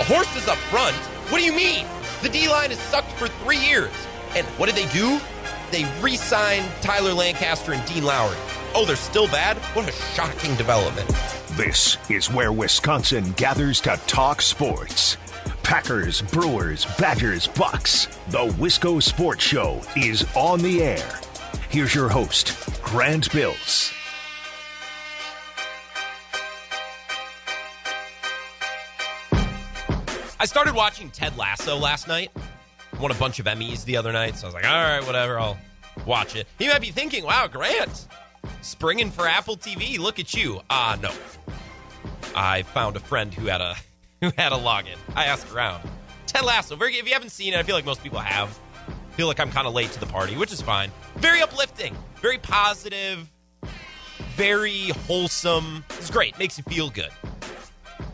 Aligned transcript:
A 0.00 0.04
horse 0.04 0.34
is 0.34 0.48
up 0.48 0.56
front? 0.56 0.96
What 1.30 1.40
do 1.40 1.44
you 1.44 1.52
mean? 1.54 1.84
The 2.22 2.30
D 2.30 2.48
line 2.48 2.70
has 2.70 2.78
sucked 2.78 3.12
for 3.12 3.28
three 3.28 3.58
years. 3.58 3.92
And 4.34 4.46
what 4.56 4.64
did 4.64 4.74
they 4.74 4.90
do? 4.94 5.20
They 5.70 5.84
re 6.00 6.16
signed 6.16 6.66
Tyler 6.80 7.12
Lancaster 7.12 7.74
and 7.74 7.86
Dean 7.86 8.04
Lowry. 8.04 8.38
Oh, 8.74 8.86
they're 8.86 8.96
still 8.96 9.26
bad? 9.26 9.58
What 9.74 9.86
a 9.86 9.92
shocking 9.92 10.54
development. 10.56 11.06
This 11.50 11.98
is 12.08 12.30
where 12.32 12.50
Wisconsin 12.50 13.32
gathers 13.32 13.82
to 13.82 14.00
talk 14.06 14.40
sports. 14.40 15.18
Packers, 15.64 16.22
Brewers, 16.22 16.86
Badgers, 16.98 17.46
Bucks. 17.46 18.06
The 18.28 18.46
Wisco 18.58 19.02
Sports 19.02 19.44
Show 19.44 19.82
is 19.96 20.24
on 20.34 20.60
the 20.60 20.82
air. 20.82 21.20
Here's 21.68 21.94
your 21.94 22.08
host, 22.08 22.56
Grant 22.82 23.30
Bills. 23.32 23.92
I 30.40 30.46
started 30.46 30.74
watching 30.74 31.10
Ted 31.10 31.36
Lasso 31.36 31.76
last 31.76 32.08
night. 32.08 32.30
Won 32.98 33.10
a 33.10 33.14
bunch 33.14 33.40
of 33.40 33.44
Emmys 33.44 33.84
the 33.84 33.98
other 33.98 34.10
night, 34.10 34.36
so 34.36 34.46
I 34.46 34.48
was 34.48 34.54
like, 34.54 34.66
all 34.66 34.72
right, 34.72 35.06
whatever, 35.06 35.38
I'll 35.38 35.58
watch 36.06 36.34
it. 36.34 36.46
You 36.58 36.70
might 36.70 36.80
be 36.80 36.90
thinking, 36.90 37.24
wow, 37.24 37.46
Grant, 37.46 38.08
springing 38.62 39.10
for 39.10 39.28
Apple 39.28 39.58
TV. 39.58 39.98
Look 39.98 40.18
at 40.18 40.32
you. 40.32 40.62
Ah, 40.70 40.94
uh, 40.94 40.96
no. 40.96 41.12
I 42.34 42.62
found 42.62 42.96
a 42.96 43.00
friend 43.00 43.34
who 43.34 43.48
had 43.48 43.60
a 43.60 43.76
who 44.22 44.32
had 44.38 44.52
a 44.52 44.56
login. 44.56 44.96
I 45.14 45.26
asked 45.26 45.52
around. 45.52 45.86
Ted 46.26 46.42
Lasso. 46.42 46.74
Very, 46.74 46.96
if 46.96 47.06
you 47.06 47.12
haven't 47.12 47.30
seen 47.30 47.52
it, 47.52 47.58
I 47.58 47.62
feel 47.62 47.74
like 47.74 47.84
most 47.84 48.02
people 48.02 48.18
have. 48.18 48.58
I 48.88 49.12
feel 49.16 49.26
like 49.26 49.40
I'm 49.40 49.50
kind 49.50 49.66
of 49.66 49.74
late 49.74 49.92
to 49.92 50.00
the 50.00 50.06
party, 50.06 50.38
which 50.38 50.54
is 50.54 50.62
fine. 50.62 50.90
Very 51.16 51.42
uplifting, 51.42 51.94
very 52.22 52.38
positive, 52.38 53.30
very 54.36 54.88
wholesome. 55.06 55.84
It's 55.98 56.10
great. 56.10 56.38
Makes 56.38 56.56
you 56.56 56.64
feel 56.64 56.88
good. 56.88 57.10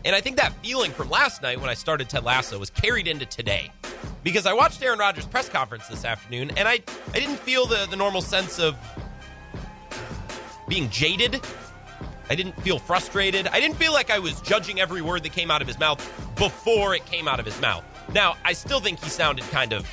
And 0.06 0.14
I 0.14 0.20
think 0.20 0.36
that 0.36 0.52
feeling 0.64 0.92
from 0.92 1.10
last 1.10 1.42
night 1.42 1.60
when 1.60 1.68
I 1.68 1.74
started 1.74 2.08
Ted 2.08 2.22
Lasso 2.22 2.60
was 2.60 2.70
carried 2.70 3.08
into 3.08 3.26
today. 3.26 3.72
Because 4.22 4.46
I 4.46 4.52
watched 4.52 4.80
Aaron 4.80 5.00
Rodgers' 5.00 5.26
press 5.26 5.48
conference 5.48 5.88
this 5.88 6.04
afternoon 6.04 6.52
and 6.56 6.68
I, 6.68 6.80
I 7.12 7.18
didn't 7.18 7.38
feel 7.40 7.66
the, 7.66 7.88
the 7.90 7.96
normal 7.96 8.22
sense 8.22 8.60
of 8.60 8.76
being 10.68 10.88
jaded. 10.90 11.44
I 12.30 12.36
didn't 12.36 12.52
feel 12.62 12.78
frustrated. 12.78 13.48
I 13.48 13.58
didn't 13.58 13.76
feel 13.78 13.92
like 13.92 14.12
I 14.12 14.20
was 14.20 14.40
judging 14.42 14.78
every 14.80 15.02
word 15.02 15.24
that 15.24 15.32
came 15.32 15.50
out 15.50 15.60
of 15.60 15.66
his 15.66 15.78
mouth 15.78 15.98
before 16.36 16.94
it 16.94 17.04
came 17.06 17.26
out 17.26 17.40
of 17.40 17.46
his 17.46 17.60
mouth. 17.60 17.84
Now, 18.14 18.36
I 18.44 18.52
still 18.52 18.78
think 18.78 19.02
he 19.02 19.10
sounded 19.10 19.44
kind 19.50 19.72
of 19.72 19.90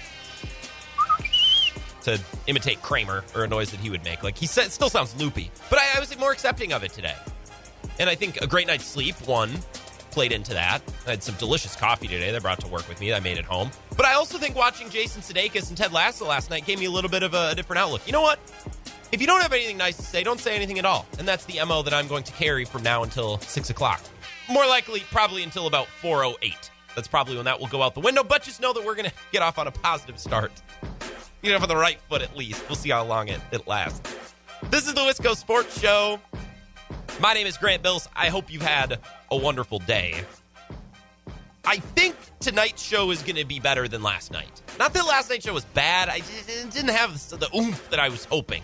to 2.03 2.21
imitate 2.45 2.83
Kramer 2.83 3.23
or 3.33 3.45
a 3.45 3.47
noise 3.47 3.71
that 3.71 3.79
he 3.79 3.89
would 3.89 4.03
make. 4.03 4.21
Like 4.21 4.37
he 4.37 4.45
said, 4.45 4.71
still 4.71 4.89
sounds 4.89 5.15
loopy, 5.15 5.49
but 5.71 5.79
I, 5.79 5.97
I 5.97 5.99
was 5.99 6.15
more 6.19 6.31
accepting 6.31 6.71
of 6.71 6.83
it 6.83 6.93
today. 6.93 7.15
And 7.97 8.09
I 8.09 8.15
think 8.15 8.41
a 8.41 8.47
great 8.47 8.67
night's 8.67 8.85
sleep, 8.85 9.15
one, 9.27 9.51
played 10.13 10.31
into 10.31 10.53
that. 10.53 10.81
I 11.07 11.11
had 11.11 11.23
some 11.23 11.35
delicious 11.35 11.75
coffee 11.75 12.07
today 12.07 12.31
that 12.31 12.37
I 12.37 12.39
brought 12.39 12.59
to 12.61 12.67
work 12.67 12.87
with 12.87 12.99
me 12.99 13.11
I 13.13 13.19
made 13.19 13.37
at 13.37 13.45
home. 13.45 13.71
But 13.97 14.05
I 14.05 14.13
also 14.13 14.37
think 14.37 14.55
watching 14.55 14.89
Jason 14.89 15.21
Sudeikis 15.21 15.69
and 15.69 15.77
Ted 15.77 15.91
Lasso 15.91 16.25
last 16.27 16.49
night 16.49 16.65
gave 16.65 16.79
me 16.79 16.85
a 16.85 16.91
little 16.91 17.09
bit 17.09 17.23
of 17.23 17.33
a 17.33 17.55
different 17.55 17.79
outlook. 17.79 18.01
You 18.05 18.13
know 18.13 18.21
what? 18.21 18.39
If 19.11 19.21
you 19.21 19.27
don't 19.27 19.41
have 19.41 19.53
anything 19.53 19.77
nice 19.77 19.97
to 19.97 20.03
say, 20.03 20.23
don't 20.23 20.39
say 20.39 20.55
anything 20.55 20.79
at 20.79 20.85
all. 20.85 21.05
And 21.19 21.27
that's 21.27 21.45
the 21.45 21.63
MO 21.65 21.81
that 21.83 21.93
I'm 21.93 22.07
going 22.07 22.23
to 22.23 22.31
carry 22.33 22.65
from 22.65 22.83
now 22.83 23.03
until 23.03 23.39
6 23.39 23.69
o'clock. 23.69 24.01
More 24.49 24.65
likely, 24.65 25.01
probably 25.11 25.43
until 25.43 25.67
about 25.67 25.87
4.08. 26.01 26.69
That's 26.95 27.07
probably 27.07 27.35
when 27.35 27.45
that 27.45 27.59
will 27.59 27.67
go 27.67 27.81
out 27.81 27.95
the 27.95 27.99
window. 27.99 28.23
But 28.23 28.43
just 28.43 28.61
know 28.61 28.73
that 28.73 28.85
we're 28.85 28.95
going 28.95 29.09
to 29.09 29.15
get 29.31 29.41
off 29.41 29.57
on 29.57 29.67
a 29.67 29.71
positive 29.71 30.19
start. 30.19 30.51
Get 31.41 31.55
off 31.55 31.63
on 31.63 31.69
the 31.69 31.75
right 31.75 31.99
foot 32.09 32.21
at 32.21 32.37
least. 32.37 32.63
We'll 32.69 32.75
see 32.75 32.89
how 32.91 33.03
long 33.03 33.27
it, 33.27 33.41
it 33.51 33.67
lasts. 33.67 34.01
This 34.69 34.87
is 34.87 34.93
the 34.93 35.01
Wisco 35.01 35.35
Sports 35.35 35.79
Show. 35.79 36.19
My 37.19 37.33
name 37.33 37.47
is 37.47 37.57
Grant 37.57 37.83
Bills. 37.83 38.09
I 38.15 38.29
hope 38.29 38.51
you've 38.51 38.63
had 38.63 38.99
a 39.29 39.37
wonderful 39.37 39.79
day. 39.79 40.23
I 41.65 41.77
think 41.77 42.15
tonight's 42.39 42.81
show 42.81 43.11
is 43.11 43.21
going 43.21 43.35
to 43.35 43.45
be 43.45 43.59
better 43.59 43.87
than 43.87 44.01
last 44.01 44.31
night. 44.31 44.61
Not 44.79 44.93
that 44.93 45.05
last 45.05 45.29
night's 45.29 45.45
show 45.45 45.53
was 45.53 45.65
bad. 45.65 46.09
I 46.09 46.21
didn't 46.71 46.89
have 46.89 47.13
the 47.29 47.47
oomph 47.55 47.89
that 47.91 47.99
I 47.99 48.09
was 48.09 48.25
hoping. 48.25 48.63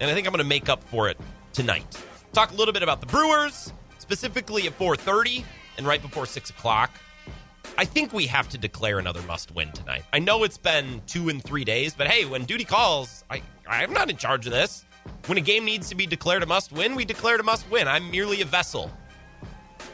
And 0.00 0.10
I 0.10 0.14
think 0.14 0.26
I'm 0.26 0.32
going 0.32 0.42
to 0.42 0.48
make 0.48 0.68
up 0.68 0.82
for 0.84 1.08
it 1.08 1.18
tonight. 1.52 1.96
Talk 2.32 2.50
a 2.50 2.54
little 2.54 2.74
bit 2.74 2.82
about 2.82 3.00
the 3.00 3.06
Brewers, 3.06 3.72
specifically 3.98 4.66
at 4.66 4.78
4.30 4.78 5.44
and 5.78 5.86
right 5.86 6.02
before 6.02 6.26
6 6.26 6.50
o'clock. 6.50 6.90
I 7.78 7.84
think 7.84 8.12
we 8.12 8.26
have 8.26 8.48
to 8.50 8.58
declare 8.58 8.98
another 8.98 9.22
must 9.22 9.54
win 9.54 9.72
tonight. 9.72 10.04
I 10.12 10.18
know 10.18 10.44
it's 10.44 10.58
been 10.58 11.00
two 11.06 11.28
and 11.28 11.42
three 11.42 11.64
days, 11.64 11.94
but 11.94 12.08
hey, 12.08 12.24
when 12.24 12.44
duty 12.44 12.64
calls, 12.64 13.24
I, 13.30 13.42
I'm 13.68 13.92
not 13.92 14.10
in 14.10 14.16
charge 14.16 14.46
of 14.46 14.52
this. 14.52 14.84
When 15.26 15.38
a 15.38 15.40
game 15.40 15.64
needs 15.64 15.88
to 15.88 15.94
be 15.94 16.06
declared 16.06 16.42
a 16.42 16.46
must 16.46 16.72
win, 16.72 16.94
we 16.94 17.04
declare 17.04 17.36
it 17.36 17.40
a 17.40 17.44
must 17.44 17.70
win. 17.70 17.88
I'm 17.88 18.10
merely 18.10 18.42
a 18.42 18.44
vessel. 18.44 18.90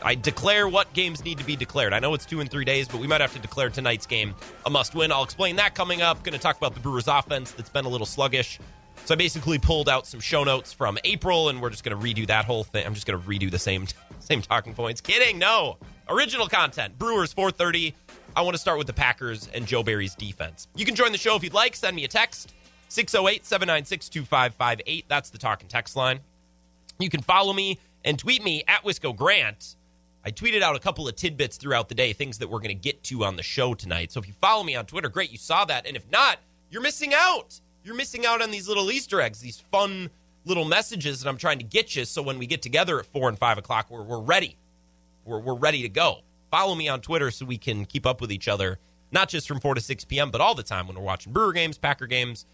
I 0.02 0.14
declare 0.14 0.66
what 0.66 0.92
games 0.92 1.24
need 1.24 1.38
to 1.38 1.44
be 1.44 1.56
declared. 1.56 1.92
I 1.92 1.98
know 1.98 2.14
it's 2.14 2.24
two 2.24 2.40
and 2.40 2.50
three 2.50 2.64
days, 2.64 2.88
but 2.88 3.00
we 3.00 3.06
might 3.06 3.20
have 3.20 3.32
to 3.34 3.38
declare 3.38 3.70
tonight's 3.70 4.06
game 4.06 4.34
a 4.64 4.70
must 4.70 4.94
win. 4.94 5.12
I'll 5.12 5.22
explain 5.22 5.56
that 5.56 5.74
coming 5.74 6.02
up. 6.02 6.22
Going 6.24 6.32
to 6.32 6.38
talk 6.38 6.56
about 6.56 6.74
the 6.74 6.80
Brewers 6.80 7.06
offense 7.06 7.52
that's 7.52 7.68
been 7.68 7.84
a 7.84 7.88
little 7.88 8.06
sluggish. 8.06 8.58
So 9.04 9.14
I 9.14 9.16
basically 9.16 9.58
pulled 9.58 9.88
out 9.88 10.06
some 10.06 10.20
show 10.20 10.44
notes 10.44 10.72
from 10.72 10.98
April, 11.04 11.48
and 11.48 11.60
we're 11.60 11.70
just 11.70 11.84
going 11.84 11.98
to 11.98 12.02
redo 12.02 12.26
that 12.26 12.44
whole 12.44 12.64
thing. 12.64 12.86
I'm 12.86 12.94
just 12.94 13.06
going 13.06 13.20
to 13.20 13.28
redo 13.28 13.50
the 13.50 13.58
same 13.58 13.86
same 14.20 14.42
talking 14.42 14.74
points. 14.74 15.00
Kidding, 15.00 15.38
no. 15.38 15.78
Original 16.08 16.48
content. 16.48 16.98
Brewers 16.98 17.32
430. 17.32 17.94
I 18.36 18.42
want 18.42 18.54
to 18.54 18.60
start 18.60 18.78
with 18.78 18.86
the 18.86 18.92
Packers 18.92 19.48
and 19.54 19.66
Joe 19.66 19.82
Barry's 19.82 20.14
defense. 20.14 20.68
You 20.76 20.84
can 20.84 20.94
join 20.94 21.12
the 21.12 21.18
show 21.18 21.36
if 21.36 21.42
you'd 21.42 21.54
like. 21.54 21.74
Send 21.74 21.96
me 21.96 22.04
a 22.04 22.08
text 22.08 22.54
608 22.90 23.46
796 23.46 24.08
2558. 24.08 25.04
That's 25.08 25.30
the 25.30 25.38
talk 25.38 25.60
and 25.60 25.70
text 25.70 25.94
line. 25.94 26.20
You 26.98 27.08
can 27.08 27.22
follow 27.22 27.52
me 27.52 27.78
and 28.04 28.18
tweet 28.18 28.42
me 28.42 28.64
at 28.66 28.82
Wisco 28.82 29.16
Grant. 29.16 29.76
I 30.24 30.32
tweeted 30.32 30.60
out 30.60 30.74
a 30.74 30.80
couple 30.80 31.06
of 31.08 31.14
tidbits 31.14 31.56
throughout 31.56 31.88
the 31.88 31.94
day, 31.94 32.12
things 32.12 32.38
that 32.38 32.48
we're 32.48 32.58
going 32.58 32.68
to 32.68 32.74
get 32.74 33.02
to 33.04 33.24
on 33.24 33.36
the 33.36 33.44
show 33.44 33.74
tonight. 33.74 34.10
So 34.10 34.20
if 34.20 34.26
you 34.26 34.34
follow 34.34 34.64
me 34.64 34.74
on 34.74 34.86
Twitter, 34.86 35.08
great, 35.08 35.30
you 35.30 35.38
saw 35.38 35.64
that. 35.66 35.86
And 35.86 35.96
if 35.96 36.10
not, 36.10 36.38
you're 36.68 36.82
missing 36.82 37.14
out. 37.14 37.60
You're 37.84 37.94
missing 37.94 38.26
out 38.26 38.42
on 38.42 38.50
these 38.50 38.68
little 38.68 38.90
Easter 38.90 39.20
eggs, 39.20 39.40
these 39.40 39.60
fun 39.70 40.10
little 40.44 40.64
messages 40.64 41.22
that 41.22 41.28
I'm 41.28 41.38
trying 41.38 41.58
to 41.58 41.64
get 41.64 41.94
you. 41.94 42.04
So 42.04 42.22
when 42.22 42.38
we 42.38 42.46
get 42.46 42.60
together 42.60 42.98
at 42.98 43.06
four 43.06 43.28
and 43.28 43.38
five 43.38 43.56
o'clock, 43.56 43.86
we're, 43.88 44.02
we're 44.02 44.20
ready. 44.20 44.56
We're, 45.24 45.38
we're 45.38 45.54
ready 45.54 45.82
to 45.82 45.88
go. 45.88 46.22
Follow 46.50 46.74
me 46.74 46.88
on 46.88 47.00
Twitter 47.00 47.30
so 47.30 47.46
we 47.46 47.56
can 47.56 47.84
keep 47.84 48.04
up 48.04 48.20
with 48.20 48.32
each 48.32 48.48
other, 48.48 48.80
not 49.12 49.28
just 49.28 49.46
from 49.46 49.60
4 49.60 49.76
to 49.76 49.80
6 49.80 50.04
p.m., 50.06 50.32
but 50.32 50.40
all 50.40 50.56
the 50.56 50.64
time 50.64 50.88
when 50.88 50.96
we're 50.96 51.04
watching 51.04 51.32
Brewer 51.32 51.52
games, 51.52 51.78
Packer 51.78 52.08
games, 52.08 52.44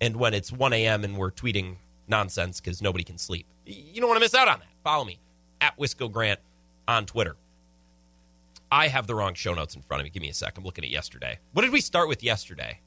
and 0.00 0.16
when 0.16 0.34
it's 0.34 0.52
1 0.52 0.72
a.m. 0.72 1.04
and 1.04 1.16
we're 1.16 1.30
tweeting 1.30 1.76
nonsense 2.08 2.60
because 2.60 2.82
nobody 2.82 3.04
can 3.04 3.18
sleep. 3.18 3.46
You 3.66 4.00
don't 4.00 4.08
want 4.08 4.16
to 4.18 4.24
miss 4.24 4.34
out 4.34 4.48
on 4.48 4.58
that. 4.60 4.68
Follow 4.82 5.04
me 5.04 5.18
at 5.60 5.76
Wisco 5.78 6.10
Grant 6.10 6.40
on 6.86 7.06
Twitter. 7.06 7.36
I 8.70 8.88
have 8.88 9.06
the 9.06 9.14
wrong 9.14 9.34
show 9.34 9.54
notes 9.54 9.74
in 9.76 9.82
front 9.82 10.00
of 10.00 10.04
me. 10.04 10.10
Give 10.10 10.22
me 10.22 10.28
a 10.28 10.34
sec. 10.34 10.58
I'm 10.58 10.64
looking 10.64 10.84
at 10.84 10.90
yesterday. 10.90 11.38
What 11.52 11.62
did 11.62 11.72
we 11.72 11.80
start 11.80 12.08
with 12.08 12.22
yesterday? 12.22 12.80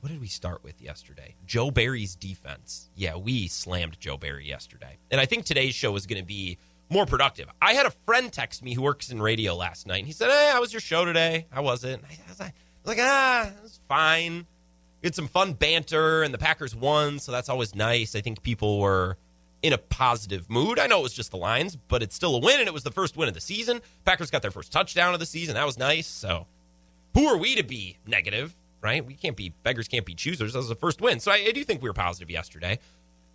What 0.00 0.10
did 0.10 0.20
we 0.20 0.28
start 0.28 0.62
with 0.62 0.80
yesterday? 0.80 1.34
Joe 1.46 1.70
Barry's 1.70 2.14
defense. 2.14 2.88
Yeah, 2.94 3.16
we 3.16 3.48
slammed 3.48 3.98
Joe 3.98 4.16
Barry 4.16 4.46
yesterday. 4.46 4.98
And 5.10 5.20
I 5.20 5.26
think 5.26 5.44
today's 5.44 5.74
show 5.74 5.96
is 5.96 6.06
going 6.06 6.20
to 6.20 6.26
be 6.26 6.58
more 6.90 7.04
productive. 7.06 7.48
I 7.60 7.72
had 7.72 7.86
a 7.86 7.90
friend 8.06 8.32
text 8.32 8.62
me 8.62 8.74
who 8.74 8.82
works 8.82 9.10
in 9.10 9.20
radio 9.20 9.56
last 9.56 9.86
night, 9.86 9.98
and 9.98 10.06
he 10.06 10.12
said, 10.12 10.30
Hey, 10.30 10.50
how 10.52 10.60
was 10.60 10.72
your 10.72 10.80
show 10.80 11.04
today? 11.04 11.46
How 11.50 11.62
was 11.62 11.82
it? 11.82 12.00
I 12.08 12.28
was 12.28 12.38
like, 12.38 12.98
Ah, 13.00 13.48
it 13.48 13.62
was 13.62 13.80
fine. 13.88 14.46
We 15.02 15.06
had 15.06 15.14
some 15.14 15.28
fun 15.28 15.52
banter, 15.52 16.22
and 16.22 16.34
the 16.34 16.38
Packers 16.38 16.74
won, 16.74 17.18
so 17.18 17.30
that's 17.30 17.48
always 17.48 17.74
nice. 17.74 18.14
I 18.14 18.20
think 18.20 18.42
people 18.42 18.80
were 18.80 19.16
in 19.62 19.72
a 19.72 19.78
positive 19.78 20.48
mood. 20.50 20.78
I 20.78 20.86
know 20.86 21.00
it 21.00 21.02
was 21.02 21.12
just 21.12 21.30
the 21.30 21.36
Lions, 21.36 21.76
but 21.76 22.02
it's 22.02 22.14
still 22.14 22.34
a 22.34 22.40
win, 22.40 22.58
and 22.58 22.68
it 22.68 22.74
was 22.74 22.82
the 22.82 22.90
first 22.90 23.16
win 23.16 23.28
of 23.28 23.34
the 23.34 23.40
season. 23.40 23.80
Packers 24.04 24.30
got 24.30 24.42
their 24.42 24.50
first 24.50 24.72
touchdown 24.72 25.14
of 25.14 25.20
the 25.20 25.26
season. 25.26 25.54
That 25.54 25.66
was 25.66 25.78
nice. 25.78 26.06
So, 26.06 26.46
who 27.14 27.26
are 27.26 27.36
we 27.36 27.54
to 27.54 27.62
be 27.62 27.98
negative, 28.06 28.56
right? 28.82 29.04
We 29.04 29.14
can't 29.14 29.36
be 29.36 29.52
beggars, 29.62 29.88
can't 29.88 30.06
be 30.06 30.14
choosers. 30.14 30.52
That 30.52 30.58
was 30.58 30.68
the 30.68 30.74
first 30.74 31.00
win. 31.00 31.20
So, 31.20 31.30
I, 31.30 31.46
I 31.48 31.52
do 31.52 31.62
think 31.64 31.80
we 31.82 31.88
were 31.88 31.94
positive 31.94 32.30
yesterday. 32.30 32.78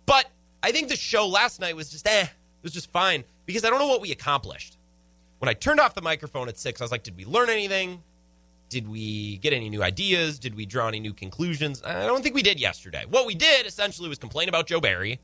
But 0.06 0.26
I 0.62 0.72
think 0.72 0.88
the 0.88 0.96
show 0.96 1.26
last 1.26 1.60
night 1.60 1.76
was 1.76 1.90
just 1.90 2.06
eh. 2.06 2.22
It 2.22 2.28
was 2.62 2.72
just 2.72 2.90
fine 2.90 3.24
because 3.46 3.64
I 3.64 3.70
don't 3.70 3.78
know 3.78 3.88
what 3.88 4.00
we 4.00 4.12
accomplished. 4.12 4.78
When 5.38 5.48
I 5.48 5.54
turned 5.54 5.80
off 5.80 5.94
the 5.94 6.02
microphone 6.02 6.48
at 6.48 6.58
six, 6.58 6.80
I 6.80 6.84
was 6.84 6.90
like, 6.90 7.02
did 7.02 7.16
we 7.16 7.26
learn 7.26 7.50
anything? 7.50 8.02
Did 8.68 8.88
we 8.88 9.38
get 9.38 9.52
any 9.52 9.68
new 9.68 9.82
ideas? 9.82 10.38
Did 10.38 10.54
we 10.54 10.66
draw 10.66 10.88
any 10.88 11.00
new 11.00 11.12
conclusions? 11.12 11.82
I 11.84 12.06
don't 12.06 12.22
think 12.22 12.34
we 12.34 12.42
did 12.42 12.58
yesterday. 12.58 13.04
What 13.08 13.26
we 13.26 13.34
did 13.34 13.66
essentially 13.66 14.08
was 14.08 14.18
complain 14.18 14.48
about 14.48 14.66
Joe 14.66 14.80
Barry 14.80 15.20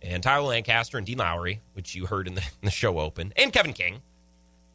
and 0.00 0.22
Tyler 0.22 0.48
Lancaster 0.48 0.98
and 0.98 1.06
Dean 1.06 1.18
Lowry, 1.18 1.60
which 1.74 1.94
you 1.94 2.06
heard 2.06 2.26
in 2.26 2.34
the, 2.34 2.40
in 2.40 2.64
the 2.64 2.70
show 2.70 2.98
open, 2.98 3.32
and 3.36 3.52
Kevin 3.52 3.72
King. 3.72 4.02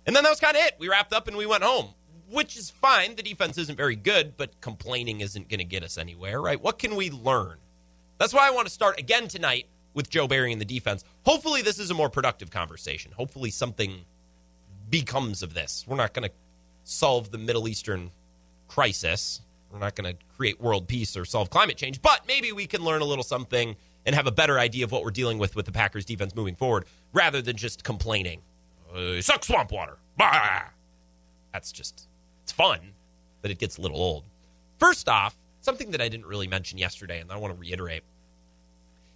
And 0.06 0.16
then 0.16 0.24
that 0.24 0.30
was 0.30 0.40
kind 0.40 0.56
of 0.56 0.64
it. 0.64 0.76
We 0.80 0.88
wrapped 0.88 1.12
up 1.12 1.28
and 1.28 1.36
we 1.36 1.46
went 1.46 1.64
home, 1.64 1.90
which 2.30 2.56
is 2.56 2.70
fine. 2.70 3.16
The 3.16 3.24
defense 3.24 3.58
isn't 3.58 3.76
very 3.76 3.96
good, 3.96 4.38
but 4.38 4.62
complaining 4.62 5.20
isn't 5.20 5.50
going 5.50 5.60
to 5.60 5.66
get 5.66 5.84
us 5.84 5.98
anywhere, 5.98 6.42
right? 6.42 6.62
What 6.62 6.80
can 6.80 6.96
we 6.96 7.10
learn? 7.10 7.58
That's 8.18 8.34
why 8.34 8.48
I 8.48 8.52
want 8.52 8.68
to 8.68 8.74
start 8.74 9.00
again 9.00 9.28
tonight 9.28 9.66
with 9.94 10.10
Joe 10.10 10.28
Barry 10.28 10.52
and 10.52 10.62
the 10.62 10.66
defense. 10.66 11.04
Hopefully, 11.26 11.62
this 11.62 11.78
is 11.78 11.92
a 11.92 11.94
more 11.94 12.10
productive 12.10 12.52
conversation. 12.52 13.12
Hopefully, 13.12 13.50
something 13.50 14.06
becomes 14.90 15.44
of 15.44 15.54
this. 15.54 15.84
We're 15.88 15.98
not 15.98 16.14
going 16.14 16.30
to 16.30 16.36
solve 16.88 17.32
the 17.32 17.38
Middle 17.38 17.68
Eastern 17.68 18.12
crisis. 18.68 19.42
We're 19.72 19.80
not 19.80 19.96
going 19.96 20.16
to 20.16 20.24
create 20.38 20.62
world 20.62 20.88
peace 20.88 21.18
or 21.18 21.26
solve 21.26 21.50
climate 21.50 21.76
change, 21.76 22.02
but 22.02 22.26
maybe 22.28 22.52
we 22.54 22.66
can 22.66 22.82
learn 22.82 23.02
a 23.02 23.06
little 23.06 23.24
something 23.24 23.76
and 24.06 24.16
have 24.16 24.26
a 24.26 24.32
better 24.32 24.58
idea 24.58 24.86
of 24.86 24.92
what 24.92 25.04
we're 25.04 25.12
dealing 25.12 25.38
with 25.38 25.56
with 25.56 25.66
the 25.66 25.72
Packers 25.72 26.06
defense 26.06 26.34
moving 26.34 26.56
forward 26.56 26.86
rather 27.12 27.42
than 27.42 27.58
just 27.58 27.84
complaining. 27.84 28.42
Uh, 28.96 29.20
suck 29.22 29.44
swamp 29.44 29.72
water. 29.72 29.98
Bah! 30.18 30.62
That's 31.52 31.74
just, 31.74 32.08
it's 32.44 32.54
fun, 32.54 32.80
but 33.42 33.52
it 33.52 33.60
gets 33.60 33.78
a 33.78 33.82
little 33.82 33.98
old. 33.98 34.24
First 34.80 35.10
off, 35.10 35.36
something 35.60 35.92
that 35.92 36.02
I 36.02 36.08
didn't 36.08 36.26
really 36.26 36.48
mention 36.48 36.78
yesterday, 36.78 37.20
and 37.20 37.30
I 37.30 37.38
want 37.38 37.54
to 37.54 37.60
reiterate. 37.60 38.04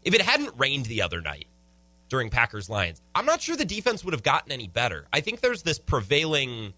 If 0.04 0.14
it 0.14 0.22
hadn't 0.22 0.54
rained 0.58 0.88
the 0.88 1.02
other 1.04 1.22
night 1.22 1.46
during 2.10 2.30
Packers 2.30 2.70
Lions, 2.70 3.02
I'm 3.16 3.26
not 3.26 3.42
sure 3.42 3.56
the 3.56 3.64
defense 3.64 4.04
would 4.04 4.14
have 4.14 4.24
gotten 4.24 4.52
any 4.52 4.68
better. 4.68 5.08
I 5.14 5.22
think 5.22 5.40
there's 5.40 5.64
this 5.64 5.80
prevailing 5.80 6.74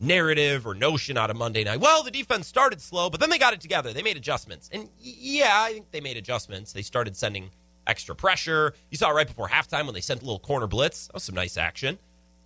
narrative 0.00 0.66
or 0.66 0.74
notion 0.74 1.16
out 1.16 1.30
of 1.30 1.36
Monday 1.36 1.64
night. 1.64 1.80
Well, 1.80 2.02
the 2.02 2.10
defense 2.10 2.46
started 2.46 2.80
slow, 2.80 3.10
but 3.10 3.20
then 3.20 3.30
they 3.30 3.38
got 3.38 3.54
it 3.54 3.60
together. 3.60 3.92
They 3.92 4.02
made 4.02 4.16
adjustments. 4.16 4.68
And 4.72 4.88
yeah, 5.00 5.52
I 5.52 5.72
think 5.72 5.90
they 5.90 6.00
made 6.00 6.16
adjustments. 6.16 6.72
They 6.72 6.82
started 6.82 7.16
sending 7.16 7.50
extra 7.86 8.14
pressure. 8.14 8.74
You 8.90 8.96
saw 8.96 9.10
it 9.10 9.14
right 9.14 9.26
before 9.26 9.48
halftime 9.48 9.84
when 9.84 9.94
they 9.94 10.00
sent 10.00 10.22
a 10.22 10.24
little 10.24 10.38
corner 10.38 10.66
blitz. 10.66 11.06
That 11.06 11.14
was 11.14 11.22
some 11.22 11.34
nice 11.34 11.56
action. 11.56 11.98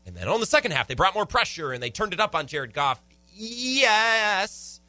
And 0.06 0.16
then 0.16 0.28
on 0.28 0.40
the 0.40 0.46
second 0.46 0.72
half, 0.72 0.88
they 0.88 0.94
brought 0.94 1.14
more 1.14 1.26
pressure 1.26 1.72
and 1.72 1.82
they 1.82 1.90
turned 1.90 2.12
it 2.12 2.20
up 2.20 2.34
on 2.34 2.46
Jared 2.46 2.72
Goff. 2.74 3.00
Yes. 3.32 4.80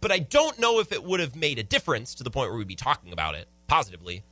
But 0.00 0.12
I 0.12 0.18
don't 0.18 0.58
know 0.58 0.78
if 0.78 0.92
it 0.92 1.02
would 1.02 1.20
have 1.20 1.34
made 1.34 1.58
a 1.58 1.62
difference 1.62 2.14
to 2.16 2.24
the 2.24 2.30
point 2.30 2.50
where 2.50 2.58
we'd 2.58 2.68
be 2.68 2.76
talking 2.76 3.12
about 3.12 3.34
it 3.34 3.48
positively 3.66 4.22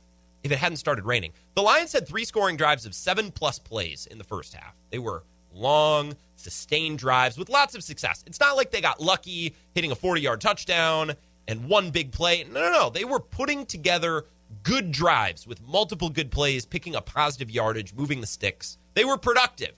if 0.43 0.51
it 0.51 0.57
hadn't 0.57 0.77
started 0.77 1.05
raining. 1.05 1.33
The 1.55 1.61
Lions 1.61 1.91
had 1.91 2.07
three 2.07 2.23
scoring 2.23 2.55
drives 2.55 2.85
of 2.85 2.93
seven 2.93 3.31
plus 3.31 3.59
plays 3.59 4.05
in 4.05 4.17
the 4.17 4.23
first 4.23 4.53
half. 4.53 4.75
They 4.91 4.99
were 4.99 5.23
long, 5.57 6.15
sustained 6.35 6.99
drives 6.99 7.37
with 7.37 7.49
lots 7.49 7.75
of 7.75 7.83
success. 7.83 8.23
It's 8.27 8.39
not 8.39 8.55
like 8.55 8.71
they 8.71 8.81
got 8.81 9.01
lucky 9.01 9.55
hitting 9.73 9.91
a 9.91 9.95
40 9.95 10.21
yard 10.21 10.41
touchdown 10.41 11.13
and 11.47 11.65
one 11.65 11.91
big 11.91 12.11
play. 12.11 12.43
No, 12.43 12.59
no, 12.61 12.71
no. 12.71 12.89
They 12.89 13.05
were 13.05 13.19
putting 13.19 13.65
together 13.65 14.25
good 14.63 14.91
drives 14.91 15.45
with 15.45 15.61
multiple 15.61 16.09
good 16.09 16.31
plays, 16.31 16.65
picking 16.65 16.95
up 16.95 17.05
positive 17.05 17.49
yardage, 17.49 17.93
moving 17.93 18.21
the 18.21 18.27
sticks. 18.27 18.77
They 18.93 19.05
were 19.05 19.17
productive. 19.17 19.75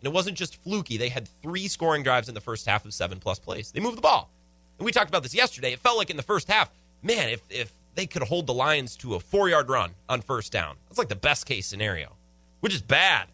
And 0.00 0.06
it 0.06 0.12
wasn't 0.12 0.36
just 0.36 0.56
fluky. 0.62 0.96
They 0.96 1.10
had 1.10 1.28
three 1.42 1.68
scoring 1.68 2.02
drives 2.02 2.28
in 2.28 2.34
the 2.34 2.40
first 2.40 2.66
half 2.66 2.84
of 2.84 2.94
seven 2.94 3.18
plus 3.20 3.38
plays. 3.38 3.70
They 3.70 3.80
moved 3.80 3.98
the 3.98 4.02
ball. 4.02 4.30
And 4.78 4.86
we 4.86 4.92
talked 4.92 5.10
about 5.10 5.22
this 5.22 5.34
yesterday. 5.34 5.72
It 5.72 5.78
felt 5.78 5.98
like 5.98 6.10
in 6.10 6.16
the 6.16 6.22
first 6.22 6.48
half, 6.48 6.70
man, 7.02 7.28
if, 7.28 7.42
if 7.50 7.72
they 7.94 8.06
could 8.06 8.22
hold 8.22 8.46
the 8.46 8.54
Lions 8.54 8.96
to 8.96 9.14
a 9.14 9.20
four 9.20 9.48
yard 9.48 9.68
run 9.68 9.90
on 10.08 10.22
first 10.22 10.52
down, 10.52 10.76
that's 10.88 10.98
like 10.98 11.08
the 11.08 11.16
best 11.16 11.44
case 11.44 11.66
scenario, 11.66 12.16
which 12.60 12.74
is 12.74 12.80
bad. 12.80 13.28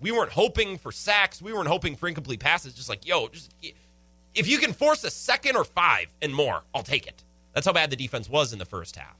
We 0.00 0.12
weren't 0.12 0.32
hoping 0.32 0.78
for 0.78 0.92
sacks. 0.92 1.40
We 1.40 1.52
weren't 1.52 1.68
hoping 1.68 1.96
for 1.96 2.08
incomplete 2.08 2.40
passes. 2.40 2.74
Just 2.74 2.88
like, 2.88 3.06
yo, 3.06 3.28
just 3.28 3.52
if 4.34 4.46
you 4.46 4.58
can 4.58 4.72
force 4.72 5.02
a 5.04 5.10
second 5.10 5.56
or 5.56 5.64
five 5.64 6.08
and 6.20 6.34
more, 6.34 6.62
I'll 6.74 6.82
take 6.82 7.06
it. 7.06 7.24
That's 7.54 7.66
how 7.66 7.72
bad 7.72 7.90
the 7.90 7.96
defense 7.96 8.28
was 8.28 8.52
in 8.52 8.58
the 8.58 8.66
first 8.66 8.96
half. 8.96 9.16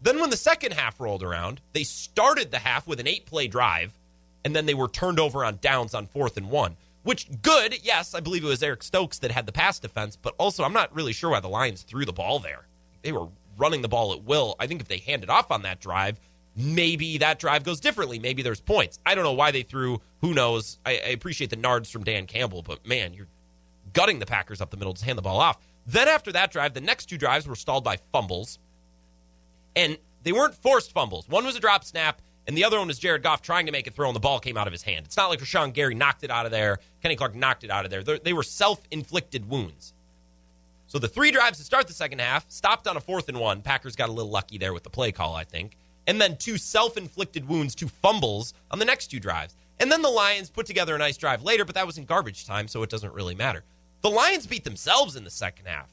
Then 0.00 0.18
when 0.18 0.30
the 0.30 0.36
second 0.36 0.72
half 0.72 0.98
rolled 0.98 1.22
around, 1.22 1.60
they 1.74 1.84
started 1.84 2.50
the 2.50 2.60
half 2.60 2.86
with 2.86 3.00
an 3.00 3.06
eight 3.06 3.26
play 3.26 3.46
drive, 3.48 3.92
and 4.44 4.56
then 4.56 4.64
they 4.64 4.72
were 4.72 4.88
turned 4.88 5.20
over 5.20 5.44
on 5.44 5.58
downs 5.60 5.92
on 5.94 6.06
fourth 6.06 6.38
and 6.38 6.50
one. 6.50 6.76
Which 7.02 7.28
good, 7.42 7.84
yes, 7.84 8.14
I 8.14 8.20
believe 8.20 8.44
it 8.44 8.48
was 8.48 8.62
Eric 8.62 8.82
Stokes 8.82 9.18
that 9.18 9.30
had 9.30 9.44
the 9.44 9.52
pass 9.52 9.78
defense, 9.78 10.16
but 10.16 10.34
also 10.38 10.64
I'm 10.64 10.72
not 10.72 10.94
really 10.94 11.12
sure 11.12 11.30
why 11.30 11.40
the 11.40 11.48
Lions 11.48 11.82
threw 11.82 12.06
the 12.06 12.12
ball 12.12 12.38
there. 12.38 12.66
They 13.02 13.12
were 13.12 13.28
running 13.58 13.82
the 13.82 13.88
ball 13.88 14.12
at 14.12 14.22
will. 14.22 14.56
I 14.58 14.66
think 14.66 14.80
if 14.80 14.88
they 14.88 14.98
handed 14.98 15.28
off 15.28 15.50
on 15.50 15.62
that 15.62 15.80
drive, 15.80 16.18
maybe 16.60 17.18
that 17.18 17.38
drive 17.38 17.64
goes 17.64 17.80
differently. 17.80 18.18
Maybe 18.18 18.42
there's 18.42 18.60
points. 18.60 18.98
I 19.04 19.14
don't 19.14 19.24
know 19.24 19.32
why 19.32 19.50
they 19.50 19.62
threw. 19.62 20.00
Who 20.20 20.34
knows? 20.34 20.78
I, 20.84 20.92
I 20.92 21.10
appreciate 21.10 21.50
the 21.50 21.56
nards 21.56 21.90
from 21.90 22.04
Dan 22.04 22.26
Campbell, 22.26 22.62
but 22.62 22.86
man, 22.86 23.14
you're 23.14 23.28
gutting 23.92 24.18
the 24.18 24.26
Packers 24.26 24.60
up 24.60 24.70
the 24.70 24.76
middle 24.76 24.94
to 24.94 25.04
hand 25.04 25.18
the 25.18 25.22
ball 25.22 25.40
off. 25.40 25.58
Then 25.86 26.08
after 26.08 26.32
that 26.32 26.52
drive, 26.52 26.74
the 26.74 26.80
next 26.80 27.06
two 27.06 27.18
drives 27.18 27.46
were 27.46 27.56
stalled 27.56 27.84
by 27.84 27.98
fumbles. 28.12 28.58
And 29.74 29.98
they 30.22 30.32
weren't 30.32 30.54
forced 30.54 30.92
fumbles. 30.92 31.28
One 31.28 31.44
was 31.44 31.56
a 31.56 31.60
drop 31.60 31.84
snap, 31.84 32.20
and 32.46 32.56
the 32.56 32.64
other 32.64 32.78
one 32.78 32.88
was 32.88 32.98
Jared 32.98 33.22
Goff 33.22 33.42
trying 33.42 33.66
to 33.66 33.72
make 33.72 33.86
a 33.86 33.90
throw, 33.90 34.08
and 34.08 34.16
the 34.16 34.20
ball 34.20 34.40
came 34.40 34.56
out 34.56 34.66
of 34.66 34.72
his 34.72 34.82
hand. 34.82 35.06
It's 35.06 35.16
not 35.16 35.30
like 35.30 35.40
Rashan 35.40 35.72
Gary 35.72 35.94
knocked 35.94 36.24
it 36.24 36.30
out 36.30 36.46
of 36.46 36.52
there. 36.52 36.78
Kenny 37.02 37.16
Clark 37.16 37.34
knocked 37.34 37.64
it 37.64 37.70
out 37.70 37.84
of 37.84 37.90
there. 37.90 38.02
They're, 38.02 38.18
they 38.18 38.32
were 38.32 38.42
self 38.42 38.82
inflicted 38.90 39.48
wounds. 39.48 39.94
So 40.86 40.98
the 40.98 41.08
three 41.08 41.30
drives 41.30 41.58
to 41.58 41.64
start 41.64 41.86
the 41.86 41.92
second 41.92 42.20
half 42.20 42.50
stopped 42.50 42.88
on 42.88 42.96
a 42.96 43.00
fourth 43.00 43.28
and 43.28 43.38
one. 43.38 43.62
Packers 43.62 43.94
got 43.94 44.08
a 44.08 44.12
little 44.12 44.30
lucky 44.30 44.58
there 44.58 44.74
with 44.74 44.82
the 44.82 44.90
play 44.90 45.12
call, 45.12 45.36
I 45.36 45.44
think. 45.44 45.76
And 46.10 46.20
then 46.20 46.36
two 46.36 46.58
self 46.58 46.96
inflicted 46.96 47.48
wounds, 47.48 47.76
two 47.76 47.86
fumbles 47.86 48.52
on 48.72 48.80
the 48.80 48.84
next 48.84 49.12
two 49.12 49.20
drives. 49.20 49.54
And 49.78 49.92
then 49.92 50.02
the 50.02 50.08
Lions 50.08 50.50
put 50.50 50.66
together 50.66 50.96
a 50.96 50.98
nice 50.98 51.16
drive 51.16 51.44
later, 51.44 51.64
but 51.64 51.76
that 51.76 51.86
was 51.86 51.98
in 51.98 52.04
garbage 52.04 52.46
time, 52.46 52.66
so 52.66 52.82
it 52.82 52.90
doesn't 52.90 53.14
really 53.14 53.36
matter. 53.36 53.62
The 54.00 54.10
Lions 54.10 54.44
beat 54.44 54.64
themselves 54.64 55.14
in 55.14 55.22
the 55.22 55.30
second 55.30 55.66
half. 55.66 55.88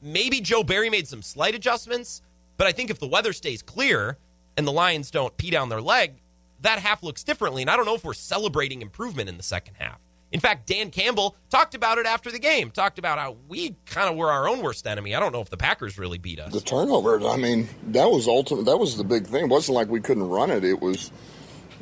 Maybe 0.00 0.40
Joe 0.40 0.62
Barry 0.62 0.90
made 0.90 1.08
some 1.08 1.22
slight 1.22 1.56
adjustments, 1.56 2.22
but 2.56 2.68
I 2.68 2.72
think 2.72 2.88
if 2.88 3.00
the 3.00 3.08
weather 3.08 3.32
stays 3.32 3.60
clear 3.60 4.16
and 4.56 4.64
the 4.64 4.70
Lions 4.70 5.10
don't 5.10 5.36
pee 5.36 5.50
down 5.50 5.70
their 5.70 5.82
leg, 5.82 6.20
that 6.60 6.78
half 6.78 7.02
looks 7.02 7.24
differently. 7.24 7.62
And 7.62 7.68
I 7.68 7.74
don't 7.74 7.84
know 7.84 7.96
if 7.96 8.04
we're 8.04 8.14
celebrating 8.14 8.80
improvement 8.80 9.28
in 9.28 9.38
the 9.38 9.42
second 9.42 9.74
half. 9.80 9.98
In 10.30 10.40
fact, 10.40 10.66
Dan 10.66 10.90
Campbell 10.90 11.36
talked 11.48 11.74
about 11.74 11.96
it 11.98 12.04
after 12.04 12.30
the 12.30 12.38
game, 12.38 12.70
talked 12.70 12.98
about 12.98 13.18
how 13.18 13.36
we 13.48 13.76
kind 13.86 14.10
of 14.10 14.16
were 14.16 14.30
our 14.30 14.46
own 14.48 14.60
worst 14.60 14.86
enemy. 14.86 15.14
I 15.14 15.20
don't 15.20 15.32
know 15.32 15.40
if 15.40 15.48
the 15.48 15.56
Packers 15.56 15.96
really 15.98 16.18
beat 16.18 16.38
us. 16.38 16.52
The 16.52 16.60
turnovers, 16.60 17.24
I 17.24 17.36
mean, 17.36 17.68
that 17.88 18.10
was 18.10 18.28
ultimate. 18.28 18.66
That 18.66 18.76
was 18.78 18.96
the 18.98 19.04
big 19.04 19.26
thing. 19.26 19.44
It 19.44 19.48
wasn't 19.48 19.76
like 19.76 19.88
we 19.88 20.00
couldn't 20.00 20.28
run 20.28 20.50
it. 20.50 20.64
It 20.64 20.80
was, 20.80 21.10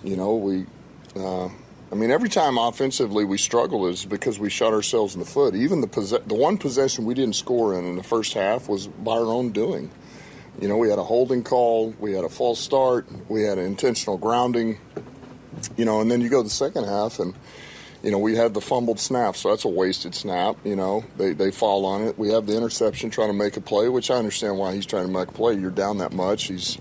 you 0.05 0.17
know, 0.17 0.37
we. 0.37 0.67
Uh, 1.17 1.49
I 1.91 1.95
mean, 1.95 2.11
every 2.11 2.29
time 2.29 2.59
offensively 2.59 3.25
we 3.25 3.39
struggle 3.39 3.87
is 3.87 4.05
because 4.05 4.39
we 4.39 4.51
shot 4.51 4.73
ourselves 4.73 5.15
in 5.15 5.21
the 5.21 5.27
foot. 5.27 5.55
Even 5.55 5.81
the 5.81 5.87
possess- 5.87 6.23
the 6.27 6.35
one 6.35 6.59
possession 6.59 7.05
we 7.05 7.15
didn't 7.15 7.37
score 7.37 7.79
in 7.79 7.85
in 7.85 7.97
the 7.97 8.03
first 8.03 8.35
half 8.35 8.69
was 8.69 8.87
by 8.87 9.13
our 9.13 9.27
own 9.27 9.51
doing. 9.51 9.91
You 10.61 10.69
know, 10.69 10.77
we 10.77 10.89
had 10.89 10.99
a 10.99 11.05
holding 11.05 11.43
call, 11.43 11.95
we 11.99 12.13
had 12.13 12.25
a 12.25 12.29
false 12.29 12.59
start, 12.61 13.07
we 13.29 13.43
had 13.43 13.59
an 13.59 13.67
intentional 13.67 14.19
grounding. 14.19 14.79
You 15.77 15.85
know, 15.85 16.01
and 16.01 16.11
then 16.11 16.21
you 16.21 16.29
go 16.29 16.43
the 16.43 16.51
second 16.51 16.85
half 16.85 17.19
and 17.19 17.35
you 18.06 18.12
know, 18.12 18.19
we 18.19 18.37
had 18.37 18.55
the 18.55 18.61
fumbled 18.61 19.00
snap, 19.00 19.35
so 19.35 19.50
that's 19.50 19.64
a 19.64 19.69
wasted 19.69 20.14
snap. 20.14 20.56
You 20.64 20.76
know, 20.76 21.05
they, 21.17 21.32
they 21.32 21.50
fall 21.50 21.85
on 21.85 22.05
it. 22.05 22.17
We 22.17 22.31
have 22.31 22.47
the 22.47 22.56
interception 22.56 23.11
trying 23.11 23.31
to 23.31 23.35
make 23.35 23.56
a 23.56 23.61
play, 23.61 23.88
which 23.88 24.12
I 24.12 24.14
understand 24.14 24.56
why 24.58 24.76
he's 24.76 24.87
trying 24.87 25.06
to 25.06 25.12
make 25.12 25.26
a 25.26 25.32
play. 25.32 25.55
You're 25.55 25.73
down 25.73 25.99
that 25.99 26.12
much. 26.12 26.44
He's, 26.44 26.79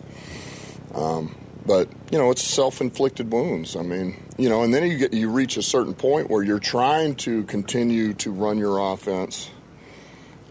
um, 0.93 1.35
but 1.65 1.89
you 2.11 2.19
know, 2.19 2.29
it's 2.29 2.43
self-inflicted 2.43 3.31
wounds. 3.31 3.75
I 3.75 3.81
mean, 3.81 4.23
you 4.37 4.49
know, 4.49 4.61
and 4.61 4.71
then 4.71 4.85
you 4.85 4.99
get 4.99 5.13
you 5.13 5.31
reach 5.31 5.57
a 5.57 5.63
certain 5.63 5.95
point 5.95 6.29
where 6.29 6.43
you're 6.43 6.59
trying 6.59 7.15
to 7.15 7.43
continue 7.45 8.13
to 8.13 8.31
run 8.31 8.59
your 8.59 8.77
offense 8.93 9.49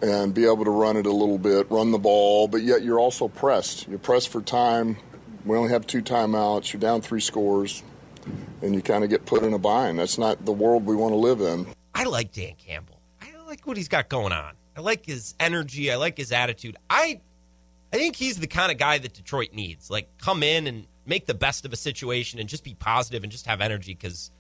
and 0.02 0.34
be 0.34 0.44
able 0.44 0.64
to 0.64 0.72
run 0.72 0.96
it 0.96 1.06
a 1.06 1.12
little 1.12 1.38
bit, 1.38 1.70
run 1.70 1.92
the 1.92 1.98
ball, 1.98 2.48
but 2.48 2.62
yet 2.62 2.82
you're 2.82 2.98
also 2.98 3.28
pressed. 3.28 3.86
You're 3.86 4.00
pressed 4.00 4.28
for 4.28 4.42
time. 4.42 4.96
We 5.44 5.56
only 5.56 5.70
have 5.70 5.86
two 5.86 6.02
timeouts. 6.02 6.72
You're 6.72 6.80
down 6.80 7.00
three 7.00 7.20
scores, 7.20 7.84
and 8.62 8.74
you 8.74 8.82
kind 8.82 9.04
of 9.04 9.10
get 9.10 9.26
put 9.26 9.42
in 9.42 9.52
a 9.52 9.58
bind. 9.58 9.98
That's 9.98 10.18
not 10.18 10.44
the 10.44 10.52
world 10.52 10.86
we 10.86 10.96
want 10.96 11.12
to 11.12 11.16
live 11.16 11.40
in. 11.40 11.66
I 11.94 12.04
like 12.04 12.32
Dan 12.32 12.54
Campbell. 12.58 13.00
I 13.20 13.28
like 13.46 13.66
what 13.66 13.76
he's 13.76 13.88
got 13.88 14.08
going 14.08 14.32
on. 14.32 14.54
I 14.76 14.80
like 14.80 15.06
his 15.06 15.34
energy. 15.38 15.92
I 15.92 15.96
like 15.96 16.16
his 16.16 16.32
attitude. 16.32 16.76
I, 16.90 17.20
I 17.92 17.96
think 17.96 18.16
he's 18.16 18.38
the 18.38 18.46
kind 18.46 18.72
of 18.72 18.78
guy 18.78 18.98
that 18.98 19.12
Detroit 19.12 19.52
needs. 19.52 19.90
Like, 19.90 20.08
come 20.18 20.42
in 20.42 20.66
and 20.66 20.86
make 21.06 21.26
the 21.26 21.34
best 21.34 21.64
of 21.64 21.72
a 21.72 21.76
situation 21.76 22.40
and 22.40 22.48
just 22.48 22.64
be 22.64 22.74
positive 22.74 23.22
and 23.22 23.30
just 23.30 23.46
have 23.46 23.60
energy 23.60 23.94
because 23.94 24.30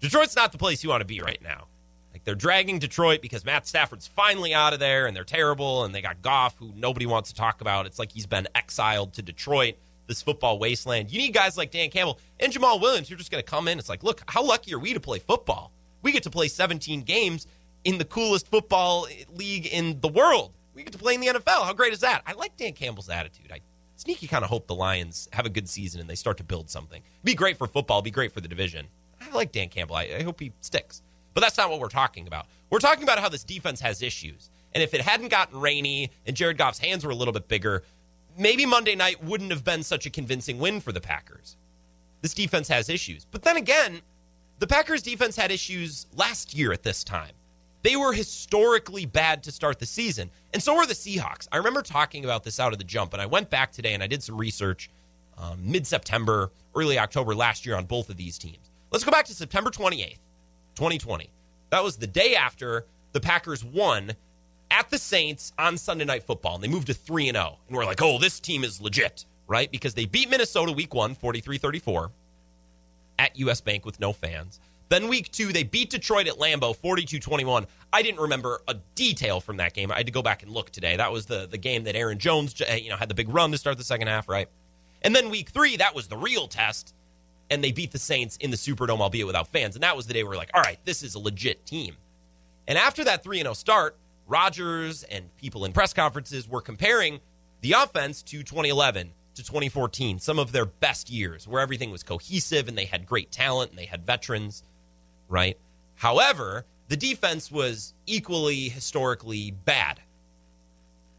Detroit's 0.00 0.36
not 0.36 0.52
the 0.52 0.58
place 0.58 0.82
you 0.82 0.90
want 0.90 1.00
to 1.00 1.06
be 1.06 1.20
right 1.20 1.42
now. 1.42 1.66
Like 2.12 2.24
they're 2.24 2.34
dragging 2.34 2.78
Detroit 2.78 3.22
because 3.22 3.44
Matt 3.44 3.66
Stafford's 3.66 4.06
finally 4.06 4.52
out 4.52 4.72
of 4.72 4.80
there 4.80 5.06
and 5.06 5.16
they're 5.16 5.24
terrible 5.24 5.84
and 5.84 5.94
they 5.94 6.02
got 6.02 6.22
Goff 6.22 6.56
who 6.58 6.72
nobody 6.76 7.06
wants 7.06 7.30
to 7.30 7.34
talk 7.34 7.60
about. 7.60 7.86
It's 7.86 7.98
like 7.98 8.12
he's 8.12 8.26
been 8.26 8.48
exiled 8.54 9.14
to 9.14 9.22
Detroit, 9.22 9.76
this 10.06 10.22
football 10.22 10.58
wasteland. 10.58 11.10
You 11.10 11.18
need 11.18 11.32
guys 11.32 11.56
like 11.56 11.70
Dan 11.70 11.90
Campbell 11.90 12.18
and 12.40 12.52
Jamaal 12.52 12.80
Williams 12.80 13.08
who 13.08 13.14
are 13.14 13.18
just 13.18 13.30
going 13.30 13.42
to 13.42 13.50
come 13.50 13.68
in. 13.68 13.78
It's 13.78 13.88
like, 13.88 14.02
look, 14.02 14.22
how 14.26 14.44
lucky 14.44 14.74
are 14.74 14.78
we 14.78 14.92
to 14.94 15.00
play 15.00 15.18
football? 15.18 15.72
We 16.02 16.12
get 16.12 16.24
to 16.24 16.30
play 16.30 16.48
17 16.48 17.02
games 17.02 17.46
in 17.84 17.98
the 17.98 18.04
coolest 18.04 18.48
football 18.48 19.06
league 19.34 19.66
in 19.66 20.00
the 20.00 20.08
world. 20.08 20.52
We 20.74 20.82
get 20.82 20.92
to 20.92 20.98
play 20.98 21.14
in 21.14 21.20
the 21.20 21.28
NFL. 21.28 21.64
How 21.64 21.72
great 21.72 21.92
is 21.92 22.00
that? 22.00 22.22
I 22.26 22.32
like 22.32 22.56
Dan 22.56 22.72
Campbell's 22.72 23.08
attitude. 23.08 23.52
I 23.52 23.60
sneaky 23.96 24.26
kind 24.26 24.42
of 24.42 24.50
hope 24.50 24.66
the 24.66 24.74
Lions 24.74 25.28
have 25.32 25.46
a 25.46 25.50
good 25.50 25.68
season 25.68 26.00
and 26.00 26.08
they 26.08 26.14
start 26.14 26.36
to 26.38 26.44
build 26.44 26.70
something. 26.70 27.02
Be 27.24 27.34
great 27.34 27.56
for 27.56 27.66
football, 27.66 28.02
be 28.02 28.10
great 28.10 28.32
for 28.32 28.40
the 28.40 28.48
division. 28.48 28.86
I 29.20 29.30
like 29.34 29.52
Dan 29.52 29.68
Campbell. 29.68 29.96
I, 29.96 30.16
I 30.18 30.22
hope 30.22 30.40
he 30.40 30.52
sticks. 30.60 31.02
But 31.34 31.40
that's 31.40 31.56
not 31.56 31.70
what 31.70 31.80
we're 31.80 31.88
talking 31.88 32.26
about. 32.26 32.46
We're 32.70 32.78
talking 32.78 33.04
about 33.04 33.18
how 33.18 33.28
this 33.28 33.44
defense 33.44 33.80
has 33.80 34.02
issues. 34.02 34.50
And 34.74 34.82
if 34.82 34.94
it 34.94 35.00
hadn't 35.00 35.28
gotten 35.28 35.60
rainy 35.60 36.10
and 36.26 36.36
Jared 36.36 36.58
Goff's 36.58 36.78
hands 36.78 37.04
were 37.04 37.12
a 37.12 37.14
little 37.14 37.32
bit 37.32 37.48
bigger, 37.48 37.82
maybe 38.38 38.66
Monday 38.66 38.94
night 38.94 39.22
wouldn't 39.22 39.50
have 39.50 39.64
been 39.64 39.82
such 39.82 40.06
a 40.06 40.10
convincing 40.10 40.58
win 40.58 40.80
for 40.80 40.92
the 40.92 41.00
Packers. 41.00 41.56
This 42.20 42.34
defense 42.34 42.68
has 42.68 42.88
issues. 42.88 43.24
But 43.24 43.42
then 43.42 43.56
again, 43.56 44.00
the 44.58 44.66
Packers 44.66 45.02
defense 45.02 45.36
had 45.36 45.50
issues 45.50 46.06
last 46.14 46.54
year 46.54 46.72
at 46.72 46.82
this 46.82 47.02
time. 47.02 47.32
They 47.82 47.96
were 47.96 48.12
historically 48.12 49.06
bad 49.06 49.42
to 49.42 49.52
start 49.52 49.80
the 49.80 49.86
season. 49.86 50.30
And 50.52 50.62
so 50.62 50.76
were 50.76 50.86
the 50.86 50.94
Seahawks. 50.94 51.48
I 51.50 51.56
remember 51.56 51.82
talking 51.82 52.24
about 52.24 52.44
this 52.44 52.60
out 52.60 52.72
of 52.72 52.78
the 52.78 52.84
jump, 52.84 53.12
and 53.12 53.20
I 53.20 53.26
went 53.26 53.50
back 53.50 53.72
today 53.72 53.94
and 53.94 54.02
I 54.02 54.06
did 54.06 54.22
some 54.22 54.36
research 54.36 54.88
um, 55.36 55.58
mid 55.64 55.86
September, 55.86 56.52
early 56.76 56.98
October 56.98 57.34
last 57.34 57.66
year 57.66 57.74
on 57.74 57.86
both 57.86 58.08
of 58.08 58.16
these 58.16 58.38
teams. 58.38 58.70
Let's 58.92 59.04
go 59.04 59.10
back 59.10 59.24
to 59.26 59.34
September 59.34 59.70
28th. 59.70 60.18
2020. 60.74 61.30
That 61.70 61.82
was 61.82 61.96
the 61.96 62.06
day 62.06 62.34
after 62.34 62.86
the 63.12 63.20
Packers 63.20 63.64
won 63.64 64.12
at 64.72 64.90
the 64.90 64.98
Saints 64.98 65.52
on 65.58 65.76
Sunday 65.76 66.04
Night 66.04 66.24
Football, 66.24 66.56
and 66.56 66.64
they 66.64 66.68
moved 66.68 66.86
to 66.88 66.94
3 66.94 67.28
and 67.28 67.36
0. 67.36 67.58
And 67.68 67.76
we're 67.76 67.84
like, 67.84 68.02
oh, 68.02 68.18
this 68.18 68.40
team 68.40 68.64
is 68.64 68.80
legit, 68.80 69.26
right? 69.46 69.70
Because 69.70 69.94
they 69.94 70.06
beat 70.06 70.30
Minnesota 70.30 70.72
week 70.72 70.94
one, 70.94 71.14
43 71.14 71.58
34, 71.58 72.10
at 73.18 73.38
US 73.38 73.60
Bank 73.60 73.84
with 73.84 74.00
no 74.00 74.12
fans. 74.12 74.58
Then 74.88 75.08
week 75.08 75.30
two, 75.30 75.52
they 75.52 75.62
beat 75.62 75.90
Detroit 75.90 76.26
at 76.26 76.34
Lambeau 76.34 76.74
42 76.74 77.18
21. 77.18 77.66
I 77.92 78.02
didn't 78.02 78.20
remember 78.20 78.60
a 78.68 78.74
detail 78.94 79.40
from 79.40 79.58
that 79.58 79.74
game. 79.74 79.92
I 79.92 79.98
had 79.98 80.06
to 80.06 80.12
go 80.12 80.22
back 80.22 80.42
and 80.42 80.52
look 80.52 80.70
today. 80.70 80.96
That 80.96 81.12
was 81.12 81.26
the, 81.26 81.46
the 81.46 81.58
game 81.58 81.84
that 81.84 81.94
Aaron 81.94 82.18
Jones 82.18 82.60
uh, 82.60 82.74
you 82.74 82.90
know, 82.90 82.96
had 82.96 83.08
the 83.08 83.14
big 83.14 83.28
run 83.28 83.52
to 83.52 83.58
start 83.58 83.78
the 83.78 83.84
second 83.84 84.08
half, 84.08 84.28
right? 84.28 84.48
And 85.02 85.14
then 85.16 85.30
week 85.30 85.50
three, 85.50 85.76
that 85.78 85.94
was 85.94 86.08
the 86.08 86.16
real 86.16 86.46
test. 86.46 86.94
And 87.48 87.62
they 87.62 87.72
beat 87.72 87.92
the 87.92 87.98
Saints 87.98 88.36
in 88.38 88.50
the 88.50 88.56
Superdome, 88.56 89.00
albeit 89.00 89.26
without 89.26 89.48
fans. 89.48 89.76
And 89.76 89.82
that 89.82 89.96
was 89.96 90.06
the 90.06 90.14
day 90.14 90.22
we 90.22 90.28
were 90.30 90.36
like, 90.36 90.50
all 90.54 90.62
right, 90.62 90.78
this 90.84 91.02
is 91.02 91.14
a 91.14 91.18
legit 91.18 91.64
team. 91.66 91.96
And 92.68 92.78
after 92.78 93.04
that 93.04 93.22
3 93.22 93.38
0 93.40 93.54
start, 93.54 93.96
Rodgers 94.32 95.04
and 95.04 95.34
people 95.36 95.64
in 95.64 95.72
press 95.72 95.92
conferences 95.92 96.48
were 96.48 96.60
comparing 96.60 97.20
the 97.60 97.72
offense 97.72 98.22
to 98.24 98.42
2011 98.42 99.12
to 99.34 99.42
2014, 99.42 100.18
some 100.18 100.38
of 100.38 100.52
their 100.52 100.66
best 100.66 101.10
years 101.10 101.46
where 101.46 101.62
everything 101.62 101.90
was 101.90 102.02
cohesive 102.02 102.68
and 102.68 102.76
they 102.76 102.86
had 102.86 103.06
great 103.06 103.30
talent 103.30 103.70
and 103.70 103.78
they 103.78 103.86
had 103.86 104.04
veterans 104.04 104.64
right? 105.32 105.56
However, 105.96 106.66
the 106.88 106.96
defense 106.96 107.50
was 107.50 107.94
equally 108.06 108.68
historically 108.68 109.50
bad. 109.50 110.00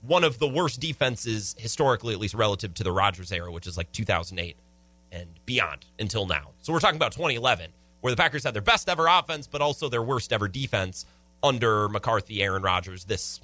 One 0.02 0.24
of 0.24 0.38
the 0.38 0.48
worst 0.48 0.80
defenses 0.80 1.56
historically, 1.58 2.14
at 2.14 2.20
least 2.20 2.36
relative 2.36 2.74
to 2.76 2.84
the 2.84 2.92
Rodgers 2.92 3.32
era, 3.32 3.52
which 3.52 3.66
is 3.66 3.76
like 3.76 3.92
2008 3.92 4.56
and 5.12 5.28
beyond 5.46 5.86
until 5.98 6.28
now. 6.28 6.52
So 6.62 6.74
we're 6.74 6.80
talking 6.80 6.98
about 6.98 7.14
2011, 7.14 7.72
where 8.02 8.12
the 8.12 8.18
Packers 8.18 8.44
had 8.44 8.54
their 8.54 8.62
best 8.62 8.88
ever 8.88 9.08
offense, 9.08 9.48
but 9.48 9.62
also 9.62 9.90
their 9.90 10.04
worst 10.04 10.32
ever 10.32 10.48
defense 10.48 11.06
under 11.44 11.90
McCarthy, 11.90 12.42
Aaron 12.42 12.64
Rodgers, 12.64 13.06
this 13.06 13.42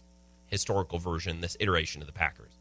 historical 0.48 0.98
version, 0.98 1.42
this 1.42 1.58
iteration 1.60 2.02
of 2.02 2.08
the 2.08 2.14
Packers. 2.14 2.54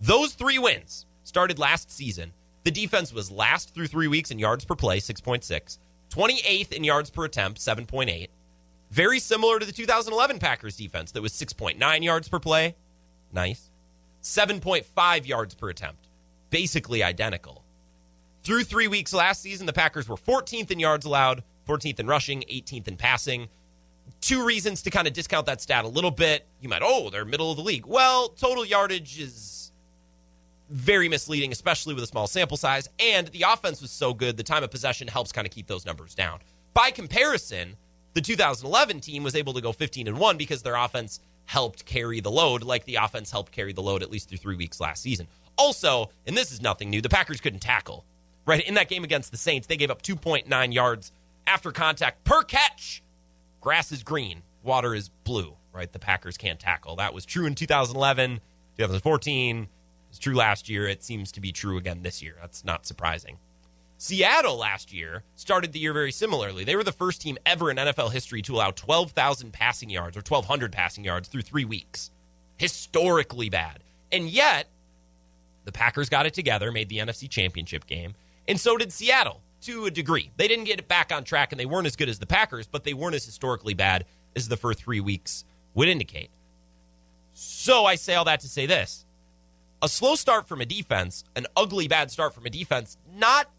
Those 0.00 0.34
three 0.34 0.58
wins 0.58 1.06
started 1.24 1.58
last 1.58 1.90
season. 1.90 2.32
The 2.64 2.70
defense 2.70 3.12
was 3.12 3.30
last 3.30 3.72
through 3.74 3.86
three 3.86 4.08
weeks 4.08 4.30
in 4.30 4.38
yards 4.38 4.64
per 4.64 4.74
play, 4.74 4.98
6.6. 4.98 5.78
28th 6.10 6.72
in 6.72 6.84
yards 6.84 7.10
per 7.10 7.24
attempt, 7.24 7.60
7.8. 7.60 8.28
Very 8.90 9.18
similar 9.18 9.58
to 9.58 9.66
the 9.66 9.72
2011 9.72 10.38
Packers 10.38 10.76
defense 10.76 11.12
that 11.12 11.22
was 11.22 11.32
6.9 11.32 12.04
yards 12.04 12.28
per 12.28 12.38
play. 12.38 12.76
Nice. 13.32 13.70
7.5 14.22 15.26
yards 15.26 15.54
per 15.54 15.70
attempt. 15.70 16.08
Basically 16.50 17.02
identical. 17.02 17.64
Through 18.42 18.64
three 18.64 18.86
weeks 18.86 19.12
last 19.12 19.42
season, 19.42 19.66
the 19.66 19.72
Packers 19.72 20.08
were 20.08 20.16
14th 20.16 20.70
in 20.70 20.78
yards 20.78 21.04
allowed, 21.04 21.42
14th 21.68 21.98
in 21.98 22.06
rushing, 22.06 22.42
18th 22.42 22.86
in 22.86 22.96
passing. 22.96 23.48
Two 24.20 24.44
reasons 24.44 24.82
to 24.82 24.90
kind 24.90 25.06
of 25.06 25.12
discount 25.12 25.46
that 25.46 25.60
stat 25.60 25.84
a 25.84 25.88
little 25.88 26.10
bit. 26.10 26.46
You 26.60 26.68
might, 26.68 26.82
oh, 26.82 27.10
they're 27.10 27.24
middle 27.24 27.50
of 27.50 27.56
the 27.56 27.62
league. 27.62 27.86
Well, 27.86 28.28
total 28.30 28.64
yardage 28.64 29.20
is 29.20 29.72
very 30.70 31.08
misleading, 31.08 31.52
especially 31.52 31.94
with 31.94 32.02
a 32.02 32.06
small 32.06 32.26
sample 32.26 32.56
size. 32.56 32.88
And 32.98 33.28
the 33.28 33.42
offense 33.42 33.80
was 33.80 33.90
so 33.90 34.14
good, 34.14 34.36
the 34.36 34.42
time 34.42 34.64
of 34.64 34.70
possession 34.70 35.08
helps 35.08 35.32
kind 35.32 35.46
of 35.46 35.52
keep 35.52 35.66
those 35.66 35.86
numbers 35.86 36.14
down. 36.14 36.40
By 36.74 36.90
comparison, 36.90 37.76
the 38.14 38.20
2011 38.20 39.00
team 39.00 39.22
was 39.22 39.34
able 39.34 39.52
to 39.54 39.60
go 39.60 39.72
15 39.72 40.08
and 40.08 40.18
1 40.18 40.36
because 40.36 40.62
their 40.62 40.76
offense 40.76 41.20
helped 41.44 41.84
carry 41.84 42.20
the 42.20 42.30
load, 42.30 42.62
like 42.62 42.84
the 42.84 42.96
offense 42.96 43.30
helped 43.30 43.52
carry 43.52 43.72
the 43.72 43.82
load 43.82 44.02
at 44.02 44.10
least 44.10 44.28
through 44.28 44.38
three 44.38 44.56
weeks 44.56 44.80
last 44.80 45.02
season. 45.02 45.28
Also, 45.56 46.10
and 46.26 46.36
this 46.36 46.52
is 46.52 46.60
nothing 46.60 46.90
new, 46.90 47.00
the 47.00 47.08
Packers 47.08 47.40
couldn't 47.40 47.60
tackle. 47.60 48.04
Right 48.44 48.66
in 48.66 48.74
that 48.74 48.88
game 48.88 49.04
against 49.04 49.30
the 49.30 49.36
Saints, 49.36 49.66
they 49.66 49.76
gave 49.76 49.90
up 49.90 50.02
2.9 50.02 50.72
yards 50.72 51.12
after 51.46 51.72
contact 51.72 52.24
per 52.24 52.42
catch. 52.42 53.02
Grass 53.66 53.90
is 53.90 54.04
green, 54.04 54.44
water 54.62 54.94
is 54.94 55.08
blue. 55.08 55.56
Right, 55.72 55.92
the 55.92 55.98
Packers 55.98 56.36
can't 56.36 56.60
tackle. 56.60 56.94
That 56.94 57.12
was 57.12 57.26
true 57.26 57.46
in 57.46 57.56
2011, 57.56 58.38
2014 58.78 59.68
It's 60.08 60.20
true 60.20 60.36
last 60.36 60.68
year. 60.68 60.86
It 60.86 61.02
seems 61.02 61.32
to 61.32 61.40
be 61.40 61.50
true 61.50 61.76
again 61.76 62.04
this 62.04 62.22
year. 62.22 62.36
That's 62.40 62.64
not 62.64 62.86
surprising. 62.86 63.38
Seattle 63.98 64.56
last 64.56 64.92
year 64.92 65.24
started 65.34 65.72
the 65.72 65.80
year 65.80 65.92
very 65.92 66.12
similarly. 66.12 66.62
They 66.62 66.76
were 66.76 66.84
the 66.84 66.92
first 66.92 67.20
team 67.20 67.38
ever 67.44 67.68
in 67.68 67.76
NFL 67.76 68.12
history 68.12 68.40
to 68.42 68.54
allow 68.54 68.70
12,000 68.70 69.52
passing 69.52 69.90
yards 69.90 70.16
or 70.16 70.20
1,200 70.20 70.70
passing 70.70 71.02
yards 71.02 71.26
through 71.26 71.42
three 71.42 71.64
weeks. 71.64 72.12
Historically 72.58 73.50
bad. 73.50 73.80
And 74.12 74.28
yet, 74.28 74.68
the 75.64 75.72
Packers 75.72 76.08
got 76.08 76.24
it 76.24 76.34
together, 76.34 76.70
made 76.70 76.88
the 76.88 76.98
NFC 76.98 77.28
Championship 77.28 77.88
game, 77.88 78.14
and 78.46 78.60
so 78.60 78.76
did 78.76 78.92
Seattle 78.92 79.42
to 79.62 79.86
a 79.86 79.90
degree. 79.90 80.30
They 80.36 80.48
didn't 80.48 80.64
get 80.64 80.78
it 80.78 80.88
back 80.88 81.12
on 81.12 81.24
track, 81.24 81.52
and 81.52 81.60
they 81.60 81.66
weren't 81.66 81.86
as 81.86 81.96
good 81.96 82.08
as 82.08 82.18
the 82.18 82.26
Packers, 82.26 82.66
but 82.66 82.84
they 82.84 82.94
weren't 82.94 83.14
as 83.14 83.24
historically 83.24 83.74
bad 83.74 84.04
as 84.34 84.48
the 84.48 84.56
first 84.56 84.80
three 84.80 85.00
weeks 85.00 85.44
would 85.74 85.88
indicate. 85.88 86.30
So 87.32 87.84
I 87.84 87.96
say 87.96 88.14
all 88.14 88.24
that 88.24 88.40
to 88.40 88.48
say 88.48 88.66
this 88.66 89.04
a 89.82 89.88
slow 89.88 90.14
start 90.14 90.48
from 90.48 90.60
a 90.60 90.66
defense, 90.66 91.24
an 91.34 91.46
ugly 91.56 91.86
bad 91.88 92.10
start 92.10 92.34
from 92.34 92.46
a 92.46 92.50
defense, 92.50 92.96
not 93.14 93.50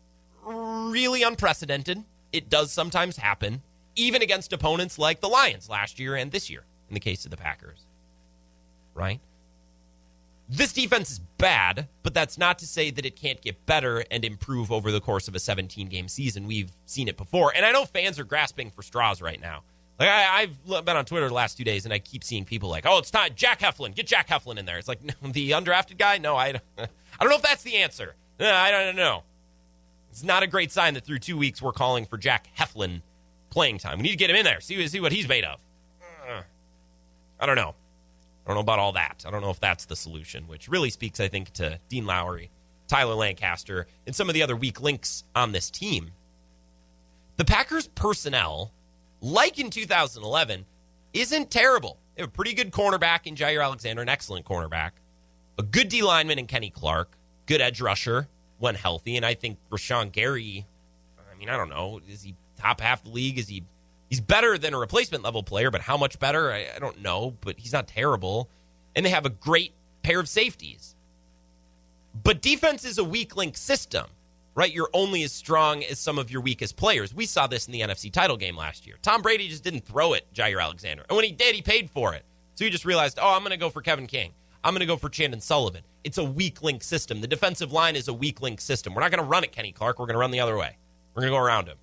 really 0.43 1.23
unprecedented. 1.23 2.03
It 2.31 2.49
does 2.49 2.71
sometimes 2.71 3.17
happen, 3.17 3.61
even 3.95 4.21
against 4.21 4.51
opponents 4.53 4.97
like 4.97 5.21
the 5.21 5.29
Lions 5.29 5.69
last 5.69 5.99
year 5.99 6.15
and 6.15 6.31
this 6.31 6.49
year, 6.49 6.65
in 6.89 6.93
the 6.93 6.99
case 6.99 7.25
of 7.25 7.31
the 7.31 7.37
Packers. 7.37 7.85
Right? 8.93 9.19
This 10.49 10.71
defense 10.71 11.11
is 11.11 11.19
bad, 11.19 11.87
but 12.03 12.13
that's 12.13 12.37
not 12.37 12.59
to 12.59 12.67
say 12.67 12.89
that 12.89 13.05
it 13.05 13.15
can't 13.17 13.41
get 13.41 13.65
better 13.65 14.05
and 14.09 14.23
improve 14.23 14.71
over 14.71 14.91
the 14.91 15.01
course 15.01 15.27
of 15.27 15.35
a 15.35 15.39
17 15.39 15.87
game 15.89 16.07
season. 16.07 16.47
We've 16.47 16.71
seen 16.85 17.07
it 17.07 17.17
before. 17.17 17.51
And 17.55 17.65
I 17.65 17.71
know 17.71 17.83
fans 17.83 18.17
are 18.17 18.23
grasping 18.23 18.71
for 18.71 18.81
straws 18.81 19.21
right 19.21 19.41
now. 19.41 19.63
Like 19.99 20.09
I, 20.09 20.47
have 20.69 20.85
been 20.85 20.95
on 20.95 21.05
Twitter 21.05 21.27
the 21.27 21.33
last 21.33 21.57
two 21.57 21.63
days, 21.63 21.85
and 21.85 21.93
I 21.93 21.99
keep 21.99 22.23
seeing 22.23 22.45
people 22.45 22.69
like, 22.69 22.85
"Oh, 22.85 22.99
it's 22.99 23.09
time 23.09 23.31
Jack 23.35 23.59
Heflin, 23.61 23.95
get 23.95 24.05
Jack 24.05 24.27
Heflin 24.27 24.57
in 24.59 24.65
there." 24.65 24.77
It's 24.77 24.87
like 24.87 25.03
no, 25.03 25.13
the 25.31 25.51
undrafted 25.51 25.97
guy. 25.97 26.19
No, 26.19 26.35
I, 26.35 26.49
I 26.77 26.87
don't 27.19 27.29
know 27.29 27.35
if 27.35 27.41
that's 27.41 27.63
the 27.63 27.77
answer. 27.77 28.15
No, 28.39 28.53
I 28.53 28.69
don't 28.69 28.95
know. 28.95 29.23
It's 30.11 30.23
not 30.23 30.43
a 30.43 30.47
great 30.47 30.71
sign 30.71 30.93
that 30.93 31.03
through 31.03 31.19
two 31.19 31.37
weeks 31.37 31.61
we're 31.61 31.71
calling 31.71 32.05
for 32.05 32.17
Jack 32.17 32.47
Heflin 32.57 33.01
playing 33.49 33.79
time. 33.79 33.97
We 33.97 34.03
need 34.03 34.11
to 34.11 34.17
get 34.17 34.29
him 34.29 34.35
in 34.35 34.45
there, 34.45 34.61
see 34.61 34.87
see 34.87 34.99
what 34.99 35.11
he's 35.11 35.27
made 35.27 35.43
of. 35.43 35.59
Uh, 36.29 36.41
I 37.39 37.45
don't 37.47 37.55
know. 37.55 37.73
I 38.47 38.49
don't 38.49 38.55
know 38.55 38.61
about 38.61 38.79
all 38.79 38.93
that. 38.93 39.25
I 39.27 39.31
don't 39.31 39.41
know 39.41 39.49
if 39.49 39.59
that's 39.59 39.85
the 39.85 39.95
solution, 39.95 40.47
which 40.47 40.69
really 40.69 40.89
speaks, 40.89 41.19
I 41.19 41.27
think, 41.27 41.51
to 41.53 41.79
Dean 41.89 42.05
Lowry, 42.05 42.49
Tyler 42.87 43.13
Lancaster, 43.13 43.87
and 44.05 44.15
some 44.15 44.29
of 44.29 44.33
the 44.33 44.41
other 44.41 44.55
weak 44.55 44.81
links 44.81 45.25
on 45.35 45.51
this 45.51 45.69
team. 45.69 46.11
The 47.35 47.45
Packers 47.45 47.87
personnel 47.89 48.71
like 49.21 49.59
in 49.59 49.69
2011, 49.69 50.65
isn't 51.13 51.51
terrible. 51.51 51.97
They 52.15 52.21
have 52.21 52.29
a 52.29 52.31
pretty 52.31 52.53
good 52.53 52.71
cornerback 52.71 53.25
in 53.25 53.35
Jaire 53.35 53.63
Alexander, 53.63 54.01
an 54.01 54.09
excellent 54.09 54.45
cornerback, 54.45 54.91
a 55.57 55.63
good 55.63 55.89
D 55.89 56.01
lineman 56.01 56.39
in 56.39 56.47
Kenny 56.47 56.69
Clark, 56.69 57.17
good 57.45 57.61
edge 57.61 57.81
rusher 57.81 58.27
when 58.59 58.75
healthy, 58.75 59.17
and 59.17 59.25
I 59.25 59.33
think 59.33 59.57
Rashan 59.69 60.11
Gary. 60.11 60.65
I 61.19 61.37
mean, 61.37 61.49
I 61.49 61.57
don't 61.57 61.69
know, 61.69 62.01
is 62.07 62.23
he 62.23 62.35
top 62.57 62.81
half 62.81 63.03
the 63.03 63.09
league? 63.09 63.37
Is 63.37 63.47
he? 63.47 63.63
He's 64.09 64.21
better 64.21 64.57
than 64.57 64.73
a 64.73 64.77
replacement 64.77 65.23
level 65.23 65.43
player, 65.43 65.69
but 65.69 65.81
how 65.81 65.97
much 65.97 66.19
better? 66.19 66.51
I, 66.51 66.67
I 66.75 66.79
don't 66.79 67.01
know, 67.01 67.35
but 67.41 67.59
he's 67.59 67.73
not 67.73 67.87
terrible. 67.87 68.49
And 68.95 69.05
they 69.05 69.09
have 69.09 69.25
a 69.25 69.29
great 69.29 69.73
pair 70.01 70.19
of 70.19 70.29
safeties. 70.29 70.95
But 72.23 72.41
defense 72.41 72.85
is 72.85 72.97
a 72.97 73.03
weak 73.03 73.35
link 73.35 73.57
system 73.57 74.07
right? 74.57 74.73
You're 74.73 74.89
only 74.91 75.21
as 75.21 75.31
strong 75.31 75.83
as 75.83 75.99
some 75.99 76.17
of 76.17 76.31
your 76.31 76.41
weakest 76.41 76.77
players. 76.77 77.13
We 77.13 77.27
saw 77.27 77.45
this 77.45 77.67
in 77.67 77.73
the 77.73 77.81
NFC 77.81 78.11
title 78.11 78.37
game 78.37 78.57
last 78.57 78.87
year. 78.87 78.95
Tom 79.03 79.21
Brady 79.21 79.47
just 79.47 79.63
didn't 79.63 79.85
throw 79.85 80.13
it, 80.13 80.25
Jaire 80.33 80.59
Alexander. 80.59 81.05
And 81.07 81.15
when 81.15 81.25
he 81.25 81.31
did, 81.31 81.53
he 81.53 81.61
paid 81.61 81.91
for 81.91 82.15
it. 82.15 82.25
So 82.55 82.65
he 82.65 82.71
just 82.71 82.83
realized, 82.83 83.19
oh, 83.21 83.35
I'm 83.35 83.41
going 83.41 83.51
to 83.51 83.57
go 83.57 83.69
for 83.69 83.83
Kevin 83.83 84.07
King. 84.07 84.31
I'm 84.63 84.73
going 84.73 84.79
to 84.79 84.87
go 84.87 84.97
for 84.97 85.09
Chandon 85.09 85.41
Sullivan. 85.41 85.83
It's 86.03 86.17
a 86.17 86.23
weak 86.23 86.63
link 86.63 86.83
system. 86.83 87.21
The 87.21 87.27
defensive 87.27 87.71
line 87.71 87.95
is 87.95 88.07
a 88.07 88.13
weak 88.13 88.41
link 88.41 88.59
system. 88.59 88.95
We're 88.95 89.01
not 89.01 89.11
going 89.11 89.23
to 89.23 89.29
run 89.29 89.43
at 89.43 89.51
Kenny 89.51 89.71
Clark. 89.71 89.99
We're 89.99 90.07
going 90.07 90.15
to 90.15 90.19
run 90.19 90.31
the 90.31 90.39
other 90.39 90.57
way. 90.57 90.75
We're 91.13 91.21
going 91.21 91.33
to 91.33 91.37
go 91.37 91.43
around 91.43 91.67
him. 91.67 91.77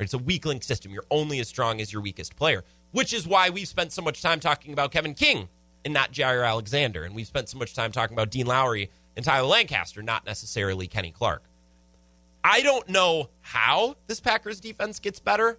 It's 0.00 0.14
a 0.14 0.18
weak 0.18 0.46
link 0.46 0.62
system. 0.62 0.92
You're 0.92 1.04
only 1.10 1.40
as 1.40 1.48
strong 1.48 1.80
as 1.80 1.92
your 1.92 2.02
weakest 2.02 2.36
player, 2.36 2.64
which 2.92 3.12
is 3.12 3.26
why 3.26 3.50
we've 3.50 3.68
spent 3.68 3.92
so 3.92 4.02
much 4.02 4.22
time 4.22 4.40
talking 4.40 4.72
about 4.72 4.92
Kevin 4.92 5.14
King 5.14 5.48
and 5.84 5.94
not 5.94 6.12
Jaire 6.12 6.46
Alexander. 6.46 7.04
And 7.04 7.14
we've 7.14 7.26
spent 7.26 7.48
so 7.48 7.58
much 7.58 7.74
time 7.74 7.92
talking 7.92 8.14
about 8.14 8.30
Dean 8.30 8.46
Lowry 8.46 8.90
and 9.16 9.24
Tyler 9.24 9.46
Lancaster, 9.46 10.02
not 10.02 10.24
necessarily 10.24 10.86
Kenny 10.86 11.10
Clark. 11.10 11.42
I 12.42 12.62
don't 12.62 12.88
know 12.88 13.28
how 13.42 13.96
this 14.06 14.20
Packers 14.20 14.60
defense 14.60 14.98
gets 14.98 15.20
better, 15.20 15.58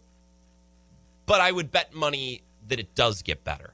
but 1.26 1.40
I 1.42 1.52
would 1.52 1.72
bet 1.72 1.94
money 1.94 2.42
that 2.68 2.80
it 2.80 2.96
does 2.96 3.22
get 3.22 3.44
better. 3.44 3.74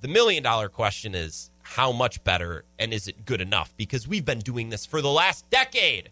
The 0.00 0.08
million 0.08 0.42
dollar 0.42 0.68
question 0.68 1.14
is 1.14 1.50
how 1.62 1.92
much 1.92 2.22
better 2.24 2.64
and 2.78 2.94
is 2.94 3.08
it 3.08 3.26
good 3.26 3.40
enough? 3.40 3.74
Because 3.76 4.08
we've 4.08 4.24
been 4.24 4.38
doing 4.38 4.70
this 4.70 4.86
for 4.86 5.02
the 5.02 5.10
last 5.10 5.48
decade 5.50 6.10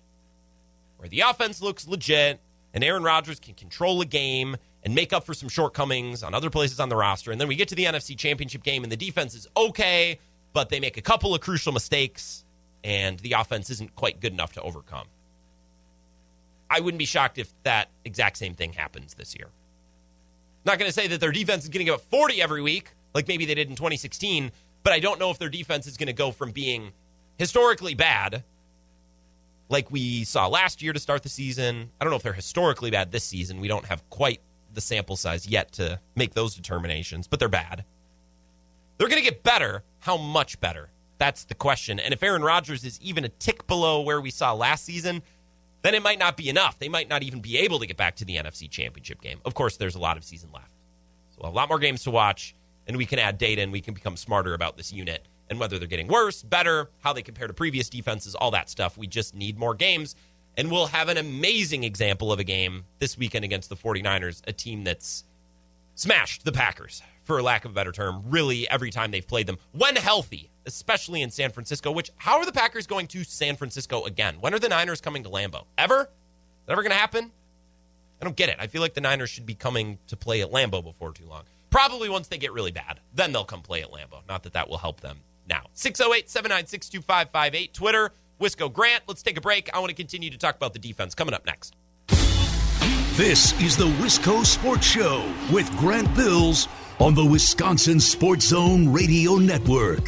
where 0.98 1.08
the 1.08 1.20
offense 1.20 1.62
looks 1.62 1.86
legit 1.86 2.40
and 2.74 2.84
Aaron 2.84 3.02
Rodgers 3.02 3.40
can 3.40 3.54
control 3.54 4.00
a 4.00 4.06
game 4.06 4.56
and 4.84 4.94
make 4.94 5.12
up 5.12 5.24
for 5.24 5.34
some 5.34 5.48
shortcomings 5.48 6.22
on 6.22 6.34
other 6.34 6.50
places 6.50 6.78
on 6.78 6.88
the 6.88 6.96
roster. 6.96 7.32
And 7.32 7.40
then 7.40 7.48
we 7.48 7.56
get 7.56 7.68
to 7.68 7.74
the 7.74 7.84
NFC 7.84 8.16
Championship 8.16 8.62
game 8.62 8.82
and 8.82 8.92
the 8.92 8.96
defense 8.96 9.34
is 9.34 9.48
okay, 9.56 10.18
but 10.52 10.68
they 10.68 10.78
make 10.78 10.96
a 10.96 11.02
couple 11.02 11.34
of 11.34 11.40
crucial 11.40 11.72
mistakes 11.72 12.44
and 12.84 13.18
the 13.20 13.32
offense 13.32 13.68
isn't 13.70 13.94
quite 13.96 14.20
good 14.20 14.32
enough 14.32 14.52
to 14.52 14.62
overcome. 14.62 15.06
I 16.70 16.80
wouldn't 16.80 16.98
be 16.98 17.04
shocked 17.04 17.38
if 17.38 17.52
that 17.62 17.88
exact 18.04 18.36
same 18.36 18.54
thing 18.54 18.72
happens 18.72 19.14
this 19.14 19.34
year. 19.36 19.48
Not 20.64 20.78
going 20.78 20.88
to 20.88 20.92
say 20.92 21.06
that 21.08 21.20
their 21.20 21.32
defense 21.32 21.64
is 21.64 21.68
going 21.68 21.80
to 21.80 21.84
give 21.84 21.94
up 21.94 22.00
40 22.02 22.42
every 22.42 22.62
week, 22.62 22.90
like 23.14 23.28
maybe 23.28 23.44
they 23.44 23.54
did 23.54 23.68
in 23.68 23.76
2016, 23.76 24.50
but 24.82 24.92
I 24.92 25.00
don't 25.00 25.18
know 25.18 25.30
if 25.30 25.38
their 25.38 25.48
defense 25.48 25.86
is 25.86 25.96
going 25.96 26.08
to 26.08 26.12
go 26.12 26.30
from 26.30 26.52
being 26.52 26.92
historically 27.38 27.94
bad 27.94 28.44
like 29.68 29.90
we 29.90 30.24
saw 30.24 30.46
last 30.46 30.82
year 30.82 30.92
to 30.92 31.00
start 31.00 31.22
the 31.22 31.28
season. 31.28 31.90
I 32.00 32.04
don't 32.04 32.10
know 32.10 32.16
if 32.16 32.22
they're 32.22 32.32
historically 32.32 32.90
bad 32.90 33.12
this 33.12 33.24
season. 33.24 33.60
We 33.60 33.68
don't 33.68 33.86
have 33.86 34.08
quite 34.10 34.40
the 34.72 34.80
sample 34.80 35.16
size 35.16 35.46
yet 35.46 35.72
to 35.72 36.00
make 36.14 36.34
those 36.34 36.54
determinations, 36.54 37.26
but 37.26 37.38
they're 37.40 37.48
bad. 37.48 37.84
They're 38.98 39.08
going 39.08 39.22
to 39.22 39.28
get 39.28 39.42
better. 39.42 39.82
How 40.00 40.16
much 40.16 40.60
better? 40.60 40.90
That's 41.18 41.44
the 41.44 41.54
question. 41.54 41.98
And 41.98 42.12
if 42.12 42.22
Aaron 42.22 42.42
Rodgers 42.42 42.84
is 42.84 43.00
even 43.00 43.24
a 43.24 43.28
tick 43.28 43.66
below 43.66 44.02
where 44.02 44.20
we 44.20 44.30
saw 44.30 44.52
last 44.52 44.84
season, 44.84 45.22
then 45.82 45.94
it 45.94 46.02
might 46.02 46.18
not 46.18 46.36
be 46.36 46.48
enough. 46.48 46.78
They 46.78 46.88
might 46.88 47.08
not 47.08 47.22
even 47.22 47.40
be 47.40 47.58
able 47.58 47.78
to 47.78 47.86
get 47.86 47.96
back 47.96 48.16
to 48.16 48.24
the 48.24 48.36
NFC 48.36 48.70
Championship 48.70 49.20
game. 49.20 49.40
Of 49.44 49.54
course, 49.54 49.76
there's 49.76 49.94
a 49.94 49.98
lot 50.00 50.16
of 50.16 50.24
season 50.24 50.50
left. 50.52 50.70
So 51.30 51.48
a 51.48 51.50
lot 51.50 51.68
more 51.68 51.78
games 51.78 52.02
to 52.04 52.10
watch, 52.10 52.54
and 52.86 52.96
we 52.96 53.06
can 53.06 53.18
add 53.18 53.38
data 53.38 53.62
and 53.62 53.72
we 53.72 53.80
can 53.80 53.94
become 53.94 54.16
smarter 54.16 54.54
about 54.54 54.76
this 54.76 54.92
unit 54.92 55.26
and 55.48 55.60
whether 55.60 55.78
they're 55.78 55.88
getting 55.88 56.08
worse, 56.08 56.42
better, 56.42 56.90
how 57.00 57.12
they 57.12 57.22
compare 57.22 57.46
to 57.46 57.54
previous 57.54 57.88
defenses, 57.88 58.34
all 58.34 58.50
that 58.50 58.68
stuff. 58.68 58.98
We 58.98 59.06
just 59.06 59.34
need 59.34 59.58
more 59.58 59.74
games. 59.74 60.16
And 60.56 60.70
we'll 60.70 60.86
have 60.86 61.08
an 61.08 61.18
amazing 61.18 61.84
example 61.84 62.32
of 62.32 62.40
a 62.40 62.44
game 62.44 62.84
this 62.98 63.18
weekend 63.18 63.44
against 63.44 63.68
the 63.68 63.76
49ers, 63.76 64.42
a 64.46 64.52
team 64.52 64.84
that's 64.84 65.24
smashed 65.94 66.44
the 66.44 66.52
Packers, 66.52 67.02
for 67.24 67.42
lack 67.42 67.64
of 67.64 67.72
a 67.72 67.74
better 67.74 67.92
term, 67.92 68.22
really 68.26 68.68
every 68.70 68.90
time 68.90 69.10
they've 69.10 69.26
played 69.26 69.46
them, 69.46 69.58
when 69.72 69.96
healthy, 69.96 70.50
especially 70.64 71.20
in 71.20 71.30
San 71.30 71.50
Francisco. 71.50 71.90
Which, 71.90 72.10
how 72.16 72.38
are 72.38 72.46
the 72.46 72.52
Packers 72.52 72.86
going 72.86 73.06
to 73.08 73.24
San 73.24 73.56
Francisco 73.56 74.04
again? 74.04 74.36
When 74.40 74.54
are 74.54 74.58
the 74.58 74.68
Niners 74.68 75.00
coming 75.00 75.24
to 75.24 75.28
Lambeau? 75.28 75.64
Ever? 75.76 76.00
Is 76.00 76.06
that 76.66 76.72
ever 76.72 76.82
going 76.82 76.92
to 76.92 76.98
happen? 76.98 77.30
I 78.20 78.24
don't 78.24 78.36
get 78.36 78.48
it. 78.48 78.56
I 78.58 78.66
feel 78.66 78.80
like 78.80 78.94
the 78.94 79.02
Niners 79.02 79.28
should 79.28 79.44
be 79.44 79.54
coming 79.54 79.98
to 80.06 80.16
play 80.16 80.40
at 80.40 80.50
Lambeau 80.50 80.82
before 80.82 81.12
too 81.12 81.26
long. 81.26 81.44
Probably 81.68 82.08
once 82.08 82.28
they 82.28 82.38
get 82.38 82.52
really 82.52 82.70
bad, 82.70 83.00
then 83.14 83.32
they'll 83.32 83.44
come 83.44 83.60
play 83.60 83.82
at 83.82 83.90
Lambeau. 83.90 84.26
Not 84.26 84.42
that 84.44 84.54
that 84.54 84.70
will 84.70 84.78
help 84.78 85.00
them 85.00 85.18
now. 85.48 85.64
608 85.74 86.28
796 86.28 86.88
2558. 86.88 87.74
Twitter, 87.74 88.12
Wisco 88.40 88.72
Grant. 88.72 89.04
Let's 89.06 89.22
take 89.22 89.36
a 89.36 89.40
break. 89.40 89.74
I 89.74 89.78
want 89.78 89.90
to 89.90 89.94
continue 89.94 90.30
to 90.30 90.38
talk 90.38 90.56
about 90.56 90.72
the 90.72 90.78
defense 90.78 91.14
coming 91.14 91.34
up 91.34 91.46
next. 91.46 91.74
This 93.16 93.58
is 93.62 93.78
the 93.78 93.86
Wisco 93.86 94.44
Sports 94.44 94.86
Show 94.86 95.24
with 95.50 95.74
Grant 95.78 96.14
Bills 96.14 96.68
on 97.00 97.14
the 97.14 97.24
Wisconsin 97.24 97.98
Sports 97.98 98.48
Zone 98.48 98.92
Radio 98.92 99.36
Network. 99.36 100.04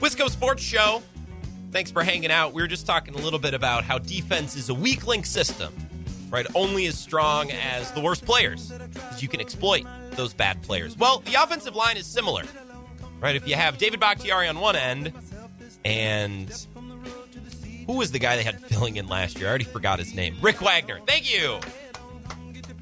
Wisco 0.00 0.28
Sports 0.28 0.62
Show. 0.62 1.02
Thanks 1.72 1.90
for 1.90 2.04
hanging 2.04 2.30
out. 2.30 2.52
We 2.52 2.60
were 2.60 2.68
just 2.68 2.86
talking 2.86 3.14
a 3.14 3.18
little 3.18 3.38
bit 3.38 3.54
about 3.54 3.82
how 3.82 3.96
defense 3.96 4.56
is 4.56 4.68
a 4.68 4.74
weak 4.74 5.06
link 5.06 5.24
system, 5.24 5.74
right? 6.30 6.46
Only 6.54 6.84
as 6.86 6.98
strong 6.98 7.50
as 7.50 7.90
the 7.92 8.00
worst 8.00 8.26
players, 8.26 8.70
you 9.18 9.26
can 9.26 9.40
exploit 9.40 9.86
those 10.10 10.34
bad 10.34 10.60
players. 10.62 10.98
Well, 10.98 11.20
the 11.20 11.42
offensive 11.42 11.74
line 11.74 11.96
is 11.96 12.04
similar, 12.06 12.42
right? 13.20 13.34
If 13.34 13.48
you 13.48 13.54
have 13.54 13.78
David 13.78 14.00
Bakhtiari 14.00 14.48
on 14.48 14.60
one 14.60 14.76
end, 14.76 15.14
and 15.82 16.50
who 17.86 17.94
was 17.94 18.12
the 18.12 18.18
guy 18.18 18.36
they 18.36 18.42
had 18.42 18.60
filling 18.66 18.96
in 18.96 19.08
last 19.08 19.38
year? 19.38 19.46
I 19.46 19.48
already 19.48 19.64
forgot 19.64 19.98
his 19.98 20.14
name. 20.14 20.36
Rick 20.42 20.60
Wagner. 20.60 21.00
Thank 21.06 21.32
you. 21.32 21.58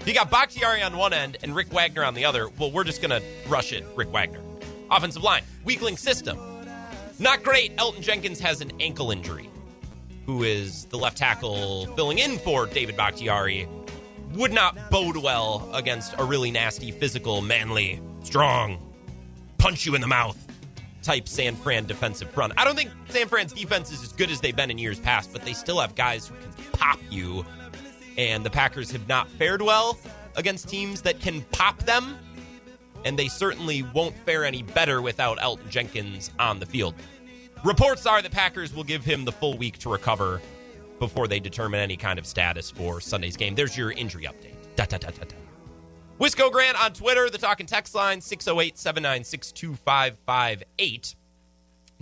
You 0.04 0.14
got 0.14 0.32
Bakhtiari 0.32 0.82
on 0.82 0.96
one 0.96 1.12
end 1.12 1.36
and 1.44 1.54
Rick 1.54 1.72
Wagner 1.72 2.02
on 2.02 2.14
the 2.14 2.24
other. 2.24 2.48
Well, 2.58 2.72
we're 2.72 2.84
just 2.84 3.00
going 3.00 3.10
to 3.10 3.22
rush 3.48 3.72
it, 3.72 3.86
Rick 3.94 4.12
Wagner. 4.12 4.40
Offensive 4.90 5.22
line, 5.22 5.44
weak 5.64 5.80
link 5.80 5.98
system. 6.00 6.38
Not 7.20 7.42
great. 7.42 7.76
Elgton 7.76 8.00
Jenkins 8.00 8.40
has 8.40 8.62
an 8.62 8.72
ankle 8.80 9.10
injury. 9.10 9.50
Who 10.24 10.42
is 10.42 10.86
the 10.86 10.96
left 10.96 11.18
tackle 11.18 11.84
filling 11.94 12.18
in 12.18 12.38
for 12.38 12.64
David 12.64 12.96
Bakhtiari? 12.96 13.68
Would 14.36 14.54
not 14.54 14.90
bode 14.90 15.18
well 15.18 15.68
against 15.74 16.14
a 16.16 16.24
really 16.24 16.50
nasty, 16.50 16.90
physical, 16.90 17.42
manly, 17.42 18.00
strong, 18.22 18.78
punch 19.58 19.84
you 19.84 19.94
in 19.94 20.00
the 20.00 20.06
mouth 20.06 20.38
type 21.02 21.28
San 21.28 21.56
Fran 21.56 21.84
defensive 21.84 22.30
front. 22.30 22.54
I 22.56 22.64
don't 22.64 22.76
think 22.76 22.90
San 23.10 23.28
Fran's 23.28 23.52
defense 23.52 23.92
is 23.92 24.02
as 24.02 24.12
good 24.12 24.30
as 24.30 24.40
they've 24.40 24.56
been 24.56 24.70
in 24.70 24.78
years 24.78 24.98
past, 24.98 25.30
but 25.30 25.42
they 25.42 25.52
still 25.52 25.78
have 25.78 25.94
guys 25.94 26.28
who 26.28 26.34
can 26.36 26.72
pop 26.72 27.00
you. 27.10 27.44
And 28.16 28.46
the 28.46 28.50
Packers 28.50 28.90
have 28.92 29.06
not 29.08 29.28
fared 29.28 29.60
well 29.60 29.98
against 30.36 30.68
teams 30.68 31.02
that 31.02 31.20
can 31.20 31.42
pop 31.52 31.82
them 31.82 32.16
and 33.04 33.18
they 33.18 33.28
certainly 33.28 33.82
won't 33.94 34.16
fare 34.18 34.44
any 34.44 34.62
better 34.62 35.00
without 35.02 35.38
Elgton 35.38 35.68
Jenkins 35.68 36.30
on 36.38 36.58
the 36.58 36.66
field. 36.66 36.94
Reports 37.64 38.06
are 38.06 38.22
the 38.22 38.30
Packers 38.30 38.74
will 38.74 38.84
give 38.84 39.04
him 39.04 39.24
the 39.24 39.32
full 39.32 39.56
week 39.56 39.78
to 39.78 39.90
recover 39.90 40.40
before 40.98 41.28
they 41.28 41.40
determine 41.40 41.80
any 41.80 41.96
kind 41.96 42.18
of 42.18 42.26
status 42.26 42.70
for 42.70 43.00
Sunday's 43.00 43.36
game. 43.36 43.54
There's 43.54 43.76
your 43.76 43.92
injury 43.92 44.24
update. 44.24 44.54
Da, 44.76 44.84
da, 44.84 44.98
da, 44.98 45.10
da, 45.10 45.24
da. 45.24 45.36
Wisco 46.18 46.52
Grant 46.52 46.82
on 46.82 46.92
Twitter, 46.92 47.30
the 47.30 47.38
talking 47.38 47.66
text 47.66 47.94
line 47.94 48.20
608 48.20 48.78
796 48.78 49.52
2558. 49.52 51.14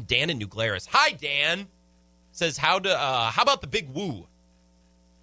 Dan 0.05 0.31
in 0.31 0.39
New 0.39 0.47
Glarus. 0.47 0.87
Hi, 0.91 1.13
Dan. 1.13 1.67
Says, 2.33 2.59
how, 2.59 2.79
to, 2.79 2.91
uh, 2.91 3.31
how 3.31 3.43
about 3.43 3.61
the 3.61 3.67
big 3.67 3.89
woo? 3.91 4.27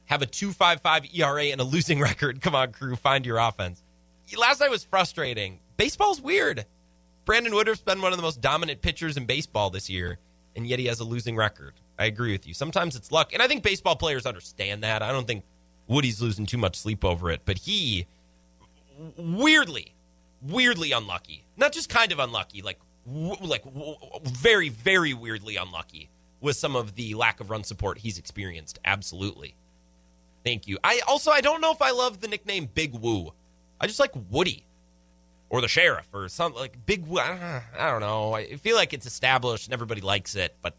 Have 0.06 0.22
a 0.22 0.26
255 0.26 1.04
ERA 1.14 1.46
and 1.46 1.62
a 1.62 1.64
losing 1.64 2.00
record. 2.02 2.42
Come 2.42 2.56
on, 2.56 2.72
crew, 2.72 2.96
find 2.96 3.26
your 3.26 3.38
offense. 3.38 3.84
Last 4.38 4.60
night 4.60 4.72
was 4.72 4.84
frustrating 4.84 5.60
baseball's 5.78 6.22
weird. 6.22 6.66
Brandon 7.26 7.54
Woodruff's 7.54 7.82
been 7.82 8.02
one 8.02 8.12
of 8.12 8.18
the 8.18 8.24
most 8.24 8.42
dominant 8.42 8.82
pitchers 8.82 9.18
in 9.18 9.26
baseball 9.26 9.70
this 9.70 9.90
year, 9.90 10.20
and 10.56 10.68
yet 10.68 10.80
he 10.80 10.86
has 10.86 11.00
a 11.00 11.04
losing 11.04 11.36
record. 11.36 11.74
I 11.98 12.06
agree 12.06 12.32
with 12.32 12.48
you. 12.48 12.54
Sometimes 12.54 12.96
it's 12.96 13.12
luck, 13.12 13.34
and 13.34 13.42
I 13.42 13.48
think 13.48 13.64
baseball 13.64 13.96
players 13.96 14.26
understand 14.26 14.84
that. 14.84 15.02
I 15.02 15.12
don't 15.12 15.26
think 15.26 15.44
Woody's 15.88 16.22
losing 16.22 16.46
too 16.46 16.58
much 16.58 16.76
sleep 16.76 17.04
over 17.04 17.32
it, 17.32 17.42
but 17.46 17.58
he 17.58 18.06
weirdly, 19.18 19.94
weirdly 20.42 20.92
unlucky. 20.92 21.46
Not 21.58 21.72
just 21.72 21.90
kind 21.90 22.12
of 22.12 22.20
unlucky, 22.20 22.62
like 22.62 22.80
like 23.08 23.64
very, 24.24 24.70
very 24.70 25.14
weirdly 25.14 25.58
unlucky 25.58 26.10
with 26.42 26.56
some 26.56 26.76
of 26.76 26.96
the 26.96 27.14
lack 27.14 27.40
of 27.40 27.50
run 27.50 27.64
support 27.64 28.00
he's 28.00 28.18
experienced. 28.18 28.80
Absolutely. 28.86 29.56
Thank 30.44 30.68
you. 30.68 30.78
I 30.84 31.02
also 31.08 31.32
I 31.32 31.42
don't 31.42 31.62
know 31.62 31.72
if 31.72 31.82
I 31.82 31.92
love 31.92 32.22
the 32.22 32.28
nickname 32.28 32.70
Big 32.74 32.94
Woo. 32.94 33.34
I 33.80 33.88
just 33.88 34.00
like 34.00 34.12
Woody 34.30 34.64
or 35.50 35.62
the 35.62 35.68
sheriff 35.68 36.08
or 36.14 36.28
something 36.30 36.60
like 36.60 36.86
big. 36.86 37.06
Woo. 37.06 37.20
I 37.20 37.62
don't 37.78 38.02
know. 38.02 38.34
I 38.34 38.56
feel 38.58 38.76
like 38.76 38.94
it's 38.94 39.06
established 39.06 39.68
and 39.68 39.74
everybody 39.74 40.02
likes 40.02 40.36
it, 40.36 40.56
but 40.62 40.76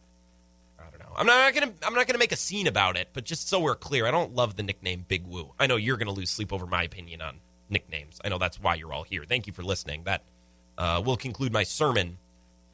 I 0.79 0.85
don't 0.91 0.99
know. 1.01 1.13
I'm 1.17 1.27
not 1.27 1.55
gonna. 1.55 1.73
I'm 1.83 1.95
not 1.95 2.07
gonna 2.07 2.19
make 2.19 2.33
a 2.33 2.37
scene 2.37 2.67
about 2.67 2.97
it. 2.97 3.09
But 3.13 3.25
just 3.25 3.49
so 3.49 3.61
we're 3.61 3.75
clear, 3.75 4.07
I 4.07 4.11
don't 4.11 4.35
love 4.35 4.57
the 4.57 4.63
nickname 4.63 5.05
Big 5.07 5.25
Woo. 5.27 5.53
I 5.59 5.67
know 5.67 5.77
you're 5.77 5.97
gonna 5.97 6.13
lose 6.13 6.31
sleep 6.31 6.53
over 6.53 6.67
my 6.67 6.83
opinion 6.83 7.23
on 7.23 7.37
nicknames. 7.71 8.21
I 8.25 8.29
know 8.29 8.39
that's 8.39 8.61
why 8.61 8.75
you're 8.75 8.93
all 8.93 9.05
here. 9.05 9.25
Thank 9.27 9.47
you 9.47 9.53
for 9.53 9.63
listening. 9.63 10.05
That 10.05 10.23
uh, 10.79 11.03
will 11.05 11.17
conclude 11.17 11.53
my 11.53 11.63
sermon 11.63 12.19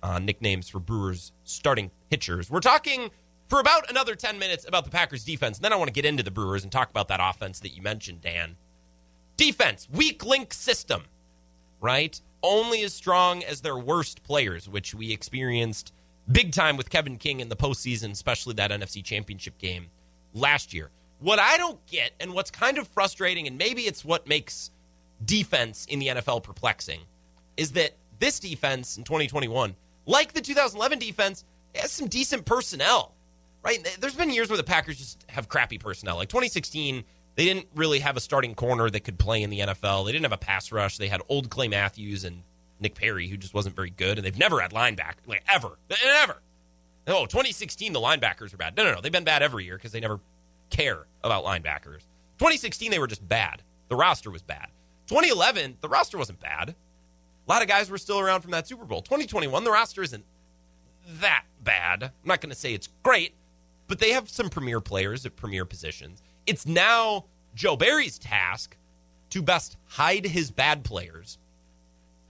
on 0.02 0.24
nicknames 0.24 0.68
for 0.68 0.80
Brewers 0.80 1.32
starting 1.44 1.90
pitchers. 2.10 2.50
We're 2.50 2.60
talking 2.60 3.10
for 3.48 3.60
about 3.60 3.88
another 3.90 4.14
10 4.14 4.38
minutes 4.38 4.66
about 4.66 4.84
the 4.84 4.90
Packers 4.90 5.24
defense. 5.24 5.58
And 5.58 5.64
then 5.64 5.72
I 5.72 5.76
want 5.76 5.88
to 5.88 5.92
get 5.92 6.04
into 6.04 6.22
the 6.22 6.30
Brewers 6.30 6.64
and 6.64 6.72
talk 6.72 6.90
about 6.90 7.08
that 7.08 7.20
offense 7.22 7.60
that 7.60 7.76
you 7.76 7.82
mentioned, 7.82 8.20
Dan. 8.22 8.56
Defense, 9.36 9.88
weak 9.92 10.24
link 10.24 10.52
system 10.52 11.04
right? 11.82 12.18
Only 12.42 12.82
as 12.82 12.94
strong 12.94 13.42
as 13.42 13.60
their 13.60 13.76
worst 13.76 14.22
players, 14.22 14.68
which 14.68 14.94
we 14.94 15.12
experienced 15.12 15.92
big 16.30 16.52
time 16.52 16.78
with 16.78 16.88
Kevin 16.88 17.18
King 17.18 17.40
in 17.40 17.50
the 17.50 17.56
postseason, 17.56 18.12
especially 18.12 18.54
that 18.54 18.70
NFC 18.70 19.04
championship 19.04 19.58
game 19.58 19.88
last 20.32 20.72
year. 20.72 20.90
What 21.18 21.38
I 21.38 21.58
don't 21.58 21.84
get, 21.86 22.12
and 22.20 22.32
what's 22.32 22.50
kind 22.50 22.78
of 22.78 22.88
frustrating, 22.88 23.46
and 23.46 23.58
maybe 23.58 23.82
it's 23.82 24.04
what 24.04 24.26
makes 24.26 24.70
defense 25.24 25.84
in 25.86 25.98
the 25.98 26.08
NFL 26.08 26.42
perplexing, 26.42 27.00
is 27.56 27.72
that 27.72 27.92
this 28.18 28.40
defense 28.40 28.96
in 28.96 29.04
2021, 29.04 29.76
like 30.06 30.32
the 30.32 30.40
2011 30.40 30.98
defense, 30.98 31.44
has 31.74 31.90
some 31.90 32.08
decent 32.08 32.44
personnel, 32.44 33.14
right? 33.62 33.86
There's 34.00 34.14
been 34.14 34.30
years 34.30 34.48
where 34.48 34.56
the 34.56 34.64
Packers 34.64 34.98
just 34.98 35.24
have 35.28 35.48
crappy 35.48 35.78
personnel. 35.78 36.16
Like 36.16 36.28
2016, 36.28 37.04
they 37.34 37.44
didn't 37.44 37.66
really 37.74 38.00
have 38.00 38.16
a 38.16 38.20
starting 38.20 38.54
corner 38.54 38.90
that 38.90 39.00
could 39.00 39.18
play 39.18 39.42
in 39.42 39.50
the 39.50 39.60
NFL. 39.60 40.04
They 40.04 40.12
didn't 40.12 40.24
have 40.24 40.32
a 40.32 40.38
pass 40.38 40.70
rush. 40.70 40.98
They 40.98 41.08
had 41.08 41.22
old 41.28 41.50
Clay 41.50 41.68
Matthews 41.68 42.24
and 42.24 42.42
Nick 42.80 42.94
Perry, 42.94 43.28
who 43.28 43.36
just 43.36 43.54
wasn't 43.54 43.76
very 43.76 43.90
good. 43.90 44.18
And 44.18 44.24
they've 44.26 44.38
never 44.38 44.60
had 44.60 44.72
linebacker, 44.72 45.26
like 45.26 45.42
ever, 45.48 45.78
ever. 46.04 46.42
Oh, 47.06 47.26
2016 47.26 47.92
the 47.92 48.00
linebackers 48.00 48.52
are 48.52 48.58
bad. 48.58 48.76
No, 48.76 48.84
no, 48.84 48.94
no. 48.94 49.00
They've 49.00 49.10
been 49.10 49.24
bad 49.24 49.42
every 49.42 49.64
year 49.64 49.76
because 49.76 49.92
they 49.92 50.00
never 50.00 50.20
care 50.70 51.06
about 51.24 51.44
linebackers. 51.44 52.02
2016 52.38 52.90
they 52.90 52.98
were 52.98 53.06
just 53.06 53.26
bad. 53.26 53.62
The 53.88 53.96
roster 53.96 54.30
was 54.30 54.42
bad. 54.42 54.68
2011 55.08 55.78
the 55.80 55.88
roster 55.88 56.18
wasn't 56.18 56.40
bad. 56.40 56.70
A 56.70 57.50
lot 57.50 57.62
of 57.62 57.68
guys 57.68 57.90
were 57.90 57.98
still 57.98 58.20
around 58.20 58.42
from 58.42 58.52
that 58.52 58.68
Super 58.68 58.84
Bowl. 58.84 59.02
2021 59.02 59.64
the 59.64 59.70
roster 59.70 60.02
isn't 60.02 60.24
that 61.20 61.44
bad. 61.62 62.04
I'm 62.04 62.10
not 62.24 62.40
going 62.40 62.50
to 62.50 62.56
say 62.56 62.74
it's 62.74 62.88
great, 63.02 63.34
but 63.88 63.98
they 63.98 64.12
have 64.12 64.28
some 64.28 64.48
premier 64.48 64.80
players 64.80 65.26
at 65.26 65.34
premier 65.36 65.64
positions. 65.64 66.22
It's 66.46 66.66
now 66.66 67.26
Joe 67.54 67.76
Barry's 67.76 68.18
task 68.18 68.76
to 69.30 69.42
best 69.42 69.76
hide 69.86 70.26
his 70.26 70.50
bad 70.50 70.84
players 70.84 71.38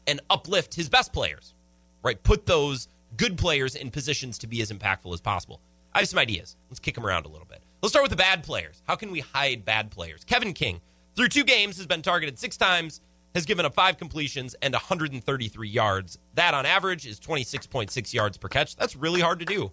and 0.07 0.21
uplift 0.31 0.75
his 0.75 0.89
best 0.89 1.13
players, 1.13 1.55
right? 2.03 2.23
Put 2.23 2.47
those 2.47 2.89
good 3.17 3.39
players 3.39 3.75
in 3.75 3.91
positions 3.91 4.39
to 4.39 4.47
be 4.47 4.61
as 4.63 4.71
impactful 4.71 5.13
as 5.13 5.21
possible. 5.21 5.61
I 5.95 6.01
have 6.01 6.09
some 6.09 6.19
ideas. 6.19 6.57
Let's 6.71 6.81
kick 6.81 6.95
them 6.95 7.07
around 7.07 7.27
a 7.27 7.29
little 7.29 7.47
bit. 7.47 7.63
Let's 7.83 7.93
start 7.93 8.05
with 8.05 8.11
the 8.11 8.17
bad 8.17 8.43
players. 8.43 8.83
How 8.87 8.97
can 8.97 9.11
we 9.11 9.21
hide 9.21 9.65
bad 9.65 9.91
players? 9.91 10.25
Kevin 10.25 10.53
King, 10.53 10.81
Through 11.17 11.29
two 11.29 11.45
games, 11.45 11.77
has 11.77 11.87
been 11.87 12.01
targeted 12.01 12.39
six 12.39 12.57
times, 12.57 13.01
has 13.35 13.45
given 13.45 13.67
up 13.67 13.75
five 13.75 13.99
completions 13.99 14.55
and 14.63 14.73
133 14.73 15.69
yards. 15.69 16.19
That 16.35 16.55
on 16.55 16.65
average 16.65 17.07
is 17.07 17.19
26.6 17.21 18.15
yards 18.15 18.37
per 18.39 18.49
catch. 18.49 18.77
That's 18.77 18.97
really 18.97 19.21
hard 19.21 19.41
to 19.41 19.45
do, 19.45 19.73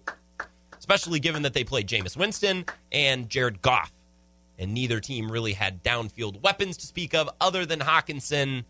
especially 0.78 1.20
given 1.20 1.42
that 1.42 1.54
they 1.54 1.64
played 1.64 1.86
Jameis 1.86 2.16
Winston 2.16 2.64
and 2.92 3.28
Jared 3.28 3.62
Goff. 3.62 3.92
And 4.60 4.74
neither 4.74 5.00
team 5.00 5.32
really 5.32 5.54
had 5.54 5.82
downfield 5.82 6.42
weapons 6.42 6.76
to 6.76 6.86
speak 6.86 7.14
of 7.14 7.30
other 7.40 7.64
than 7.64 7.80
Hockenson. 7.80 8.64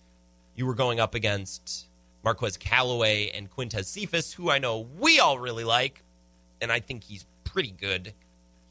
You 0.55 0.64
were 0.64 0.74
going 0.74 1.00
up 1.00 1.16
against 1.16 1.88
Marquez 2.22 2.57
Callaway 2.57 3.31
and 3.31 3.50
Quintez 3.50 3.87
Cephus, 3.87 4.33
who 4.33 4.50
I 4.50 4.59
know 4.59 4.87
we 4.98 5.18
all 5.18 5.40
really 5.40 5.64
like, 5.64 6.05
and 6.61 6.70
I 6.70 6.79
think 6.79 7.03
he's 7.03 7.26
pretty 7.42 7.72
good. 7.72 8.14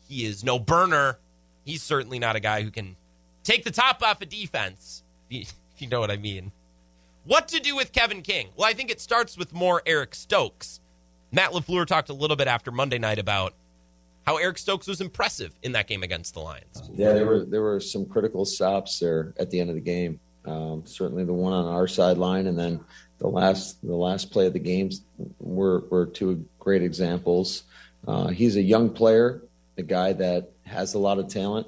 He 0.07 0.25
is 0.25 0.45
no 0.45 0.57
burner. 0.59 1.19
He's 1.65 1.83
certainly 1.83 2.19
not 2.19 2.37
a 2.37 2.39
guy 2.39 2.63
who 2.63 2.71
can 2.71 2.95
take 3.43 3.65
the 3.65 3.71
top 3.71 4.01
off 4.01 4.21
a 4.21 4.25
defense, 4.25 5.03
if 5.29 5.53
you 5.77 5.87
know 5.91 5.99
what 5.99 6.11
I 6.11 6.17
mean. 6.17 6.53
What 7.25 7.49
to 7.49 7.59
do 7.59 7.75
with 7.75 7.91
Kevin 7.91 8.21
King? 8.21 8.49
Well, 8.55 8.67
I 8.67 8.73
think 8.73 8.89
it 8.89 9.01
starts 9.01 9.37
with 9.37 9.53
more 9.53 9.81
Eric 9.85 10.15
Stokes. 10.15 10.79
Matt 11.31 11.51
LaFleur 11.51 11.85
talked 11.85 12.09
a 12.09 12.13
little 12.13 12.37
bit 12.37 12.47
after 12.47 12.71
Monday 12.71 12.97
night 12.97 13.19
about 13.19 13.53
how 14.29 14.37
Eric 14.37 14.59
Stokes 14.59 14.85
was 14.85 15.01
impressive 15.01 15.55
in 15.63 15.71
that 15.71 15.87
game 15.87 16.03
against 16.03 16.35
the 16.35 16.39
Lions. 16.39 16.83
Yeah, 16.93 17.13
there 17.13 17.25
were 17.25 17.45
there 17.45 17.63
were 17.63 17.79
some 17.79 18.05
critical 18.05 18.45
stops 18.45 18.99
there 18.99 19.33
at 19.39 19.49
the 19.49 19.59
end 19.59 19.71
of 19.71 19.75
the 19.75 19.81
game. 19.81 20.19
Um, 20.45 20.83
certainly 20.85 21.23
the 21.25 21.33
one 21.33 21.51
on 21.51 21.65
our 21.65 21.87
sideline, 21.87 22.45
and 22.45 22.57
then 22.57 22.79
the 23.17 23.27
last 23.27 23.81
the 23.81 23.95
last 23.95 24.29
play 24.29 24.45
of 24.45 24.53
the 24.53 24.59
games 24.59 25.01
were 25.39 25.79
were 25.89 26.05
two 26.05 26.45
great 26.59 26.83
examples. 26.83 27.63
Uh, 28.07 28.27
he's 28.27 28.55
a 28.55 28.61
young 28.61 28.91
player, 28.91 29.41
a 29.79 29.81
guy 29.81 30.13
that 30.13 30.51
has 30.63 30.93
a 30.93 30.99
lot 30.99 31.17
of 31.17 31.27
talent, 31.27 31.65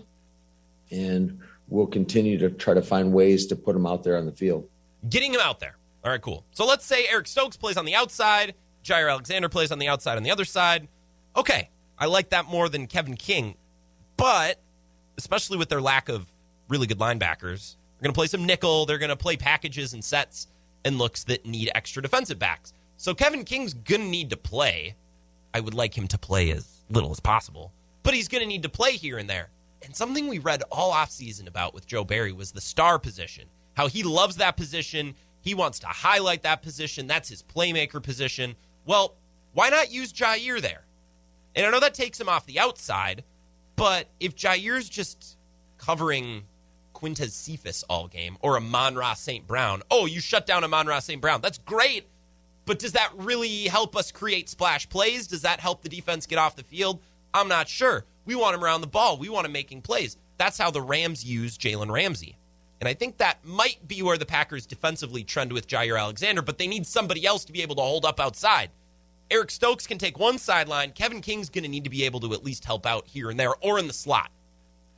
and 0.92 1.40
we'll 1.68 1.88
continue 1.88 2.38
to 2.38 2.52
try 2.52 2.76
to 2.76 2.84
find 2.84 3.12
ways 3.12 3.48
to 3.48 3.56
put 3.56 3.76
him 3.76 3.88
out 3.88 4.04
there 4.04 4.18
on 4.18 4.28
the 4.28 4.32
field. 4.32 4.70
Getting 5.10 5.34
him 5.34 5.42
out 5.42 5.60
there. 5.60 5.78
All 6.04 6.12
right, 6.12 6.22
cool. 6.22 6.46
So 6.52 6.68
let's 6.68 6.86
say 6.86 7.08
Eric 7.10 7.26
Stokes 7.26 7.58
plays 7.58 7.76
on 7.76 7.86
the 7.86 7.96
outside, 7.96 8.54
Jaire 8.86 9.10
Alexander 9.10 9.50
plays 9.50 9.72
on 9.72 9.80
the 9.80 9.88
outside 9.88 10.16
on 10.16 10.22
the 10.22 10.30
other 10.30 10.46
side. 10.46 10.88
Okay, 11.36 11.70
I 12.02 12.06
like 12.06 12.30
that 12.30 12.48
more 12.48 12.68
than 12.68 12.88
Kevin 12.88 13.16
King, 13.16 13.54
but 14.18 14.60
especially 15.20 15.58
with 15.58 15.70
their 15.70 15.80
lack 15.80 16.10
of 16.10 16.26
really 16.68 16.88
good 16.88 16.98
linebackers, 16.98 17.76
they're 17.76 18.08
going 18.08 18.14
to 18.14 18.18
play 18.18 18.26
some 18.26 18.48
nickel. 18.48 18.88
They're 18.88 18.98
going 18.98 19.10
to 19.10 19.16
play 19.16 19.38
packages 19.38 19.94
and 19.94 20.04
sets 20.04 20.48
and 20.84 20.98
looks 20.98 21.24
that 21.26 21.46
need 21.46 21.70
extra 21.76 22.02
defensive 22.02 22.40
backs. 22.40 22.74
So 22.98 23.14
Kevin 23.14 23.44
King's 23.44 23.76
going 23.76 24.02
to 24.02 24.08
need 24.08 24.32
to 24.32 24.38
play. 24.38 24.96
I 25.54 25.60
would 25.60 25.76
like 25.76 25.96
him 25.96 26.08
to 26.08 26.18
play 26.18 26.50
as 26.50 26.68
little 26.90 27.12
as 27.12 27.20
possible, 27.20 27.72
but 28.02 28.16
he's 28.16 28.28
going 28.28 28.42
to 28.42 28.48
need 28.48 28.64
to 28.64 28.70
play 28.70 28.94
here 28.94 29.20
and 29.20 29.30
there. 29.30 29.50
And 29.84 29.96
something 29.96 30.28
we 30.28 30.40
read 30.40 30.64
all 30.72 30.94
offseason 30.94 31.48
about 31.48 31.76
with 31.76 31.86
Joe 31.86 32.04
Barry 32.04 32.32
was 32.32 32.52
the 32.52 32.62
star 32.62 32.98
position, 32.98 33.46
how 33.76 33.88
he 33.88 34.02
loves 34.02 34.38
that 34.38 34.58
position. 34.58 35.14
He 35.42 35.54
wants 35.54 35.78
to 35.80 35.88
highlight 35.88 36.42
that 36.44 36.64
position. 36.64 37.06
That's 37.06 37.30
his 37.30 37.44
playmaker 37.44 38.02
position. 38.02 38.56
Well, 38.88 39.14
why 39.54 39.70
not 39.70 39.92
use 39.92 40.12
Jaire 40.12 40.60
there? 40.60 40.86
And 41.56 41.66
I 41.66 41.70
know 41.70 41.80
that 41.80 41.94
takes 41.94 42.20
him 42.20 42.30
off 42.30 42.46
the 42.46 42.60
outside, 42.60 43.24
but 43.76 44.08
if 44.20 44.36
Jaire's 44.36 44.88
just 44.88 45.38
covering 45.78 46.44
Quintez 46.94 47.32
Cephus 47.32 47.84
all 47.90 48.08
game 48.08 48.38
or 48.42 48.58
Amon-Ra 48.58 49.16
St. 49.16 49.46
Brown, 49.48 49.82
oh, 49.90 50.06
you 50.06 50.20
shut 50.22 50.46
down 50.46 50.64
Amon-Ra 50.64 51.00
St. 51.00 51.22
Brown. 51.22 51.42
That's 51.42 51.58
great. 51.58 52.08
But 52.66 52.80
does 52.80 52.94
that 52.94 53.12
really 53.16 53.66
help 53.66 53.96
us 53.96 54.12
create 54.12 54.48
splash 54.48 54.88
plays? 54.88 55.28
Does 55.28 55.42
that 55.42 55.60
help 55.60 55.82
the 55.82 55.90
defense 55.90 56.26
get 56.26 56.38
off 56.38 56.56
the 56.56 56.64
field? 56.64 57.00
I'm 57.34 57.48
not 57.48 57.68
sure. 57.68 58.06
We 58.26 58.36
want 58.36 58.56
him 58.56 58.64
around 58.64 58.82
the 58.82 58.88
ball. 58.88 59.18
We 59.18 59.30
want 59.30 59.46
him 59.46 59.52
making 59.52 59.82
plays. 59.82 60.16
That's 60.38 60.58
how 60.58 60.72
the 60.72 60.82
Rams 60.82 61.26
use 61.26 61.58
Jalen 61.58 61.92
Ramsey. 61.92 62.38
And 62.80 62.88
I 62.88 62.94
think 62.94 63.18
that 63.18 63.44
might 63.44 63.88
be 63.88 64.02
where 64.02 64.18
the 64.18 64.26
Packers 64.26 64.66
defensively 64.66 65.24
trend 65.24 65.54
with 65.54 65.68
Jaire 65.68 66.00
Alexander, 66.00 66.42
but 66.42 66.58
they 66.58 66.68
need 66.68 66.88
somebody 66.88 67.26
else 67.26 67.46
to 67.46 67.52
be 67.54 67.62
able 67.62 67.76
to 67.76 67.82
hold 67.82 68.06
up 68.06 68.20
outside. 68.20 68.70
Eric 69.32 69.50
Stokes 69.50 69.88
can 69.88 69.98
take 69.98 70.20
one 70.20 70.38
sideline. 70.38 70.92
Kevin 70.92 71.22
King's 71.22 71.50
going 71.50 71.64
to 71.64 71.70
need 71.70 71.86
to 71.86 71.90
be 71.90 72.04
able 72.04 72.20
to 72.20 72.34
at 72.34 72.44
least 72.44 72.66
help 72.66 72.86
out 72.86 73.08
here 73.08 73.30
and 73.30 73.40
there 73.40 73.56
or 73.62 73.80
in 73.80 73.88
the 73.88 73.94
slot, 73.94 74.30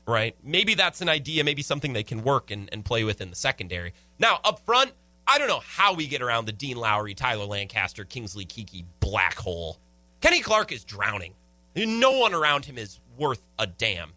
right? 0.07 0.35
Maybe 0.43 0.73
that's 0.73 1.01
an 1.01 1.07
idea, 1.07 1.43
maybe 1.43 1.61
something 1.61 1.93
they 1.93 2.03
can 2.03 2.23
work 2.23 2.49
and, 2.49 2.67
and 2.71 2.83
play 2.83 3.03
with 3.03 3.21
in 3.21 3.29
the 3.29 3.35
secondary. 3.35 3.93
Now, 4.17 4.39
up 4.43 4.59
front, 4.65 4.91
I 5.27 5.37
don't 5.37 5.47
know 5.47 5.61
how 5.63 5.93
we 5.93 6.07
get 6.07 6.23
around 6.23 6.45
the 6.45 6.51
Dean 6.51 6.77
Lowry, 6.77 7.13
Tyler 7.13 7.45
Lancaster, 7.45 8.05
Kingsley 8.05 8.45
Keke 8.45 8.83
black 8.99 9.37
hole. 9.37 9.77
Kenny 10.19 10.41
Clark 10.41 10.71
is 10.71 10.83
drowning. 10.83 11.35
No 11.75 12.17
one 12.17 12.33
around 12.33 12.65
him 12.65 12.79
is 12.79 12.99
worth 13.17 13.45
a 13.59 13.67
damn. 13.67 14.13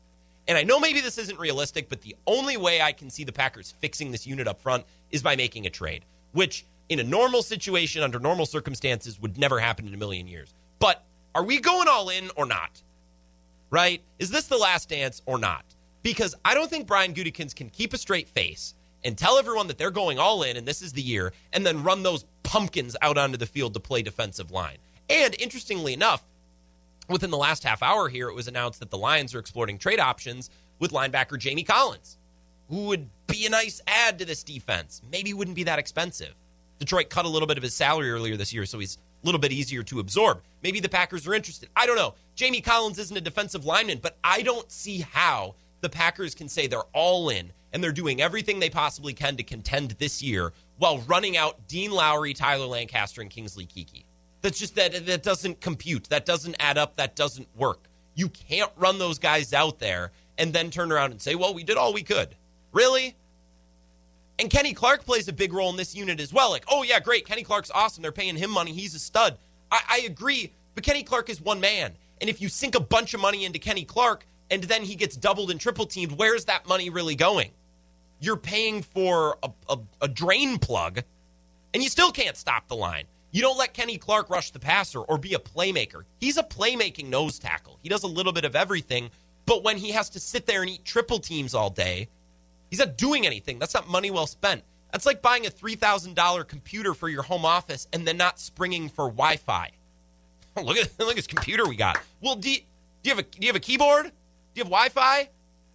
And 0.48 0.57
I 0.57 0.62
know 0.62 0.81
maybe 0.81 1.00
this 1.00 1.18
isn't 1.18 1.38
realistic, 1.38 1.90
but 1.90 2.00
the 2.00 2.16
only 2.26 2.57
way 2.57 2.81
I 2.81 2.92
can 2.92 3.11
see 3.11 3.24
the 3.24 3.33
Packers 3.33 3.74
fixing 3.81 4.12
this 4.12 4.26
unit 4.26 4.48
up 4.48 4.61
front 4.62 4.85
is 5.11 5.22
by 5.22 5.37
making 5.37 5.66
a 5.66 5.70
trade, 5.70 6.05
which 6.33 6.64
in 6.88 7.01
a 7.01 7.05
normal 7.05 7.42
situation, 7.42 8.03
under 8.03 8.18
normal 8.18 8.46
circumstances, 8.46 9.20
would 9.20 9.38
never 9.38 9.59
happen 9.59 9.87
in 9.87 9.94
a 9.94 9.96
million 9.96 10.29
years. 10.29 10.55
But 10.79 11.05
are 11.35 11.44
we 11.44 11.61
going 11.61 11.88
all 11.88 12.09
in 12.09 12.31
or 12.37 12.46
not? 12.46 12.83
Right? 13.70 14.03
Is 14.18 14.31
this 14.31 14.46
the 14.46 14.57
last 14.57 14.88
dance 14.88 15.22
or 15.27 15.38
not? 15.38 15.64
Because 16.03 16.35
I 16.44 16.55
don't 16.55 16.70
think 16.70 16.87
Brian 16.87 17.14
Gutekunst 17.14 17.57
can 17.57 17.68
keep 17.68 17.92
a 17.92 17.99
straight 17.99 18.29
face 18.29 18.75
and 19.05 19.18
tell 19.18 19.38
everyone 19.38 19.66
that 19.66 19.79
they're 19.79 19.90
going 19.90 20.18
all 20.18 20.42
in 20.42 20.57
and 20.57 20.66
this 20.66 20.83
is 20.83 20.92
the 20.92 21.03
year, 21.03 21.33
and 21.53 21.66
then 21.66 21.83
run 21.83 22.03
those 22.03 22.25
pumpkins 22.42 22.96
out 23.03 23.18
onto 23.18 23.37
the 23.37 23.46
field 23.46 23.75
to 23.75 23.81
play 23.81 24.03
defensive 24.03 24.51
line. 24.51 24.79
And 25.11 25.35
interestingly 25.40 25.92
enough, 25.92 26.22
within 27.09 27.31
the 27.31 27.37
last 27.37 27.64
half 27.64 27.83
hour 27.83 28.09
here, 28.09 28.29
it 28.29 28.35
was 28.35 28.49
announced 28.49 28.81
that 28.81 28.90
the 28.90 28.99
Lions 28.99 29.35
are 29.35 29.38
exploring 29.38 29.79
trade 29.79 30.01
options 30.01 30.51
with 30.79 30.92
linebacker 30.92 31.38
Jamie 31.38 31.62
Collins, 31.64 32.18
who 32.68 32.87
would 32.87 33.09
be 33.27 33.46
a 33.46 33.51
nice 33.51 33.81
add 33.87 34.18
to 34.18 34.25
this 34.25 34.42
defense. 34.42 35.03
Maybe 35.11 35.35
wouldn't 35.35 35.57
be 35.57 35.64
that 35.64 35.79
expensive. 35.79 36.35
Detroit 36.78 37.10
cut 37.10 37.24
a 37.24 37.28
little 37.28 37.48
bit 37.48 37.56
of 37.56 37.62
his 37.62 37.74
salary 37.74 38.10
earlier 38.10 38.36
this 38.36 38.52
year, 38.52 38.66
so 38.66 38.78
he's 38.78 38.98
a 39.22 39.26
little 39.26 39.40
bit 39.40 39.52
easier 39.52 39.82
to 39.84 40.00
absorb. 40.00 40.42
Maybe 40.62 40.80
the 40.80 40.88
Packers 40.88 41.26
are 41.26 41.34
interested. 41.34 41.68
I 41.76 41.86
don't 41.86 41.96
know. 41.96 42.14
Jamie 42.34 42.60
Collins 42.60 42.98
isn't 42.98 43.16
a 43.16 43.20
defensive 43.20 43.64
lineman, 43.64 43.98
but 44.02 44.18
I 44.22 44.42
don't 44.42 44.70
see 44.70 44.98
how 45.00 45.54
the 45.80 45.88
Packers 45.88 46.34
can 46.34 46.48
say 46.48 46.66
they're 46.66 46.80
all 46.92 47.30
in 47.30 47.52
and 47.72 47.82
they're 47.82 47.92
doing 47.92 48.20
everything 48.20 48.58
they 48.58 48.70
possibly 48.70 49.12
can 49.12 49.36
to 49.36 49.42
contend 49.42 49.92
this 49.92 50.22
year 50.22 50.52
while 50.78 50.98
running 51.00 51.36
out 51.36 51.66
Dean 51.68 51.90
Lowry, 51.90 52.34
Tyler 52.34 52.66
Lancaster, 52.66 53.20
and 53.20 53.30
Kingsley 53.30 53.66
Keke. 53.66 54.04
That's 54.42 54.58
just 54.58 54.74
that 54.76 55.06
that 55.06 55.22
doesn't 55.22 55.60
compute. 55.60 56.04
That 56.04 56.26
doesn't 56.26 56.56
add 56.58 56.78
up. 56.78 56.96
That 56.96 57.16
doesn't 57.16 57.48
work. 57.56 57.88
You 58.14 58.28
can't 58.28 58.70
run 58.76 58.98
those 58.98 59.18
guys 59.18 59.52
out 59.52 59.78
there 59.78 60.12
and 60.38 60.52
then 60.52 60.70
turn 60.70 60.92
around 60.92 61.10
and 61.10 61.20
say, 61.20 61.34
"Well, 61.34 61.52
we 61.52 61.64
did 61.64 61.76
all 61.76 61.92
we 61.92 62.02
could." 62.02 62.36
Really? 62.72 63.16
And 64.38 64.51
Kenny 64.51 64.75
Clark 64.75 65.05
plays 65.05 65.29
a 65.29 65.33
big 65.33 65.53
role 65.53 65.70
in 65.70 65.77
this 65.77 65.94
unit 65.94 66.20
as 66.20 66.33
well. 66.33 66.51
Like, 66.51 66.64
oh, 66.68 66.83
yeah, 66.83 67.01
great. 67.01 67.27
Kenny 67.27 67.42
Clark's 67.42 67.70
awesome. 67.75 68.03
They're 68.03 68.12
paying 68.12 68.37
him 68.37 68.51
money. 68.51 68.72
He's 68.72 68.94
a 68.94 68.99
stud. 68.99 69.38
I, 69.70 69.81
I 69.88 69.99
agree. 70.01 70.53
But 70.75 70.85
Kenny 70.85 71.03
Clark 71.03 71.31
is 71.31 71.40
one 71.40 71.61
man. 71.61 71.92
And 72.20 72.29
if 72.29 72.40
you 72.40 72.49
sink 72.49 72.75
a 72.75 72.81
bunch 72.81 73.14
of 73.14 73.20
money 73.20 73.44
into 73.44 73.59
Kenny 73.59 73.85
Clark 73.85 74.27
and 74.51 74.62
then 74.64 74.83
he 74.83 74.94
gets 74.94 75.16
doubled 75.16 75.51
and 75.51 75.61
triple 75.61 75.87
teamed, 75.87 76.12
where's 76.12 76.44
that 76.46 76.68
money 76.68 76.90
really 76.90 77.14
going? 77.14 77.51
You're 78.20 78.37
paying 78.37 78.83
for 78.83 79.38
a, 79.42 79.51
a, 79.68 79.79
a 80.03 80.09
drain 80.09 80.59
plug 80.59 81.03
and 81.75 81.83
you 81.83 81.88
still 81.88 82.12
can't 82.12 82.37
stop 82.37 82.68
the 82.68 82.77
line. 82.77 83.05
You 83.33 83.42
don't 83.42 83.59
let 83.59 83.75
Kenny 83.75 83.99
Clark 83.99 84.31
rush 84.31 84.51
the 84.51 84.59
passer 84.59 85.01
or 85.01 85.18
be 85.18 85.35
a 85.35 85.38
playmaker. 85.38 86.05
He's 86.20 86.38
a 86.38 86.42
playmaking 86.42 87.09
nose 87.09 87.38
tackle. 87.38 87.79
He 87.83 87.88
does 87.88 88.03
a 88.03 88.07
little 88.07 88.33
bit 88.33 88.46
of 88.46 88.57
everything. 88.57 89.11
But 89.44 89.62
when 89.62 89.77
he 89.77 89.90
has 89.92 90.09
to 90.11 90.20
sit 90.20 90.46
there 90.46 90.62
and 90.62 90.70
eat 90.70 90.85
triple 90.85 91.18
teams 91.18 91.55
all 91.55 91.68
day, 91.68 92.09
He's 92.70 92.79
not 92.79 92.96
doing 92.96 93.26
anything. 93.26 93.59
That's 93.59 93.74
not 93.74 93.88
money 93.88 94.11
well 94.11 94.26
spent. 94.26 94.62
That's 94.92 95.07
like 95.07 95.22
buying 95.22 95.46
a 95.46 95.50
$3,000 95.50 96.48
computer 96.48 96.94
for 96.94 97.09
your 97.09 97.22
home 97.22 97.44
office 97.44 97.87
and 97.92 98.07
then 98.07 98.16
not 98.16 98.40
springing 98.40 98.88
for 98.88 99.07
Wi 99.07 99.37
Fi. 99.37 99.70
look, 100.57 100.76
at, 100.76 100.90
look 100.98 101.11
at 101.11 101.16
this 101.16 101.26
computer 101.26 101.66
we 101.68 101.76
got. 101.76 102.00
Well, 102.20 102.37
do 102.37 102.50
you, 102.50 102.59
do 103.02 103.11
you, 103.11 103.16
have, 103.16 103.18
a, 103.18 103.29
do 103.29 103.38
you 103.40 103.48
have 103.48 103.57
a 103.57 103.61
keyboard? 103.61 104.05
Do 104.05 104.11
you 104.55 104.64
have 104.64 104.70
Wi 104.70 104.88
Fi? 104.88 105.29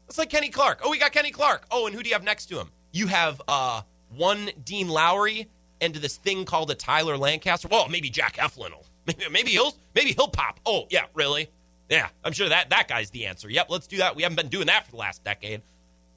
That's 0.08 0.18
like 0.18 0.30
Kenny 0.30 0.50
Clark. 0.50 0.82
Oh, 0.84 0.90
we 0.90 0.98
got 0.98 1.12
Kenny 1.12 1.32
Clark. 1.32 1.66
Oh, 1.72 1.86
and 1.86 1.96
who 1.96 2.02
do 2.04 2.10
you 2.10 2.16
have 2.16 2.24
next 2.24 2.48
to 2.48 2.60
him? 2.60 2.70
You 2.92 3.08
have 3.08 3.42
uh, 3.48 3.82
one 4.16 4.50
Dean 4.66 4.90
Lowry 4.90 5.48
and 5.80 5.94
this 5.96 6.18
thing 6.18 6.46
called 6.46 6.70
a 6.72 6.76
Tyler 6.76 7.18
Lancaster. 7.18 7.68
Well, 7.70 7.90
maybe 7.90 8.10
Jack 8.10 8.38
Heflin 8.38 8.72
will. 8.72 8.86
Maybe, 9.08 9.30
maybe 9.32 9.50
he'll 9.50 9.74
maybe 9.96 10.12
he'll 10.12 10.28
pop. 10.28 10.60
Oh, 10.64 10.86
yeah, 10.92 11.06
really? 11.16 11.50
Yeah, 11.90 12.10
I'm 12.24 12.34
sure 12.34 12.48
that 12.50 12.70
that 12.70 12.88
guy's 12.88 13.10
the 13.10 13.26
answer. 13.26 13.50
Yep, 13.50 13.66
let's 13.70 13.88
do 13.88 13.98
that. 13.98 14.16
We 14.16 14.22
haven't 14.22 14.36
been 14.36 14.48
doing 14.48 14.68
that 14.68 14.86
for 14.86 14.92
the 14.92 14.98
last 14.98 15.24
decade. 15.24 15.64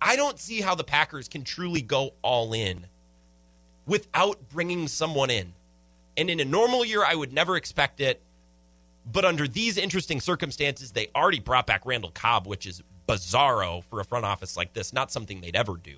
I 0.00 0.16
don't 0.16 0.38
see 0.38 0.60
how 0.60 0.74
the 0.74 0.84
Packers 0.84 1.28
can 1.28 1.44
truly 1.44 1.82
go 1.82 2.14
all 2.22 2.52
in 2.52 2.86
without 3.86 4.48
bringing 4.50 4.88
someone 4.88 5.30
in. 5.30 5.52
And 6.16 6.30
in 6.30 6.40
a 6.40 6.44
normal 6.44 6.84
year, 6.84 7.04
I 7.04 7.14
would 7.14 7.32
never 7.32 7.56
expect 7.56 8.00
it. 8.00 8.20
But 9.10 9.24
under 9.24 9.46
these 9.46 9.76
interesting 9.76 10.20
circumstances, 10.20 10.92
they 10.92 11.08
already 11.14 11.40
brought 11.40 11.66
back 11.66 11.84
Randall 11.84 12.10
Cobb, 12.10 12.46
which 12.46 12.66
is 12.66 12.82
bizarro 13.06 13.84
for 13.84 14.00
a 14.00 14.04
front 14.04 14.24
office 14.24 14.56
like 14.56 14.72
this, 14.72 14.92
not 14.92 15.12
something 15.12 15.40
they'd 15.40 15.56
ever 15.56 15.76
do. 15.76 15.96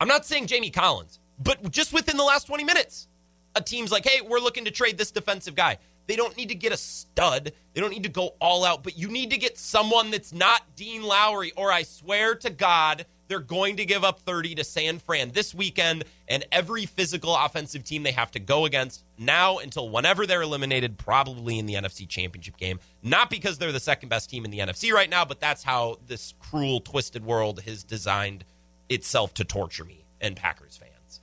I'm 0.00 0.08
not 0.08 0.24
saying 0.24 0.46
Jamie 0.46 0.70
Collins, 0.70 1.18
but 1.42 1.70
just 1.70 1.92
within 1.92 2.16
the 2.16 2.24
last 2.24 2.46
20 2.46 2.62
minutes, 2.62 3.08
a 3.56 3.60
team's 3.60 3.90
like, 3.90 4.06
hey, 4.06 4.20
we're 4.20 4.38
looking 4.38 4.64
to 4.66 4.70
trade 4.70 4.98
this 4.98 5.10
defensive 5.10 5.54
guy. 5.54 5.78
They 6.06 6.16
don't 6.16 6.36
need 6.36 6.50
to 6.50 6.54
get 6.54 6.72
a 6.72 6.76
stud. 6.76 7.52
They 7.72 7.80
don't 7.80 7.90
need 7.90 8.02
to 8.02 8.08
go 8.08 8.34
all 8.40 8.64
out, 8.64 8.82
but 8.82 8.98
you 8.98 9.08
need 9.08 9.30
to 9.30 9.38
get 9.38 9.56
someone 9.58 10.10
that's 10.10 10.32
not 10.32 10.62
Dean 10.76 11.02
Lowry, 11.02 11.52
or 11.56 11.72
I 11.72 11.82
swear 11.82 12.34
to 12.36 12.50
God, 12.50 13.06
They're 13.28 13.40
going 13.40 13.76
to 13.76 13.86
give 13.86 14.04
up 14.04 14.20
30 14.20 14.56
to 14.56 14.64
San 14.64 14.98
Fran 14.98 15.30
this 15.30 15.54
weekend, 15.54 16.04
and 16.28 16.44
every 16.52 16.84
physical 16.84 17.34
offensive 17.34 17.82
team 17.82 18.02
they 18.02 18.12
have 18.12 18.30
to 18.32 18.38
go 18.38 18.66
against 18.66 19.04
now 19.18 19.58
until 19.58 19.88
whenever 19.88 20.26
they're 20.26 20.42
eliminated, 20.42 20.98
probably 20.98 21.58
in 21.58 21.66
the 21.66 21.74
NFC 21.74 22.06
Championship 22.06 22.56
game. 22.56 22.78
Not 23.02 23.30
because 23.30 23.56
they're 23.58 23.72
the 23.72 23.80
second 23.80 24.10
best 24.10 24.28
team 24.28 24.44
in 24.44 24.50
the 24.50 24.58
NFC 24.58 24.92
right 24.92 25.08
now, 25.08 25.24
but 25.24 25.40
that's 25.40 25.62
how 25.62 25.98
this 26.06 26.34
cruel, 26.38 26.80
twisted 26.80 27.24
world 27.24 27.62
has 27.62 27.82
designed 27.82 28.44
itself 28.90 29.32
to 29.34 29.44
torture 29.44 29.84
me 29.84 30.04
and 30.20 30.36
Packers 30.36 30.76
fans. 30.76 31.20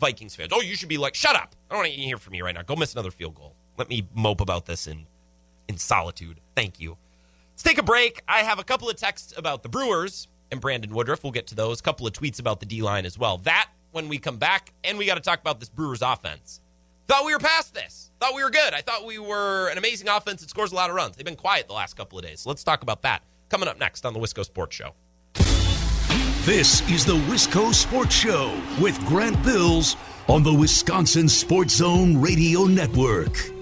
Vikings 0.00 0.34
fans. 0.34 0.50
Oh, 0.52 0.62
you 0.62 0.76
should 0.76 0.88
be 0.88 0.96
like, 0.96 1.14
shut 1.14 1.36
up. 1.36 1.54
I 1.70 1.74
don't 1.74 1.82
want 1.82 1.92
to 1.92 2.00
hear 2.00 2.18
from 2.18 2.34
you 2.34 2.44
right 2.44 2.54
now. 2.54 2.62
Go 2.62 2.76
miss 2.76 2.94
another 2.94 3.10
field 3.10 3.34
goal. 3.34 3.54
Let 3.78 3.88
me 3.88 4.06
mope 4.12 4.40
about 4.40 4.66
this 4.66 4.86
in, 4.86 5.06
in 5.68 5.78
solitude. 5.78 6.40
Thank 6.56 6.80
you. 6.80 6.96
Let's 7.52 7.62
take 7.62 7.78
a 7.78 7.82
break. 7.82 8.22
I 8.28 8.40
have 8.40 8.58
a 8.58 8.64
couple 8.64 8.90
of 8.90 8.96
texts 8.96 9.32
about 9.36 9.62
the 9.62 9.68
Brewers 9.68 10.28
and 10.50 10.60
Brandon 10.60 10.92
Woodruff. 10.92 11.22
We'll 11.22 11.32
get 11.32 11.46
to 11.48 11.54
those. 11.54 11.80
A 11.80 11.82
couple 11.82 12.06
of 12.06 12.12
tweets 12.12 12.40
about 12.40 12.60
the 12.60 12.66
D 12.66 12.82
line 12.82 13.06
as 13.06 13.18
well. 13.18 13.38
That 13.38 13.70
when 13.92 14.08
we 14.08 14.18
come 14.18 14.36
back, 14.36 14.72
and 14.84 14.98
we 14.98 15.06
got 15.06 15.14
to 15.14 15.20
talk 15.20 15.40
about 15.40 15.60
this 15.60 15.68
Brewers 15.68 16.02
offense. 16.02 16.60
Thought 17.06 17.24
we 17.24 17.32
were 17.32 17.38
past 17.38 17.72
this. 17.72 18.10
Thought 18.20 18.34
we 18.34 18.44
were 18.44 18.50
good. 18.50 18.74
I 18.74 18.82
thought 18.82 19.06
we 19.06 19.18
were 19.18 19.68
an 19.70 19.78
amazing 19.78 20.08
offense 20.08 20.42
that 20.42 20.50
scores 20.50 20.72
a 20.72 20.74
lot 20.74 20.90
of 20.90 20.96
runs. 20.96 21.16
They've 21.16 21.24
been 21.24 21.36
quiet 21.36 21.66
the 21.66 21.72
last 21.72 21.96
couple 21.96 22.18
of 22.18 22.24
days. 22.24 22.40
So 22.40 22.50
let's 22.50 22.62
talk 22.62 22.82
about 22.82 23.02
that 23.02 23.22
coming 23.48 23.68
up 23.68 23.78
next 23.78 24.04
on 24.04 24.12
the 24.12 24.20
Wisco 24.20 24.44
Sports 24.44 24.76
Show. 24.76 24.92
This 26.44 26.88
is 26.90 27.06
the 27.06 27.16
Wisco 27.16 27.72
Sports 27.74 28.14
Show 28.14 28.58
with 28.80 28.98
Grant 29.06 29.42
Bills 29.42 29.96
on 30.28 30.42
the 30.42 30.52
Wisconsin 30.52 31.28
Sports 31.28 31.76
Zone 31.76 32.20
Radio 32.20 32.64
Network. 32.64 33.57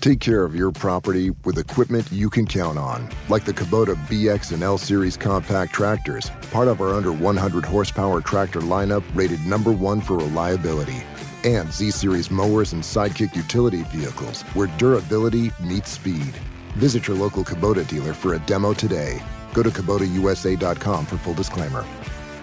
Take 0.00 0.20
care 0.20 0.44
of 0.44 0.56
your 0.56 0.72
property 0.72 1.30
with 1.44 1.58
equipment 1.58 2.10
you 2.10 2.30
can 2.30 2.46
count 2.46 2.78
on, 2.78 3.06
like 3.28 3.44
the 3.44 3.52
Kubota 3.52 3.94
BX 4.06 4.52
and 4.52 4.62
L 4.62 4.78
Series 4.78 5.14
compact 5.14 5.74
tractors, 5.74 6.30
part 6.50 6.68
of 6.68 6.80
our 6.80 6.94
under 6.94 7.12
100 7.12 7.66
horsepower 7.66 8.22
tractor 8.22 8.60
lineup 8.60 9.04
rated 9.14 9.44
number 9.44 9.70
one 9.70 10.00
for 10.00 10.16
reliability. 10.16 11.02
And 11.44 11.70
Z 11.70 11.90
Series 11.90 12.30
mowers 12.30 12.72
and 12.72 12.82
Sidekick 12.82 13.36
utility 13.36 13.82
vehicles, 13.84 14.40
where 14.54 14.68
durability 14.78 15.50
meets 15.62 15.90
speed. 15.90 16.34
Visit 16.76 17.06
your 17.06 17.18
local 17.18 17.44
Kubota 17.44 17.86
dealer 17.86 18.14
for 18.14 18.34
a 18.34 18.38
demo 18.40 18.72
today. 18.72 19.22
Go 19.52 19.62
to 19.62 19.68
KubotaUSA.com 19.68 21.04
for 21.04 21.18
full 21.18 21.34
disclaimer. 21.34 21.82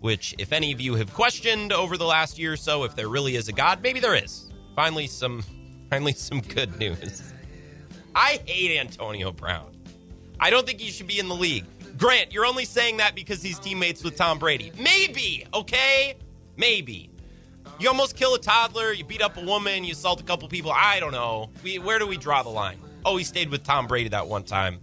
which, 0.00 0.34
if 0.36 0.52
any 0.52 0.70
of 0.70 0.82
you 0.82 0.96
have 0.96 1.14
questioned 1.14 1.72
over 1.72 1.96
the 1.96 2.04
last 2.04 2.38
year 2.38 2.52
or 2.52 2.56
so, 2.58 2.84
if 2.84 2.94
there 2.94 3.08
really 3.08 3.34
is 3.34 3.48
a 3.48 3.52
God, 3.52 3.80
maybe 3.82 3.98
there 3.98 4.14
is. 4.14 4.50
Finally, 4.76 5.06
some 5.06 5.42
finally 5.88 6.12
some 6.12 6.42
good 6.42 6.78
news. 6.78 7.32
I 8.14 8.38
hate 8.44 8.78
Antonio 8.78 9.32
Brown. 9.32 9.74
I 10.38 10.50
don't 10.50 10.66
think 10.66 10.78
he 10.78 10.90
should 10.90 11.06
be 11.06 11.18
in 11.18 11.28
the 11.28 11.34
league. 11.34 11.64
Grant, 11.96 12.32
you're 12.32 12.46
only 12.46 12.64
saying 12.64 12.98
that 12.98 13.14
because 13.14 13.42
he's 13.42 13.58
teammates 13.58 14.02
with 14.02 14.16
Tom 14.16 14.38
Brady. 14.38 14.72
Maybe, 14.78 15.46
okay? 15.54 16.16
Maybe. 16.56 17.10
You 17.78 17.88
almost 17.88 18.16
kill 18.16 18.34
a 18.34 18.38
toddler, 18.38 18.92
you 18.92 19.04
beat 19.04 19.22
up 19.22 19.36
a 19.36 19.44
woman, 19.44 19.84
you 19.84 19.92
assault 19.92 20.20
a 20.20 20.24
couple 20.24 20.48
people. 20.48 20.72
I 20.74 21.00
don't 21.00 21.12
know. 21.12 21.50
We, 21.62 21.78
where 21.78 21.98
do 21.98 22.06
we 22.06 22.16
draw 22.16 22.42
the 22.42 22.48
line? 22.48 22.78
Oh, 23.04 23.16
he 23.16 23.24
stayed 23.24 23.50
with 23.50 23.64
Tom 23.64 23.86
Brady 23.86 24.08
that 24.10 24.26
one 24.26 24.44
time. 24.44 24.80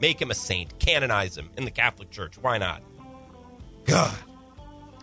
Make 0.00 0.20
him 0.20 0.30
a 0.30 0.34
saint. 0.34 0.78
Canonize 0.78 1.36
him 1.36 1.48
in 1.56 1.64
the 1.64 1.70
Catholic 1.70 2.10
Church. 2.10 2.36
Why 2.38 2.58
not? 2.58 2.82
God. 3.84 4.14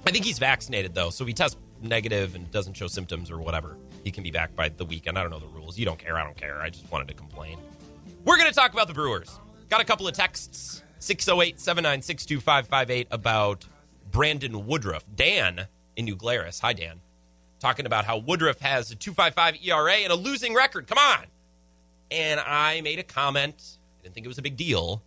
I 0.05 0.11
think 0.11 0.25
he's 0.25 0.39
vaccinated, 0.39 0.93
though, 0.93 1.09
so 1.09 1.25
he 1.25 1.33
tests 1.33 1.57
negative 1.81 2.35
and 2.35 2.49
doesn't 2.51 2.73
show 2.73 2.87
symptoms 2.87 3.31
or 3.31 3.39
whatever, 3.39 3.77
he 4.03 4.11
can 4.11 4.23
be 4.23 4.31
back 4.31 4.55
by 4.55 4.69
the 4.69 4.85
weekend. 4.85 5.17
I 5.17 5.21
don't 5.21 5.31
know 5.31 5.39
the 5.39 5.47
rules. 5.47 5.77
You 5.77 5.85
don't 5.85 5.99
care. 5.99 6.17
I 6.17 6.23
don't 6.23 6.37
care. 6.37 6.61
I 6.61 6.69
just 6.69 6.89
wanted 6.91 7.07
to 7.09 7.13
complain. 7.13 7.57
We're 8.25 8.37
going 8.37 8.49
to 8.49 8.55
talk 8.55 8.73
about 8.73 8.87
the 8.87 8.93
Brewers. 8.93 9.39
Got 9.69 9.81
a 9.81 9.85
couple 9.85 10.07
of 10.07 10.13
texts 10.13 10.83
608 10.99 11.59
796 11.59 12.25
2558 12.25 13.07
about 13.11 13.65
Brandon 14.11 14.65
Woodruff. 14.65 15.05
Dan 15.15 15.67
in 15.95 16.05
New 16.05 16.15
Glarus. 16.15 16.59
Hi, 16.59 16.73
Dan. 16.73 17.01
Talking 17.59 17.85
about 17.85 18.05
how 18.05 18.17
Woodruff 18.17 18.59
has 18.59 18.91
a 18.91 18.95
255 18.95 19.57
ERA 19.65 19.93
and 19.93 20.11
a 20.11 20.15
losing 20.15 20.53
record. 20.53 20.87
Come 20.87 20.97
on. 20.97 21.25
And 22.11 22.39
I 22.39 22.81
made 22.81 22.99
a 22.99 23.03
comment. 23.03 23.77
I 23.99 24.03
didn't 24.03 24.15
think 24.15 24.25
it 24.25 24.29
was 24.29 24.37
a 24.37 24.41
big 24.43 24.57
deal. 24.57 25.01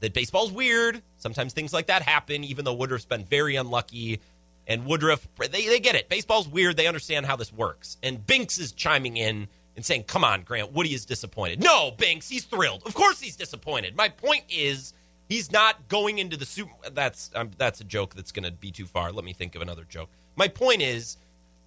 That 0.00 0.12
baseball's 0.14 0.52
weird. 0.52 1.02
Sometimes 1.16 1.52
things 1.52 1.72
like 1.72 1.86
that 1.86 2.02
happen, 2.02 2.44
even 2.44 2.64
though 2.64 2.74
Woodruff's 2.74 3.06
been 3.06 3.24
very 3.24 3.56
unlucky. 3.56 4.20
And 4.66 4.84
Woodruff, 4.84 5.26
they, 5.38 5.66
they 5.66 5.80
get 5.80 5.94
it. 5.94 6.08
Baseball's 6.08 6.48
weird. 6.48 6.76
They 6.76 6.86
understand 6.86 7.26
how 7.26 7.36
this 7.36 7.52
works. 7.52 7.96
And 8.02 8.24
Binks 8.24 8.58
is 8.58 8.72
chiming 8.72 9.16
in 9.16 9.48
and 9.74 9.84
saying, 9.84 10.04
Come 10.04 10.24
on, 10.24 10.42
Grant, 10.42 10.72
Woody 10.72 10.94
is 10.94 11.04
disappointed. 11.04 11.62
No, 11.62 11.92
Binks, 11.96 12.28
he's 12.28 12.44
thrilled. 12.44 12.82
Of 12.84 12.94
course 12.94 13.20
he's 13.20 13.36
disappointed. 13.36 13.96
My 13.96 14.08
point 14.08 14.44
is, 14.48 14.92
he's 15.28 15.50
not 15.50 15.88
going 15.88 16.18
into 16.18 16.36
the 16.36 16.46
super. 16.46 16.72
That's, 16.92 17.30
um, 17.34 17.50
that's 17.56 17.80
a 17.80 17.84
joke 17.84 18.14
that's 18.14 18.32
going 18.32 18.44
to 18.44 18.52
be 18.52 18.70
too 18.70 18.86
far. 18.86 19.12
Let 19.12 19.24
me 19.24 19.32
think 19.32 19.54
of 19.54 19.62
another 19.62 19.84
joke. 19.84 20.10
My 20.36 20.48
point 20.48 20.82
is, 20.82 21.16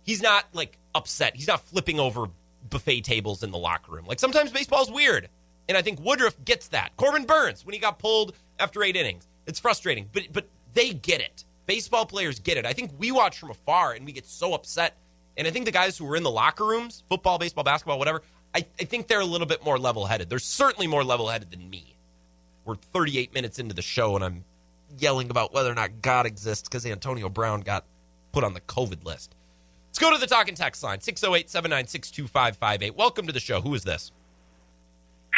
he's 0.03 0.21
not 0.21 0.45
like 0.53 0.77
upset. 0.95 1.35
He's 1.35 1.47
not 1.47 1.61
flipping 1.61 1.99
over 1.99 2.27
buffet 2.69 3.01
tables 3.01 3.43
in 3.43 3.51
the 3.51 3.57
locker 3.57 3.91
room. 3.91 4.05
Like 4.05 4.19
sometimes 4.19 4.51
baseball's 4.51 4.91
weird. 4.91 5.29
And 5.67 5.77
I 5.77 5.81
think 5.81 5.99
Woodruff 6.03 6.35
gets 6.45 6.67
that. 6.69 6.95
Corbin 6.97 7.25
Burnes 7.25 7.65
when 7.65 7.73
he 7.73 7.79
got 7.79 7.99
pulled 7.99 8.33
after 8.57 8.83
eight 8.83 8.95
innings, 8.95 9.27
it's 9.45 9.59
frustrating, 9.59 10.09
but 10.11 10.23
but 10.31 10.47
they 10.73 10.93
get 10.93 11.21
it. 11.21 11.43
Baseball 11.65 12.05
players 12.05 12.39
get 12.39 12.57
it. 12.57 12.65
I 12.65 12.73
think 12.73 12.91
we 12.97 13.11
watch 13.11 13.37
from 13.37 13.51
afar 13.51 13.93
and 13.93 14.05
we 14.05 14.11
get 14.11 14.25
so 14.25 14.53
upset. 14.53 14.97
And 15.37 15.47
I 15.47 15.51
think 15.51 15.65
the 15.65 15.71
guys 15.71 15.97
who 15.97 16.09
are 16.11 16.15
in 16.15 16.23
the 16.23 16.31
locker 16.31 16.65
rooms, 16.65 17.03
football, 17.07 17.37
baseball, 17.37 17.63
basketball, 17.63 17.99
whatever, 17.99 18.23
I, 18.53 18.65
I 18.79 18.83
think 18.83 19.07
they're 19.07 19.19
a 19.19 19.25
little 19.25 19.47
bit 19.47 19.63
more 19.63 19.77
level 19.77 20.05
headed. 20.05 20.29
They're 20.29 20.39
certainly 20.39 20.87
more 20.87 21.03
level 21.03 21.29
headed 21.29 21.51
than 21.51 21.69
me. 21.69 21.88
We're 22.69 22.75
38 22.75 23.33
minutes 23.33 23.57
into 23.57 23.73
the 23.73 23.81
show 23.81 24.15
and 24.15 24.23
I'm 24.23 24.43
yelling 24.99 25.31
about 25.31 25.51
whether 25.55 25.71
or 25.71 25.73
not 25.73 26.03
God 26.03 26.27
exists 26.27 26.69
because 26.69 26.85
Antonio 26.85 27.27
Brown 27.27 27.61
got 27.61 27.83
put 28.31 28.43
on 28.43 28.53
the 28.53 28.61
COVID 28.61 29.03
list. 29.03 29.33
Let's 29.87 29.97
go 29.97 30.13
to 30.13 30.19
the 30.19 30.27
talking 30.27 30.53
text 30.53 30.83
line 30.83 31.01
608 31.01 31.49
796 31.49 32.11
2558. 32.11 32.95
Welcome 32.95 33.25
to 33.25 33.33
the 33.33 33.39
show. 33.39 33.59
Who 33.61 33.73
is 33.73 33.83
this? 33.85 34.11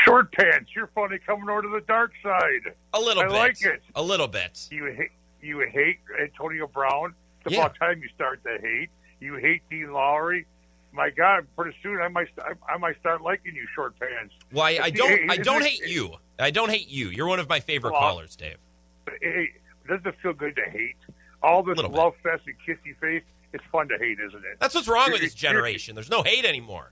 Short 0.05 0.29
pants, 0.33 0.71
you're 0.75 0.89
funny 0.93 1.19
coming 1.25 1.47
over 1.49 1.61
to 1.61 1.69
the 1.69 1.79
dark 1.87 2.11
side. 2.21 2.73
A 2.93 2.99
little 2.99 3.23
I 3.23 3.27
bit. 3.27 3.33
like 3.33 3.61
it. 3.63 3.81
A 3.95 4.01
little 4.03 4.27
bit. 4.27 4.67
You 4.69 4.87
hate 4.87 5.11
you 5.41 5.65
hate 5.71 5.99
Antonio 6.21 6.67
Brown. 6.67 7.15
It's 7.45 7.55
Yeah. 7.55 7.61
about 7.61 7.79
time 7.79 8.01
you 8.03 8.09
start 8.13 8.43
to 8.43 8.57
hate. 8.61 8.89
You 9.21 9.35
hate 9.35 9.61
Dean 9.69 9.93
Lowry. 9.93 10.45
My 10.93 11.09
God, 11.09 11.47
pretty 11.55 11.75
soon 11.81 12.01
I 12.01 12.07
might 12.09 12.27
I 12.67 12.77
might 12.77 12.99
start 12.99 13.21
liking 13.21 13.55
you, 13.55 13.65
short 13.73 13.97
pants. 13.99 14.33
Well, 14.51 14.65
I, 14.65 14.79
I 14.83 14.89
don't. 14.89 15.29
I 15.31 15.37
don't 15.37 15.63
hate 15.63 15.87
you. 15.87 16.11
I 16.37 16.51
don't 16.51 16.69
hate 16.69 16.89
you. 16.89 17.09
You're 17.09 17.27
one 17.27 17.39
of 17.39 17.47
my 17.47 17.59
favorite 17.61 17.91
Well, 17.93 18.01
callers, 18.01 18.35
Dave. 18.35 18.57
Hey, 19.21 19.49
doesn't 19.87 20.05
it 20.05 20.15
feel 20.21 20.33
good 20.33 20.55
to 20.57 20.69
hate? 20.69 20.95
All 21.41 21.63
this 21.63 21.75
Little 21.77 21.91
bit. 21.91 21.97
love 21.97 22.13
fest 22.21 22.43
and 22.45 22.55
kissy 22.67 22.95
face. 22.99 23.23
It's 23.53 23.63
fun 23.71 23.87
to 23.89 23.97
hate, 23.97 24.17
isn't 24.19 24.39
it? 24.45 24.57
That's 24.59 24.75
what's 24.75 24.87
wrong 24.87 25.11
with 25.11 25.21
this 25.21 25.33
generation. 25.33 25.95
There's 25.95 26.09
no 26.09 26.23
hate 26.23 26.45
anymore. 26.45 26.91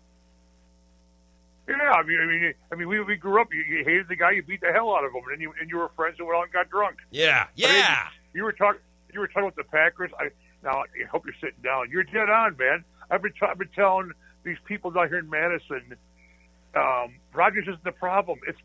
Yeah, 1.68 1.76
I 1.92 2.04
mean, 2.04 2.20
I 2.20 2.26
mean, 2.26 2.54
I 2.72 2.76
mean, 2.76 2.88
we 2.88 3.00
we 3.02 3.16
grew 3.16 3.40
up. 3.42 3.54
You, 3.54 3.62
you 3.62 3.84
hated 3.86 4.08
the 4.08 4.16
guy, 4.16 4.32
you 4.32 4.42
beat 4.44 4.62
the 4.62 4.72
hell 4.74 4.96
out 4.96 5.04
of 5.06 5.12
him, 5.14 5.22
and 5.32 5.42
you 5.42 5.54
and 5.60 5.70
you 5.70 5.78
were 5.78 5.90
friends 5.96 6.16
and 6.18 6.28
went 6.28 6.38
out 6.40 6.44
and 6.46 6.54
got 6.54 6.70
drunk. 6.70 6.98
Yeah, 7.12 7.48
yeah. 7.56 8.08
You 8.34 8.44
were 8.44 8.54
talking. 8.54 8.82
You 9.14 9.20
were 9.20 9.28
talking 9.28 9.44
about 9.44 9.56
the 9.56 9.64
Packers. 9.66 10.10
I 10.20 10.30
now 10.64 10.80
I 10.80 11.08
hope 11.12 11.26
you're 11.26 11.36
sitting 11.40 11.62
down. 11.64 11.90
You're 11.92 12.04
dead 12.04 12.30
on, 12.30 12.58
man. 12.58 12.84
I've 13.10 13.22
been, 13.22 13.34
t- 13.34 13.46
I've 13.50 13.58
been 13.58 13.70
telling 13.76 14.12
these 14.44 14.58
people 14.66 14.92
down 14.92 15.08
here 15.08 15.20
in 15.20 15.30
Madison, 15.30 15.96
um, 16.76 17.16
Rodgers 17.34 17.66
isn't 17.68 17.84
the 17.84 17.92
problem. 17.92 18.40
It's. 18.48 18.58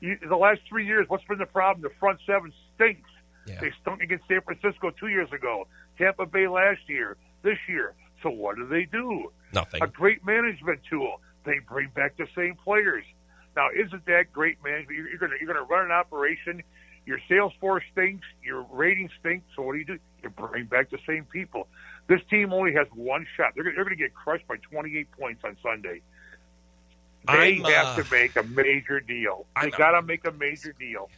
You, 0.00 0.16
the 0.28 0.36
last 0.36 0.60
three 0.68 0.86
years, 0.86 1.06
what's 1.08 1.24
been 1.24 1.38
the 1.38 1.46
problem? 1.46 1.82
The 1.82 1.94
front 1.98 2.20
seven 2.26 2.52
stinks. 2.74 3.10
Yeah. 3.46 3.60
They 3.60 3.72
stunk 3.82 4.02
against 4.02 4.28
San 4.28 4.40
Francisco 4.42 4.90
two 4.90 5.08
years 5.08 5.32
ago, 5.32 5.66
Tampa 5.96 6.26
Bay 6.26 6.46
last 6.46 6.80
year, 6.86 7.16
this 7.42 7.58
year. 7.68 7.94
So 8.22 8.30
what 8.30 8.56
do 8.56 8.66
they 8.66 8.84
do? 8.84 9.32
Nothing. 9.52 9.82
A 9.82 9.86
great 9.86 10.24
management 10.24 10.80
tool. 10.88 11.20
They 11.44 11.58
bring 11.66 11.88
back 11.94 12.16
the 12.16 12.26
same 12.36 12.56
players. 12.62 13.04
Now, 13.56 13.68
isn't 13.74 14.04
that 14.06 14.32
great 14.32 14.62
management? 14.62 14.96
You're, 14.96 15.08
you're 15.08 15.18
going 15.18 15.32
you're 15.40 15.52
going 15.52 15.66
to 15.66 15.72
run 15.72 15.86
an 15.86 15.92
operation. 15.92 16.62
Your 17.06 17.18
sales 17.28 17.52
force 17.58 17.82
stinks. 17.92 18.26
Your 18.42 18.66
ratings 18.70 19.10
stink. 19.18 19.42
So 19.56 19.62
what 19.62 19.72
do 19.72 19.78
you 19.78 19.84
do? 19.84 19.98
You 20.22 20.30
bring 20.30 20.66
back 20.66 20.90
the 20.90 20.98
same 21.06 21.24
people. 21.24 21.66
This 22.08 22.20
team 22.30 22.52
only 22.52 22.72
has 22.72 22.86
one 22.94 23.26
shot. 23.36 23.52
They're 23.54 23.64
going, 23.64 23.76
they're 23.76 23.84
going 23.84 23.96
to 23.96 24.02
get 24.02 24.14
crushed 24.14 24.46
by 24.48 24.56
28 24.56 25.12
points 25.12 25.44
on 25.44 25.56
Sunday. 25.62 26.00
They 27.26 27.56
have 27.56 27.98
uh, 27.98 28.02
to 28.02 28.10
make 28.10 28.36
a 28.36 28.42
major 28.42 29.00
deal. 29.00 29.44
They 29.60 29.70
got 29.70 29.90
to 29.92 30.02
make 30.02 30.26
a 30.26 30.32
major 30.32 30.72
deal. 30.78 31.10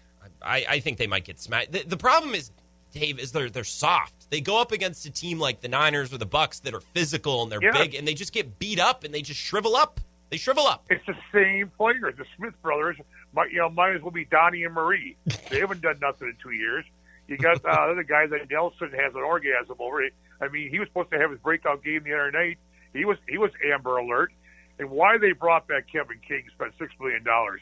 I, 0.42 0.64
I 0.68 0.81
think 0.81 0.98
they 0.98 1.07
might 1.07 1.24
get 1.24 1.38
smacked. 1.38 1.72
The, 1.72 1.85
the 1.85 1.96
problem 1.96 2.35
is, 2.35 2.50
Dave, 2.92 3.20
is 3.20 3.31
they're 3.31 3.50
they're 3.50 3.62
soft. 3.62 4.29
They 4.31 4.40
go 4.40 4.61
up 4.61 4.72
against 4.72 5.07
a 5.07 5.11
team 5.11 5.38
like 5.38 5.61
the 5.61 5.68
Niners 5.68 6.12
or 6.12 6.18
the 6.18 6.26
Bucks 6.26 6.59
that 6.61 6.74
are 6.74 6.81
physical 6.81 7.42
and 7.44 7.53
they're 7.53 7.62
Yeah. 7.62 7.72
big, 7.72 7.94
and 7.94 8.09
they 8.09 8.14
just 8.14 8.33
get 8.33 8.59
beat 8.59 8.81
up 8.81 9.05
and 9.05 9.14
they 9.14 9.22
just 9.22 9.38
shrivel 9.38 9.76
up. 9.76 10.00
They 10.31 10.37
shrivel 10.37 10.66
up. 10.66 10.85
It's 10.90 11.05
the 11.07 11.16
same 11.33 11.70
players. 11.76 12.14
The 12.16 12.24
Smith 12.37 12.55
brothers, 12.62 12.96
might, 13.33 13.53
you 13.53 13.59
know, 13.59 13.68
might 13.68 13.94
as 13.94 14.03
well 14.03 14.11
be 14.11 14.24
Donnie 14.24 14.64
and 14.64 14.74
Marie. 14.74 15.16
They 15.50 15.61
haven't 15.61 15.83
done 15.83 15.98
nothing 16.00 16.29
in 16.29 16.37
two 16.42 16.53
years. 16.53 16.85
You 17.30 17.38
got 17.38 17.64
uh, 17.64 17.86
the 17.86 17.92
other 17.92 18.02
guy 18.02 18.26
that 18.26 18.50
Nelson 18.50 18.90
has 18.90 19.14
an 19.14 19.20
orgasm 19.20 19.76
over. 19.78 20.02
it. 20.02 20.12
I 20.40 20.48
mean, 20.48 20.68
he 20.68 20.80
was 20.80 20.88
supposed 20.88 21.12
to 21.12 21.18
have 21.18 21.30
his 21.30 21.38
breakout 21.38 21.84
game 21.84 22.02
the 22.02 22.12
other 22.12 22.32
night. 22.32 22.58
He 22.92 23.04
was 23.04 23.18
he 23.28 23.38
was 23.38 23.52
Amber 23.72 23.96
Alert. 23.98 24.32
And 24.80 24.90
why 24.90 25.16
they 25.18 25.32
brought 25.32 25.68
back 25.68 25.86
Kevin 25.92 26.18
King, 26.26 26.44
spent 26.54 26.72
six 26.78 26.92
million 26.98 27.22
dollars. 27.22 27.60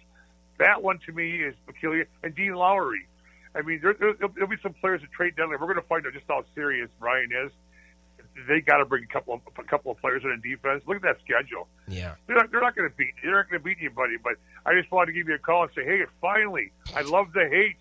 That 0.58 0.82
one 0.82 1.00
to 1.04 1.12
me 1.12 1.42
is 1.42 1.54
peculiar. 1.66 2.08
And 2.22 2.34
Dean 2.34 2.54
Lowry. 2.54 3.06
I 3.54 3.62
mean, 3.62 3.80
there, 3.82 3.94
there, 3.94 4.14
there'll 4.14 4.48
be 4.48 4.56
some 4.62 4.72
players 4.74 5.00
that 5.02 5.10
trade 5.12 5.34
deadline. 5.36 5.58
We're 5.60 5.66
going 5.66 5.76
to 5.76 5.88
find 5.88 6.06
out 6.06 6.12
just 6.12 6.26
how 6.28 6.44
serious 6.54 6.88
Ryan 7.00 7.30
is. 7.46 7.52
They 8.46 8.60
got 8.60 8.78
to 8.78 8.84
bring 8.84 9.04
a 9.04 9.12
couple 9.12 9.34
of 9.34 9.40
a 9.58 9.64
couple 9.64 9.90
of 9.90 9.98
players 9.98 10.22
in 10.24 10.30
in 10.30 10.40
defense. 10.40 10.82
Look 10.86 10.96
at 10.96 11.02
that 11.02 11.16
schedule. 11.24 11.66
Yeah. 11.88 12.14
They're 12.26 12.36
not, 12.36 12.50
they're 12.52 12.60
not 12.60 12.76
going 12.76 12.88
to 12.88 12.96
beat. 12.96 13.14
They're 13.22 13.34
not 13.34 13.50
going 13.50 13.60
to 13.60 13.64
beat 13.64 13.78
anybody. 13.80 14.14
But 14.22 14.34
I 14.64 14.74
just 14.78 14.90
wanted 14.90 15.06
to 15.06 15.12
give 15.12 15.28
you 15.28 15.34
a 15.34 15.38
call 15.38 15.64
and 15.64 15.72
say, 15.74 15.84
hey, 15.84 16.02
finally, 16.20 16.70
I 16.94 17.02
love 17.02 17.32
the 17.34 17.48
hate. 17.50 17.76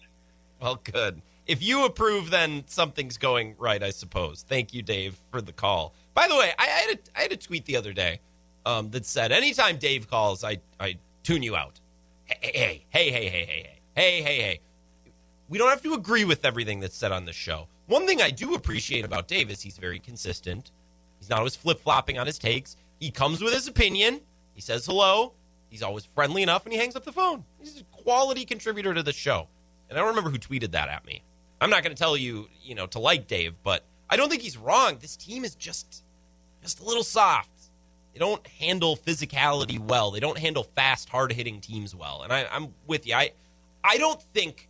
Well, 0.60 0.82
good. 0.84 1.22
If 1.48 1.64
you 1.64 1.86
approve, 1.86 2.30
then 2.30 2.64
something's 2.68 3.18
going 3.18 3.56
right, 3.58 3.82
I 3.82 3.92
suppose. 3.92 4.44
Thank 4.48 4.74
you, 4.74 4.82
Dave, 4.82 5.18
for 5.32 5.42
the 5.42 5.54
call. 5.54 5.94
By 6.14 6.28
the 6.28 6.36
way, 6.36 6.52
I, 6.60 6.66
had 6.66 6.96
a, 6.96 7.00
I 7.16 7.22
had 7.22 7.32
a 7.32 7.38
tweet 7.38 7.66
the 7.66 7.78
other 7.78 7.94
day 7.94 8.20
um, 8.66 8.90
that 8.92 9.06
said, 9.06 9.32
"Anytime 9.32 9.78
Dave 9.78 10.10
calls, 10.10 10.44
I 10.44 10.60
I 10.80 10.98
tune 11.24 11.44
you 11.44 11.56
out." 11.56 11.80
Hey, 12.26 12.38
hey, 12.42 12.86
hey, 12.90 13.12
hey, 13.12 13.30
hey, 13.30 13.30
hey, 13.30 13.46
hey, 13.46 13.80
hey, 13.96 14.22
hey, 14.22 14.42
hey. 14.42 14.60
We 15.48 15.58
don't 15.58 15.70
have 15.70 15.84
to 15.84 15.94
agree 15.94 16.26
with 16.26 16.44
everything 16.44 16.82
that's 16.82 16.98
said 16.98 17.14
on 17.14 17.24
this 17.24 17.38
show. 17.38 17.68
One 17.86 18.06
thing 18.06 18.22
I 18.22 18.32
do 18.32 18.54
appreciate 18.54 19.06
about 19.06 19.30
Dave 19.30 19.50
is 19.50 19.62
he's 19.62 19.78
very 19.78 20.00
consistent. 20.00 20.72
He's 21.20 21.30
not 21.30 21.40
always 21.40 21.56
flip 21.56 21.80
flopping 21.80 22.20
on 22.20 22.28
his 22.28 22.38
takes. 22.38 22.76
He 23.00 23.12
comes 23.12 23.42
with 23.42 23.54
his 23.54 23.68
opinion. 23.68 24.20
He 24.54 24.60
says 24.62 24.86
hello. 24.86 25.34
He's 25.70 25.84
always 25.84 26.04
friendly 26.04 26.44
enough, 26.44 26.66
and 26.66 26.74
he 26.74 26.80
hangs 26.80 26.98
up 26.98 27.06
the 27.06 27.14
phone. 27.14 27.46
He's 27.60 27.80
a 27.80 27.84
quality 27.86 28.44
contributor 28.44 28.94
to 28.94 29.04
the 29.04 29.14
show. 29.14 29.48
And 29.90 29.98
I 29.98 30.02
don't 30.02 30.10
remember 30.10 30.30
who 30.30 30.38
tweeted 30.38 30.72
that 30.72 30.90
at 30.90 31.06
me. 31.06 31.24
I'm 31.60 31.70
not 31.70 31.84
going 31.84 31.96
to 31.96 32.00
tell 32.00 32.16
you, 32.16 32.50
you 32.62 32.76
know, 32.76 32.88
to 32.88 33.00
like 33.00 33.28
Dave, 33.28 33.56
but 33.64 33.84
I 34.10 34.16
don't 34.18 34.30
think 34.30 34.42
he's 34.42 34.58
wrong. 34.58 34.98
This 35.00 35.16
team 35.16 35.44
is 35.44 35.56
just, 35.56 36.04
just 36.62 36.80
a 36.80 36.84
little 36.84 37.04
soft. 37.04 37.50
They 38.14 38.20
don't 38.20 38.46
handle 38.48 38.98
physicality 38.98 39.80
well. 39.80 40.12
They 40.12 40.20
don't 40.20 40.38
handle 40.38 40.64
fast, 40.64 41.10
hard 41.10 41.32
hitting 41.32 41.62
teams 41.62 41.94
well. 41.94 42.22
And 42.24 42.34
I, 42.34 42.48
I'm 42.52 42.74
with 42.86 43.06
you. 43.06 43.14
I, 43.16 43.32
I 43.84 43.98
don't 43.98 44.22
think 44.34 44.70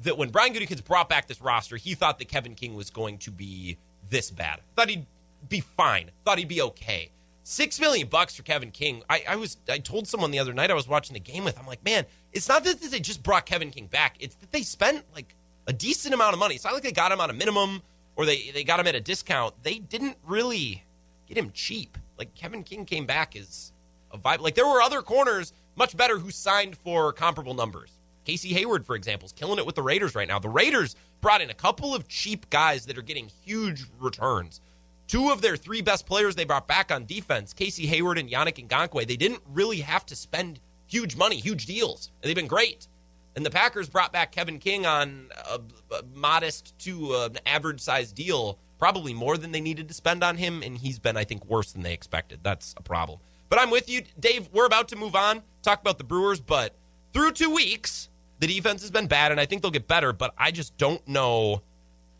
that 0.00 0.18
when 0.18 0.30
Brian 0.30 0.52
Gutekunst 0.52 0.84
brought 0.84 1.08
back 1.08 1.28
this 1.28 1.40
roster, 1.40 1.76
he 1.76 1.94
thought 1.94 2.18
that 2.18 2.28
Kevin 2.28 2.54
King 2.54 2.74
was 2.74 2.90
going 2.90 3.18
to 3.18 3.30
be 3.30 3.76
this 4.10 4.30
bad. 4.30 4.60
Thought 4.76 4.90
he'd 4.90 5.06
be 5.48 5.60
fine. 5.60 6.10
Thought 6.24 6.38
he'd 6.38 6.48
be 6.48 6.62
okay. 6.62 7.10
Six 7.44 7.80
million 7.80 8.08
bucks 8.08 8.36
for 8.36 8.42
Kevin 8.42 8.70
King. 8.70 9.02
I, 9.10 9.24
I 9.28 9.36
was 9.36 9.56
I 9.68 9.78
told 9.78 10.06
someone 10.06 10.30
the 10.30 10.38
other 10.38 10.52
night 10.52 10.70
I 10.70 10.74
was 10.74 10.86
watching 10.86 11.14
the 11.14 11.20
game 11.20 11.44
with. 11.44 11.58
I'm 11.58 11.66
like, 11.66 11.84
man, 11.84 12.06
it's 12.32 12.48
not 12.48 12.62
that 12.64 12.80
they 12.80 13.00
just 13.00 13.22
brought 13.22 13.46
Kevin 13.46 13.70
King 13.70 13.86
back. 13.86 14.16
It's 14.20 14.36
that 14.36 14.52
they 14.52 14.62
spent 14.62 15.04
like 15.14 15.34
a 15.66 15.72
decent 15.72 16.14
amount 16.14 16.32
of 16.34 16.38
money. 16.38 16.54
It's 16.54 16.64
not 16.64 16.74
like 16.74 16.82
they 16.82 16.92
got 16.92 17.12
him 17.12 17.20
on 17.20 17.30
a 17.30 17.32
minimum 17.32 17.82
or 18.16 18.26
they 18.26 18.50
they 18.50 18.64
got 18.64 18.80
him 18.80 18.86
at 18.86 18.94
a 18.94 19.00
discount. 19.00 19.54
They 19.62 19.78
didn't 19.78 20.16
really 20.26 20.84
get 21.26 21.36
him 21.36 21.50
cheap. 21.52 21.98
Like 22.18 22.34
Kevin 22.34 22.62
King 22.62 22.84
came 22.84 23.06
back 23.06 23.36
as 23.36 23.72
a 24.10 24.18
vibe. 24.18 24.40
Like 24.40 24.54
there 24.54 24.66
were 24.66 24.82
other 24.82 25.02
corners 25.02 25.52
much 25.76 25.96
better 25.96 26.18
who 26.18 26.30
signed 26.30 26.76
for 26.76 27.12
comparable 27.12 27.54
numbers. 27.54 27.90
Casey 28.24 28.50
Hayward, 28.50 28.86
for 28.86 28.94
example, 28.94 29.26
is 29.26 29.32
killing 29.32 29.58
it 29.58 29.66
with 29.66 29.74
the 29.74 29.82
Raiders 29.82 30.14
right 30.14 30.28
now. 30.28 30.38
The 30.38 30.48
Raiders 30.48 30.94
brought 31.20 31.40
in 31.40 31.50
a 31.50 31.54
couple 31.54 31.94
of 31.94 32.06
cheap 32.06 32.48
guys 32.50 32.86
that 32.86 32.96
are 32.96 33.02
getting 33.02 33.28
huge 33.44 33.84
returns. 33.98 34.60
Two 35.08 35.30
of 35.30 35.42
their 35.42 35.56
three 35.56 35.82
best 35.82 36.06
players 36.06 36.36
they 36.36 36.44
brought 36.44 36.68
back 36.68 36.92
on 36.92 37.04
defense, 37.04 37.52
Casey 37.52 37.86
Hayward 37.86 38.18
and 38.18 38.30
Yannick 38.30 38.64
Ngakoue, 38.66 39.06
they 39.06 39.16
didn't 39.16 39.42
really 39.48 39.80
have 39.80 40.06
to 40.06 40.16
spend 40.16 40.60
huge 40.86 41.16
money, 41.16 41.36
huge 41.36 41.66
deals. 41.66 42.10
And 42.22 42.28
they've 42.28 42.36
been 42.36 42.46
great. 42.46 42.86
And 43.34 43.46
the 43.46 43.50
Packers 43.50 43.88
brought 43.88 44.12
back 44.12 44.32
Kevin 44.32 44.58
King 44.58 44.84
on 44.84 45.30
a, 45.50 45.60
a 45.94 46.02
modest 46.14 46.78
to 46.80 47.14
an 47.16 47.38
average 47.46 47.80
sized 47.80 48.14
deal, 48.14 48.58
probably 48.78 49.14
more 49.14 49.38
than 49.38 49.52
they 49.52 49.60
needed 49.60 49.88
to 49.88 49.94
spend 49.94 50.22
on 50.22 50.36
him. 50.36 50.62
And 50.62 50.76
he's 50.76 50.98
been, 50.98 51.16
I 51.16 51.24
think, 51.24 51.44
worse 51.46 51.72
than 51.72 51.82
they 51.82 51.94
expected. 51.94 52.40
That's 52.42 52.74
a 52.76 52.82
problem. 52.82 53.20
But 53.48 53.58
I'm 53.58 53.70
with 53.70 53.88
you, 53.88 54.02
Dave. 54.18 54.48
We're 54.52 54.66
about 54.66 54.88
to 54.88 54.96
move 54.96 55.14
on, 55.14 55.42
talk 55.62 55.80
about 55.80 55.98
the 55.98 56.04
Brewers. 56.04 56.40
But 56.40 56.74
through 57.12 57.32
two 57.32 57.54
weeks, 57.54 58.08
the 58.38 58.46
defense 58.46 58.82
has 58.82 58.90
been 58.90 59.06
bad, 59.06 59.30
and 59.30 59.40
I 59.40 59.46
think 59.46 59.62
they'll 59.62 59.70
get 59.70 59.88
better. 59.88 60.12
But 60.12 60.34
I 60.36 60.50
just 60.50 60.76
don't 60.76 61.06
know 61.06 61.62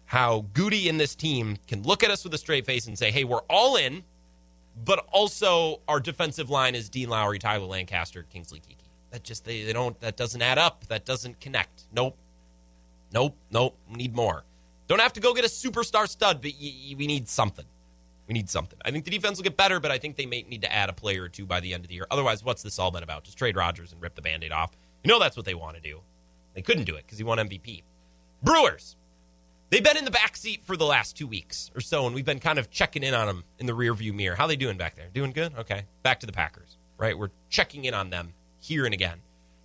how 0.04 0.44
Goody 0.52 0.90
and 0.90 1.00
this 1.00 1.14
team 1.14 1.56
can 1.66 1.82
look 1.82 2.02
at 2.04 2.10
us 2.10 2.22
with 2.22 2.34
a 2.34 2.38
straight 2.38 2.66
face 2.66 2.86
and 2.86 2.98
say, 2.98 3.10
hey, 3.10 3.24
we're 3.24 3.40
all 3.48 3.76
in, 3.76 4.04
but 4.84 5.06
also 5.10 5.80
our 5.88 6.00
defensive 6.00 6.50
line 6.50 6.74
is 6.74 6.90
Dean 6.90 7.08
Lowry, 7.08 7.38
Tyler 7.38 7.64
Lancaster, 7.64 8.24
Kingsley 8.24 8.60
Keke. 8.60 8.81
That 9.12 9.22
just 9.22 9.44
they, 9.44 9.62
they 9.64 9.72
don't 9.72 9.98
that 10.00 10.16
doesn't 10.16 10.42
add 10.42 10.58
up. 10.58 10.86
That 10.88 11.04
doesn't 11.04 11.38
connect. 11.40 11.84
Nope. 11.94 12.16
Nope. 13.12 13.36
Nope. 13.50 13.76
Need 13.90 14.16
more. 14.16 14.42
Don't 14.88 15.00
have 15.00 15.12
to 15.12 15.20
go 15.20 15.32
get 15.34 15.44
a 15.44 15.48
superstar 15.48 16.08
stud, 16.08 16.42
but 16.42 16.52
y- 16.60 16.72
y- 16.90 16.94
we 16.98 17.06
need 17.06 17.28
something. 17.28 17.64
We 18.26 18.34
need 18.34 18.48
something. 18.48 18.78
I 18.84 18.90
think 18.90 19.04
the 19.04 19.10
defense 19.10 19.38
will 19.38 19.44
get 19.44 19.56
better, 19.56 19.80
but 19.80 19.90
I 19.90 19.98
think 19.98 20.16
they 20.16 20.26
may 20.26 20.42
need 20.42 20.62
to 20.62 20.72
add 20.72 20.88
a 20.88 20.92
player 20.92 21.22
or 21.24 21.28
two 21.28 21.44
by 21.44 21.60
the 21.60 21.74
end 21.74 21.84
of 21.84 21.88
the 21.88 21.94
year. 21.94 22.06
Otherwise, 22.10 22.42
what's 22.44 22.62
this 22.62 22.78
all 22.78 22.90
been 22.90 23.02
about? 23.02 23.24
Just 23.24 23.36
trade 23.36 23.56
Rodgers 23.56 23.92
and 23.92 24.00
rip 24.00 24.14
the 24.14 24.22
band 24.22 24.44
aid 24.44 24.52
off. 24.52 24.72
You 25.04 25.08
know 25.08 25.18
that's 25.18 25.36
what 25.36 25.44
they 25.46 25.54
want 25.54 25.76
to 25.76 25.82
do. 25.82 26.00
They 26.54 26.62
couldn't 26.62 26.84
do 26.84 26.94
it 26.96 27.04
because 27.04 27.18
he 27.18 27.24
won 27.24 27.38
MVP. 27.38 27.82
Brewers. 28.42 28.96
They've 29.70 29.82
been 29.82 29.96
in 29.96 30.04
the 30.04 30.10
back 30.10 30.36
seat 30.36 30.60
for 30.64 30.76
the 30.76 30.84
last 30.84 31.16
two 31.16 31.26
weeks 31.26 31.70
or 31.74 31.80
so, 31.80 32.06
and 32.06 32.14
we've 32.14 32.24
been 32.26 32.38
kind 32.40 32.58
of 32.58 32.70
checking 32.70 33.02
in 33.02 33.14
on 33.14 33.26
them 33.26 33.44
in 33.58 33.66
the 33.66 33.72
rearview 33.72 34.12
mirror. 34.14 34.36
How 34.36 34.46
they 34.46 34.56
doing 34.56 34.76
back 34.76 34.96
there? 34.96 35.08
Doing 35.12 35.32
good? 35.32 35.52
Okay. 35.58 35.84
Back 36.02 36.20
to 36.20 36.26
the 36.26 36.32
Packers, 36.32 36.76
right? 36.98 37.16
We're 37.18 37.30
checking 37.48 37.84
in 37.86 37.94
on 37.94 38.10
them 38.10 38.34
here 38.62 38.84
and 38.84 38.94
again. 38.94 39.18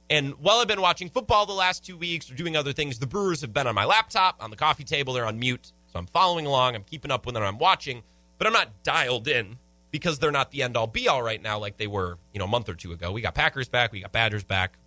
And 0.10 0.36
while 0.36 0.58
I've 0.58 0.68
been 0.68 0.82
watching 0.82 1.10
football 1.10 1.46
the 1.46 1.54
last 1.54 1.86
two 1.86 1.98
weeks 1.98 2.32
or 2.32 2.36
doing 2.36 2.56
other 2.56 2.74
things, 2.74 3.00
the 3.00 3.08
Brewers 3.08 3.42
have 3.42 3.54
been 3.54 3.68
on 3.68 3.76
my 3.76 3.86
laptop, 3.86 4.38
on 4.42 4.50
the 4.50 4.56
coffee 4.56 4.84
table. 4.84 5.14
They're 5.14 5.26
on 5.26 5.40
mute. 5.40 5.72
So 5.92 6.00
I'm 6.00 6.08
following 6.08 6.46
along. 6.46 6.76
I'm 6.76 6.84
keeping 6.84 7.12
up 7.12 7.26
with 7.26 7.36
them. 7.36 7.44
I'm 7.44 7.58
watching, 7.58 8.04
but 8.38 8.48
I'm 8.48 8.54
not 8.54 8.84
dialed 8.84 9.28
in 9.28 9.58
because 9.92 10.20
they're 10.20 10.32
not 10.32 10.52
the 10.52 10.64
end 10.64 10.78
all 10.78 10.88
be 10.88 11.08
all 11.08 11.22
right 11.22 11.42
now 11.42 11.60
like 11.60 11.78
they 11.78 11.88
were, 11.88 12.18
you 12.34 12.40
know, 12.40 12.46
a 12.46 12.50
month 12.50 12.70
or 12.70 12.74
two 12.74 12.92
ago. 12.92 13.12
We 13.12 13.22
got 13.22 13.36
Packers 13.36 13.70
back. 13.70 13.92
We 13.92 14.02
got 14.02 14.12
Badgers 14.12 14.44
back. 14.44 14.78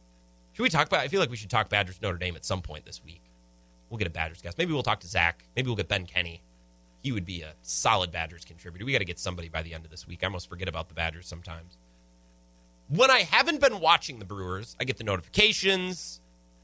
Should 0.53 0.63
we 0.63 0.69
talk 0.69 0.87
about? 0.87 1.01
I 1.01 1.09
feel 1.09 1.21
like 1.21 1.31
we 1.31 1.37
should 1.37 1.51
talk 1.51 1.69
Badgers 1.69 2.01
Notre 2.03 2.19
Dame 2.19 2.37
at 2.37 2.45
some 2.45 2.63
point 2.63 2.85
this 2.85 3.03
week. 3.05 3.23
We'll 3.89 3.99
get 3.99 4.07
a 4.07 4.11
Badgers 4.11 4.41
guest. 4.43 4.59
Maybe 4.59 4.73
we'll 4.73 4.83
talk 4.83 5.01
to 5.01 5.09
Zach. 5.09 5.45
Maybe 5.57 5.67
we'll 5.67 5.77
get 5.77 5.89
Ben 5.89 6.07
Kenny. 6.07 6.43
He 7.03 7.13
would 7.13 7.25
be 7.25 7.43
a 7.43 7.55
solid 7.63 8.13
Badgers 8.13 8.45
contributor. 8.45 8.85
We 8.85 8.93
got 8.93 8.99
to 8.99 9.05
get 9.05 9.19
somebody 9.19 9.49
by 9.49 9.63
the 9.63 9.75
end 9.75 9.85
of 9.85 9.91
this 9.91 10.07
week. 10.07 10.21
I 10.23 10.27
almost 10.27 10.49
forget 10.49 10.69
about 10.69 10.89
the 10.89 10.95
Badgers 10.95 11.27
sometimes. 11.27 11.77
When 12.91 13.11
I 13.11 13.21
haven't 13.21 13.61
been 13.61 13.79
watching 13.79 14.19
the 14.19 14.25
Brewers, 14.25 14.77
I 14.81 14.85
get 14.85 14.99
the 14.99 15.05
notifications, 15.05 16.21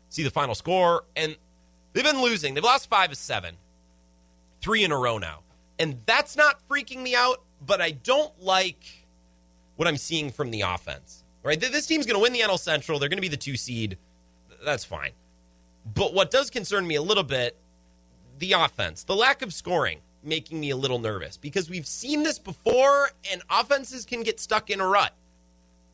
see 0.09 0.25
the 0.25 0.31
final 0.31 0.57
score, 0.57 1.05
and 1.15 1.37
they've 1.93 2.05
been 2.05 2.21
losing. 2.21 2.55
They've 2.55 2.65
lost 2.65 2.91
five 2.91 3.12
of 3.12 3.17
seven, 3.17 3.55
three 4.61 4.83
in 4.83 4.91
a 4.91 4.99
row 4.99 5.19
now. 5.19 5.41
And 5.79 6.01
that's 6.05 6.37
not 6.37 6.61
freaking 6.69 7.01
me 7.01 7.15
out, 7.15 7.43
but 7.65 7.81
I 7.81 7.93
don't 7.93 8.33
like 8.43 9.07
what 9.77 9.87
I'm 9.87 9.97
seeing 9.97 10.33
from 10.33 10.51
the 10.51 10.62
offense. 10.62 11.23
Right? 11.45 11.61
This 11.61 11.87
team's 11.87 12.07
going 12.07 12.17
to 12.17 12.23
win 12.23 12.33
the 12.33 12.41
NL 12.41 12.59
Central. 12.59 12.99
They're 12.99 13.09
going 13.09 13.19
to 13.19 13.23
be 13.23 13.29
the 13.29 13.37
two 13.37 13.57
seed. 13.57 13.97
That's 14.65 14.85
fine. 14.85 15.12
But 15.95 16.12
what 16.12 16.33
does 16.33 16.51
concern 16.51 16.89
me 16.89 16.97
a 16.97 17.03
little 17.03 17.23
bit, 17.23 17.57
the 18.41 18.53
offense, 18.53 19.05
the 19.05 19.15
lack 19.15 19.43
of 19.43 19.55
scoring, 19.55 20.01
making 20.25 20.59
me 20.59 20.71
a 20.71 20.77
little 20.77 20.99
nervous 20.99 21.37
because 21.37 21.71
we've 21.71 21.87
seen 21.87 22.25
this 22.25 22.41
before 22.41 23.11
and 23.31 23.43
offenses 23.49 24.05
can 24.05 24.25
get 24.25 24.41
stuck 24.41 24.71
in 24.71 24.81
a 24.81 24.87
rut. 24.87 25.15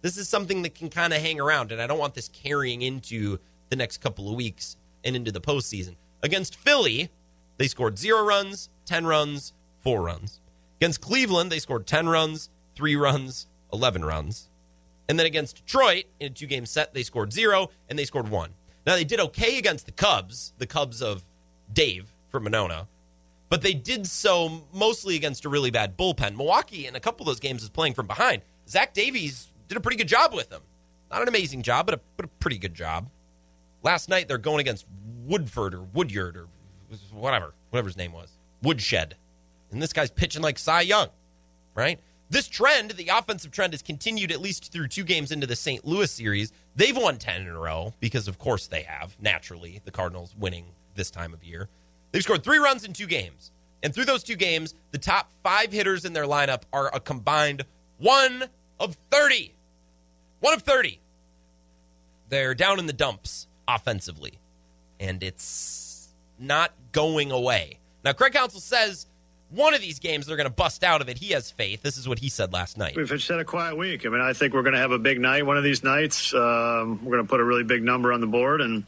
This 0.03 0.17
is 0.17 0.29
something 0.29 0.63
that 0.63 0.75
can 0.75 0.91
kind 0.91 1.13
of 1.13 1.21
hang 1.21 1.41
around, 1.41 1.73
and 1.73 1.81
I 1.81 1.87
don't 1.87 1.99
want 1.99 2.15
this 2.15 2.29
carrying 2.29 2.83
into 2.83 3.39
the 3.71 3.77
next 3.77 3.99
couple 3.99 4.29
of 4.29 4.35
weeks 4.35 4.77
and 5.05 5.17
into 5.17 5.33
the 5.33 5.41
postseason. 5.41 5.95
Against 6.23 6.57
Philly, 6.57 7.11
they 7.57 7.69
scored 7.69 7.99
zero 7.99 8.23
runs, 8.25 8.69
10 8.87 9.07
runs, 9.07 9.53
four 9.79 10.03
runs. 10.03 10.41
Against 10.81 11.01
Cleveland, 11.01 11.51
they 11.53 11.61
scored 11.61 11.87
10 11.87 12.09
runs, 12.09 12.51
three 12.75 12.97
runs, 12.97 13.47
11 13.73 14.05
runs. 14.05 14.49
And 15.09 15.19
then 15.19 15.27
against 15.27 15.65
Detroit, 15.65 16.05
in 16.19 16.27
a 16.27 16.31
two 16.31 16.47
game 16.47 16.67
set, 16.67 16.95
they 16.95 17.03
scored 17.05 17.33
zero 17.33 17.71
and 17.89 17.99
they 17.99 18.05
scored 18.05 18.29
one. 18.29 18.51
Now, 18.85 18.97
they 18.97 19.05
did 19.05 19.21
okay 19.21 19.59
against 19.59 19.87
the 19.87 19.93
Cubs, 19.93 20.53
the 20.59 20.67
Cubs 20.67 21.01
of 21.01 21.23
Dave 21.73 22.13
from 22.29 22.45
Monona, 22.45 22.89
but 23.49 23.63
they 23.63 23.75
did 23.75 24.09
so 24.09 24.65
mostly 24.73 25.15
against 25.15 25.45
a 25.45 25.49
really 25.49 25.71
bad 25.71 25.97
bullpen. 25.97 26.37
Milwaukee, 26.37 26.87
in 26.87 26.97
a 26.97 27.01
couple 27.01 27.23
of 27.23 27.27
those 27.29 27.39
games, 27.39 27.63
is 27.63 27.69
playing 27.69 27.95
from 27.95 28.09
behind. 28.09 28.43
Zach 28.69 28.95
Davies 28.95 29.52
did 29.73 29.79
a 29.79 29.81
pretty 29.81 29.97
good 29.97 30.09
job 30.09 30.35
with 30.35 30.51
them. 30.51 30.63
Not 31.11 31.23
an 31.23 31.29
amazing 31.29 31.63
job, 31.63 31.87
but 31.87 31.95
a, 31.95 32.01
but 32.17 32.27
a 32.27 32.29
pretty 32.29 32.59
good 32.59 32.75
job. 32.75 33.09
Last 33.83 34.09
night, 34.09 34.29
they're 34.29 34.39
going 34.39 34.61
against 34.61 34.87
Woodford 35.25 35.75
or 35.75 35.83
Woodyard 35.83 36.37
or 36.37 36.49
whatever, 37.11 37.55
whatever 37.71 37.89
his 37.89 37.97
name 37.97 38.13
was, 38.13 38.31
Woodshed. 38.63 39.17
And 39.71 39.83
this 39.83 39.93
guy's 39.93 40.11
pitching 40.11 40.43
like 40.43 40.59
Cy 40.59 40.83
Young, 40.83 41.09
right? 41.75 41.99
This 42.29 42.49
trend, 42.49 42.93
the 42.93 43.09
offensive 43.09 43.51
trend, 43.51 43.73
has 43.73 43.83
continued 43.83 44.31
at 44.31 44.41
least 44.41 44.73
through 44.73 44.89
two 44.89 45.05
games 45.05 45.33
into 45.33 45.47
the 45.47 45.57
St. 45.57 45.85
Louis 45.87 46.11
series. 46.11 46.53
They've 46.77 46.97
won 46.97 47.19
10 47.19 47.43
in 47.43 47.49
a 47.49 47.59
row 47.59 47.95
because, 48.01 48.29
of 48.29 48.39
course, 48.39 48.67
they 48.67 48.83
have. 48.83 49.17
Naturally, 49.21 49.81
the 49.85 49.91
Cardinals 49.91 50.35
winning 50.39 50.67
this 50.95 51.11
time 51.11 51.33
of 51.35 51.45
year. 51.45 51.69
They've 52.11 52.23
scored 52.23 52.45
three 52.45 52.59
runs 52.59 52.85
in 52.85 52.93
two 52.93 53.07
games. 53.07 53.51
And 53.83 53.95
through 53.95 54.05
those 54.05 54.23
two 54.23 54.37
games, 54.37 54.75
the 54.93 54.99
top 54.99 55.31
five 55.43 55.73
hitters 55.73 56.05
in 56.05 56.13
their 56.13 56.25
lineup 56.25 56.63
are 56.73 56.95
a 56.95 57.01
combined 57.01 57.65
one 57.99 58.45
of 58.79 58.97
30. 59.11 59.55
One 60.43 60.55
of 60.55 60.63
30. 60.63 60.99
They're 62.29 62.55
down 62.55 62.81
in 62.81 62.87
the 62.87 62.93
dumps 62.93 63.47
offensively. 63.69 64.41
And 64.99 65.23
it's 65.23 66.09
not 66.37 66.73
going 66.91 67.31
away. 67.31 67.79
Now, 68.05 68.13
Craig 68.13 68.33
Counsell 68.33 68.61
says 68.61 69.07
one 69.51 69.73
of 69.73 69.81
these 69.81 70.01
games 70.01 70.27
they're 70.27 70.37
going 70.37 70.49
to 70.49 70.53
bust 70.53 70.83
out 70.83 71.01
of 71.01 71.09
it. 71.09 71.19
He 71.19 71.31
has 71.33 71.53
faith. 71.53 71.83
This 71.83 71.97
is 71.97 72.09
what 72.09 72.19
he 72.19 72.29
said 72.29 72.53
last 72.53 72.77
night. 72.77 72.97
We've 72.97 73.09
had 73.09 73.39
a 73.39 73.45
quiet 73.45 73.77
week. 73.77 74.05
I 74.05 74.09
mean, 74.09 74.21
I 74.21 74.33
think 74.33 74.53
we're 74.53 74.63
going 74.63 74.75
to 74.75 74.81
have 74.81 74.91
a 74.91 74.99
big 74.99 75.21
night 75.21 75.47
one 75.47 75.57
of 75.57 75.63
these 75.63 75.85
nights. 75.85 76.35
Um, 76.35 77.05
we're 77.05 77.13
going 77.13 77.25
to 77.25 77.31
put 77.31 77.39
a 77.39 77.45
really 77.45 77.65
big 77.65 77.85
number 77.85 78.13
on 78.13 78.21
the 78.21 78.27
board 78.27 78.61
and 78.61 78.85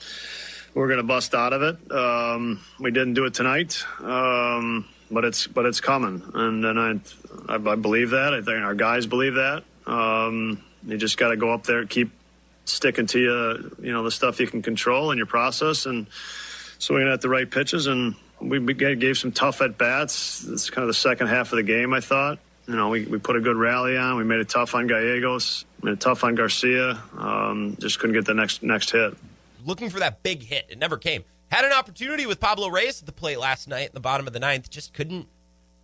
we're 0.75 0.89
going 0.89 0.99
to 0.99 1.05
bust 1.05 1.37
out 1.37 1.53
of 1.53 1.63
it. 1.63 1.93
Um, 1.93 2.61
we 2.81 2.91
didn't 2.91 3.15
do 3.15 3.27
it 3.27 3.35
tonight, 3.35 3.85
um, 4.01 4.87
but 5.09 5.25
it's 5.25 5.47
but 5.47 5.67
it's 5.67 5.81
coming, 5.81 6.21
and 6.35 6.65
and 6.65 6.81
I, 7.49 7.55
I, 7.55 7.55
I 7.55 7.77
believe 7.77 8.11
that. 8.11 8.35
I 8.35 8.43
think 8.43 8.59
our 8.65 8.75
guys 8.75 9.07
believe 9.07 9.35
that. 9.35 9.63
Um, 9.87 10.65
you 10.87 10.97
just 10.97 11.19
got 11.19 11.29
to 11.29 11.37
go 11.37 11.53
up 11.53 11.65
there, 11.65 11.85
keep 11.87 12.11
sticking 12.65 13.07
to 13.09 13.19
you, 13.19 13.77
you 13.83 13.93
know, 13.93 14.03
the 14.03 14.11
stuff 14.11 14.41
you 14.41 14.47
can 14.47 14.63
control 14.63 15.11
in 15.11 15.19
your 15.19 15.27
process, 15.27 15.87
and 15.87 16.07
swinging 16.79 17.09
at 17.09 17.21
the 17.21 17.29
right 17.29 17.51
pitches. 17.51 17.87
And 17.87 18.15
we 18.41 18.61
gave 18.75 19.19
some 19.19 19.33
tough 19.33 19.61
at 19.61 19.79
bats. 19.79 20.45
It's 20.45 20.71
kind 20.71 20.83
of 20.83 20.89
the 20.89 20.95
second 20.95 21.29
half 21.29 21.53
of 21.53 21.57
the 21.57 21.63
game. 21.63 21.93
I 21.93 22.01
thought. 22.01 22.39
You 22.67 22.77
know, 22.77 22.89
we, 22.89 23.05
we 23.05 23.19
put 23.19 23.37
a 23.37 23.43
good 23.43 23.57
rally 23.57 23.99
on. 23.99 24.17
We 24.17 24.25
made 24.25 24.41
it 24.41 24.49
tough 24.49 24.75
on 24.75 24.87
Gallegos, 24.87 25.67
made 25.83 25.93
it 25.93 26.01
tough 26.01 26.25
on 26.25 26.35
Garcia. 26.35 26.99
Um, 27.15 27.77
just 27.79 27.99
couldn't 27.99 28.15
get 28.15 28.25
the 28.25 28.33
next 28.33 28.63
next 28.63 28.91
hit 28.91 29.15
looking 29.65 29.91
for 29.91 29.99
that 30.01 30.23
big 30.23 30.43
hit. 30.43 30.67
It 30.69 30.79
never 30.79 30.97
came. 30.97 31.25
Had 31.49 31.65
an 31.65 31.73
opportunity 31.73 32.27
with 32.27 32.41
Pablo 32.41 32.69
Reyes 32.69 33.01
at 33.01 33.07
the 33.07 33.13
plate 33.13 33.39
last 33.39 33.69
night 33.69 33.89
in 33.89 33.95
the 33.95 34.01
bottom 34.01 34.27
of 34.27 34.33
the 34.33 34.41
ninth, 34.41 34.71
just 34.71 34.93
couldn't 34.93 35.29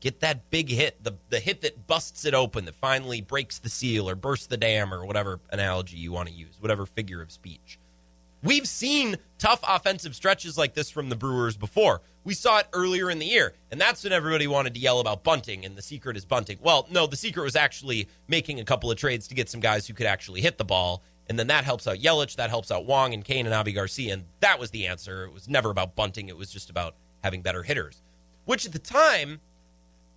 get 0.01 0.21
that 0.21 0.51
big 0.51 0.69
hit, 0.69 1.03
the 1.03 1.13
the 1.29 1.41
hit 1.41 1.61
that 1.63 1.87
busts 1.87 2.25
it 2.25 2.35
open, 2.35 2.65
that 2.65 2.75
finally 2.75 3.21
breaks 3.21 3.59
the 3.59 3.69
seal 3.69 4.09
or 4.09 4.15
bursts 4.15 4.47
the 4.47 4.57
dam 4.57 4.93
or 4.93 5.05
whatever 5.05 5.41
analogy 5.51 5.97
you 5.97 6.13
want 6.13 6.29
to 6.29 6.35
use, 6.35 6.57
whatever 6.61 6.87
figure 6.87 7.23
of 7.23 7.31
speech. 7.31 7.79
We've 8.43 8.67
seen 8.67 9.17
tough 9.39 9.61
offensive 9.69 10.15
stretches 10.15 10.57
like 10.57 10.73
this 10.73 10.91
from 10.91 11.11
the 11.11 11.17
Brewers 11.17 11.59
before. 11.59 12.01
We 12.25 12.33
saw 12.33 12.59
it 12.59 12.69
earlier 12.73 13.11
in 13.11 13.19
the 13.19 13.27
year, 13.27 13.53
and 13.71 13.79
that's 13.79 14.03
when 14.03 14.15
everybody 14.15 14.47
wanted 14.47 14.73
to 14.75 14.81
yell 14.81 15.01
about 15.01 15.23
bunting, 15.23 15.67
and 15.67 15.77
the 15.77 15.83
secret 15.83 16.17
is 16.17 16.25
bunting. 16.25 16.59
Well, 16.63 16.87
no, 16.91 17.07
the 17.07 17.17
secret 17.17 17.43
was 17.43 17.57
actually 17.57 18.09
making 18.29 18.59
a 18.59 18.65
couple 18.65 18.91
of 18.91 18.97
trades 18.97 19.29
to 19.29 19.35
get 19.35 19.51
some 19.51 19.61
guys 19.61 19.87
who 19.87 19.93
could 19.93 20.07
actually 20.07 20.41
hit 20.41 20.57
the 20.57 20.65
ball, 20.65 21.03
and 21.29 21.39
then 21.39 21.49
that 21.49 21.65
helps 21.65 21.87
out 21.87 21.99
Yelich, 21.99 22.37
that 22.37 22.49
helps 22.49 22.71
out 22.71 22.87
Wong 22.87 23.13
and 23.13 23.25
Cain 23.25 23.45
and 23.45 23.55
Avi 23.55 23.73
Garcia. 23.73 24.15
And 24.15 24.25
that 24.41 24.59
was 24.59 24.71
the 24.71 24.87
answer. 24.87 25.25
It 25.25 25.35
was 25.35 25.49
never 25.49 25.71
about 25.71 25.95
bunting, 25.95 26.29
it 26.29 26.37
was 26.37 26.51
just 26.51 26.71
about 26.71 26.95
having 27.23 27.43
better 27.43 27.63
hitters, 27.63 28.01
which 28.47 28.65
at 28.65 28.73
the 28.73 28.79
time, 28.79 29.41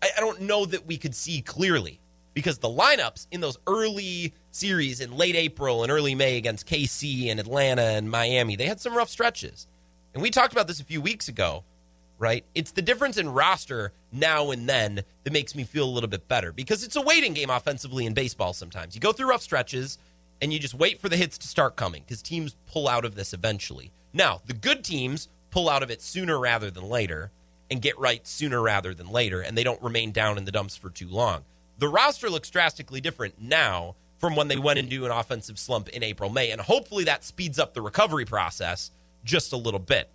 I, 0.04 0.10
I 0.18 0.20
don't 0.20 0.42
know 0.42 0.66
that 0.66 0.86
we 0.86 0.98
could 0.98 1.16
see 1.16 1.42
clearly 1.42 2.02
because 2.34 2.58
the 2.58 2.68
lineups 2.68 3.28
in 3.32 3.40
those 3.40 3.58
early 3.68 4.34
series 4.52 5.00
in 5.00 5.16
late 5.16 5.36
April 5.36 5.84
and 5.84 5.92
early 5.92 6.14
May 6.14 6.38
against 6.38 6.68
KC 6.68 7.32
and 7.32 7.40
Atlanta 7.40 7.84
and 7.84 8.12
Miami, 8.12 8.58
they 8.58 8.66
had 8.66 8.82
some 8.82 8.96
rough 8.96 9.10
stretches. 9.10 9.68
And 10.14 10.22
we 10.22 10.30
talked 10.30 10.52
about 10.52 10.68
this 10.68 10.82
a 10.82 10.84
few 10.84 11.00
weeks 11.00 11.30
ago, 11.30 11.64
right? 12.20 12.44
It's 12.54 12.72
the 12.72 12.82
difference 12.82 13.18
in 13.18 13.30
roster 13.30 13.94
now 14.12 14.52
and 14.52 14.68
then 14.68 15.04
that 15.24 15.32
makes 15.32 15.56
me 15.56 15.64
feel 15.64 15.86
a 15.86 15.90
little 15.90 16.10
bit 16.10 16.28
better 16.28 16.52
because 16.52 16.84
it's 16.84 16.98
a 16.98 17.02
waiting 17.02 17.34
game 17.34 17.50
offensively 17.50 18.06
in 18.06 18.14
baseball 18.14 18.52
sometimes. 18.52 18.96
You 18.96 19.02
go 19.02 19.14
through 19.14 19.30
rough 19.30 19.42
stretches, 19.42 19.98
and 20.42 20.52
you 20.52 20.60
just 20.60 20.74
wait 20.74 21.00
for 21.00 21.08
the 21.08 21.16
hits 21.16 21.38
to 21.38 21.48
start 21.48 21.78
coming 21.78 22.04
because 22.04 22.22
teams 22.22 22.58
pull 22.66 22.90
out 22.90 23.06
of 23.06 23.16
this 23.16 23.32
eventually. 23.32 23.94
Now, 24.12 24.42
the 24.46 24.54
good 24.54 24.84
teams 24.84 25.30
pull 25.52 25.70
out 25.70 25.84
of 25.84 25.90
it 25.90 26.02
sooner 26.02 26.38
rather 26.38 26.70
than 26.70 26.84
later 26.84 27.32
and 27.70 27.82
get 27.82 27.98
right 27.98 28.26
sooner 28.28 28.62
rather 28.62 28.94
than 28.94 29.10
later, 29.10 29.42
and 29.42 29.58
they 29.58 29.64
don't 29.64 29.82
remain 29.82 30.12
down 30.12 30.38
in 30.38 30.46
the 30.46 30.52
dumps 30.52 30.76
for 30.76 30.90
too 30.90 31.08
long. 31.08 31.44
The 31.80 31.88
roster 31.88 32.30
looks 32.30 32.50
drastically 32.50 33.02
different 33.02 33.42
now 33.42 33.96
from 34.20 34.36
when 34.36 34.48
they 34.48 34.58
went 34.58 34.80
into 34.80 35.06
an 35.06 35.12
offensive 35.12 35.60
slump 35.60 35.90
in 35.90 36.04
April, 36.04 36.30
May, 36.30 36.52
and 36.52 36.62
hopefully 36.62 37.04
that 37.06 37.24
speeds 37.24 37.60
up 37.60 37.74
the 37.74 37.82
recovery 37.82 38.26
process 38.26 38.92
just 39.24 39.54
a 39.54 39.58
little 39.58 39.80
bit. 39.80 40.10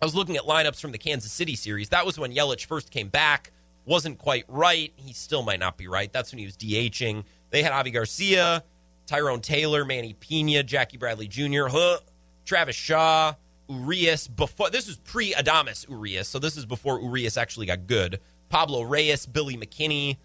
I 0.00 0.04
was 0.04 0.14
looking 0.14 0.36
at 0.36 0.44
lineups 0.44 0.80
from 0.80 0.92
the 0.92 0.98
Kansas 0.98 1.32
City 1.32 1.56
series. 1.56 1.88
That 1.88 2.06
was 2.06 2.18
when 2.18 2.32
Yelich 2.32 2.66
first 2.66 2.90
came 2.90 3.08
back, 3.08 3.50
wasn't 3.84 4.18
quite 4.18 4.44
right. 4.48 4.92
He 4.96 5.12
still 5.12 5.42
might 5.42 5.60
not 5.60 5.76
be 5.76 5.88
right. 5.88 6.12
That's 6.12 6.32
when 6.32 6.38
he 6.38 6.44
was 6.44 6.56
DHing. 6.56 7.24
They 7.50 7.62
had 7.62 7.72
Avi 7.72 7.90
Garcia, 7.90 8.62
Tyrone 9.06 9.40
Taylor, 9.40 9.84
Manny 9.84 10.14
Pena, 10.14 10.62
Jackie 10.62 10.98
Bradley 10.98 11.28
Jr., 11.28 11.66
huh, 11.68 11.98
Travis 12.44 12.76
Shaw, 12.76 13.34
Urias. 13.68 14.28
Before 14.28 14.70
this 14.70 14.88
is 14.88 14.96
pre 14.96 15.32
Adames 15.34 15.88
Urias, 15.88 16.28
so 16.28 16.38
this 16.38 16.56
is 16.56 16.66
before 16.66 17.00
Urias 17.00 17.36
actually 17.36 17.66
got 17.66 17.86
good. 17.86 18.20
Pablo 18.48 18.82
Reyes, 18.82 19.26
Billy 19.26 19.56
McKinney, 19.56 20.18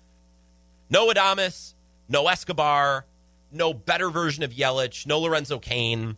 no 0.90 1.08
Adames, 1.08 1.74
no 2.08 2.28
Escobar, 2.28 3.06
no 3.52 3.74
better 3.74 4.10
version 4.10 4.44
of 4.44 4.52
Yelich, 4.52 5.08
no 5.08 5.20
Lorenzo 5.20 5.58
Cain, 5.58 6.18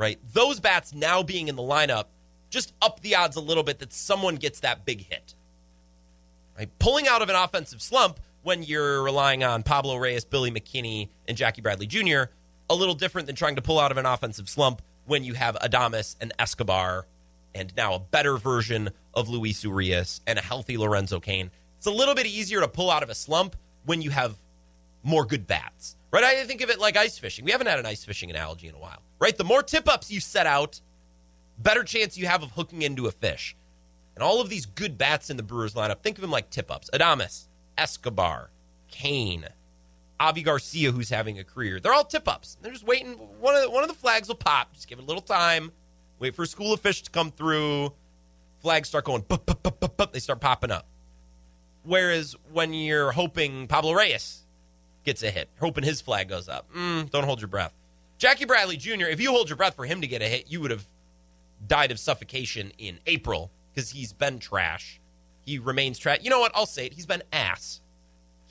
Right, 0.00 0.18
those 0.32 0.60
bats 0.60 0.94
now 0.94 1.22
being 1.22 1.48
in 1.48 1.56
the 1.56 1.62
lineup 1.62 2.06
just 2.48 2.72
up 2.80 3.00
the 3.00 3.16
odds 3.16 3.36
a 3.36 3.40
little 3.40 3.62
bit 3.62 3.80
that 3.80 3.92
someone 3.92 4.36
gets 4.36 4.60
that 4.60 4.86
big 4.86 5.04
hit. 5.04 5.34
Right, 6.56 6.70
pulling 6.78 7.06
out 7.06 7.20
of 7.20 7.28
an 7.28 7.36
offensive 7.36 7.82
slump 7.82 8.18
when 8.42 8.62
you're 8.62 9.02
relying 9.02 9.44
on 9.44 9.62
Pablo 9.62 9.96
Reyes, 9.96 10.24
Billy 10.24 10.50
McKinney, 10.50 11.10
and 11.28 11.36
Jackie 11.36 11.60
Bradley 11.60 11.86
Jr., 11.86 12.32
a 12.70 12.74
little 12.74 12.94
different 12.94 13.26
than 13.26 13.36
trying 13.36 13.56
to 13.56 13.62
pull 13.62 13.78
out 13.78 13.90
of 13.90 13.98
an 13.98 14.06
offensive 14.06 14.48
slump 14.48 14.80
when 15.10 15.24
you 15.24 15.34
have 15.34 15.56
Adames 15.56 16.14
and 16.20 16.32
Escobar 16.38 17.04
and 17.52 17.74
now 17.76 17.94
a 17.94 17.98
better 17.98 18.36
version 18.36 18.90
of 19.12 19.28
Luis 19.28 19.64
Urias 19.64 20.20
and 20.24 20.38
a 20.38 20.42
healthy 20.42 20.78
Lorenzo 20.78 21.18
Cain. 21.18 21.50
It's 21.78 21.88
a 21.88 21.90
little 21.90 22.14
bit 22.14 22.26
easier 22.26 22.60
to 22.60 22.68
pull 22.68 22.92
out 22.92 23.02
of 23.02 23.10
a 23.10 23.14
slump 23.16 23.56
when 23.84 24.02
you 24.02 24.10
have 24.10 24.36
more 25.02 25.24
good 25.24 25.48
bats, 25.48 25.96
right? 26.12 26.22
I 26.22 26.44
think 26.44 26.60
of 26.60 26.70
it 26.70 26.78
like 26.78 26.96
ice 26.96 27.18
fishing. 27.18 27.44
We 27.44 27.50
haven't 27.50 27.66
had 27.66 27.80
an 27.80 27.86
ice 27.86 28.04
fishing 28.04 28.30
analogy 28.30 28.68
in 28.68 28.74
a 28.76 28.78
while, 28.78 29.02
right? 29.18 29.36
The 29.36 29.42
more 29.42 29.64
tip 29.64 29.88
ups 29.88 30.12
you 30.12 30.20
set 30.20 30.46
out, 30.46 30.80
better 31.58 31.82
chance 31.82 32.16
you 32.16 32.26
have 32.26 32.44
of 32.44 32.52
hooking 32.52 32.82
into 32.82 33.08
a 33.08 33.10
fish. 33.10 33.56
And 34.14 34.22
all 34.22 34.40
of 34.40 34.48
these 34.48 34.64
good 34.64 34.96
bats 34.96 35.28
in 35.28 35.36
the 35.36 35.42
Brewers 35.42 35.74
lineup, 35.74 36.02
think 36.02 36.18
of 36.18 36.22
them 36.22 36.30
like 36.30 36.50
tip 36.50 36.70
ups. 36.70 36.88
Adames, 36.94 37.46
Escobar, 37.76 38.50
Cain, 38.92 39.46
Avi 40.20 40.42
Garcia, 40.42 40.92
who's 40.92 41.08
having 41.08 41.38
a 41.38 41.44
career. 41.44 41.80
They're 41.80 41.94
all 41.94 42.04
tip 42.04 42.28
ups. 42.28 42.58
They're 42.60 42.72
just 42.72 42.86
waiting. 42.86 43.14
One 43.14 43.56
of 43.56 43.62
the, 43.62 43.70
one 43.70 43.82
of 43.82 43.88
the 43.88 43.96
flags 43.96 44.28
will 44.28 44.34
pop. 44.34 44.74
Just 44.74 44.86
give 44.86 44.98
it 44.98 45.02
a 45.02 45.06
little 45.06 45.22
time. 45.22 45.72
Wait 46.18 46.34
for 46.34 46.42
a 46.42 46.46
school 46.46 46.74
of 46.74 46.80
fish 46.80 47.02
to 47.02 47.10
come 47.10 47.30
through. 47.30 47.92
Flags 48.60 48.88
start 48.88 49.06
going. 49.06 49.22
Bup, 49.22 49.46
bup, 49.46 49.62
bup, 49.62 49.80
bup, 49.80 49.96
bup. 49.96 50.12
They 50.12 50.18
start 50.18 50.40
popping 50.40 50.70
up. 50.70 50.86
Whereas 51.82 52.36
when 52.52 52.74
you're 52.74 53.12
hoping 53.12 53.66
Pablo 53.66 53.94
Reyes 53.94 54.42
gets 55.04 55.22
a 55.22 55.30
hit, 55.30 55.48
hoping 55.58 55.82
his 55.82 56.02
flag 56.02 56.28
goes 56.28 56.46
up, 56.46 56.70
mm, 56.74 57.08
don't 57.10 57.24
hold 57.24 57.40
your 57.40 57.48
breath. 57.48 57.72
Jackie 58.18 58.44
Bradley 58.44 58.76
Jr. 58.76 59.06
If 59.06 59.18
you 59.18 59.30
hold 59.30 59.48
your 59.48 59.56
breath 59.56 59.74
for 59.74 59.86
him 59.86 60.02
to 60.02 60.06
get 60.06 60.20
a 60.20 60.26
hit, 60.26 60.50
you 60.50 60.60
would 60.60 60.70
have 60.70 60.84
died 61.66 61.90
of 61.90 61.98
suffocation 61.98 62.72
in 62.76 62.98
April 63.06 63.50
because 63.72 63.90
he's 63.90 64.12
been 64.12 64.38
trash. 64.38 65.00
He 65.46 65.58
remains 65.58 65.98
trash. 65.98 66.18
You 66.20 66.28
know 66.28 66.40
what? 66.40 66.52
I'll 66.54 66.66
say 66.66 66.84
it. 66.84 66.92
He's 66.92 67.06
been 67.06 67.22
ass. 67.32 67.80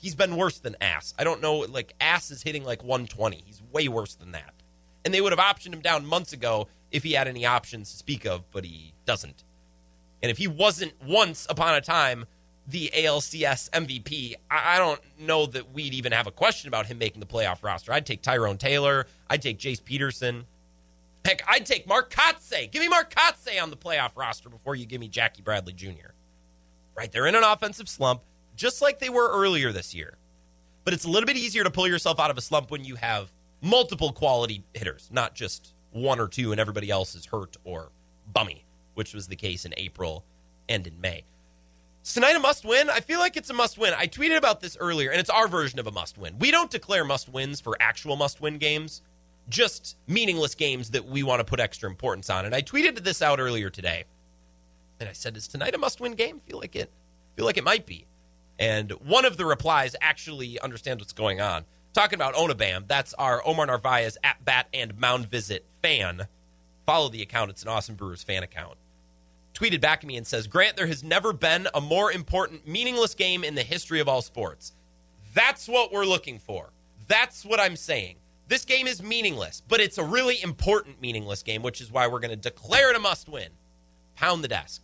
He's 0.00 0.14
been 0.14 0.36
worse 0.36 0.58
than 0.58 0.76
ass. 0.80 1.12
I 1.18 1.24
don't 1.24 1.42
know. 1.42 1.58
Like 1.58 1.92
ass 2.00 2.30
is 2.30 2.42
hitting 2.42 2.64
like 2.64 2.82
120. 2.82 3.42
He's 3.46 3.62
way 3.70 3.86
worse 3.88 4.14
than 4.14 4.32
that. 4.32 4.54
And 5.04 5.12
they 5.12 5.20
would 5.20 5.32
have 5.32 5.38
optioned 5.38 5.74
him 5.74 5.80
down 5.80 6.06
months 6.06 6.32
ago 6.32 6.68
if 6.90 7.02
he 7.02 7.12
had 7.12 7.28
any 7.28 7.44
options 7.44 7.90
to 7.90 7.96
speak 7.98 8.24
of, 8.24 8.50
but 8.50 8.64
he 8.64 8.94
doesn't. 9.04 9.44
And 10.22 10.30
if 10.30 10.38
he 10.38 10.48
wasn't 10.48 10.92
once 11.06 11.46
upon 11.50 11.74
a 11.74 11.80
time 11.80 12.24
the 12.66 12.90
ALCS 12.94 13.70
MVP, 13.70 14.34
I, 14.50 14.78
don't 14.78 15.00
know 15.18 15.46
that 15.46 15.72
we'd 15.72 15.94
even 15.94 16.12
have 16.12 16.26
a 16.26 16.30
question 16.30 16.68
about 16.68 16.86
him 16.86 16.98
making 16.98 17.20
the 17.20 17.26
playoff 17.26 17.62
roster. 17.62 17.92
I'd 17.92 18.06
take 18.06 18.22
Tyrone 18.22 18.58
Taylor. 18.58 19.06
I'd 19.28 19.42
take 19.42 19.58
Jace 19.58 19.82
Peterson. 19.82 20.46
Heck, 21.24 21.42
I'd 21.48 21.66
take 21.66 21.86
Mark 21.86 22.10
Kotsay. 22.10 22.70
Give 22.70 22.80
me 22.80 22.88
Mark 22.88 23.14
Kotsay 23.14 23.62
on 23.62 23.70
the 23.70 23.76
playoff 23.76 24.16
roster 24.16 24.48
before 24.48 24.76
you 24.76 24.86
give 24.86 25.00
me 25.00 25.08
Jackie 25.08 25.42
Bradley 25.42 25.72
Jr 25.72 26.12
right? 27.00 27.10
They're 27.10 27.26
in 27.26 27.34
an 27.34 27.44
offensive 27.44 27.88
slump, 27.88 28.22
just 28.60 28.82
like 28.82 28.98
they 28.98 29.08
were 29.08 29.30
earlier 29.30 29.72
this 29.72 29.94
year. 29.94 30.18
But 30.84 30.92
it's 30.92 31.06
a 31.06 31.08
little 31.08 31.26
bit 31.26 31.38
easier 31.38 31.64
to 31.64 31.70
pull 31.70 31.88
yourself 31.88 32.20
out 32.20 32.30
of 32.30 32.36
a 32.36 32.42
slump 32.42 32.70
when 32.70 32.84
you 32.84 32.96
have 32.96 33.32
multiple 33.62 34.12
quality 34.12 34.64
hitters, 34.74 35.08
not 35.10 35.34
just 35.34 35.72
one 35.92 36.20
or 36.20 36.28
two, 36.28 36.52
and 36.52 36.60
everybody 36.60 36.90
else 36.90 37.14
is 37.14 37.24
hurt 37.24 37.56
or 37.64 37.90
bummy, 38.30 38.66
which 38.94 39.14
was 39.14 39.28
the 39.28 39.36
case 39.36 39.64
in 39.64 39.72
April 39.78 40.24
and 40.68 40.86
in 40.86 41.00
May. 41.00 41.24
Is 42.04 42.12
tonight 42.12 42.36
a 42.36 42.38
must 42.38 42.66
win? 42.66 42.90
I 42.90 43.00
feel 43.00 43.18
like 43.18 43.38
it's 43.38 43.48
a 43.48 43.54
must 43.54 43.78
win. 43.78 43.94
I 43.96 44.06
tweeted 44.06 44.36
about 44.36 44.60
this 44.60 44.76
earlier, 44.78 45.10
and 45.10 45.18
it's 45.18 45.30
our 45.30 45.48
version 45.48 45.78
of 45.78 45.86
a 45.86 45.92
must 45.92 46.18
win. 46.18 46.38
We 46.38 46.50
don't 46.50 46.70
declare 46.70 47.04
must 47.04 47.30
wins 47.30 47.60
for 47.60 47.78
actual 47.80 48.16
must 48.16 48.42
win 48.42 48.58
games, 48.58 49.00
just 49.48 49.96
meaningless 50.06 50.54
games 50.54 50.90
that 50.90 51.06
we 51.06 51.22
want 51.22 51.40
to 51.40 51.44
put 51.44 51.60
extra 51.60 51.88
importance 51.88 52.28
on. 52.28 52.44
And 52.44 52.54
I 52.54 52.60
tweeted 52.60 53.02
this 53.04 53.22
out 53.22 53.40
earlier 53.40 53.70
today. 53.70 54.04
And 54.98 55.08
I 55.08 55.12
said, 55.14 55.34
"Is 55.34 55.48
tonight 55.48 55.74
a 55.74 55.78
must-win 55.78 56.12
game?" 56.12 56.40
Feel 56.40 56.58
like 56.58 56.76
it. 56.76 56.90
Feel 57.36 57.46
like 57.46 57.56
it 57.56 57.64
might 57.64 57.86
be. 57.86 58.06
And 58.60 58.90
one 58.92 59.24
of 59.24 59.38
the 59.38 59.46
replies 59.46 59.96
actually 60.02 60.60
understands 60.60 61.02
what's 61.02 61.14
going 61.14 61.40
on. 61.40 61.64
Talking 61.94 62.18
about 62.18 62.34
Onabam, 62.34 62.86
that's 62.86 63.14
our 63.14 63.44
Omar 63.44 63.66
Narvaez 63.66 64.16
at 64.22 64.44
bat 64.44 64.68
and 64.72 64.96
mound 64.98 65.26
visit 65.28 65.64
fan. 65.82 66.28
Follow 66.86 67.08
the 67.08 67.22
account, 67.22 67.50
it's 67.50 67.62
an 67.62 67.68
awesome 67.68 67.94
Brewers 67.96 68.22
fan 68.22 68.42
account. 68.42 68.76
Tweeted 69.54 69.80
back 69.80 70.04
at 70.04 70.06
me 70.06 70.16
and 70.16 70.26
says, 70.26 70.46
Grant, 70.46 70.76
there 70.76 70.86
has 70.86 71.02
never 71.02 71.32
been 71.32 71.68
a 71.74 71.80
more 71.80 72.12
important, 72.12 72.68
meaningless 72.68 73.14
game 73.14 73.42
in 73.42 73.54
the 73.54 73.62
history 73.62 73.98
of 73.98 74.08
all 74.08 74.22
sports. 74.22 74.72
That's 75.34 75.66
what 75.66 75.92
we're 75.92 76.04
looking 76.04 76.38
for. 76.38 76.70
That's 77.08 77.44
what 77.44 77.58
I'm 77.58 77.76
saying. 77.76 78.16
This 78.46 78.64
game 78.64 78.86
is 78.86 79.02
meaningless, 79.02 79.62
but 79.68 79.80
it's 79.80 79.98
a 79.98 80.04
really 80.04 80.40
important 80.42 81.00
meaningless 81.00 81.42
game, 81.42 81.62
which 81.62 81.80
is 81.80 81.90
why 81.90 82.06
we're 82.06 82.20
going 82.20 82.30
to 82.30 82.36
declare 82.36 82.90
it 82.90 82.96
a 82.96 83.00
must 83.00 83.28
win. 83.28 83.48
Pound 84.16 84.44
the 84.44 84.48
desk. 84.48 84.82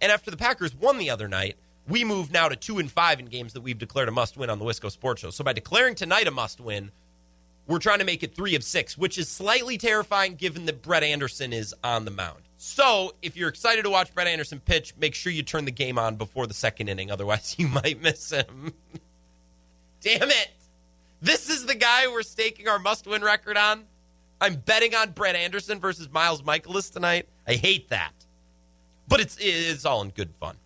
And 0.00 0.10
after 0.10 0.30
the 0.30 0.36
Packers 0.36 0.74
won 0.74 0.98
the 0.98 1.10
other 1.10 1.28
night, 1.28 1.56
we 1.88 2.04
move 2.04 2.32
now 2.32 2.48
to 2.48 2.56
two 2.56 2.78
and 2.78 2.90
five 2.90 3.20
in 3.20 3.26
games 3.26 3.52
that 3.52 3.60
we've 3.60 3.78
declared 3.78 4.08
a 4.08 4.12
must 4.12 4.36
win 4.36 4.50
on 4.50 4.58
the 4.58 4.64
Wisco 4.64 4.90
Sports 4.90 5.22
Show. 5.22 5.30
So 5.30 5.44
by 5.44 5.52
declaring 5.52 5.94
tonight 5.94 6.26
a 6.26 6.30
must 6.30 6.60
win, 6.60 6.90
we're 7.66 7.78
trying 7.78 7.98
to 7.98 8.04
make 8.04 8.22
it 8.22 8.34
three 8.34 8.54
of 8.54 8.62
six, 8.62 8.96
which 8.96 9.18
is 9.18 9.28
slightly 9.28 9.78
terrifying 9.78 10.34
given 10.34 10.66
that 10.66 10.82
Brett 10.82 11.02
Anderson 11.02 11.52
is 11.52 11.74
on 11.82 12.04
the 12.04 12.10
mound. 12.10 12.42
So 12.58 13.14
if 13.22 13.36
you're 13.36 13.48
excited 13.48 13.82
to 13.82 13.90
watch 13.90 14.14
Brett 14.14 14.26
Anderson 14.26 14.60
pitch, 14.60 14.94
make 14.98 15.14
sure 15.14 15.32
you 15.32 15.42
turn 15.42 15.64
the 15.64 15.70
game 15.70 15.98
on 15.98 16.16
before 16.16 16.46
the 16.46 16.54
second 16.54 16.88
inning. 16.88 17.10
Otherwise, 17.10 17.56
you 17.58 17.68
might 17.68 18.00
miss 18.00 18.30
him. 18.30 18.72
Damn 20.00 20.30
it. 20.30 20.50
This 21.20 21.48
is 21.48 21.66
the 21.66 21.74
guy 21.74 22.06
we're 22.08 22.22
staking 22.22 22.68
our 22.68 22.78
must 22.78 23.06
win 23.06 23.22
record 23.22 23.56
on. 23.56 23.84
I'm 24.40 24.56
betting 24.56 24.94
on 24.94 25.10
Brett 25.12 25.34
Anderson 25.34 25.80
versus 25.80 26.10
Miles 26.10 26.42
Mikolas 26.42 26.92
tonight. 26.92 27.26
I 27.48 27.54
hate 27.54 27.88
that. 27.88 28.12
But 29.08 29.20
it's, 29.20 29.36
it's 29.40 29.84
all 29.84 30.02
in 30.02 30.10
good 30.10 30.30
fun. 30.38 30.56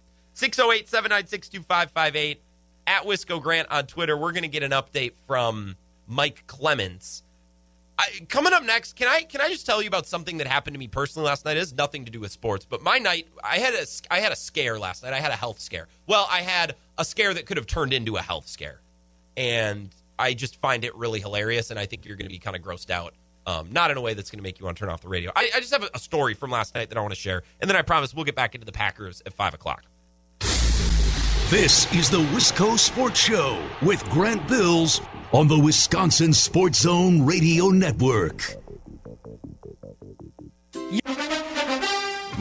608 0.41 0.89
796 0.89 1.51
2558 1.51 2.41
at 2.87 3.03
Wisco 3.03 3.43
Grant 3.43 3.71
on 3.71 3.87
Twitter. 3.87 4.17
We're 4.17 4.33
going 4.33 4.43
to 4.43 4.49
get 4.49 4.63
an 4.63 4.71
update 4.71 5.13
from 5.27 5.77
Mike 6.09 6.45
Clements. 6.47 7.23
I, 7.99 8.07
coming 8.27 8.55
up 8.55 8.65
next, 8.65 8.97
can 8.97 9.07
I 9.07 9.21
can 9.21 9.43
I 9.43 9.49
just 9.49 9.67
tell 9.67 9.83
you 9.83 9.89
about 9.89 10.07
something 10.07 10.39
that 10.39 10.47
happened 10.47 10.73
to 10.73 10.79
me 10.79 10.89
personally 10.89 11.27
last 11.29 11.45
night? 11.45 11.59
It 11.59 11.61
has 11.61 11.75
nothing 11.75 12.07
to 12.07 12.11
do 12.11 12.21
with 12.21 12.33
sports, 12.33 12.65
but 12.65 12.81
my 12.81 12.97
night 12.97 13.29
I 13.45 13.59
had 13.59 13.75
a 13.75 13.85
I 14.11 14.21
had 14.21 14.33
a 14.33 14.37
scare 14.37 14.79
last 14.79 15.03
night. 15.03 15.13
I 15.13 15.21
had 15.21 15.31
a 15.31 15.37
health 15.37 15.61
scare. 15.61 15.89
Well, 16.07 16.27
I 16.31 16.41
had 16.41 16.75
a 16.97 17.05
scare 17.05 17.35
that 17.35 17.45
could 17.45 17.59
have 17.59 17.67
turned 17.67 17.93
into 17.93 18.17
a 18.17 18.23
health 18.23 18.49
scare, 18.49 18.81
and 19.37 19.91
I 20.19 20.33
just 20.33 20.57
find 20.57 20.87
it 20.87 20.97
really 20.97 21.21
hilarious. 21.21 21.71
And 21.71 21.79
I 21.79 21.85
think 21.85 22.07
you're 22.07 22.17
going 22.17 22.29
to 22.29 22.33
be 22.33 22.39
kind 22.39 22.57
of 22.57 22.63
grossed 22.63 22.89
out, 22.89 23.13
um, 23.47 23.71
not 23.71 23.91
in 23.91 23.99
a 23.99 24.01
way 24.01 24.15
that's 24.15 24.31
going 24.31 24.39
to 24.39 24.43
make 24.43 24.59
you 24.59 24.65
want 24.65 24.79
to 24.79 24.81
turn 24.81 24.89
off 24.89 25.03
the 25.03 25.09
radio. 25.09 25.33
I, 25.37 25.51
I 25.55 25.61
just 25.61 25.73
have 25.75 25.83
a, 25.83 25.91
a 25.93 25.99
story 25.99 26.33
from 26.33 26.51
last 26.51 26.75
night 26.75 26.89
that 26.89 26.97
I 26.97 27.03
want 27.03 27.13
to 27.13 27.21
share, 27.21 27.43
and 27.61 27.69
then 27.69 27.77
I 27.77 27.83
promise 27.83 28.15
we'll 28.15 28.25
get 28.25 28.37
back 28.37 28.55
into 28.55 28.65
the 28.65 28.73
Packers 28.73 29.23
at 29.27 29.35
five 29.35 29.53
o'clock. 29.53 29.85
This 31.51 31.93
is 31.93 32.09
the 32.09 32.21
Wisco 32.33 32.79
Sports 32.79 33.19
Show 33.19 33.61
with 33.83 34.09
Grant 34.09 34.47
Bills 34.47 35.01
on 35.33 35.49
the 35.49 35.59
Wisconsin 35.59 36.33
Sports 36.33 36.83
Zone 36.83 37.27
Radio 37.27 37.71
Network. 37.71 38.55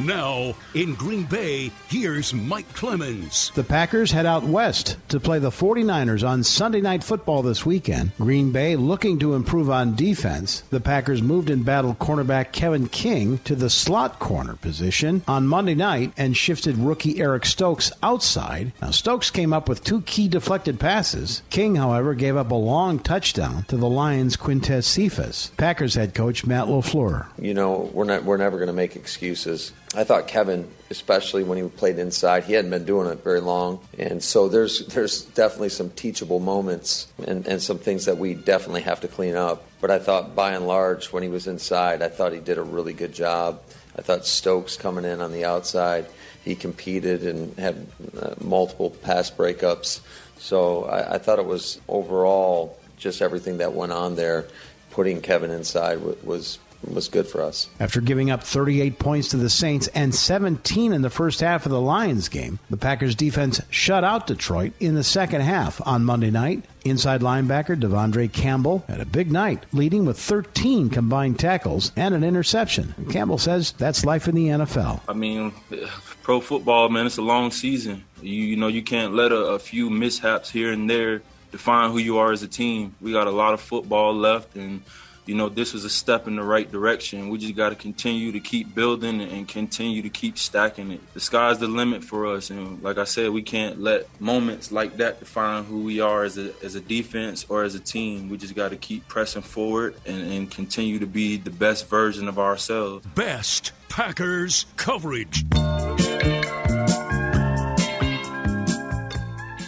Now, 0.06 0.56
in 0.74 0.95
Green 0.95 1.24
Bay, 1.24 1.72
here's 1.89 2.34
Mike 2.34 2.72
Clemens. 2.74 3.52
The 3.54 3.66
Packers 3.66 4.12
head 4.12 4.26
out 4.26 4.43
west 4.43 4.95
to 5.10 5.20
play 5.20 5.39
the 5.39 5.50
49ers 5.50 6.26
on 6.28 6.43
Sunday 6.43 6.80
Night 6.80 7.04
Football 7.04 7.41
this 7.41 7.66
weekend. 7.66 8.16
Green 8.16 8.54
Bay 8.54 8.78
looking 8.78 9.20
to 9.20 9.34
improve 9.34 9.70
on 9.70 9.95
defense. 9.95 10.62
The 10.70 10.80
Packers 10.80 11.22
moved 11.22 11.50
and 11.50 11.66
battled 11.66 12.00
cornerback 12.00 12.54
Kevin 12.54 12.88
King 12.88 13.39
to 13.39 13.56
the 13.56 13.70
slot 13.70 14.20
corner 14.20 14.56
position 14.56 15.22
on 15.28 15.47
Monday 15.47 15.76
night 15.76 16.14
and 16.16 16.38
shifted 16.38 16.78
rookie 16.78 17.20
Eric 17.20 17.45
Stokes 17.45 17.91
outside. 18.02 18.72
Now, 18.82 18.91
Stokes 18.91 19.30
came 19.30 19.52
up 19.52 19.68
with 19.68 19.84
two 19.84 20.02
key 20.02 20.30
deflected 20.30 20.80
passes. 20.80 21.41
King, 21.50 21.76
however, 21.76 22.14
gave 22.14 22.38
up 22.38 22.52
a 22.52 22.56
long 22.56 23.00
touchdown 23.00 23.64
to 23.64 23.76
the 23.76 23.89
Lions' 23.89 24.38
Quintez 24.38 24.86
Cephus. 24.86 25.52
Packers 25.58 25.95
head 25.95 26.16
coach 26.16 26.45
Matt 26.45 26.68
LaFleur. 26.68 27.26
You 27.38 27.54
know, 27.54 27.89
we're, 27.93 28.06
not, 28.06 28.24
we're 28.24 28.38
never 28.38 28.58
going 28.58 28.68
to 28.68 28.74
make 28.74 28.95
excuses. 28.95 29.74
I 29.96 30.04
thought 30.04 30.28
Kevin, 30.28 30.70
especially 30.92 31.44
when 31.44 31.58
he 31.58 31.68
played 31.68 31.98
inside, 31.98 32.44
he 32.44 32.54
hadn't 32.54 32.70
been 32.70 32.86
doing 32.86 33.08
it 33.08 33.24
very 33.24 33.40
long, 33.42 33.80
and 33.98 34.24
so 34.24 34.48
there's 34.48 34.86
there's 34.88 35.24
definitely 35.26 35.70
some 35.70 35.90
teachable 35.90 36.40
moments 36.40 37.08
and, 37.26 37.48
and 37.48 37.60
some 37.60 37.80
things 37.80 38.06
that 38.06 38.20
we 38.20 38.36
definitely 38.36 38.82
have 38.82 39.02
to 39.02 39.08
clean 39.08 39.36
up. 39.36 39.66
But 39.82 39.90
I 39.90 39.98
thought, 39.98 40.36
by 40.36 40.54
and 40.54 40.68
large, 40.68 41.12
when 41.12 41.24
he 41.24 41.30
was 41.30 41.48
inside, 41.48 42.04
I 42.04 42.10
thought 42.10 42.34
he 42.34 42.40
did 42.40 42.60
a 42.60 42.64
really 42.64 42.94
good 42.94 43.14
job. 43.14 43.62
I 43.98 44.04
thought 44.04 44.28
Stokes 44.28 44.78
coming 44.78 45.06
in 45.06 45.22
on 45.22 45.32
the 45.32 45.46
outside, 45.46 46.06
he 46.46 46.54
competed 46.54 47.24
and 47.24 47.58
had 47.58 47.88
uh, 48.22 48.36
multiple 48.40 48.92
pass 48.92 49.32
breakups. 49.32 50.02
So 50.38 50.86
I, 50.86 51.16
I 51.16 51.18
thought 51.18 51.40
it 51.40 51.46
was 51.46 51.82
overall 51.88 52.78
just 52.98 53.22
everything 53.22 53.58
that 53.58 53.74
went 53.74 53.92
on 53.92 54.16
there. 54.16 54.46
Putting 54.92 55.22
Kevin 55.22 55.52
inside 55.52 56.00
was 56.24 56.60
was 56.84 57.07
good 57.07 57.27
for 57.27 57.41
us. 57.41 57.69
After 57.80 58.01
giving 58.01 58.32
up 58.32 58.43
38 58.43 58.99
points 58.99 59.30
to 59.30 59.38
the 59.38 59.49
Saints 59.49 59.88
and 59.89 60.13
17 60.13 60.93
in 60.93 61.01
the 61.01 61.09
first 61.09 61.39
half 61.41 61.65
of 61.65 61.71
the 61.71 61.82
Lions 61.82 62.30
game, 62.30 62.59
the 62.69 62.77
Packers 62.77 63.15
defense 63.15 63.61
shut 63.69 64.03
out 64.03 64.27
Detroit 64.27 64.73
in 64.80 64.95
the 64.95 65.03
second 65.03 65.41
half 65.41 65.86
on 65.86 66.05
Monday 66.05 66.32
night. 66.32 66.63
Inside 66.86 67.21
linebacker 67.21 67.80
De'Vondre 67.80 68.32
Campbell 68.32 68.86
had 68.88 69.01
a 69.01 69.05
big 69.05 69.32
night, 69.32 69.65
leading 69.73 70.05
with 70.05 70.17
13 70.17 70.89
combined 70.89 71.38
tackles 71.38 71.91
and 71.95 72.15
an 72.15 72.23
interception. 72.23 72.95
Campbell 73.09 73.38
says 73.38 73.73
that's 73.73 74.05
life 74.05 74.27
in 74.27 74.36
the 74.36 74.47
NFL. 74.47 75.01
I 75.07 75.13
mean, 75.13 75.53
pro 76.23 76.39
football, 76.39 76.89
man, 76.89 77.05
it's 77.05 77.17
a 77.17 77.21
long 77.21 77.51
season. 77.51 78.05
You, 78.21 78.34
you 78.34 78.55
know, 78.55 78.67
you 78.67 78.82
can't 78.82 79.13
let 79.13 79.32
a, 79.32 79.38
a 79.38 79.59
few 79.59 79.89
mishaps 79.89 80.49
here 80.49 80.71
and 80.71 80.89
there 80.89 81.21
define 81.51 81.91
who 81.91 81.97
you 81.97 82.17
are 82.17 82.32
as 82.32 82.43
a 82.43 82.47
team. 82.47 82.95
We 83.01 83.11
got 83.11 83.27
a 83.27 83.32
lot 83.32 83.53
of 83.53 83.61
football 83.61 84.15
left, 84.15 84.55
and 84.55 84.82
you 85.30 85.36
know, 85.36 85.47
this 85.47 85.73
was 85.73 85.86
a 85.86 85.91
step 85.91 86.27
in 86.27 86.36
the 86.38 86.43
right 86.43 86.71
direction. 86.71 87.30
We 87.30 87.38
just 87.38 87.55
got 87.55 87.69
to 87.69 87.75
continue 87.75 88.32
to 88.32 88.39
keep 88.39 88.73
building 88.73 89.21
and 89.21 89.47
continue 89.47 90.01
to 90.01 90.09
keep 90.09 90.39
stacking 90.39 90.89
it. 90.89 91.13
The 91.13 91.19
sky's 91.19 91.59
the 91.59 91.67
limit 91.67 92.03
for 92.03 92.25
us. 92.25 92.49
And 92.49 92.82
like 92.82 92.97
I 92.97 93.03
said, 93.03 93.30
we 93.30 93.43
can't 93.43 93.80
let 93.80 94.07
moments 94.19 94.71
like 94.71 94.97
that 94.97 95.19
define 95.19 95.65
who 95.65 95.84
we 95.84 95.99
are 95.99 96.23
as 96.23 96.39
a, 96.39 96.51
as 96.63 96.73
a 96.73 96.82
defense 96.82 97.45
or 97.47 97.61
as 97.63 97.75
a 97.75 97.80
team. 97.80 98.30
We 98.30 98.39
just 98.39 98.55
got 98.55 98.69
to 98.71 98.75
keep 98.75 99.07
pressing 99.07 99.43
forward 99.43 99.93
and, 100.07 100.19
and 100.19 100.49
continue 100.49 100.97
to 100.97 101.05
be 101.05 101.38
the 101.38 101.51
best 101.51 101.88
version 101.88 102.27
of 102.27 102.39
ourselves. 102.39 103.05
Best 103.13 103.71
Packers 103.88 104.65
coverage. 104.77 105.45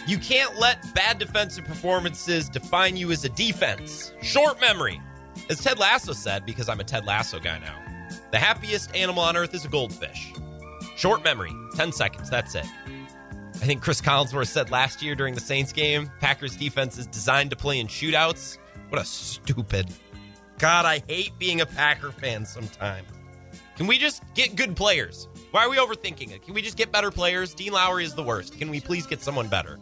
You 0.08 0.18
can't 0.18 0.58
let 0.58 0.92
bad 0.96 1.20
defensive 1.20 1.64
performances 1.66 2.48
define 2.48 2.96
you 2.96 3.12
as 3.12 3.24
a 3.24 3.28
defense. 3.28 4.12
Short 4.22 4.60
memory. 4.60 5.00
As 5.48 5.60
Ted 5.62 5.78
Lasso 5.78 6.12
said, 6.12 6.46
because 6.46 6.68
I'm 6.68 6.80
a 6.80 6.84
Ted 6.84 7.04
Lasso 7.04 7.38
guy 7.38 7.58
now, 7.58 7.78
the 8.30 8.38
happiest 8.38 8.94
animal 8.94 9.22
on 9.22 9.36
earth 9.36 9.54
is 9.54 9.64
a 9.64 9.68
goldfish. 9.68 10.32
Short 10.96 11.24
memory, 11.24 11.52
10 11.76 11.92
seconds, 11.92 12.30
that's 12.30 12.54
it. 12.54 12.66
I 13.54 13.64
think 13.64 13.82
Cris 13.82 14.00
Collinsworth 14.00 14.48
said 14.48 14.70
last 14.70 15.02
year 15.02 15.14
during 15.14 15.34
the 15.34 15.40
Saints 15.40 15.72
game, 15.72 16.10
Packers 16.20 16.56
defense 16.56 16.98
is 16.98 17.06
designed 17.06 17.50
to 17.50 17.56
play 17.56 17.78
in 17.78 17.86
shootouts. 17.86 18.58
What 18.88 19.00
a 19.00 19.04
stupid. 19.04 19.88
God, 20.58 20.84
I 20.84 21.02
hate 21.06 21.32
being 21.38 21.60
a 21.60 21.66
Packer 21.66 22.12
fan 22.12 22.44
sometimes. 22.44 23.08
Can 23.76 23.86
we 23.86 23.98
just 23.98 24.22
get 24.34 24.56
good 24.56 24.76
players? 24.76 25.28
Why 25.50 25.64
are 25.64 25.70
we 25.70 25.76
overthinking 25.76 26.30
it? 26.32 26.42
Can 26.44 26.54
we 26.54 26.62
just 26.62 26.76
get 26.76 26.92
better 26.92 27.10
players? 27.10 27.54
Dean 27.54 27.72
Lowry 27.72 28.04
is 28.04 28.14
the 28.14 28.22
worst. 28.22 28.58
Can 28.58 28.70
we 28.70 28.80
please 28.80 29.06
get 29.06 29.22
someone 29.22 29.48
better? 29.48 29.78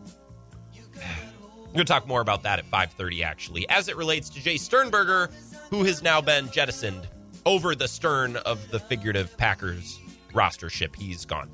We're 1.70 1.74
going 1.74 1.78
to 1.78 1.84
talk 1.84 2.06
more 2.06 2.20
about 2.20 2.42
that 2.42 2.58
at 2.58 2.70
5:30 2.70 3.22
actually, 3.22 3.68
as 3.68 3.88
it 3.88 3.96
relates 3.96 4.28
to 4.30 4.40
Jace 4.40 4.61
Sternberger, 4.61 5.30
who 5.70 5.84
has 5.84 6.02
now 6.02 6.20
been 6.20 6.50
jettisoned 6.50 7.08
over 7.46 7.74
the 7.74 7.88
stern 7.88 8.36
of 8.36 8.70
the 8.70 8.78
figurative 8.78 9.36
Packers 9.36 9.98
roster 10.34 10.68
ship. 10.68 10.94
He's 10.96 11.24
gone. 11.24 11.50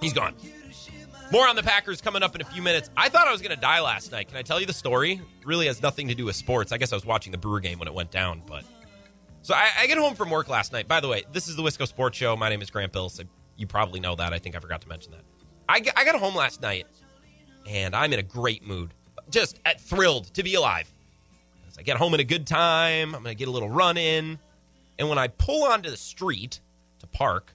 He's 0.00 0.12
gone. 0.12 0.34
More 1.32 1.48
on 1.48 1.56
the 1.56 1.62
Packers 1.62 2.00
coming 2.00 2.22
up 2.22 2.34
in 2.34 2.40
a 2.40 2.44
few 2.44 2.62
minutes. 2.62 2.88
I 2.96 3.08
thought 3.08 3.26
I 3.26 3.32
was 3.32 3.42
going 3.42 3.54
to 3.54 3.60
die 3.60 3.80
last 3.80 4.12
night. 4.12 4.28
Can 4.28 4.36
I 4.36 4.42
tell 4.42 4.60
you 4.60 4.66
the 4.66 4.72
story? 4.72 5.12
It 5.14 5.46
really 5.46 5.66
has 5.66 5.82
nothing 5.82 6.08
to 6.08 6.14
do 6.14 6.24
with 6.24 6.36
sports. 6.36 6.72
I 6.72 6.78
guess 6.78 6.92
I 6.92 6.96
was 6.96 7.04
watching 7.04 7.32
the 7.32 7.38
Brewer 7.38 7.60
game 7.60 7.78
when 7.78 7.88
it 7.88 7.94
went 7.94 8.10
down, 8.10 8.42
but 8.46 8.64
so 9.42 9.54
I, 9.54 9.70
I 9.80 9.86
get 9.86 9.98
home 9.98 10.14
from 10.14 10.30
work 10.30 10.48
last 10.48 10.72
night. 10.72 10.88
By 10.88 11.00
the 11.00 11.08
way, 11.08 11.24
this 11.32 11.48
is 11.48 11.56
the 11.56 11.62
Wisco 11.62 11.86
Sports 11.86 12.16
Show. 12.16 12.36
My 12.36 12.48
name 12.48 12.62
is 12.62 12.70
Grant 12.70 12.92
Bills. 12.92 13.20
You 13.56 13.66
probably 13.66 14.00
know 14.00 14.14
that. 14.16 14.32
I 14.32 14.38
think 14.38 14.56
I 14.56 14.60
forgot 14.60 14.80
to 14.82 14.88
mention 14.88 15.12
that. 15.12 15.22
I, 15.68 15.82
I 15.96 16.04
got 16.04 16.14
home 16.16 16.34
last 16.34 16.62
night, 16.62 16.86
and 17.66 17.94
I'm 17.94 18.12
in 18.12 18.18
a 18.18 18.24
great 18.24 18.66
mood 18.66 18.94
just 19.30 19.58
at, 19.64 19.80
thrilled 19.80 20.32
to 20.34 20.42
be 20.42 20.54
alive. 20.54 20.92
I 21.78 21.82
get 21.82 21.96
home 21.96 22.14
at 22.14 22.20
a 22.20 22.24
good 22.24 22.46
time, 22.46 23.14
I'm 23.14 23.22
going 23.22 23.34
to 23.34 23.38
get 23.38 23.48
a 23.48 23.50
little 23.50 23.68
run 23.68 23.96
in. 23.96 24.38
And 24.98 25.08
when 25.08 25.18
I 25.18 25.28
pull 25.28 25.64
onto 25.64 25.90
the 25.90 25.96
street 25.96 26.60
to 27.00 27.06
park, 27.06 27.52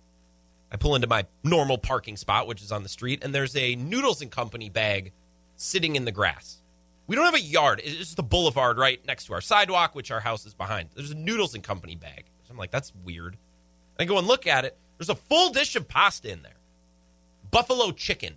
I 0.72 0.78
pull 0.78 0.95
into 0.95 1.07
my 1.07 1.26
normal 1.43 1.78
parking 1.78 2.17
spot, 2.17 2.47
which 2.47 2.61
is 2.61 2.72
on 2.72 2.84
the 2.84 2.89
street, 2.89 3.24
and 3.24 3.34
there's 3.34 3.55
a 3.55 3.76
Noodles 3.76 4.22
and 4.22 4.32
Company 4.32 4.69
bag 4.69 5.11
sitting 5.55 5.95
in 5.95 6.05
the 6.05 6.11
grass. 6.11 6.61
We 7.07 7.15
don't 7.15 7.26
have 7.26 7.36
a 7.36 7.41
yard. 7.41 7.82
It's 7.84 7.97
just 7.97 8.15
the 8.15 8.24
boulevard 8.24 8.78
right 8.78 9.03
next 9.05 9.26
to 9.26 9.34
our 9.34 9.41
sidewalk, 9.41 9.95
which 9.95 10.11
our 10.11 10.22
house 10.22 10.45
is 10.45 10.53
behind. 10.53 10.89
There's 10.95 11.11
a 11.11 11.15
Noodles 11.15 11.55
and 11.55 11.63
Company 11.63 11.95
bag. 11.95 12.26
So 12.43 12.51
I'm 12.51 12.57
like, 12.57 12.72
that's 12.72 12.93
weird. 13.03 13.38
I 13.99 14.05
go 14.05 14.17
and 14.17 14.28
look 14.28 14.47
at 14.47 14.65
it. 14.65 14.78
There's 14.97 15.09
a 15.09 15.15
full 15.15 15.51
dish 15.51 15.76
of 15.76 15.88
pasta 15.88 16.32
in 16.32 16.43
there 16.43 16.53
buffalo 17.51 17.91
chicken 17.91 18.36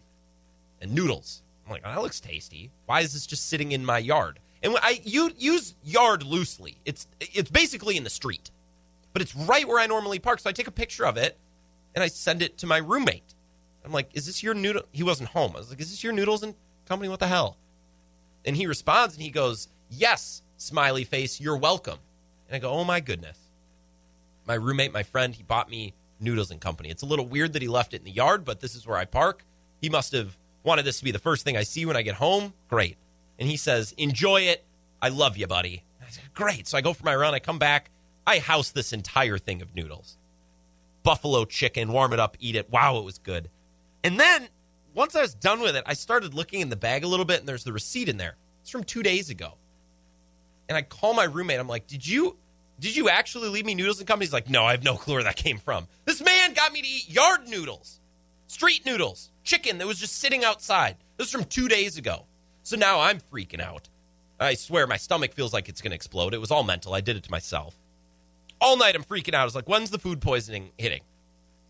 and 0.80 0.92
noodles 0.92 1.44
I'm 1.64 1.72
like, 1.72 1.82
oh, 1.84 1.88
that 1.88 2.02
looks 2.02 2.20
tasty. 2.20 2.70
Why 2.84 3.00
is 3.00 3.14
this 3.14 3.26
just 3.26 3.48
sitting 3.48 3.72
in 3.72 3.86
my 3.86 3.98
yard? 3.98 4.38
And 4.64 4.78
I 4.82 5.00
you 5.04 5.30
use 5.36 5.74
yard 5.84 6.22
loosely. 6.22 6.78
It's 6.86 7.06
it's 7.20 7.50
basically 7.50 7.98
in 7.98 8.02
the 8.02 8.10
street, 8.10 8.50
but 9.12 9.20
it's 9.20 9.36
right 9.36 9.68
where 9.68 9.78
I 9.78 9.86
normally 9.86 10.18
park. 10.18 10.40
So 10.40 10.48
I 10.48 10.52
take 10.52 10.66
a 10.66 10.72
picture 10.72 11.04
of 11.04 11.18
it 11.18 11.38
and 11.94 12.02
I 12.02 12.08
send 12.08 12.42
it 12.42 12.56
to 12.58 12.66
my 12.66 12.78
roommate. 12.78 13.34
I'm 13.84 13.92
like, 13.92 14.08
"Is 14.14 14.24
this 14.24 14.42
your 14.42 14.54
noodle?" 14.54 14.84
He 14.90 15.02
wasn't 15.02 15.28
home. 15.28 15.52
I 15.54 15.58
was 15.58 15.68
like, 15.68 15.80
"Is 15.80 15.90
this 15.90 16.02
your 16.02 16.14
noodles 16.14 16.42
and 16.42 16.54
company? 16.86 17.10
What 17.10 17.20
the 17.20 17.28
hell?" 17.28 17.58
And 18.46 18.56
he 18.56 18.66
responds 18.66 19.14
and 19.14 19.22
he 19.22 19.30
goes, 19.30 19.68
"Yes, 19.90 20.40
smiley 20.56 21.04
face. 21.04 21.40
You're 21.40 21.58
welcome." 21.58 21.98
And 22.48 22.56
I 22.56 22.58
go, 22.58 22.70
"Oh 22.70 22.84
my 22.84 23.00
goodness." 23.00 23.38
My 24.46 24.54
roommate, 24.54 24.92
my 24.92 25.02
friend, 25.02 25.34
he 25.34 25.42
bought 25.42 25.68
me 25.68 25.92
noodles 26.20 26.50
and 26.50 26.60
company. 26.60 26.88
It's 26.88 27.02
a 27.02 27.06
little 27.06 27.26
weird 27.26 27.52
that 27.52 27.60
he 27.60 27.68
left 27.68 27.92
it 27.92 27.98
in 27.98 28.04
the 28.04 28.10
yard, 28.10 28.46
but 28.46 28.60
this 28.60 28.74
is 28.74 28.86
where 28.86 28.96
I 28.96 29.04
park. 29.04 29.44
He 29.82 29.90
must 29.90 30.12
have 30.12 30.38
wanted 30.62 30.86
this 30.86 30.98
to 30.98 31.04
be 31.04 31.10
the 31.10 31.18
first 31.18 31.44
thing 31.44 31.56
I 31.56 31.64
see 31.64 31.84
when 31.84 31.96
I 31.96 32.02
get 32.02 32.14
home. 32.14 32.54
Great. 32.68 32.96
And 33.38 33.48
he 33.48 33.56
says, 33.56 33.92
Enjoy 33.98 34.42
it. 34.42 34.64
I 35.02 35.08
love 35.08 35.36
you, 35.36 35.46
buddy. 35.46 35.84
Said, 36.08 36.24
Great. 36.34 36.68
So 36.68 36.78
I 36.78 36.80
go 36.80 36.92
for 36.92 37.04
my 37.04 37.14
run. 37.14 37.34
I 37.34 37.38
come 37.38 37.58
back. 37.58 37.90
I 38.26 38.38
house 38.38 38.70
this 38.70 38.92
entire 38.92 39.38
thing 39.38 39.62
of 39.62 39.74
noodles. 39.74 40.16
Buffalo 41.02 41.44
chicken, 41.44 41.92
warm 41.92 42.12
it 42.12 42.20
up, 42.20 42.36
eat 42.40 42.56
it. 42.56 42.70
Wow, 42.70 42.98
it 42.98 43.04
was 43.04 43.18
good. 43.18 43.50
And 44.02 44.18
then 44.18 44.48
once 44.94 45.14
I 45.14 45.20
was 45.20 45.34
done 45.34 45.60
with 45.60 45.76
it, 45.76 45.84
I 45.86 45.94
started 45.94 46.32
looking 46.32 46.60
in 46.60 46.70
the 46.70 46.76
bag 46.76 47.04
a 47.04 47.08
little 47.08 47.26
bit, 47.26 47.40
and 47.40 47.48
there's 47.48 47.64
the 47.64 47.72
receipt 47.72 48.08
in 48.08 48.16
there. 48.16 48.36
It's 48.62 48.70
from 48.70 48.84
two 48.84 49.02
days 49.02 49.28
ago. 49.28 49.54
And 50.68 50.78
I 50.78 50.82
call 50.82 51.12
my 51.12 51.24
roommate. 51.24 51.60
I'm 51.60 51.68
like, 51.68 51.86
Did 51.86 52.06
you 52.06 52.38
did 52.80 52.96
you 52.96 53.08
actually 53.08 53.48
leave 53.50 53.66
me 53.66 53.74
noodles 53.74 53.98
and 53.98 54.08
company? 54.08 54.26
He's 54.26 54.32
like, 54.32 54.48
No, 54.48 54.64
I 54.64 54.72
have 54.72 54.82
no 54.82 54.96
clue 54.96 55.14
where 55.14 55.24
that 55.24 55.36
came 55.36 55.58
from. 55.58 55.86
This 56.06 56.22
man 56.22 56.54
got 56.54 56.72
me 56.72 56.80
to 56.80 56.88
eat 56.88 57.10
yard 57.10 57.46
noodles, 57.48 58.00
street 58.46 58.86
noodles, 58.86 59.30
chicken 59.42 59.78
that 59.78 59.86
was 59.86 59.98
just 59.98 60.18
sitting 60.18 60.44
outside. 60.44 60.96
This 61.18 61.26
was 61.26 61.32
from 61.32 61.44
two 61.44 61.68
days 61.68 61.98
ago. 61.98 62.24
So 62.64 62.76
now 62.76 63.00
I'm 63.00 63.20
freaking 63.20 63.60
out. 63.60 63.88
I 64.40 64.54
swear 64.54 64.86
my 64.86 64.96
stomach 64.96 65.34
feels 65.34 65.52
like 65.52 65.68
it's 65.68 65.80
going 65.80 65.90
to 65.90 65.96
explode. 65.96 66.34
It 66.34 66.40
was 66.40 66.50
all 66.50 66.64
mental. 66.64 66.94
I 66.94 67.02
did 67.02 67.16
it 67.16 67.22
to 67.24 67.30
myself. 67.30 67.76
All 68.60 68.76
night 68.78 68.96
I'm 68.96 69.04
freaking 69.04 69.34
out. 69.34 69.42
I 69.42 69.44
was 69.44 69.54
like, 69.54 69.68
when's 69.68 69.90
the 69.90 69.98
food 69.98 70.20
poisoning 70.20 70.70
hitting? 70.78 71.02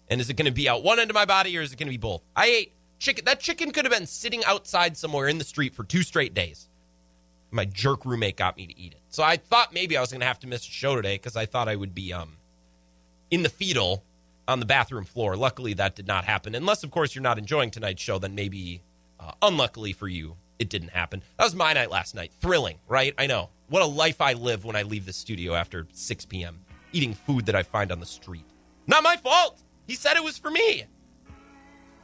And 0.08 0.20
is 0.20 0.30
it 0.30 0.36
going 0.36 0.46
to 0.46 0.52
be 0.52 0.68
out 0.68 0.84
one 0.84 1.00
end 1.00 1.10
of 1.10 1.14
my 1.14 1.24
body 1.24 1.58
or 1.58 1.62
is 1.62 1.72
it 1.72 1.78
going 1.78 1.88
to 1.88 1.92
be 1.92 1.98
both? 1.98 2.22
I 2.36 2.46
ate 2.46 2.72
chicken. 3.00 3.24
That 3.24 3.40
chicken 3.40 3.72
could 3.72 3.84
have 3.84 3.92
been 3.92 4.06
sitting 4.06 4.44
outside 4.44 4.96
somewhere 4.96 5.26
in 5.26 5.38
the 5.38 5.44
street 5.44 5.74
for 5.74 5.82
two 5.82 6.02
straight 6.02 6.32
days. 6.32 6.68
My 7.50 7.64
jerk 7.64 8.04
roommate 8.06 8.36
got 8.36 8.56
me 8.56 8.66
to 8.66 8.78
eat 8.78 8.92
it. 8.92 9.00
So 9.08 9.22
I 9.24 9.36
thought 9.36 9.74
maybe 9.74 9.96
I 9.96 10.00
was 10.00 10.10
going 10.10 10.20
to 10.20 10.26
have 10.26 10.40
to 10.40 10.46
miss 10.46 10.66
a 10.66 10.70
show 10.70 10.94
today 10.94 11.16
because 11.16 11.36
I 11.36 11.46
thought 11.46 11.68
I 11.68 11.76
would 11.76 11.94
be 11.94 12.12
um, 12.12 12.36
in 13.32 13.42
the 13.42 13.48
fetal 13.48 14.04
on 14.46 14.60
the 14.60 14.66
bathroom 14.66 15.04
floor. 15.04 15.36
Luckily, 15.36 15.74
that 15.74 15.96
did 15.96 16.06
not 16.06 16.24
happen. 16.24 16.54
Unless, 16.54 16.84
of 16.84 16.92
course, 16.92 17.14
you're 17.14 17.22
not 17.22 17.38
enjoying 17.38 17.70
tonight's 17.70 18.02
show, 18.02 18.18
then 18.18 18.34
maybe, 18.34 18.82
uh, 19.18 19.32
unluckily 19.42 19.92
for 19.92 20.06
you, 20.08 20.36
it 20.58 20.68
didn't 20.68 20.90
happen. 20.90 21.22
That 21.38 21.44
was 21.44 21.54
my 21.54 21.72
night 21.72 21.90
last 21.90 22.14
night. 22.14 22.32
Thrilling, 22.40 22.78
right? 22.88 23.14
I 23.18 23.26
know. 23.26 23.50
What 23.68 23.82
a 23.82 23.86
life 23.86 24.20
I 24.20 24.34
live 24.34 24.64
when 24.64 24.76
I 24.76 24.82
leave 24.82 25.06
the 25.06 25.12
studio 25.12 25.54
after 25.54 25.86
6 25.92 26.24
p.m., 26.26 26.60
eating 26.92 27.14
food 27.14 27.46
that 27.46 27.56
I 27.56 27.62
find 27.62 27.90
on 27.90 28.00
the 28.00 28.06
street. 28.06 28.44
Not 28.86 29.02
my 29.02 29.16
fault. 29.16 29.62
He 29.86 29.94
said 29.94 30.16
it 30.16 30.24
was 30.24 30.38
for 30.38 30.50
me. 30.50 30.84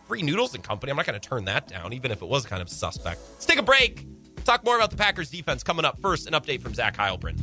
Free 0.07 0.23
noodles 0.23 0.55
and 0.55 0.65
company. 0.65 0.91
I'm 0.91 0.97
not 0.97 1.07
going 1.07 1.21
to 1.21 1.29
turn 1.29 1.45
that 1.45 1.69
down, 1.69 1.93
even 1.93 2.11
if 2.11 2.23
it 2.23 2.29
was 2.29 2.45
kind 2.45 2.61
of 2.61 2.69
suspect. 2.69 3.21
Let's 3.35 3.47
take 3.47 3.59
a 3.59 3.63
break. 3.63 4.07
Talk 4.45 4.65
more 4.65 4.77
about 4.77 4.91
the 4.91 4.97
Packers 4.97 5.31
defense 5.31 5.63
coming 5.63 5.85
up 5.85 6.01
first. 6.01 6.27
An 6.27 6.33
update 6.33 6.63
from 6.63 6.75
Zach 6.75 6.97
Heilprin. 6.97 7.39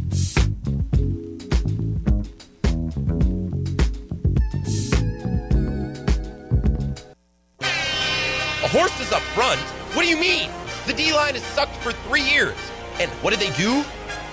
A 7.61 8.69
horse 8.69 8.99
is 8.99 9.13
up 9.13 9.21
front? 9.21 9.61
What 9.95 10.01
do 10.01 10.09
you 10.09 10.17
mean? 10.17 10.49
The 10.87 10.93
D 10.93 11.13
line 11.13 11.33
has 11.33 11.43
sucked 11.43 11.75
for 11.83 11.91
three 11.91 12.21
years. 12.23 12.55
And 13.01 13.11
what 13.21 13.31
did 13.31 13.41
they 13.41 13.53
do? 13.57 13.83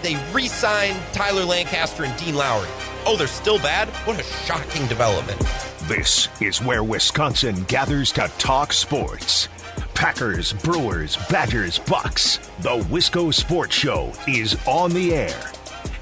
They 0.03 0.15
re 0.33 0.47
signed 0.47 0.97
Tyler 1.13 1.45
Lancaster 1.45 2.05
and 2.05 2.17
Dean 2.17 2.37
Lowry. 2.37 2.69
Oh, 3.05 3.17
they're 3.17 3.27
still 3.27 3.59
bad? 3.59 3.89
What 4.07 4.21
a 4.21 4.23
shocking 4.23 4.87
development. 4.87 5.41
This 5.89 6.29
is 6.41 6.63
where 6.63 6.85
Wisconsin 6.85 7.65
gathers 7.65 8.13
to 8.13 8.31
talk 8.39 8.73
sports. 8.73 9.49
Packers, 9.95 10.53
Brewers, 10.53 11.17
Badgers, 11.29 11.81
Bucks. 11.81 12.39
The 12.61 12.79
Wisco 12.89 13.35
Sports 13.35 13.75
Show 13.75 14.13
is 14.29 14.57
on 14.65 14.93
the 14.93 15.13
air. 15.13 15.51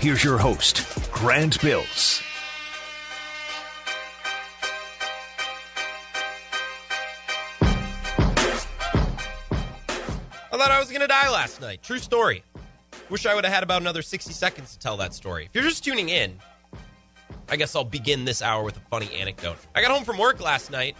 Here's 0.00 0.22
your 0.22 0.36
host, 0.36 0.84
Grant 1.12 1.62
Bills. 1.62 2.22
Going 10.92 11.02
to 11.02 11.06
die 11.06 11.30
last 11.30 11.60
night. 11.60 11.82
True 11.82 11.98
story. 11.98 12.44
Wish 13.10 13.26
I 13.26 13.34
would 13.34 13.44
have 13.44 13.52
had 13.52 13.62
about 13.62 13.82
another 13.82 14.02
60 14.02 14.32
seconds 14.32 14.72
to 14.72 14.78
tell 14.78 14.96
that 14.98 15.14
story. 15.14 15.46
If 15.46 15.50
you're 15.54 15.64
just 15.64 15.84
tuning 15.84 16.08
in, 16.08 16.38
I 17.48 17.56
guess 17.56 17.74
I'll 17.74 17.84
begin 17.84 18.24
this 18.24 18.42
hour 18.42 18.62
with 18.62 18.76
a 18.76 18.80
funny 18.90 19.12
anecdote. 19.14 19.56
I 19.74 19.82
got 19.82 19.90
home 19.90 20.04
from 20.04 20.18
work 20.18 20.40
last 20.40 20.70
night. 20.70 20.96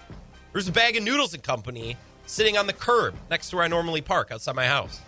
There's 0.52 0.68
a 0.68 0.72
bag 0.72 0.96
of 0.96 1.02
noodles 1.02 1.34
and 1.34 1.42
company 1.42 1.96
sitting 2.26 2.56
on 2.56 2.66
the 2.66 2.72
curb 2.72 3.14
next 3.30 3.50
to 3.50 3.56
where 3.56 3.64
I 3.64 3.68
normally 3.68 4.00
park 4.02 4.30
outside 4.30 4.54
my 4.54 4.66
house. 4.66 5.00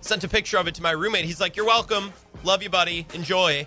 Sent 0.00 0.24
a 0.24 0.28
picture 0.28 0.58
of 0.58 0.68
it 0.68 0.74
to 0.76 0.82
my 0.82 0.90
roommate. 0.90 1.24
He's 1.24 1.40
like, 1.40 1.56
You're 1.56 1.66
welcome. 1.66 2.12
Love 2.44 2.62
you, 2.62 2.70
buddy. 2.70 3.06
Enjoy. 3.14 3.66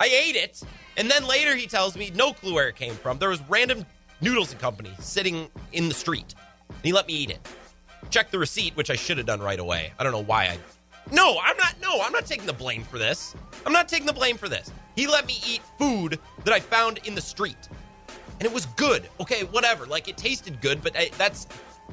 I 0.00 0.06
ate 0.06 0.36
it. 0.36 0.62
And 0.96 1.10
then 1.10 1.26
later 1.26 1.54
he 1.56 1.66
tells 1.66 1.96
me, 1.96 2.10
no 2.14 2.32
clue 2.32 2.54
where 2.54 2.68
it 2.68 2.76
came 2.76 2.94
from. 2.94 3.18
There 3.18 3.28
was 3.28 3.40
random 3.48 3.86
noodles 4.20 4.52
and 4.52 4.60
company 4.60 4.90
sitting 4.98 5.48
in 5.72 5.88
the 5.88 5.94
street. 5.94 6.34
And 6.68 6.78
he 6.82 6.92
let 6.92 7.06
me 7.06 7.14
eat 7.14 7.30
it. 7.30 7.46
Check 8.12 8.30
the 8.30 8.38
receipt, 8.38 8.76
which 8.76 8.90
I 8.90 8.94
should 8.94 9.16
have 9.16 9.26
done 9.26 9.40
right 9.40 9.58
away. 9.58 9.92
I 9.98 10.04
don't 10.04 10.12
know 10.12 10.22
why 10.22 10.44
I. 10.44 10.58
No, 11.10 11.38
I'm 11.42 11.56
not. 11.56 11.74
No, 11.80 12.02
I'm 12.02 12.12
not 12.12 12.26
taking 12.26 12.44
the 12.44 12.52
blame 12.52 12.84
for 12.84 12.98
this. 12.98 13.34
I'm 13.64 13.72
not 13.72 13.88
taking 13.88 14.06
the 14.06 14.12
blame 14.12 14.36
for 14.36 14.50
this. 14.50 14.70
He 14.94 15.06
let 15.06 15.26
me 15.26 15.38
eat 15.46 15.62
food 15.78 16.18
that 16.44 16.52
I 16.52 16.60
found 16.60 17.00
in 17.04 17.14
the 17.14 17.22
street. 17.22 17.56
And 18.38 18.42
it 18.42 18.52
was 18.52 18.66
good. 18.76 19.08
Okay, 19.18 19.44
whatever. 19.44 19.86
Like, 19.86 20.08
it 20.08 20.18
tasted 20.18 20.60
good, 20.60 20.82
but 20.82 20.94
I, 20.94 21.10
that's. 21.16 21.46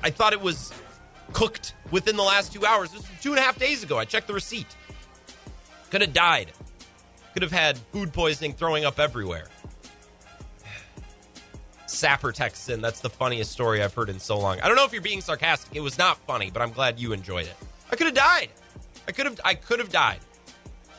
I 0.03 0.09
thought 0.09 0.33
it 0.33 0.41
was 0.41 0.73
cooked 1.31 1.73
within 1.89 2.17
the 2.17 2.23
last 2.23 2.51
two 2.51 2.65
hours. 2.65 2.91
This 2.91 3.01
was 3.01 3.21
two 3.21 3.29
and 3.29 3.39
a 3.39 3.41
half 3.41 3.57
days 3.57 3.81
ago. 3.81 3.97
I 3.97 4.03
checked 4.03 4.27
the 4.27 4.33
receipt. 4.33 4.75
Could 5.89 6.01
have 6.01 6.13
died. 6.13 6.51
Could 7.31 7.43
have 7.43 7.51
had 7.51 7.77
food 7.93 8.11
poisoning, 8.11 8.53
throwing 8.53 8.83
up 8.83 8.99
everywhere. 8.99 9.45
Sapper 11.89 12.31
texts 12.31 12.69
in. 12.69 12.81
That's 12.81 12.99
the 12.99 13.09
funniest 13.09 13.51
story 13.51 13.83
I've 13.83 13.93
heard 13.93 14.09
in 14.09 14.19
so 14.19 14.37
long. 14.37 14.59
I 14.61 14.67
don't 14.67 14.75
know 14.75 14.85
if 14.85 14.93
you're 14.93 15.01
being 15.01 15.21
sarcastic. 15.21 15.75
It 15.75 15.81
was 15.81 15.97
not 15.97 16.17
funny, 16.19 16.51
but 16.51 16.61
I'm 16.61 16.71
glad 16.71 16.99
you 16.99 17.13
enjoyed 17.13 17.47
it. 17.47 17.55
I 17.91 17.95
could 17.95 18.05
have 18.05 18.15
died. 18.15 18.49
I 19.07 19.11
could 19.11 19.25
have. 19.25 19.39
I 19.43 19.55
could 19.55 19.79
have 19.79 19.89
died, 19.89 20.19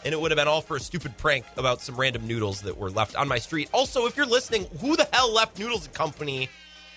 and 0.04 0.12
it 0.12 0.20
would 0.20 0.32
have 0.32 0.36
been 0.36 0.48
all 0.48 0.60
for 0.60 0.76
a 0.76 0.80
stupid 0.80 1.16
prank 1.16 1.44
about 1.56 1.80
some 1.80 1.96
random 1.96 2.26
noodles 2.26 2.62
that 2.62 2.76
were 2.76 2.90
left 2.90 3.14
on 3.14 3.28
my 3.28 3.38
street. 3.38 3.68
Also, 3.72 4.06
if 4.06 4.16
you're 4.16 4.26
listening, 4.26 4.66
who 4.80 4.96
the 4.96 5.08
hell 5.12 5.32
left 5.32 5.58
Noodles 5.58 5.86
and 5.86 5.94
Company 5.94 6.48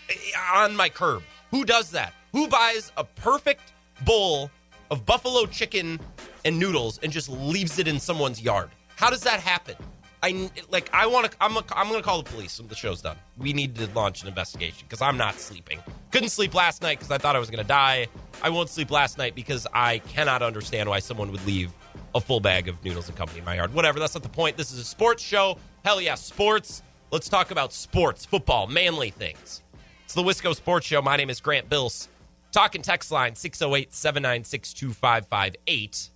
eh, 0.09 0.13
on 0.55 0.75
my 0.75 0.89
curb? 0.89 1.21
Who 1.51 1.63
does 1.63 1.91
that? 1.91 2.13
Who 2.31 2.47
buys 2.47 2.91
a 2.97 3.03
perfect 3.03 3.73
bowl 4.05 4.49
of 4.89 5.05
buffalo 5.05 5.45
chicken 5.45 5.99
and 6.45 6.57
noodles 6.57 6.99
and 7.03 7.11
just 7.11 7.29
leaves 7.29 7.77
it 7.77 7.87
in 7.87 7.99
someone's 7.99 8.41
yard? 8.41 8.71
How 8.95 9.11
does 9.11 9.21
that 9.21 9.39
happen? 9.39 9.75
I 10.23 10.49
like. 10.71 10.89
I 10.93 11.05
want 11.07 11.29
to. 11.29 11.37
I'm. 11.41 11.57
A, 11.57 11.63
I'm 11.75 11.89
going 11.89 11.99
to 11.99 12.03
call 12.03 12.23
the 12.23 12.29
police 12.29 12.57
when 12.57 12.69
the 12.69 12.75
show's 12.75 13.01
done. 13.01 13.17
We 13.37 13.51
need 13.51 13.75
to 13.75 13.87
launch 13.93 14.21
an 14.21 14.29
investigation 14.29 14.85
because 14.87 15.01
I'm 15.01 15.17
not 15.17 15.35
sleeping. 15.35 15.79
Couldn't 16.11 16.29
sleep 16.29 16.55
last 16.55 16.81
night 16.81 16.97
because 16.97 17.11
I 17.11 17.17
thought 17.17 17.35
I 17.35 17.39
was 17.39 17.49
going 17.49 17.61
to 17.61 17.67
die. 17.67 18.07
I 18.41 18.49
won't 18.49 18.69
sleep 18.69 18.89
last 18.89 19.17
night 19.17 19.35
because 19.35 19.67
I 19.73 19.97
cannot 19.99 20.41
understand 20.41 20.87
why 20.87 20.99
someone 20.99 21.29
would 21.33 21.45
leave 21.45 21.73
a 22.15 22.21
full 22.21 22.39
bag 22.39 22.69
of 22.69 22.81
noodles 22.85 23.09
and 23.09 23.17
company 23.17 23.39
in 23.39 23.45
my 23.45 23.55
yard. 23.55 23.73
Whatever. 23.73 23.99
That's 23.99 24.13
not 24.13 24.23
the 24.23 24.29
point. 24.29 24.55
This 24.55 24.71
is 24.71 24.79
a 24.79 24.85
sports 24.85 25.21
show. 25.21 25.57
Hell 25.83 25.99
yeah, 25.99 26.15
sports. 26.15 26.83
Let's 27.11 27.27
talk 27.27 27.51
about 27.51 27.73
sports, 27.73 28.25
football, 28.25 28.67
manly 28.67 29.09
things. 29.09 29.61
It's 30.05 30.13
the 30.13 30.23
Wisco 30.23 30.55
Sports 30.55 30.87
Show. 30.87 31.01
My 31.01 31.17
name 31.17 31.29
is 31.29 31.41
Grant 31.41 31.69
Bills. 31.69 32.07
Talking 32.53 32.81
text 32.81 33.11
line 33.11 33.35
608 33.35 33.93
796 33.93 34.73
2558. 34.73 36.09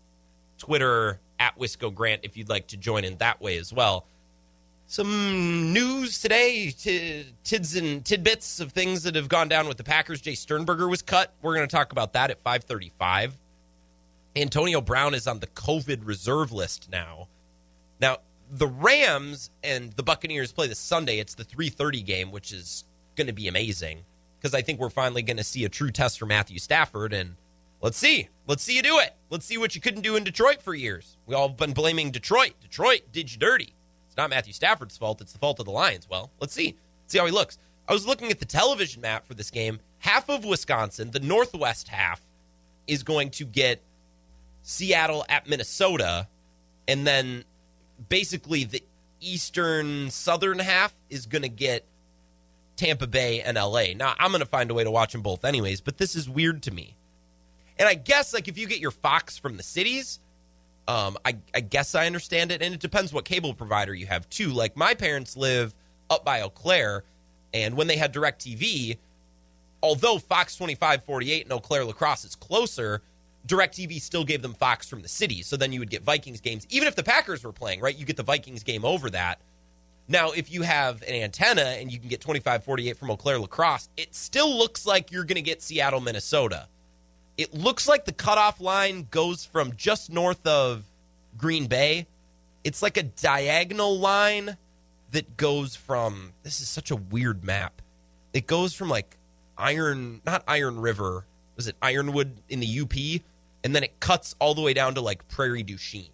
Twitter 0.59 1.19
at 1.39 1.57
Wisco 1.57 1.93
Grant 1.93 2.21
if 2.23 2.37
you'd 2.37 2.49
like 2.49 2.67
to 2.67 2.77
join 2.77 3.03
in 3.03 3.17
that 3.17 3.41
way 3.41 3.57
as 3.57 3.71
well. 3.73 4.05
Some 4.89 5.73
news 5.73 6.21
today, 6.21 6.71
t- 6.71 7.25
tids 7.43 7.75
and 7.75 8.05
tidbits 8.05 8.61
of 8.61 8.71
things 8.71 9.03
that 9.03 9.15
have 9.15 9.27
gone 9.27 9.49
down 9.49 9.67
with 9.67 9.75
the 9.75 9.83
Packers. 9.83 10.21
Jace 10.21 10.37
Sternberger 10.37 10.87
was 10.87 11.01
cut. 11.01 11.33
We're 11.41 11.55
going 11.55 11.67
to 11.67 11.75
talk 11.75 11.91
about 11.91 12.13
that 12.13 12.31
at 12.31 12.41
535. 12.41 13.37
Antonio 14.37 14.79
Brown 14.79 15.13
is 15.13 15.27
on 15.27 15.39
the 15.39 15.47
COVID 15.47 16.05
reserve 16.05 16.53
list 16.53 16.89
now. 16.89 17.27
Now, 17.99 18.19
the 18.49 18.67
Rams 18.67 19.49
and 19.63 19.91
the 19.93 20.03
Buccaneers 20.03 20.53
play 20.53 20.67
this 20.67 20.79
Sunday. 20.79 21.19
It's 21.19 21.35
the 21.35 21.43
3:30 21.43 22.05
game, 22.05 22.31
which 22.31 22.53
is 22.53 22.85
going 23.15 23.27
to 23.27 23.33
be 23.33 23.47
amazing 23.47 24.05
because 24.39 24.53
I 24.53 24.61
think 24.61 24.79
we're 24.79 24.89
finally 24.89 25.21
going 25.21 25.37
to 25.37 25.43
see 25.43 25.65
a 25.65 25.69
true 25.69 25.91
test 25.91 26.19
for 26.19 26.25
Matthew 26.25 26.59
Stafford 26.59 27.11
and 27.13 27.35
Let's 27.81 27.97
see. 27.97 28.29
Let's 28.47 28.63
see 28.63 28.75
you 28.75 28.81
do 28.81 28.99
it. 28.99 29.13
Let's 29.29 29.45
see 29.45 29.57
what 29.57 29.75
you 29.75 29.81
couldn't 29.81 30.01
do 30.01 30.15
in 30.15 30.23
Detroit 30.23 30.61
for 30.61 30.73
years. 30.73 31.17
We 31.25 31.35
all 31.35 31.49
have 31.49 31.57
been 31.57 31.73
blaming 31.73 32.11
Detroit. 32.11 32.53
Detroit 32.61 33.01
did 33.11 33.31
you 33.31 33.37
dirty. 33.37 33.73
It's 34.07 34.17
not 34.17 34.29
Matthew 34.29 34.53
Stafford's 34.53 34.97
fault. 34.97 35.21
It's 35.21 35.33
the 35.33 35.39
fault 35.39 35.59
of 35.59 35.65
the 35.65 35.71
Lions. 35.71 36.07
Well, 36.09 36.31
let's 36.39 36.53
see. 36.53 36.75
Let's 37.03 37.13
see 37.13 37.19
how 37.19 37.25
he 37.25 37.31
looks. 37.31 37.57
I 37.87 37.93
was 37.93 38.07
looking 38.07 38.31
at 38.31 38.39
the 38.39 38.45
television 38.45 39.01
map 39.01 39.25
for 39.25 39.33
this 39.33 39.49
game. 39.49 39.79
Half 39.99 40.29
of 40.29 40.43
Wisconsin, 40.43 41.11
the 41.11 41.19
northwest 41.19 41.87
half, 41.87 42.21
is 42.87 43.03
going 43.03 43.29
to 43.31 43.45
get 43.45 43.81
Seattle 44.61 45.25
at 45.29 45.47
Minnesota, 45.47 46.27
and 46.87 47.07
then 47.07 47.45
basically 48.09 48.63
the 48.63 48.83
eastern 49.21 50.09
southern 50.09 50.59
half 50.59 50.93
is 51.09 51.25
going 51.25 51.41
to 51.43 51.49
get 51.49 51.85
Tampa 52.75 53.07
Bay 53.07 53.41
and 53.41 53.55
LA. 53.55 53.93
Now, 53.95 54.13
I'm 54.19 54.31
going 54.31 54.41
to 54.41 54.45
find 54.45 54.69
a 54.69 54.73
way 54.73 54.83
to 54.83 54.91
watch 54.91 55.13
them 55.13 55.21
both 55.21 55.45
anyways, 55.45 55.81
but 55.81 55.97
this 55.97 56.15
is 56.15 56.29
weird 56.29 56.63
to 56.63 56.71
me. 56.71 56.96
And 57.79 57.87
I 57.87 57.93
guess 57.93 58.33
like 58.33 58.47
if 58.47 58.57
you 58.57 58.67
get 58.67 58.79
your 58.79 58.91
Fox 58.91 59.37
from 59.37 59.57
the 59.57 59.63
cities, 59.63 60.19
um, 60.87 61.17
I, 61.25 61.37
I 61.53 61.59
guess 61.59 61.95
I 61.95 62.05
understand 62.05 62.51
it, 62.51 62.61
and 62.61 62.73
it 62.73 62.79
depends 62.79 63.13
what 63.13 63.25
cable 63.25 63.53
provider 63.53 63.93
you 63.93 64.07
have 64.07 64.29
too. 64.29 64.49
Like 64.49 64.77
my 64.77 64.93
parents 64.93 65.35
live 65.35 65.75
up 66.09 66.23
by 66.23 66.41
Eau 66.41 66.49
Claire, 66.49 67.03
and 67.53 67.75
when 67.75 67.87
they 67.87 67.97
had 67.97 68.13
DirecTV, 68.13 68.97
although 69.83 70.17
Fox 70.17 70.55
2548 70.55 71.43
and 71.43 71.51
Eau 71.51 71.59
Claire 71.59 71.85
La 71.85 71.91
Crosse 71.91 72.25
is 72.25 72.35
closer, 72.35 73.01
DirecTV 73.47 74.01
still 74.01 74.23
gave 74.23 74.41
them 74.41 74.53
Fox 74.53 74.89
from 74.89 75.01
the 75.01 75.07
city. 75.07 75.41
So 75.41 75.57
then 75.57 75.71
you 75.71 75.79
would 75.79 75.89
get 75.89 76.03
Vikings 76.03 76.41
games, 76.41 76.65
even 76.69 76.87
if 76.87 76.95
the 76.95 77.03
Packers 77.03 77.43
were 77.43 77.53
playing, 77.53 77.81
right? 77.81 77.97
You 77.97 78.05
get 78.05 78.17
the 78.17 78.23
Vikings 78.23 78.63
game 78.63 78.85
over 78.85 79.09
that. 79.09 79.39
Now, 80.09 80.31
if 80.31 80.51
you 80.51 80.61
have 80.61 81.01
an 81.01 81.13
antenna 81.13 81.61
and 81.61 81.91
you 81.91 81.99
can 81.99 82.07
get 82.07 82.21
2548 82.21 82.95
from 82.95 83.11
Eau 83.11 83.17
Claire 83.17 83.39
La 83.39 83.47
Crosse, 83.47 83.89
it 83.97 84.15
still 84.15 84.57
looks 84.57 84.85
like 84.85 85.11
you're 85.11 85.25
going 85.25 85.35
to 85.35 85.41
get 85.41 85.61
Seattle, 85.61 85.99
Minnesota. 85.99 86.67
It 87.37 87.53
looks 87.53 87.87
like 87.87 88.05
the 88.05 88.11
cutoff 88.11 88.59
line 88.59 89.07
goes 89.11 89.45
from 89.45 89.75
just 89.75 90.09
north 90.09 90.45
of 90.47 90.83
Green 91.37 91.67
Bay. 91.67 92.07
It's 92.63 92.81
like 92.81 92.97
a 92.97 93.03
diagonal 93.03 93.97
line 93.99 94.57
that 95.11 95.37
goes 95.37 95.75
from 95.75 96.33
this 96.43 96.59
is 96.61 96.67
such 96.67 96.91
a 96.91 96.95
weird 96.95 97.43
map. 97.43 97.81
It 98.33 98.47
goes 98.47 98.73
from 98.73 98.89
like 98.89 99.17
Iron, 99.57 100.21
not 100.25 100.43
Iron 100.47 100.79
River, 100.79 101.25
was 101.55 101.67
it 101.67 101.75
Ironwood 101.81 102.37
in 102.49 102.59
the 102.59 102.79
UP? 102.81 103.21
And 103.63 103.75
then 103.75 103.83
it 103.83 103.99
cuts 103.99 104.35
all 104.39 104.53
the 104.53 104.61
way 104.61 104.73
down 104.73 104.95
to 104.95 105.01
like 105.01 105.27
Prairie 105.27 105.63
du 105.63 105.77
Chien. 105.77 106.09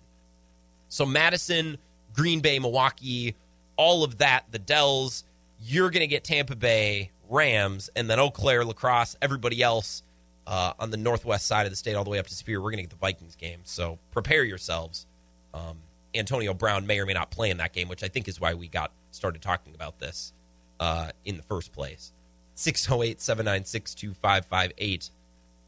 So 0.90 1.06
Madison, 1.06 1.78
Green 2.14 2.40
Bay, 2.40 2.60
Milwaukee, 2.60 3.36
all 3.76 4.04
of 4.04 4.20
that, 4.20 4.46
the 4.52 4.60
Dells, 4.60 5.24
you're 5.62 5.90
going 5.90 6.02
to 6.02 6.08
get 6.08 6.24
Tampa 6.24 6.56
Bay 6.56 7.12
Rams, 7.30 7.90
and 7.96 8.10
then 8.10 8.20
Eau 8.20 8.30
Claire, 8.30 8.64
La 8.64 8.74
Crosse, 8.74 9.16
everybody 9.22 9.62
else 9.64 10.04
uh, 10.48 10.74
on 10.80 10.92
the 10.92 10.98
northwest 10.98 11.48
side 11.48 11.66
of 11.66 11.72
the 11.72 11.76
state, 11.76 11.96
all 11.96 12.04
the 12.04 12.10
way 12.10 12.20
up 12.20 12.28
to 12.28 12.34
Superior. 12.34 12.62
We're 12.62 12.72
going 12.72 12.78
to 12.78 12.84
get 12.84 12.90
the 12.90 12.96
Vikings 12.98 13.36
game. 13.36 13.60
So 13.64 14.00
prepare 14.12 14.44
yourselves. 14.44 15.06
Um, 15.54 15.78
Antonio 16.16 16.54
Brown 16.54 16.86
may 16.86 17.00
or 17.00 17.06
may 17.06 17.14
not 17.14 17.32
play 17.32 17.50
in 17.50 17.58
that 17.58 17.74
game, 17.74 17.88
which 17.88 18.04
I 18.04 18.08
think 18.08 18.28
is 18.28 18.40
why 18.40 18.54
we 18.54 18.68
got 18.68 18.92
started 19.12 19.42
talking 19.42 19.74
about 19.76 20.00
this 20.00 20.34
uh, 20.80 21.12
in 21.26 21.38
the 21.38 21.44
first 21.44 21.72
place. 21.74 22.12
608 22.56 23.20
796 23.22 23.96
2558. 23.96 25.10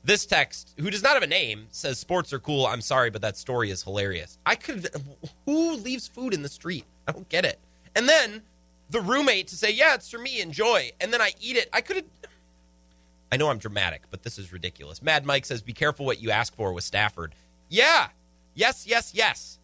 This 0.04 0.26
text, 0.28 0.76
who 0.78 0.92
does 0.92 1.02
not 1.02 1.14
have 1.14 1.24
a 1.24 1.28
name, 1.28 1.66
says 1.72 1.98
sports 1.98 2.32
are 2.32 2.38
cool. 2.38 2.68
I'm 2.68 2.82
sorry, 2.82 3.10
but 3.10 3.24
that 3.24 3.38
story 3.38 3.72
is 3.72 3.82
hilarious. 3.82 4.38
I 4.46 4.54
could. 4.54 4.88
Who 5.46 5.78
leaves 5.78 6.08
food 6.08 6.34
in 6.34 6.44
the 6.44 6.50
street? 6.50 6.86
I 7.08 7.12
don't 7.12 7.28
get 7.28 7.44
it. 7.44 7.58
And 7.96 8.08
then 8.08 8.44
the 8.92 9.02
roommate 9.02 9.48
to 9.48 9.56
say, 9.56 9.72
"Yeah, 9.72 9.96
it's 9.96 10.10
for 10.10 10.20
me. 10.20 10.42
Enjoy." 10.42 10.92
And 11.02 11.12
then 11.12 11.22
I 11.22 11.32
eat 11.42 11.58
it. 11.58 11.70
I 11.74 11.82
could 11.82 11.96
have. 11.96 12.06
I 13.32 13.38
know 13.38 13.50
I'm 13.50 13.58
dramatic, 13.58 14.04
but 14.12 14.24
this 14.24 14.38
is 14.38 14.54
ridiculous. 14.54 15.02
Mad 15.02 15.26
Mike 15.26 15.46
says, 15.46 15.62
"Be 15.62 15.74
careful 15.74 16.06
what 16.06 16.22
you 16.22 16.32
ask 16.32 16.56
for 16.56 16.72
with 16.74 16.84
Stafford." 16.84 17.34
Yeah. 17.70 18.10
Yes. 18.54 18.86
Yes. 18.88 19.14
Yes. 19.14 19.60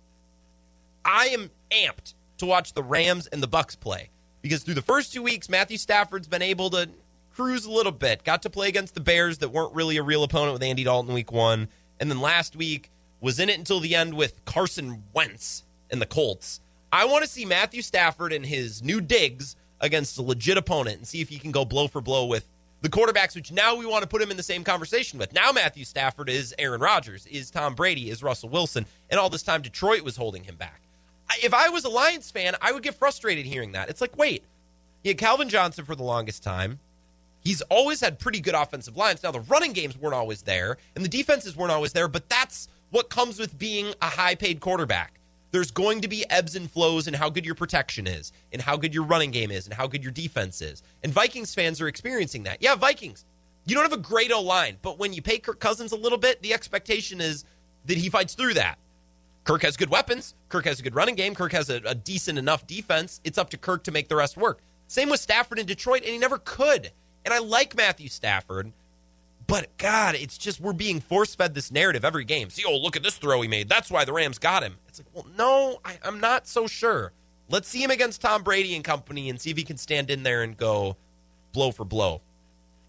I 1.05 1.28
am 1.28 1.51
amped 1.72 2.14
to 2.38 2.45
watch 2.45 2.74
the 2.74 2.84
Rams 2.84 3.28
and 3.28 3.41
the 3.41 3.47
Bucs 3.47 3.80
play 3.80 4.09
because 4.41 4.64
through 4.64 4.74
the 4.74 4.82
first 4.82 5.14
two 5.14 5.24
weeks, 5.24 5.49
Matthew 5.49 5.78
Stafford's 5.78 6.28
been 6.28 6.41
able 6.41 6.70
to 6.72 6.89
cruise 7.34 7.66
a 7.66 7.72
little 7.72 7.91
bit. 7.91 8.24
Got 8.24 8.41
to 8.43 8.49
play 8.49 8.68
against 8.68 8.93
the 8.93 8.99
Bears 8.99 9.38
that 9.39 9.49
weren't 9.49 9.74
really 9.74 9.97
a 9.97 10.03
real 10.03 10.24
opponent 10.24 10.53
with 10.53 10.64
Andy 10.64 10.84
Dalton 10.84 11.14
week 11.14 11.32
one, 11.32 11.70
and 11.99 12.09
then 12.09 12.20
last 12.20 12.55
week 12.55 12.89
was 13.20 13.39
in 13.39 13.49
it 13.49 13.57
until 13.57 13.80
the 13.80 13.95
end 13.95 14.16
with 14.16 14.43
Carson 14.45 15.03
Wentz 15.14 15.64
and 15.89 16.01
the 16.01 16.05
Colts. 16.05 16.59
I 16.91 17.05
want 17.05 17.24
to 17.24 17.30
see 17.30 17.45
Matthew 17.45 17.82
Stafford 17.82 18.34
and 18.34 18.45
his 18.45 18.84
new 18.84 18.99
digs 18.99 19.55
against 19.80 20.18
a 20.18 20.22
legit 20.22 20.57
opponent 20.57 20.97
and 20.97 21.07
see 21.07 21.22
if 21.22 21.30
he 21.30 21.39
can 21.39 21.51
go 21.51 21.64
blow 21.64 21.88
for 21.88 22.01
blow 22.01 22.26
with 22.26 22.45
the 22.82 22.90
quarterbacks, 22.90 23.36
which 23.36 23.52
now 23.52 23.76
we 23.76 23.86
want 23.86 24.02
to 24.02 24.08
put 24.08 24.22
him 24.22 24.32
in 24.32 24.38
the 24.38 24.44
same 24.44 24.64
conversation 24.64 25.20
with. 25.20 25.34
Now 25.34 25.52
Matthew 25.52 25.86
Stafford 25.86 26.30
is 26.30 26.54
Aaron 26.58 26.82
Rodgers, 26.82 27.26
is 27.28 27.52
Tom 27.52 27.76
Brady, 27.76 28.10
is 28.10 28.24
Russell 28.24 28.50
Wilson, 28.50 28.86
and 29.10 29.20
all 29.20 29.30
this 29.30 29.44
time 29.44 29.62
Detroit 29.62 30.02
was 30.02 30.18
holding 30.18 30.44
him 30.44 30.56
back. 30.56 30.82
If 31.44 31.54
I 31.54 31.70
was 31.70 31.86
a 31.86 31.90
Lions 31.90 32.30
fan, 32.30 32.56
I 32.62 32.72
would 32.72 32.84
get 32.84 32.96
frustrated 32.96 33.46
hearing 33.46 33.72
that. 33.72 33.90
It's 33.90 34.02
like, 34.02 34.18
wait, 34.18 34.44
he 35.04 35.10
had 35.10 35.18
Calvin 35.18 35.50
Johnson 35.50 35.86
for 35.86 35.96
the 35.96 36.04
longest 36.04 36.44
time. 36.44 36.80
He's 37.44 37.62
always 37.64 38.02
had 38.02 38.20
pretty 38.20 38.40
good 38.40 38.54
offensive 38.54 38.98
lines. 38.98 39.24
Now, 39.24 39.32
the 39.32 39.40
running 39.40 39.74
games 39.74 39.98
weren't 39.98 40.14
always 40.14 40.44
there, 40.44 40.78
and 40.96 41.04
the 41.04 41.10
defenses 41.10 41.56
weren't 41.56 41.72
always 41.72 41.94
there, 41.94 42.08
but 42.08 42.30
that's 42.30 42.68
what 42.92 43.10
comes 43.10 43.40
with 43.40 43.58
being 43.58 43.94
a 44.02 44.08
high 44.08 44.36
paid 44.36 44.60
quarterback. 44.60 45.14
There's 45.52 45.72
going 45.72 46.02
to 46.02 46.08
be 46.08 46.30
ebbs 46.30 46.56
and 46.56 46.70
flows 46.72 47.08
in 47.08 47.14
how 47.14 47.30
good 47.30 47.45
your 47.45 47.56
protection 47.56 48.08
is, 48.08 48.32
and 48.52 48.62
how 48.62 48.78
good 48.78 48.93
your 48.93 49.04
running 49.04 49.32
game 49.32 49.52
is, 49.52 49.66
and 49.66 49.74
how 49.74 49.88
good 49.88 50.04
your 50.04 50.12
defense 50.12 50.62
is. 50.62 50.82
And 51.04 51.12
Vikings 51.12 51.54
fans 51.54 51.82
are 51.82 51.88
experiencing 51.88 52.43
that. 52.43 52.62
Yeah, 52.62 52.76
Vikings, 52.76 53.26
you 53.66 53.76
don't 53.76 53.84
have 53.84 53.93
a 53.93 53.97
great 53.97 54.32
O 54.32 54.41
line, 54.41 54.78
but 54.82 54.97
when 54.97 55.14
you 55.14 55.22
pay 55.22 55.38
Kirk 55.38 55.60
Cousins 55.60 55.91
a 55.91 55.97
little 55.97 56.18
bit, 56.18 56.41
the 56.41 56.54
expectation 56.54 57.22
is 57.22 57.45
that 57.86 57.97
he 57.97 58.10
fights 58.10 58.34
through 58.34 58.54
that. 58.56 58.78
Kirk 59.43 59.64
has 59.64 59.76
good 59.76 59.89
weapons. 59.89 60.36
Kirk 60.49 60.66
has 60.66 60.80
a 60.80 60.84
good 60.84 60.95
running 60.95 61.16
game. 61.16 61.36
Kirk 61.36 61.52
has 61.52 61.70
a, 61.70 61.82
a 61.86 61.95
decent 61.95 62.38
enough 62.38 62.68
defense. 62.68 63.20
It's 63.24 63.38
up 63.38 63.49
to 63.49 63.58
Kirk 63.58 63.84
to 63.86 63.91
make 63.91 64.08
the 64.08 64.16
rest 64.16 64.38
work. 64.38 64.60
Same 64.88 65.10
with 65.10 65.20
Stafford 65.20 65.58
in 65.58 65.66
Detroit, 65.66 66.04
and 66.04 66.12
he 66.12 66.18
never 66.18 66.38
could. 66.38 66.91
And 67.26 67.34
I 67.34 67.39
like 67.39 67.76
Matthew 67.76 68.08
Stafford, 68.08 68.72
but 69.52 69.68
God, 69.78 70.16
it's 70.16 70.38
just 70.38 70.62
we're 70.62 70.72
being 70.72 71.02
force 71.02 71.36
fed 71.36 71.54
this 71.54 71.72
narrative 71.72 72.06
every 72.06 72.24
game. 72.24 72.49
See, 72.49 72.64
oh, 72.66 72.78
look 72.78 72.95
at 72.95 73.04
this 73.04 73.18
throw 73.18 73.41
he 73.41 73.49
made. 73.49 73.68
That's 73.68 73.91
why 73.91 74.06
the 74.06 74.14
Rams 74.14 74.39
got 74.39 74.64
him. 74.64 74.78
It's 74.88 74.99
like, 74.99 75.08
well, 75.14 75.26
no, 75.38 75.82
I, 75.84 75.99
I'm 76.06 76.22
not 76.22 76.47
so 76.47 76.68
sure. 76.68 77.12
Let's 77.49 77.68
see 77.68 77.84
him 77.84 77.91
against 77.91 78.22
Tom 78.22 78.43
Brady 78.43 78.76
and 78.76 78.84
company 78.84 79.30
and 79.30 79.41
see 79.41 79.52
if 79.52 79.58
he 79.58 79.64
can 79.64 79.76
stand 79.76 80.10
in 80.10 80.24
there 80.24 80.41
and 80.41 80.56
go 80.56 80.95
blow 81.52 81.72
for 81.72 81.84
blow. 81.84 82.22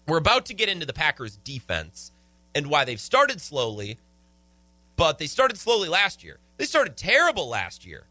We're 0.07 0.19
about 0.19 0.45
to 0.45 0.53
get 0.53 0.69
into 0.69 0.85
the 0.85 0.93
Packers' 0.93 1.35
defense 1.35 2.13
and 2.55 2.67
why 2.67 2.85
they've 2.85 2.97
started 2.97 3.41
slowly, 3.41 3.97
but 4.95 5.17
they 5.17 5.27
started 5.27 5.57
slowly 5.57 5.89
last 5.89 6.23
year. 6.23 6.39
They 6.55 6.65
started 6.65 6.95
terrible 6.95 7.49
last 7.49 7.85
year, 7.85 8.05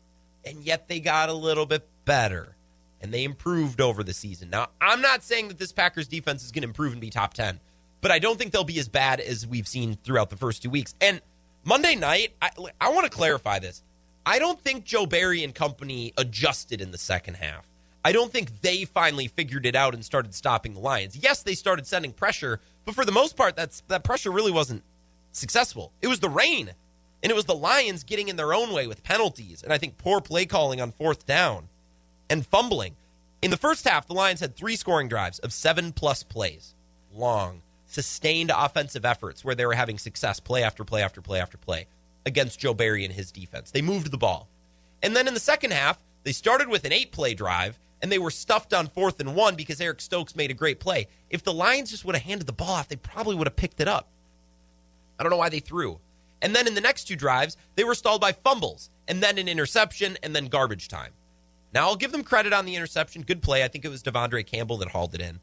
and 0.45 0.63
yet 0.63 0.89
they 0.89 1.01
got 1.01 1.31
a 1.31 1.35
little 1.35 1.65
bit 1.65 1.89
better 2.05 2.55
and 3.01 3.15
they 3.15 3.25
improved 3.25 3.81
over 3.81 4.05
the 4.05 4.13
season. 4.13 4.51
Now, 4.51 4.69
I'm 4.79 5.01
not 5.01 5.23
saying 5.23 5.49
that 5.49 5.59
this 5.59 5.73
Packers 5.73 6.07
defense 6.07 6.45
is 6.45 6.53
going 6.53 6.63
to 6.63 6.69
improve 6.69 6.93
and 6.93 7.01
be 7.01 7.09
top 7.09 7.33
10, 7.33 7.59
but 8.03 8.11
I 8.11 8.19
don't 8.19 8.37
think 8.39 8.53
they'll 8.53 8.65
be 8.65 8.79
as 8.79 8.89
bad 8.89 9.21
as 9.21 9.47
we've 9.47 9.67
seen 9.67 9.97
throughout 10.05 10.29
the 10.29 10.37
first 10.37 10.63
two 10.63 10.69
weeks. 10.69 10.95
And 11.01 11.23
Monday 11.65 11.95
night, 11.95 12.35
I, 12.43 12.51
I 12.81 12.91
want 12.91 13.05
to 13.05 13.17
clarify 13.17 13.61
this. 13.61 13.83
I 14.27 14.39
don't 14.39 14.61
think 14.61 14.85
Joe 14.85 15.07
Barry 15.07 15.43
and 15.43 15.55
company 15.55 16.13
adjusted 16.19 16.81
in 16.81 16.91
the 16.91 16.99
second 16.99 17.35
half. 17.35 17.67
I 18.05 18.13
don't 18.13 18.33
think 18.33 18.61
they 18.61 18.85
finally 18.85 19.29
figured 19.29 19.65
it 19.65 19.77
out 19.77 19.95
and 19.95 20.05
started 20.05 20.35
stopping 20.35 20.75
the 20.75 20.81
Lions. 20.81 21.17
Yes, 21.17 21.43
they 21.43 21.55
started 21.55 21.87
sending 21.87 22.13
pressure, 22.13 22.61
but 22.85 22.97
for 22.97 23.05
the 23.05 23.13
most 23.13 23.37
part, 23.37 23.55
that's 23.55 23.83
that 23.87 24.03
pressure 24.03 24.33
really 24.33 24.51
wasn't 24.51 24.83
successful. 25.31 25.93
It 26.03 26.09
was 26.09 26.19
the 26.19 26.29
rain, 26.29 26.73
and 27.23 27.31
it 27.31 27.35
was 27.37 27.45
the 27.45 27.55
Lions 27.55 28.03
getting 28.03 28.29
in 28.29 28.35
their 28.35 28.53
own 28.53 28.73
way 28.73 28.89
with 28.89 29.05
penalties, 29.05 29.63
and 29.63 29.73
I 29.73 29.79
think 29.79 29.99
poor 29.99 30.21
play 30.21 30.47
calling 30.47 30.81
on 30.81 30.91
fourth 30.91 31.27
down 31.27 31.69
and 32.29 32.45
fumbling. 32.45 32.97
In 33.41 33.53
the 33.53 33.57
first 33.57 33.87
half, 33.87 34.09
the 34.09 34.15
Lions 34.15 34.41
had 34.41 34.57
three 34.57 34.75
scoring 34.75 35.09
drives 35.09 35.39
of 35.39 35.53
seven 35.53 35.93
plus 35.93 36.25
plays, 36.25 36.75
long, 37.13 37.63
sustained 37.93 38.51
offensive 38.55 39.05
efforts 39.05 39.45
where 39.45 39.55
they 39.55 39.67
were 39.67 39.75
having 39.75 39.99
success 39.99 40.41
play 40.41 40.63
after 40.63 40.85
play 40.85 41.03
after 41.03 41.21
play 41.21 41.41
after 41.41 41.59
play 41.59 41.87
against 42.25 42.61
Joe 42.61 42.75
Barry 42.75 43.05
and 43.05 43.13
his 43.13 43.31
defense. 43.31 43.71
They 43.71 43.83
moved 43.83 44.11
the 44.11 44.19
ball. 44.19 44.49
And 45.03 45.15
then 45.15 45.29
in 45.29 45.35
the 45.35 45.41
second 45.41 45.73
half, 45.73 45.99
they 46.25 46.33
started 46.33 46.69
with 46.69 46.85
an 46.85 46.93
eight 46.93 47.13
play 47.13 47.35
drive 47.35 47.79
and 48.01 48.11
they 48.11 48.19
were 48.19 48.31
stuffed 48.31 48.73
on 48.73 48.87
fourth 48.89 49.21
and 49.21 49.35
one 49.35 49.57
because 49.57 49.81
Eric 49.81 50.01
Stokes 50.01 50.35
made 50.35 50.51
a 50.51 50.55
great 50.55 50.81
play. 50.81 51.07
If 51.31 51.43
the 51.45 51.53
Lions 51.53 51.91
just 51.91 52.05
would 52.05 52.17
have 52.17 52.25
handed 52.25 52.47
the 52.47 52.53
ball 52.53 52.71
off, 52.71 52.89
they 52.89 52.97
probably 52.97 53.37
would 53.37 53.47
have 53.47 53.57
picked 53.57 53.81
it 53.81 53.89
up. 53.89 54.09
I 55.19 55.23
don't 55.23 55.31
know 55.31 55.37
why 55.37 55.51
they 55.51 55.61
threw. 55.61 55.99
And 56.41 56.55
then 56.55 56.67
in 56.67 56.75
the 56.75 56.81
next 56.81 57.05
two 57.05 57.15
drives, 57.15 57.57
they 57.77 57.85
were 57.85 57.95
stalled 57.95 58.21
by 58.21 58.33
fumbles 58.33 58.91
and 59.07 59.23
then 59.23 59.39
an 59.39 59.49
interception 59.49 60.19
and 60.23 60.35
then 60.35 60.47
garbage 60.47 60.89
time. 60.89 61.13
Now, 61.73 61.87
I'll 61.87 61.97
give 61.97 62.13
them 62.13 62.25
credit 62.25 62.53
on 62.53 62.67
the 62.67 62.75
interception. 62.75 63.23
Good 63.23 63.43
play. 63.43 63.65
I 63.65 63.69
think 63.69 63.85
it 63.85 63.89
was 63.89 64.03
De'Vondre 64.03 64.45
Campbell 64.45 64.77
that 64.79 64.89
hauled 64.89 65.15
it 65.15 65.21
in. 65.21 65.41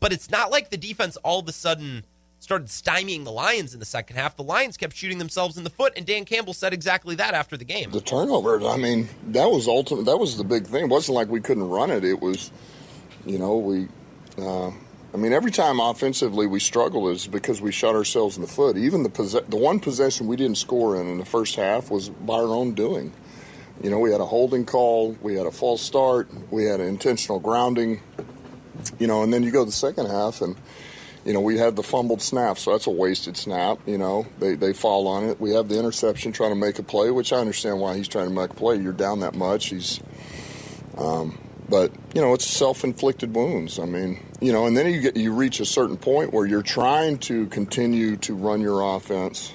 But 0.00 0.12
it's 0.12 0.30
not 0.30 0.50
like 0.50 0.70
the 0.70 0.76
defense 0.76 1.16
all 1.18 1.40
of 1.40 1.48
a 1.48 1.52
sudden 1.52 2.04
started 2.38 2.68
stymieing 2.68 3.24
the 3.24 3.32
Lions 3.32 3.74
in 3.74 3.80
the 3.80 3.86
second 3.86 4.16
half. 4.16 4.36
The 4.36 4.42
Lions 4.42 4.76
kept 4.76 4.94
shooting 4.94 5.18
themselves 5.18 5.56
in 5.56 5.64
the 5.64 5.70
foot, 5.70 5.94
and 5.96 6.06
Dan 6.06 6.24
Campbell 6.24 6.52
said 6.52 6.72
exactly 6.72 7.14
that 7.16 7.34
after 7.34 7.56
the 7.56 7.64
game. 7.64 7.90
The 7.90 8.00
turnovers, 8.00 8.64
I 8.64 8.76
mean, 8.76 9.08
that 9.28 9.50
was 9.50 9.66
ultimate. 9.66 10.04
That 10.04 10.18
was 10.18 10.36
the 10.36 10.44
big 10.44 10.66
thing. 10.66 10.84
It 10.84 10.90
wasn't 10.90 11.16
like 11.16 11.28
we 11.28 11.40
couldn't 11.40 11.68
run 11.68 11.90
it. 11.90 12.04
It 12.04 12.20
was, 12.20 12.50
you 13.24 13.38
know, 13.38 13.56
we. 13.56 13.88
Uh, 14.38 14.70
I 15.14 15.18
mean, 15.18 15.32
every 15.32 15.50
time 15.50 15.80
offensively 15.80 16.46
we 16.46 16.60
struggle 16.60 17.08
is 17.08 17.26
because 17.26 17.62
we 17.62 17.72
shot 17.72 17.94
ourselves 17.94 18.36
in 18.36 18.42
the 18.42 18.48
foot. 18.48 18.76
Even 18.76 19.02
the 19.02 19.08
possess- 19.08 19.44
the 19.48 19.56
one 19.56 19.80
possession 19.80 20.26
we 20.26 20.36
didn't 20.36 20.58
score 20.58 21.00
in 21.00 21.08
in 21.08 21.16
the 21.16 21.24
first 21.24 21.56
half 21.56 21.90
was 21.90 22.10
by 22.10 22.34
our 22.34 22.48
own 22.48 22.74
doing. 22.74 23.14
You 23.82 23.90
know, 23.90 23.98
we 23.98 24.12
had 24.12 24.20
a 24.20 24.26
holding 24.26 24.66
call, 24.66 25.16
we 25.22 25.36
had 25.36 25.46
a 25.46 25.50
false 25.50 25.80
start, 25.80 26.28
we 26.50 26.64
had 26.64 26.80
an 26.80 26.88
intentional 26.88 27.40
grounding. 27.40 28.02
You 28.98 29.06
know, 29.06 29.22
and 29.22 29.32
then 29.32 29.42
you 29.42 29.50
go 29.50 29.60
to 29.60 29.66
the 29.66 29.72
second 29.72 30.06
half, 30.06 30.40
and 30.40 30.56
you 31.26 31.32
know, 31.32 31.40
we 31.40 31.58
had 31.58 31.74
the 31.74 31.82
fumbled 31.82 32.22
snap, 32.22 32.56
so 32.56 32.70
that's 32.70 32.86
a 32.86 32.90
wasted 32.90 33.36
snap. 33.36 33.80
You 33.84 33.98
know, 33.98 34.26
they, 34.38 34.54
they 34.54 34.72
fall 34.72 35.08
on 35.08 35.24
it. 35.24 35.40
We 35.40 35.54
have 35.54 35.68
the 35.68 35.76
interception 35.76 36.30
trying 36.30 36.50
to 36.50 36.56
make 36.56 36.78
a 36.78 36.84
play, 36.84 37.10
which 37.10 37.32
I 37.32 37.38
understand 37.38 37.80
why 37.80 37.96
he's 37.96 38.06
trying 38.06 38.28
to 38.28 38.34
make 38.34 38.50
a 38.50 38.54
play. 38.54 38.76
You're 38.76 38.92
down 38.92 39.20
that 39.20 39.34
much. 39.34 39.66
He's, 39.66 40.00
um, 40.96 41.36
but 41.68 41.90
you 42.14 42.20
know, 42.20 42.32
it's 42.32 42.46
self-inflicted 42.46 43.34
wounds. 43.34 43.80
I 43.80 43.86
mean, 43.86 44.24
you 44.40 44.52
know, 44.52 44.66
and 44.66 44.76
then 44.76 44.88
you 44.88 45.00
get 45.00 45.16
you 45.16 45.32
reach 45.32 45.58
a 45.58 45.66
certain 45.66 45.96
point 45.96 46.32
where 46.32 46.46
you're 46.46 46.62
trying 46.62 47.18
to 47.18 47.46
continue 47.46 48.16
to 48.18 48.34
run 48.36 48.60
your 48.60 48.96
offense 48.96 49.52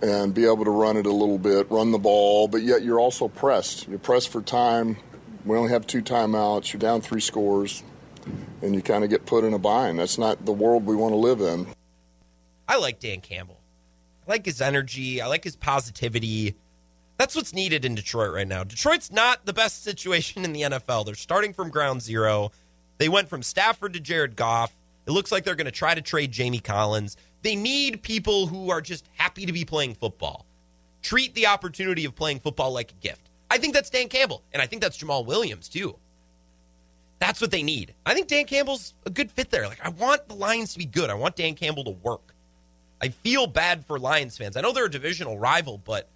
and 0.00 0.32
be 0.32 0.46
able 0.46 0.64
to 0.64 0.70
run 0.70 0.96
it 0.96 1.04
a 1.04 1.12
little 1.12 1.38
bit, 1.38 1.70
run 1.70 1.92
the 1.92 1.98
ball, 1.98 2.48
but 2.48 2.62
yet 2.62 2.82
you're 2.82 2.98
also 2.98 3.28
pressed. 3.28 3.86
You're 3.88 3.98
pressed 3.98 4.30
for 4.30 4.40
time. 4.40 4.96
We 5.44 5.58
only 5.58 5.70
have 5.70 5.86
two 5.86 6.02
timeouts. 6.02 6.72
You're 6.72 6.80
down 6.80 7.02
three 7.02 7.20
scores 7.20 7.82
and 8.62 8.74
you 8.74 8.82
kind 8.82 9.04
of 9.04 9.10
get 9.10 9.26
put 9.26 9.44
in 9.44 9.54
a 9.54 9.58
bind. 9.58 9.98
That's 9.98 10.18
not 10.18 10.44
the 10.44 10.52
world 10.52 10.86
we 10.86 10.96
want 10.96 11.12
to 11.12 11.16
live 11.16 11.40
in. 11.40 11.66
I 12.68 12.76
like 12.78 13.00
Dan 13.00 13.20
Campbell. 13.20 13.58
I 14.26 14.32
like 14.32 14.46
his 14.46 14.60
energy. 14.60 15.20
I 15.20 15.26
like 15.26 15.44
his 15.44 15.56
positivity. 15.56 16.54
That's 17.18 17.36
what's 17.36 17.52
needed 17.52 17.84
in 17.84 17.94
Detroit 17.94 18.32
right 18.32 18.48
now. 18.48 18.64
Detroit's 18.64 19.12
not 19.12 19.44
the 19.46 19.52
best 19.52 19.84
situation 19.84 20.44
in 20.44 20.52
the 20.52 20.62
NFL. 20.62 21.06
They're 21.06 21.14
starting 21.14 21.52
from 21.52 21.70
ground 21.70 22.02
zero. 22.02 22.52
They 22.98 23.08
went 23.08 23.28
from 23.28 23.42
Stafford 23.42 23.92
to 23.94 24.00
Jared 24.00 24.36
Goff. 24.36 24.74
It 25.06 25.10
looks 25.10 25.32
like 25.32 25.44
they're 25.44 25.56
going 25.56 25.66
to 25.66 25.72
try 25.72 25.94
to 25.94 26.00
trade 26.00 26.32
Jamie 26.32 26.60
Collins. 26.60 27.16
They 27.42 27.56
need 27.56 28.02
people 28.02 28.46
who 28.46 28.70
are 28.70 28.80
just 28.80 29.08
happy 29.16 29.46
to 29.46 29.52
be 29.52 29.64
playing 29.64 29.94
football. 29.94 30.46
Treat 31.02 31.34
the 31.34 31.48
opportunity 31.48 32.04
of 32.04 32.14
playing 32.14 32.38
football 32.38 32.72
like 32.72 32.92
a 32.92 33.06
gift. 33.06 33.28
I 33.50 33.58
think 33.58 33.74
that's 33.74 33.90
Dan 33.90 34.08
Campbell, 34.08 34.42
and 34.52 34.62
I 34.62 34.66
think 34.66 34.80
that's 34.80 34.96
Jamaal 34.96 35.26
Williams, 35.26 35.68
too. 35.68 35.96
That's 37.22 37.40
what 37.40 37.52
they 37.52 37.62
need. 37.62 37.94
I 38.04 38.14
think 38.14 38.26
Dan 38.26 38.46
Campbell's 38.46 38.94
a 39.06 39.10
good 39.10 39.30
fit 39.30 39.48
there. 39.48 39.68
Like, 39.68 39.78
I 39.80 39.90
want 39.90 40.26
the 40.26 40.34
Lions 40.34 40.72
to 40.72 40.78
be 40.80 40.86
good. 40.86 41.08
I 41.08 41.14
want 41.14 41.36
Dan 41.36 41.54
Campbell 41.54 41.84
to 41.84 41.92
work. 41.92 42.34
I 43.00 43.10
feel 43.10 43.46
bad 43.46 43.86
for 43.86 43.96
Lions 43.96 44.36
fans. 44.36 44.56
I 44.56 44.60
know 44.60 44.72
they're 44.72 44.86
a 44.86 44.90
divisional 44.90 45.38
rival, 45.38 45.78
but 45.78 46.08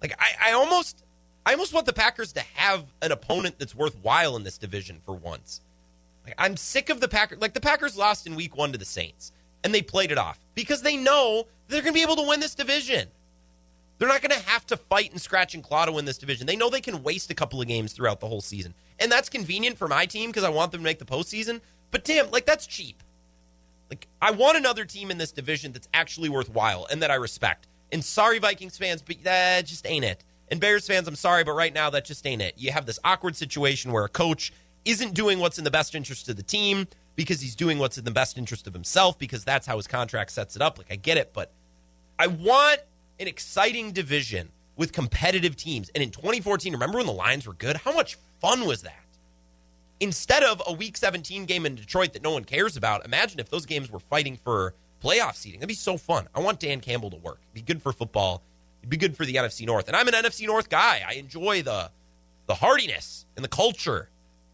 like, 0.00 0.14
I, 0.20 0.50
I 0.50 0.52
almost, 0.52 1.02
I 1.44 1.50
almost 1.50 1.74
want 1.74 1.86
the 1.86 1.92
Packers 1.92 2.34
to 2.34 2.42
have 2.54 2.84
an 3.02 3.10
opponent 3.10 3.56
that's 3.58 3.74
worthwhile 3.74 4.36
in 4.36 4.44
this 4.44 4.56
division 4.56 5.00
for 5.04 5.16
once. 5.16 5.62
Like, 6.24 6.36
I'm 6.38 6.56
sick 6.56 6.90
of 6.90 7.00
the 7.00 7.08
Packers. 7.08 7.40
Like, 7.40 7.54
the 7.54 7.60
Packers 7.60 7.96
lost 7.96 8.28
in 8.28 8.36
Week 8.36 8.56
One 8.56 8.70
to 8.70 8.78
the 8.78 8.84
Saints, 8.84 9.32
and 9.64 9.74
they 9.74 9.82
played 9.82 10.12
it 10.12 10.18
off 10.18 10.38
because 10.54 10.82
they 10.82 10.96
know 10.96 11.48
they're 11.66 11.82
going 11.82 11.92
to 11.92 11.98
be 11.98 12.02
able 12.02 12.22
to 12.22 12.28
win 12.28 12.38
this 12.38 12.54
division. 12.54 13.08
They're 14.02 14.08
not 14.08 14.20
going 14.20 14.36
to 14.36 14.50
have 14.50 14.66
to 14.66 14.76
fight 14.76 15.12
and 15.12 15.20
scratch 15.20 15.54
and 15.54 15.62
claw 15.62 15.84
to 15.84 15.92
win 15.92 16.06
this 16.06 16.18
division. 16.18 16.44
They 16.44 16.56
know 16.56 16.68
they 16.68 16.80
can 16.80 17.04
waste 17.04 17.30
a 17.30 17.34
couple 17.34 17.60
of 17.60 17.68
games 17.68 17.92
throughout 17.92 18.18
the 18.18 18.26
whole 18.26 18.40
season. 18.40 18.74
And 18.98 19.12
that's 19.12 19.28
convenient 19.28 19.78
for 19.78 19.86
my 19.86 20.06
team 20.06 20.30
because 20.30 20.42
I 20.42 20.48
want 20.48 20.72
them 20.72 20.80
to 20.80 20.84
make 20.84 20.98
the 20.98 21.04
postseason. 21.04 21.60
But 21.92 22.04
damn, 22.04 22.28
like 22.32 22.44
that's 22.44 22.66
cheap. 22.66 23.00
Like 23.90 24.08
I 24.20 24.32
want 24.32 24.56
another 24.58 24.84
team 24.84 25.12
in 25.12 25.18
this 25.18 25.30
division 25.30 25.70
that's 25.70 25.88
actually 25.94 26.30
worthwhile 26.30 26.88
and 26.90 27.00
that 27.00 27.12
I 27.12 27.14
respect. 27.14 27.68
And 27.92 28.04
sorry, 28.04 28.40
Vikings 28.40 28.76
fans, 28.76 29.02
but 29.02 29.22
that 29.22 29.66
just 29.66 29.86
ain't 29.86 30.04
it. 30.04 30.24
And 30.50 30.58
Bears 30.58 30.88
fans, 30.88 31.06
I'm 31.06 31.14
sorry, 31.14 31.44
but 31.44 31.52
right 31.52 31.72
now 31.72 31.88
that 31.90 32.04
just 32.04 32.26
ain't 32.26 32.42
it. 32.42 32.54
You 32.56 32.72
have 32.72 32.86
this 32.86 32.98
awkward 33.04 33.36
situation 33.36 33.92
where 33.92 34.04
a 34.04 34.08
coach 34.08 34.52
isn't 34.84 35.14
doing 35.14 35.38
what's 35.38 35.58
in 35.58 35.64
the 35.64 35.70
best 35.70 35.94
interest 35.94 36.28
of 36.28 36.34
the 36.34 36.42
team 36.42 36.88
because 37.14 37.40
he's 37.40 37.54
doing 37.54 37.78
what's 37.78 37.98
in 37.98 38.04
the 38.04 38.10
best 38.10 38.36
interest 38.36 38.66
of 38.66 38.74
himself 38.74 39.16
because 39.16 39.44
that's 39.44 39.64
how 39.64 39.76
his 39.76 39.86
contract 39.86 40.32
sets 40.32 40.56
it 40.56 40.60
up. 40.60 40.76
Like 40.76 40.90
I 40.90 40.96
get 40.96 41.18
it, 41.18 41.32
but 41.32 41.52
I 42.18 42.26
want 42.26 42.80
an 43.20 43.28
exciting 43.28 43.92
division 43.92 44.48
with 44.76 44.92
competitive 44.92 45.56
teams. 45.56 45.90
And 45.94 46.02
in 46.02 46.10
2014, 46.10 46.72
remember 46.72 46.98
when 46.98 47.06
the 47.06 47.12
Lions 47.12 47.46
were 47.46 47.54
good? 47.54 47.76
How 47.76 47.92
much 47.92 48.16
fun 48.40 48.66
was 48.66 48.82
that? 48.82 48.98
Instead 50.00 50.42
of 50.42 50.60
a 50.66 50.72
Week 50.72 50.96
17 50.96 51.44
game 51.44 51.64
in 51.64 51.76
Detroit 51.76 52.12
that 52.14 52.22
no 52.22 52.32
one 52.32 52.44
cares 52.44 52.76
about, 52.76 53.04
imagine 53.04 53.38
if 53.38 53.48
those 53.50 53.66
games 53.66 53.90
were 53.90 54.00
fighting 54.00 54.36
for 54.36 54.74
playoff 55.02 55.36
seeding. 55.36 55.60
That'd 55.60 55.68
be 55.68 55.74
so 55.74 55.96
fun. 55.96 56.26
I 56.34 56.40
want 56.40 56.60
Dan 56.60 56.80
Campbell 56.80 57.10
to 57.10 57.16
work. 57.16 57.38
It'd 57.42 57.66
be 57.66 57.72
good 57.72 57.82
for 57.82 57.92
football. 57.92 58.42
It'd 58.80 58.90
be 58.90 58.96
good 58.96 59.16
for 59.16 59.24
the 59.24 59.36
NFC 59.36 59.64
North. 59.66 59.86
And 59.86 59.96
I'm 59.96 60.08
an 60.08 60.14
NFC 60.14 60.46
North 60.46 60.68
guy. 60.68 61.02
I 61.06 61.14
enjoy 61.14 61.62
the 61.62 61.90
the 62.46 62.54
hardiness 62.56 63.24
and 63.36 63.44
the 63.44 63.48
culture 63.48 64.08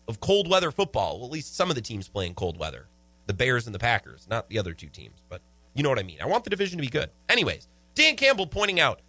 of 0.06 0.20
cold 0.20 0.48
weather 0.48 0.70
football. 0.70 1.18
Well, 1.18 1.26
at 1.26 1.32
least 1.32 1.56
some 1.56 1.70
of 1.70 1.74
the 1.74 1.82
teams 1.82 2.09
playing 2.09 2.34
cold 2.34 2.59
weather. 2.59 2.86
The 3.26 3.34
Bears 3.34 3.66
and 3.66 3.74
the 3.74 3.78
Packers, 3.78 4.26
not 4.28 4.48
the 4.48 4.59
other 4.59 4.72
two 4.72 4.88
teams, 4.88 5.22
but 5.28 5.40
you 5.74 5.82
know 5.82 5.90
what 5.90 5.98
I 5.98 6.02
mean. 6.02 6.18
I 6.22 6.26
want 6.26 6.44
the 6.44 6.50
division 6.50 6.78
to 6.78 6.82
be 6.82 6.88
good. 6.88 7.11
Anyways, 7.28 7.68
Dan 7.99 8.14
Campbell 8.14 8.46
pointing 8.46 8.78
out 8.78 9.01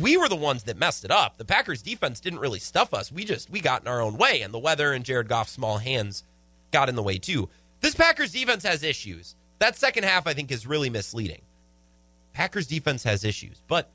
we 0.00 0.16
were 0.16 0.28
the 0.28 0.36
ones 0.36 0.62
that 0.64 0.78
messed 0.78 1.04
it 1.04 1.10
up. 1.10 1.38
The 1.38 1.44
Packers 1.44 1.82
defense 1.82 2.20
didn't 2.20 2.38
really 2.38 2.60
stuff 2.60 2.94
us. 2.94 3.10
We 3.10 3.24
just 3.24 3.50
we 3.50 3.60
got 3.60 3.82
in 3.82 3.88
our 3.88 4.00
own 4.00 4.16
way, 4.16 4.42
and 4.42 4.54
the 4.54 4.60
weather 4.60 4.92
and 4.92 5.04
Jared 5.04 5.26
Goff's 5.26 5.50
small 5.50 5.78
hands 5.78 6.22
got 6.70 6.88
in 6.88 6.94
the 6.94 7.02
way 7.02 7.18
too. 7.18 7.48
This 7.80 7.96
Packers 7.96 8.30
defense 8.30 8.62
has 8.62 8.84
issues. 8.84 9.34
That 9.58 9.76
second 9.76 10.04
half 10.04 10.28
I 10.28 10.34
think 10.34 10.52
is 10.52 10.68
really 10.68 10.88
misleading. 10.88 11.42
Packers 12.32 12.68
defense 12.68 13.02
has 13.02 13.24
issues, 13.24 13.60
but 13.66 13.90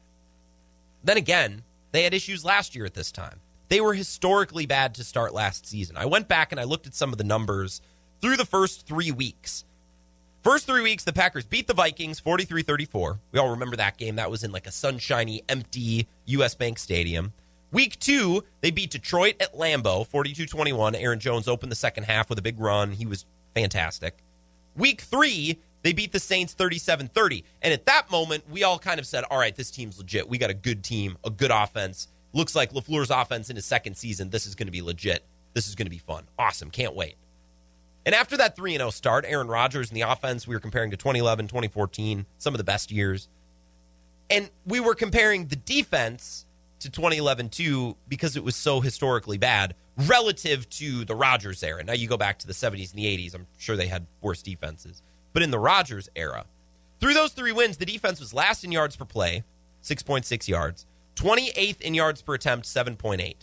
then 1.06 1.16
again, 1.16 1.62
they 1.94 2.04
had 2.04 2.14
issues 2.14 2.44
last 2.44 2.76
year 2.76 2.84
at 2.84 2.96
this 2.96 3.14
time. 3.14 3.40
They 3.70 3.80
were 3.80 3.94
historically 3.94 4.66
bad 4.66 4.94
to 4.96 5.06
start 5.06 5.34
last 5.34 5.66
season. 5.66 5.96
I 5.96 6.06
went 6.06 6.28
back 6.28 6.52
and 6.52 6.60
I 6.60 6.66
looked 6.66 6.86
at 6.86 6.96
some 6.96 7.14
of 7.14 7.18
the 7.18 7.24
numbers 7.24 7.82
through 8.20 8.36
the 8.36 8.46
first 8.46 8.86
three 8.86 9.12
weeks. 9.12 9.64
First 10.44 10.66
three 10.68 10.82
weeks, 10.82 11.06
the 11.06 11.14
Packers 11.14 11.46
beat 11.46 11.68
the 11.68 11.74
Vikings 11.74 12.20
43 12.20 12.64
34. 12.64 13.18
We 13.32 13.40
all 13.40 13.52
remember 13.52 13.78
that 13.78 13.98
game. 13.98 14.18
That 14.18 14.30
was 14.30 14.44
in 14.44 14.52
like 14.52 14.68
a 14.68 14.74
sunshiny, 14.74 15.42
empty 15.48 16.06
U.S. 16.26 16.54
Bank 16.54 16.80
Stadium. 16.80 17.32
Week 17.72 17.98
two, 17.98 18.44
they 18.60 18.70
beat 18.70 18.92
Detroit 18.92 19.36
at 19.40 19.56
Lambeau 19.56 20.06
42 20.06 20.46
21. 20.46 20.96
Aaron 20.96 21.22
Jones 21.22 21.48
opened 21.48 21.72
the 21.72 21.78
second 21.78 22.04
half 22.04 22.30
with 22.30 22.38
a 22.40 22.42
big 22.42 22.60
run. 22.60 22.92
He 22.92 23.06
was 23.06 23.26
fantastic. 23.56 24.18
Week 24.76 25.00
three, 25.00 25.60
they 25.82 25.94
beat 25.94 26.12
the 26.12 26.20
Saints 26.20 26.52
37 26.52 27.08
30. 27.08 27.46
And 27.62 27.74
at 27.74 27.86
that 27.86 28.12
moment, 28.12 28.44
we 28.52 28.64
all 28.64 28.78
kind 28.78 29.00
of 29.00 29.08
said, 29.08 29.24
all 29.32 29.40
right, 29.40 29.56
this 29.56 29.72
team's 29.72 29.98
legit. 29.98 30.28
We 30.28 30.38
got 30.38 30.50
a 30.50 30.54
good 30.54 30.84
team, 30.84 31.18
a 31.24 31.30
good 31.30 31.52
offense. 31.52 32.10
Looks 32.34 32.54
like 32.54 32.74
LaFleur's 32.74 33.12
offense 33.12 33.50
in 33.50 33.56
his 33.56 33.66
second 33.66 33.96
season. 33.96 34.30
This 34.30 34.46
is 34.46 34.56
going 34.56 34.68
to 34.68 34.72
be 34.74 34.82
legit. 34.82 35.24
This 35.54 35.70
is 35.70 35.76
going 35.76 35.86
to 35.86 35.90
be 35.90 36.00
fun. 36.00 36.26
Awesome. 36.38 36.70
Can't 36.70 36.96
wait. 36.96 37.16
And 38.06 38.14
after 38.14 38.36
that 38.38 38.56
3 38.56 38.76
0 38.78 38.90
start, 38.90 39.26
Aaron 39.28 39.48
Rodgers 39.48 39.90
and 39.90 39.98
the 39.98 40.02
offense, 40.02 40.48
we 40.48 40.56
were 40.56 40.60
comparing 40.60 40.92
to 40.92 40.98
2011, 40.98 41.48
2014, 41.48 42.26
some 42.38 42.54
of 42.54 42.58
the 42.58 42.64
best 42.64 42.92
years. 42.92 43.30
And 44.30 44.50
we 44.66 44.80
were 44.80 44.96
comparing 44.96 45.48
the 45.48 45.56
defense 45.56 46.46
to 46.80 46.90
2011 46.90 47.50
too 47.50 47.96
because 48.08 48.36
it 48.36 48.44
was 48.44 48.56
so 48.56 48.82
historically 48.82 49.38
bad 49.38 49.76
relative 49.96 50.70
to 50.70 51.06
the 51.06 51.16
Rodgers 51.16 51.64
era. 51.64 51.84
Now 51.84 51.94
you 51.94 52.08
go 52.08 52.18
back 52.18 52.40
to 52.40 52.48
the 52.48 52.54
70s 52.54 52.92
and 52.92 53.00
the 53.00 53.06
80s, 53.06 53.36
I'm 53.36 53.48
sure 53.58 53.78
they 53.78 53.88
had 53.88 54.06
worse 54.22 54.42
defenses. 54.42 55.02
But 55.32 55.44
in 55.44 55.52
the 55.52 55.60
Rodgers 55.60 56.10
era, 56.16 56.46
through 57.00 57.14
those 57.14 57.32
three 57.32 57.52
wins, 57.52 57.78
the 57.78 57.86
defense 57.86 58.20
was 58.20 58.34
last 58.34 58.64
in 58.64 58.72
yards 58.72 58.96
per 58.96 59.06
play, 59.06 59.44
6.6 59.84 60.48
yards, 60.48 60.86
28th 61.16 61.82
in 61.82 61.94
yards 61.94 62.22
per 62.22 62.34
attempt, 62.34 62.66
7.8 62.66 63.36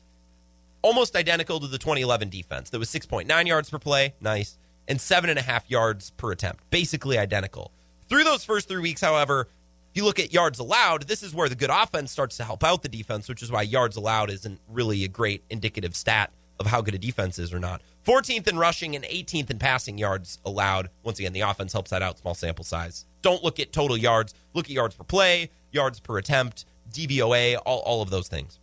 almost 0.83 1.16
identical 1.16 1.61
to 1.61 1.66
the 1.66 1.78
2011 1.78 2.28
defense. 2.28 2.70
That 2.70 2.78
was 2.78 2.89
6.9 2.89 3.47
yards 3.47 3.70
per 3.70 3.78
play, 3.78 4.14
nice, 4.20 4.59
and 4.89 5.01
seven 5.01 5.31
and 5.31 5.39
a 5.39 5.43
half 5.43 5.70
yards 5.70 6.11
per 6.11 6.33
attempt, 6.33 6.68
basically 6.70 7.18
identical. 7.18 7.72
Through 8.09 8.24
those 8.24 8.45
first 8.45 8.68
three 8.68 8.81
weeks, 8.81 9.01
however, 9.01 9.49
if 9.91 9.97
you 9.97 10.05
look 10.05 10.20
at 10.20 10.33
yards 10.33 10.59
allowed, 10.59 11.09
this 11.09 11.22
is 11.22 11.35
where 11.35 11.49
the 11.49 11.57
good 11.57 11.70
offense 11.70 12.12
starts 12.12 12.37
to 12.37 12.45
help 12.45 12.62
out 12.62 12.83
the 12.83 12.89
defense, 12.89 13.28
which 13.28 13.43
is 13.43 13.51
why 13.51 13.62
yards 13.62 13.97
allowed 13.97 14.31
isn't 14.31 14.61
really 14.68 15.03
a 15.03 15.09
great 15.09 15.43
indicative 15.51 15.97
stat 15.97 16.31
of 16.61 16.66
how 16.66 16.81
good 16.81 16.95
a 16.95 16.99
defense 16.99 17.39
is 17.39 17.53
or 17.53 17.59
not. 17.59 17.83
14th 18.07 18.47
in 18.47 18.57
rushing 18.57 18.95
and 18.95 19.05
18th 19.05 19.51
in 19.51 19.59
passing 19.59 19.99
yards 19.99 20.39
allowed. 20.45 20.91
Once 21.03 21.18
again, 21.18 21.33
the 21.33 21.41
offense 21.41 21.72
helps 21.72 21.91
that 21.91 22.03
out, 22.03 22.18
small 22.18 22.35
sample 22.35 22.64
size. 22.64 23.05
Don't 23.22 23.43
look 23.43 23.59
at 23.59 23.72
total 23.72 23.97
yards, 23.97 24.33
look 24.55 24.66
at 24.66 24.70
yards 24.70 24.95
per 24.95 25.03
play, 25.03 25.51
yards 25.72 25.99
per 25.99 26.18
attempt, 26.18 26.66
DVOA, 26.93 27.57
all, 27.66 27.81
all 27.81 28.01
of 28.01 28.11
those 28.11 28.28
things. 28.28 28.59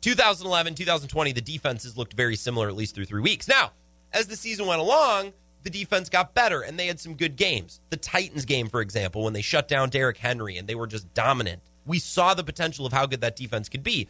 2011, 0.00 0.74
2020, 0.74 1.32
the 1.32 1.40
defenses 1.40 1.96
looked 1.96 2.14
very 2.14 2.36
similar, 2.36 2.68
at 2.68 2.74
least 2.74 2.94
through 2.94 3.04
three 3.04 3.20
weeks. 3.20 3.46
Now, 3.46 3.72
as 4.12 4.26
the 4.26 4.36
season 4.36 4.66
went 4.66 4.80
along, 4.80 5.32
the 5.62 5.70
defense 5.70 6.08
got 6.08 6.34
better 6.34 6.62
and 6.62 6.78
they 6.78 6.86
had 6.86 6.98
some 6.98 7.14
good 7.14 7.36
games. 7.36 7.80
The 7.90 7.96
Titans 7.96 8.44
game, 8.44 8.68
for 8.68 8.80
example, 8.80 9.24
when 9.24 9.34
they 9.34 9.42
shut 9.42 9.68
down 9.68 9.90
Derrick 9.90 10.16
Henry 10.16 10.56
and 10.56 10.66
they 10.66 10.74
were 10.74 10.86
just 10.86 11.12
dominant, 11.12 11.60
we 11.86 11.98
saw 11.98 12.34
the 12.34 12.44
potential 12.44 12.86
of 12.86 12.92
how 12.92 13.06
good 13.06 13.20
that 13.20 13.36
defense 13.36 13.68
could 13.68 13.82
be. 13.82 14.08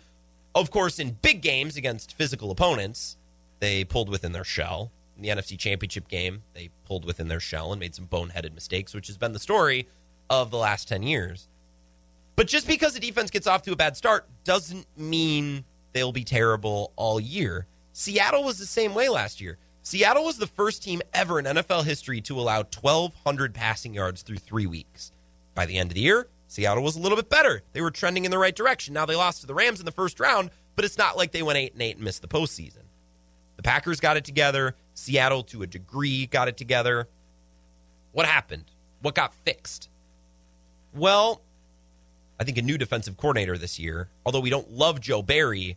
Of 0.55 0.71
course, 0.71 0.99
in 0.99 1.17
big 1.23 1.43
games 1.43 1.77
against 1.77 2.17
physical 2.17 2.51
opponents, 2.51 3.17
they 3.59 3.85
pulled 3.85 4.09
within 4.09 4.33
their 4.33 4.45
shell. 4.45 4.91
In 5.17 5.23
the 5.23 5.29
NFC 5.29 5.59
Championship 5.59 6.09
game, 6.09 6.43
they 6.55 6.71
pulled 6.87 7.05
within 7.05 7.29
their 7.29 7.41
shell 7.41 7.73
and 7.73 7.81
made 7.81 7.95
some 7.95 8.07
boneheaded 8.07 8.55
mistakes, 8.55 8.95
which 8.95 9.07
has 9.09 9.19
been 9.19 9.33
the 9.33 9.39
story 9.39 9.87
of 10.29 10.51
the 10.51 10.57
last 10.57 10.89
10 10.89 11.03
years. 11.03 11.49
But 12.37 12.47
just 12.47 12.67
because 12.67 12.95
the 12.95 13.01
defense 13.01 13.31
gets 13.31 13.47
off 13.47 13.63
to 13.63 13.73
a 13.73 13.77
bad 13.77 13.97
start 13.97 14.27
doesn't 14.45 14.87
mean 14.97 15.65
they'll 15.93 16.13
be 16.13 16.25
terrible 16.25 16.93
all 16.97 17.21
year. 17.21 17.67
Seattle 17.93 18.45
was 18.45 18.59
the 18.59 18.67
same 18.67 18.95
way 18.95 19.09
last 19.09 19.41
year. 19.41 19.59
Seattle 19.83 20.25
was 20.25 20.39
the 20.39 20.47
first 20.47 20.83
team 20.83 21.01
ever 21.13 21.39
in 21.39 21.47
NFL 21.47 21.85
history 21.85 22.21
to 22.23 22.39
allow 22.39 22.59
1,200 22.59 23.55
passing 23.55 23.95
yards 23.95 24.23
through 24.23 24.37
three 24.39 24.67
weeks. 24.67 25.13
By 25.55 25.67
the 25.67 25.79
end 25.79 25.91
of 25.91 25.95
the 25.95 26.03
year, 26.03 26.29
Seattle 26.47 26.83
was 26.83 26.97
a 26.97 27.01
little 27.01 27.17
bit 27.17 27.31
better. 27.31 27.63
They 27.73 27.81
were 27.81 27.91
trending 27.91 28.25
in 28.25 28.31
the 28.31 28.39
right 28.39 28.55
direction. 28.55 28.95
Now 28.95 29.07
they 29.07 29.17
lost 29.17 29.41
to 29.41 29.47
the 29.47 29.55
Rams 29.55 29.81
in 29.81 29.87
the 29.87 29.93
first 29.93 30.21
round, 30.21 30.51
but 30.77 30.85
it's 30.85 30.99
not 30.99 31.17
like 31.17 31.33
they 31.33 31.43
went 31.43 31.59
8 31.59 31.73
and 31.73 31.83
8 31.83 31.97
and 31.97 32.05
missed 32.05 32.23
the 32.23 32.29
postseason. 32.29 32.85
The 33.57 33.63
Packers 33.63 34.01
got 34.01 34.17
it 34.17 34.25
together. 34.25 34.75
Seattle, 34.95 35.43
to 35.45 35.63
a 35.63 35.67
degree, 35.67 36.27
got 36.27 36.49
it 36.49 36.57
together. 36.57 37.09
What 38.13 38.27
happened? 38.27 38.65
What 39.01 39.15
got 39.15 39.33
fixed? 39.33 39.89
Well, 40.95 41.41
I 42.41 42.45
think 42.45 42.57
a 42.57 42.63
new 42.63 42.79
defensive 42.79 43.19
coordinator 43.19 43.59
this 43.59 43.79
year, 43.79 44.09
although 44.25 44.41
we 44.41 44.49
don't 44.49 44.73
love 44.73 44.99
Joe 44.99 45.21
Barry, 45.21 45.77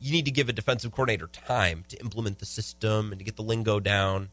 you 0.00 0.10
need 0.10 0.24
to 0.24 0.32
give 0.32 0.48
a 0.48 0.52
defensive 0.52 0.90
coordinator 0.90 1.28
time 1.28 1.84
to 1.88 2.00
implement 2.00 2.40
the 2.40 2.46
system 2.46 3.12
and 3.12 3.20
to 3.20 3.24
get 3.24 3.36
the 3.36 3.42
lingo 3.42 3.78
down. 3.78 4.28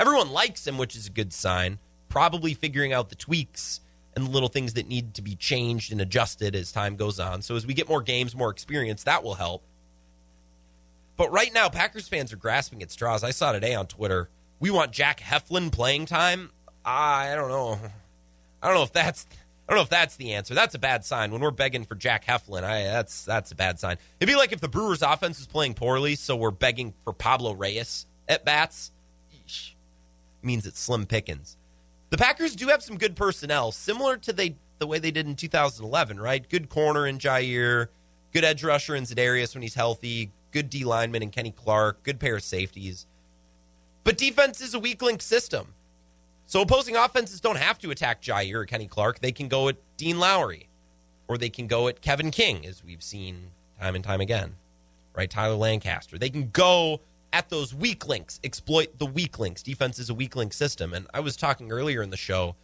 Everyone 0.00 0.30
likes 0.30 0.66
him, 0.66 0.78
which 0.78 0.96
is 0.96 1.06
a 1.06 1.10
good 1.10 1.32
sign. 1.32 1.78
Probably 2.08 2.54
figuring 2.54 2.92
out 2.92 3.08
the 3.08 3.14
tweaks 3.14 3.80
and 4.16 4.26
the 4.26 4.30
little 4.30 4.48
things 4.48 4.72
that 4.72 4.88
need 4.88 5.14
to 5.14 5.22
be 5.22 5.36
changed 5.36 5.92
and 5.92 6.00
adjusted 6.00 6.56
as 6.56 6.72
time 6.72 6.96
goes 6.96 7.20
on. 7.20 7.40
So 7.40 7.54
as 7.54 7.64
we 7.64 7.72
get 7.72 7.88
more 7.88 8.02
games, 8.02 8.34
more 8.34 8.50
experience, 8.50 9.04
that 9.04 9.22
will 9.22 9.34
help. 9.34 9.62
But 11.16 11.30
right 11.30 11.54
now, 11.54 11.68
Packers 11.68 12.08
fans 12.08 12.32
are 12.32 12.36
grasping 12.36 12.82
at 12.82 12.90
straws. 12.90 13.22
I 13.22 13.30
saw 13.30 13.52
today 13.52 13.76
on 13.76 13.86
Twitter. 13.86 14.28
We 14.58 14.70
want 14.70 14.90
Jack 14.90 15.20
Heflin 15.20 15.70
playing 15.70 16.06
time. 16.06 16.50
I 16.84 17.34
don't 17.36 17.48
know. 17.48 17.78
I 18.60 18.66
don't 18.66 18.76
know 18.76 18.82
if 18.82 18.92
that's 18.92 19.26
I 19.68 19.72
don't 19.72 19.78
know 19.78 19.82
if 19.82 19.88
that's 19.88 20.16
the 20.16 20.34
answer. 20.34 20.54
That's 20.54 20.76
a 20.76 20.78
bad 20.78 21.04
sign 21.04 21.32
when 21.32 21.40
we're 21.40 21.50
begging 21.50 21.84
for 21.84 21.96
Jack 21.96 22.24
Heflin. 22.24 22.62
I, 22.62 22.84
that's 22.84 23.24
that's 23.24 23.50
a 23.50 23.56
bad 23.56 23.80
sign. 23.80 23.96
It'd 24.20 24.32
be 24.32 24.36
like 24.36 24.52
if 24.52 24.60
the 24.60 24.68
Brewers' 24.68 25.02
offense 25.02 25.40
is 25.40 25.46
playing 25.46 25.74
poorly, 25.74 26.14
so 26.14 26.36
we're 26.36 26.52
begging 26.52 26.94
for 27.02 27.12
Pablo 27.12 27.52
Reyes 27.52 28.06
at 28.28 28.44
bats. 28.44 28.92
Eesh. 29.34 29.72
Means 30.42 30.66
it's 30.66 30.78
slim 30.78 31.06
pickings. 31.06 31.56
The 32.10 32.16
Packers 32.16 32.54
do 32.54 32.68
have 32.68 32.82
some 32.82 32.96
good 32.96 33.16
personnel, 33.16 33.72
similar 33.72 34.16
to 34.18 34.32
they 34.32 34.56
the 34.78 34.86
way 34.86 34.98
they 34.98 35.10
did 35.10 35.26
in 35.26 35.34
2011, 35.34 36.20
right? 36.20 36.48
Good 36.48 36.68
corner 36.68 37.06
in 37.06 37.18
Jaire, 37.18 37.88
good 38.32 38.44
edge 38.44 38.62
rusher 38.62 38.94
in 38.94 39.04
Za'Darius 39.04 39.54
when 39.54 39.62
he's 39.62 39.74
healthy, 39.74 40.30
good 40.52 40.70
D 40.70 40.84
lineman 40.84 41.22
in 41.22 41.30
Kenny 41.30 41.50
Clark, 41.50 42.02
good 42.04 42.20
pair 42.20 42.36
of 42.36 42.42
safeties. 42.42 43.06
But 44.04 44.18
defense 44.18 44.60
is 44.60 44.74
a 44.74 44.78
weak 44.78 45.02
link 45.02 45.22
system. 45.22 45.74
So 46.46 46.60
opposing 46.60 46.96
offenses 46.96 47.40
don't 47.40 47.58
have 47.58 47.78
to 47.80 47.90
attack 47.90 48.22
Jaire 48.22 48.54
or 48.54 48.64
Kenny 48.66 48.86
Clark. 48.86 49.18
They 49.18 49.32
can 49.32 49.48
go 49.48 49.68
at 49.68 49.76
Dean 49.96 50.18
Lowry 50.18 50.68
or 51.28 51.36
they 51.36 51.50
can 51.50 51.66
go 51.66 51.88
at 51.88 52.00
Kevin 52.00 52.30
King, 52.30 52.64
as 52.64 52.84
we've 52.84 53.02
seen 53.02 53.50
time 53.80 53.96
and 53.96 54.04
time 54.04 54.20
again, 54.20 54.54
right? 55.14 55.28
Tyler 55.28 55.56
Lancaster. 55.56 56.18
They 56.18 56.30
can 56.30 56.50
go 56.50 57.00
at 57.32 57.50
those 57.50 57.74
weak 57.74 58.06
links, 58.06 58.38
exploit 58.44 58.98
the 58.98 59.06
weak 59.06 59.38
links. 59.40 59.62
Defense 59.62 59.98
is 59.98 60.08
a 60.08 60.14
weak 60.14 60.36
link 60.36 60.52
system. 60.52 60.94
And 60.94 61.08
I 61.12 61.20
was 61.20 61.36
talking 61.36 61.72
earlier 61.72 62.00
in 62.00 62.10
the 62.10 62.16
show. 62.16 62.54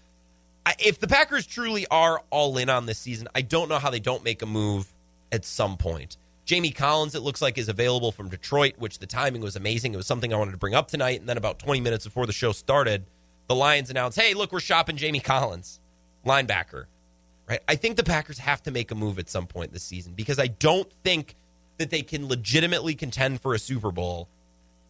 if 0.78 1.00
the 1.00 1.08
Packers 1.08 1.44
truly 1.44 1.84
are 1.90 2.22
all 2.30 2.56
in 2.58 2.70
on 2.70 2.86
this 2.86 2.98
season, 2.98 3.26
I 3.34 3.42
don't 3.42 3.68
know 3.68 3.80
how 3.80 3.90
they 3.90 4.00
don't 4.00 4.22
make 4.22 4.42
a 4.42 4.46
move 4.46 4.92
at 5.32 5.44
some 5.44 5.76
point. 5.76 6.16
Jamie 6.44 6.70
Collins, 6.70 7.14
it 7.14 7.22
looks 7.22 7.42
like, 7.42 7.58
is 7.58 7.68
available 7.68 8.12
from 8.12 8.28
Detroit, 8.28 8.74
which 8.78 8.98
the 8.98 9.06
timing 9.06 9.42
was 9.42 9.56
amazing. 9.56 9.94
It 9.94 9.96
was 9.96 10.06
something 10.06 10.32
I 10.32 10.36
wanted 10.36 10.52
to 10.52 10.56
bring 10.56 10.74
up 10.74 10.88
tonight. 10.88 11.20
And 11.20 11.28
then 11.28 11.36
about 11.36 11.58
20 11.58 11.80
minutes 11.80 12.04
before 12.04 12.26
the 12.26 12.32
show 12.32 12.52
started, 12.52 13.04
the 13.52 13.58
Lions 13.58 13.90
announced, 13.90 14.18
hey, 14.18 14.32
look, 14.32 14.50
we're 14.50 14.60
shopping 14.60 14.96
Jamie 14.96 15.20
Collins, 15.20 15.78
linebacker. 16.24 16.86
Right? 17.46 17.60
I 17.68 17.74
think 17.74 17.96
the 17.96 18.04
Packers 18.04 18.38
have 18.38 18.62
to 18.62 18.70
make 18.70 18.90
a 18.90 18.94
move 18.94 19.18
at 19.18 19.28
some 19.28 19.46
point 19.46 19.72
this 19.72 19.82
season 19.82 20.14
because 20.14 20.38
I 20.38 20.46
don't 20.46 20.90
think 21.04 21.34
that 21.76 21.90
they 21.90 22.00
can 22.00 22.28
legitimately 22.28 22.94
contend 22.94 23.42
for 23.42 23.52
a 23.52 23.58
Super 23.58 23.90
Bowl 23.90 24.28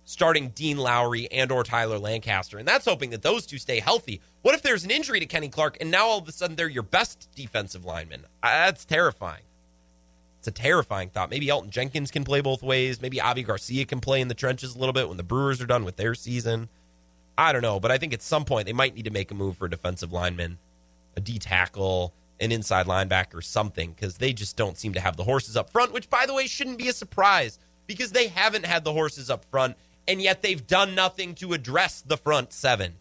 starting 0.04 0.50
Dean 0.50 0.78
Lowry 0.78 1.30
and 1.32 1.50
or 1.50 1.64
Tyler 1.64 1.98
Lancaster. 1.98 2.58
And 2.58 2.68
that's 2.68 2.84
hoping 2.84 3.10
that 3.10 3.22
those 3.22 3.46
two 3.46 3.58
stay 3.58 3.80
healthy. 3.80 4.20
What 4.42 4.54
if 4.54 4.62
there's 4.62 4.84
an 4.84 4.90
injury 4.90 5.18
to 5.18 5.26
Kenny 5.26 5.48
Clark 5.48 5.78
and 5.80 5.90
now 5.90 6.06
all 6.06 6.18
of 6.18 6.28
a 6.28 6.32
sudden 6.32 6.54
they're 6.54 6.68
your 6.68 6.82
best 6.84 7.28
defensive 7.34 7.84
lineman? 7.84 8.26
That's 8.42 8.84
terrifying. 8.84 9.42
It's 10.38 10.48
a 10.48 10.52
terrifying 10.52 11.08
thought. 11.08 11.30
Maybe 11.30 11.46
Elgton 11.46 11.70
Jenkins 11.70 12.10
can 12.12 12.24
play 12.24 12.40
both 12.40 12.62
ways. 12.62 13.00
Maybe 13.00 13.20
Avi 13.20 13.42
Garcia 13.42 13.86
can 13.86 14.00
play 14.00 14.20
in 14.20 14.28
the 14.28 14.34
trenches 14.34 14.76
a 14.76 14.78
little 14.78 14.92
bit 14.92 15.08
when 15.08 15.16
the 15.16 15.24
Brewers 15.24 15.60
are 15.60 15.66
done 15.66 15.84
with 15.84 15.96
their 15.96 16.14
season. 16.14 16.68
I 17.42 17.52
don't 17.52 17.62
know, 17.62 17.80
but 17.80 17.90
I 17.90 17.98
think 17.98 18.14
at 18.14 18.22
some 18.22 18.44
point 18.44 18.66
they 18.66 18.72
might 18.72 18.94
need 18.94 19.06
to 19.06 19.10
make 19.10 19.32
a 19.32 19.34
move 19.34 19.56
for 19.56 19.66
a 19.66 19.70
defensive 19.70 20.12
lineman, 20.12 20.58
a 21.16 21.20
D 21.20 21.40
tackle, 21.40 22.14
an 22.38 22.52
inside 22.52 22.86
linebacker, 22.86 23.42
something, 23.42 23.92
because 23.92 24.18
they 24.18 24.32
just 24.32 24.56
don't 24.56 24.78
seem 24.78 24.92
to 24.94 25.00
have 25.00 25.16
the 25.16 25.24
horses 25.24 25.56
up 25.56 25.68
front, 25.70 25.92
which, 25.92 26.08
by 26.08 26.24
the 26.24 26.34
way, 26.34 26.46
shouldn't 26.46 26.78
be 26.78 26.88
a 26.88 26.92
surprise 26.92 27.58
because 27.88 28.12
they 28.12 28.28
haven't 28.28 28.64
had 28.64 28.84
the 28.84 28.92
horses 28.92 29.28
up 29.28 29.44
front, 29.46 29.76
and 30.06 30.22
yet 30.22 30.40
they've 30.42 30.64
done 30.68 30.94
nothing 30.94 31.34
to 31.34 31.52
address 31.52 32.00
the 32.00 32.16
front 32.16 32.52
seven. 32.52 32.94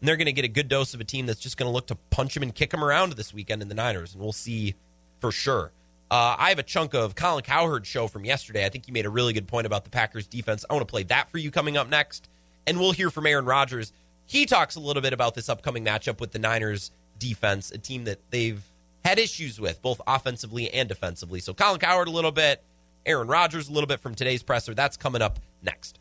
And 0.00 0.08
they're 0.08 0.16
going 0.16 0.26
to 0.26 0.32
get 0.32 0.46
a 0.46 0.48
good 0.48 0.68
dose 0.68 0.94
of 0.94 1.00
a 1.00 1.04
team 1.04 1.26
that's 1.26 1.40
just 1.40 1.58
going 1.58 1.68
to 1.68 1.72
look 1.72 1.88
to 1.88 1.96
punch 2.08 2.32
them 2.32 2.42
and 2.42 2.54
kick 2.54 2.70
them 2.70 2.82
around 2.82 3.12
this 3.12 3.34
weekend 3.34 3.60
in 3.60 3.68
the 3.68 3.74
Niners, 3.74 4.14
and 4.14 4.22
we'll 4.22 4.32
see 4.32 4.76
for 5.20 5.30
sure. 5.30 5.72
Uh, 6.10 6.36
I 6.38 6.48
have 6.48 6.58
a 6.58 6.62
chunk 6.62 6.94
of 6.94 7.14
Colin 7.14 7.44
Cowherd 7.44 7.86
show 7.86 8.08
from 8.08 8.24
yesterday. 8.24 8.64
I 8.64 8.70
think 8.70 8.88
you 8.88 8.94
made 8.94 9.04
a 9.04 9.10
really 9.10 9.34
good 9.34 9.46
point 9.46 9.66
about 9.66 9.84
the 9.84 9.90
Packers 9.90 10.26
defense. 10.26 10.64
I 10.70 10.72
want 10.72 10.86
to 10.86 10.90
play 10.90 11.02
that 11.04 11.30
for 11.30 11.36
you 11.38 11.50
coming 11.50 11.76
up 11.76 11.90
next 11.90 12.28
and 12.66 12.78
we'll 12.78 12.92
hear 12.92 13.10
from 13.10 13.26
Aaron 13.26 13.44
Rodgers. 13.44 13.92
He 14.26 14.46
talks 14.46 14.76
a 14.76 14.80
little 14.80 15.02
bit 15.02 15.12
about 15.12 15.34
this 15.34 15.48
upcoming 15.48 15.84
matchup 15.84 16.20
with 16.20 16.32
the 16.32 16.38
Niners 16.38 16.90
defense, 17.18 17.70
a 17.70 17.78
team 17.78 18.04
that 18.04 18.18
they've 18.30 18.62
had 19.04 19.18
issues 19.18 19.60
with, 19.60 19.82
both 19.82 20.00
offensively 20.06 20.72
and 20.72 20.88
defensively. 20.88 21.40
So 21.40 21.52
Colin 21.52 21.78
Cowherd 21.78 22.08
a 22.08 22.10
little 22.10 22.32
bit, 22.32 22.62
Aaron 23.04 23.28
Rodgers 23.28 23.68
a 23.68 23.72
little 23.72 23.86
bit 23.86 24.00
from 24.00 24.14
today's 24.14 24.42
presser. 24.42 24.74
That's 24.74 24.96
coming 24.96 25.22
up 25.22 25.38
next. 25.62 25.98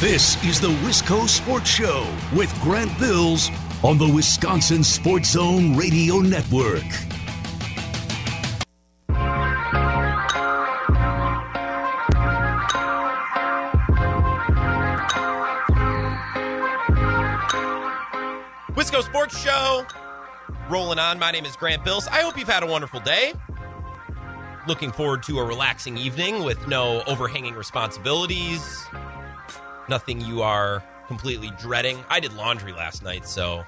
This 0.00 0.42
is 0.44 0.60
the 0.60 0.68
Wisco 0.68 1.28
Sports 1.28 1.68
Show 1.68 2.06
with 2.34 2.50
Grant 2.62 2.96
Bills 2.98 3.50
on 3.82 3.98
the 3.98 4.08
Wisconsin 4.08 4.82
Sports 4.82 5.32
Zone 5.32 5.76
Radio 5.76 6.20
Network. 6.20 7.19
Wisco 18.90 19.04
Sports 19.04 19.40
Show 19.40 19.86
rolling 20.68 20.98
on. 20.98 21.20
My 21.20 21.30
name 21.30 21.44
is 21.44 21.54
Grant 21.54 21.84
Bills. 21.84 22.08
I 22.08 22.22
hope 22.22 22.36
you've 22.36 22.48
had 22.48 22.64
a 22.64 22.66
wonderful 22.66 22.98
day. 22.98 23.34
Looking 24.66 24.90
forward 24.90 25.22
to 25.24 25.38
a 25.38 25.44
relaxing 25.44 25.96
evening 25.96 26.42
with 26.42 26.66
no 26.66 27.02
overhanging 27.06 27.54
responsibilities. 27.54 28.84
Nothing 29.88 30.20
you 30.20 30.42
are 30.42 30.82
completely 31.06 31.52
dreading. 31.56 32.02
I 32.08 32.18
did 32.18 32.32
laundry 32.32 32.72
last 32.72 33.04
night, 33.04 33.28
so 33.28 33.64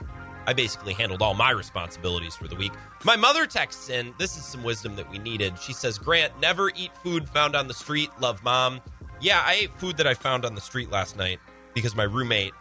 I 0.48 0.54
basically 0.54 0.92
handled 0.92 1.22
all 1.22 1.34
my 1.34 1.50
responsibilities 1.50 2.34
for 2.34 2.48
the 2.48 2.56
week. 2.56 2.72
My 3.04 3.14
mother 3.14 3.46
texts 3.46 3.90
in, 3.90 4.14
this 4.18 4.36
is 4.36 4.44
some 4.44 4.64
wisdom 4.64 4.96
that 4.96 5.08
we 5.08 5.20
needed. 5.20 5.56
She 5.56 5.72
says, 5.72 5.98
Grant, 5.98 6.40
never 6.40 6.72
eat 6.74 6.90
food 6.96 7.28
found 7.28 7.54
on 7.54 7.68
the 7.68 7.74
street. 7.74 8.10
Love 8.18 8.42
mom. 8.42 8.80
Yeah, 9.20 9.40
I 9.46 9.52
ate 9.52 9.78
food 9.78 9.98
that 9.98 10.06
I 10.08 10.14
found 10.14 10.44
on 10.44 10.56
the 10.56 10.60
street 10.60 10.90
last 10.90 11.16
night 11.16 11.38
because 11.74 11.94
my 11.94 12.02
roommate 12.02 12.54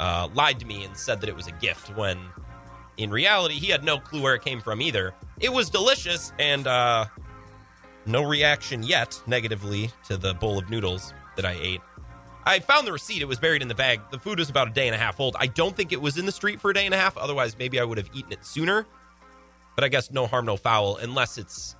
uh, 0.00 0.28
lied 0.34 0.60
to 0.60 0.66
me 0.66 0.84
and 0.84 0.96
said 0.96 1.20
that 1.20 1.28
it 1.28 1.36
was 1.36 1.46
a 1.46 1.52
gift 1.52 1.94
when 1.96 2.18
in 2.96 3.10
reality 3.10 3.54
he 3.54 3.68
had 3.68 3.84
no 3.84 3.98
clue 3.98 4.22
where 4.22 4.34
it 4.34 4.42
came 4.42 4.60
from 4.60 4.80
either. 4.82 5.14
It 5.40 5.52
was 5.52 5.70
delicious 5.70 6.32
and 6.38 6.66
uh, 6.66 7.06
no 8.06 8.22
reaction 8.22 8.82
yet 8.82 9.20
negatively 9.26 9.90
to 10.06 10.16
the 10.16 10.34
bowl 10.34 10.58
of 10.58 10.68
noodles 10.70 11.12
that 11.36 11.44
I 11.44 11.56
ate. 11.60 11.80
I 12.44 12.60
found 12.60 12.86
the 12.86 12.92
receipt. 12.92 13.20
It 13.20 13.28
was 13.28 13.38
buried 13.38 13.60
in 13.60 13.68
the 13.68 13.74
bag. 13.74 14.00
The 14.10 14.18
food 14.18 14.38
was 14.38 14.48
about 14.48 14.68
a 14.68 14.70
day 14.70 14.86
and 14.86 14.94
a 14.94 14.98
half 14.98 15.20
old. 15.20 15.36
I 15.38 15.48
don't 15.48 15.76
think 15.76 15.92
it 15.92 16.00
was 16.00 16.16
in 16.16 16.24
the 16.24 16.32
street 16.32 16.60
for 16.60 16.70
a 16.70 16.74
day 16.74 16.86
and 16.86 16.94
a 16.94 16.98
half. 16.98 17.16
Otherwise, 17.18 17.58
maybe 17.58 17.78
I 17.78 17.84
would 17.84 17.98
have 17.98 18.08
eaten 18.14 18.32
it 18.32 18.44
sooner. 18.44 18.86
But 19.74 19.84
I 19.84 19.88
guess 19.88 20.10
no 20.10 20.26
harm, 20.26 20.46
no 20.46 20.56
foul, 20.56 20.96
unless 20.96 21.36
it's 21.36 21.76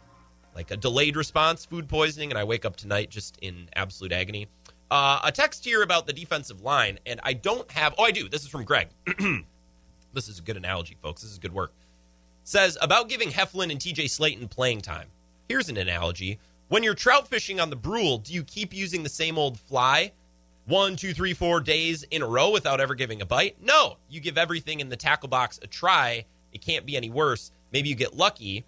like 0.55 0.71
a 0.71 0.77
delayed 0.77 1.17
response 1.17 1.65
food 1.65 1.89
poisoning 1.89 2.31
and 2.31 2.39
I 2.39 2.45
wake 2.45 2.65
up 2.65 2.77
tonight 2.77 3.11
just 3.11 3.39
in 3.39 3.69
absolute 3.77 4.13
agony. 4.13 4.49
Uh, 4.91 5.21
a 5.25 5.33
text 5.33 5.65
here 5.65 5.83
about 5.83 6.07
the 6.07 6.13
defensive 6.13 6.63
line, 6.63 6.99
and 7.05 7.21
I 7.23 7.35
don't 7.35 7.71
have. 7.73 7.95
Oh, 7.99 8.05
I 8.05 8.11
do. 8.11 8.29
This 8.29 8.43
is 8.43 8.49
from 8.49 8.65
Greg. 8.65 8.89
this 10.15 10.29
is 10.29 10.39
a 10.39 10.43
good 10.43 10.57
analogy, 10.57 10.97
folks. 11.03 11.23
This 11.23 11.31
is 11.31 11.39
good 11.39 11.53
work. 11.53 11.73
Says 12.45 12.79
about 12.81 13.11
giving 13.11 13.29
Heflin 13.29 13.71
and 13.71 13.79
TJ 13.79 14.05
Slaton 14.07 14.49
playing 14.49 14.81
time. 14.81 15.09
Here's 15.49 15.69
an 15.69 15.77
analogy. 15.77 16.39
When 16.69 16.83
you're 16.83 16.95
trout 16.95 17.29
fishing 17.29 17.61
on 17.61 17.71
the 17.71 17.77
Brule, 17.77 18.19
do 18.19 18.33
you 18.33 18.43
keep 18.43 18.75
using 18.75 19.03
the 19.03 19.09
same 19.09 19.39
old 19.39 19.59
fly 19.59 20.13
one, 20.67 20.97
two, 20.97 21.15
three, 21.15 21.33
four 21.33 21.61
days 21.61 22.05
in 22.11 22.21
a 22.21 22.27
row 22.27 22.51
without 22.51 22.81
ever 22.81 22.95
giving 22.95 23.23
a 23.23 23.27
bite? 23.27 23.57
No. 23.63 23.97
You 24.09 24.21
give 24.21 24.37
everything 24.37 24.81
in 24.81 24.91
the 24.91 24.97
tackle 24.97 25.29
box 25.29 25.59
a 25.63 25.67
try. 25.67 26.27
It 26.53 26.61
can't 26.61 26.85
be 26.85 26.97
any 26.97 27.09
worse. 27.09 27.51
Maybe 27.73 27.89
you 27.89 27.95
get 27.95 28.17
lucky 28.17 28.65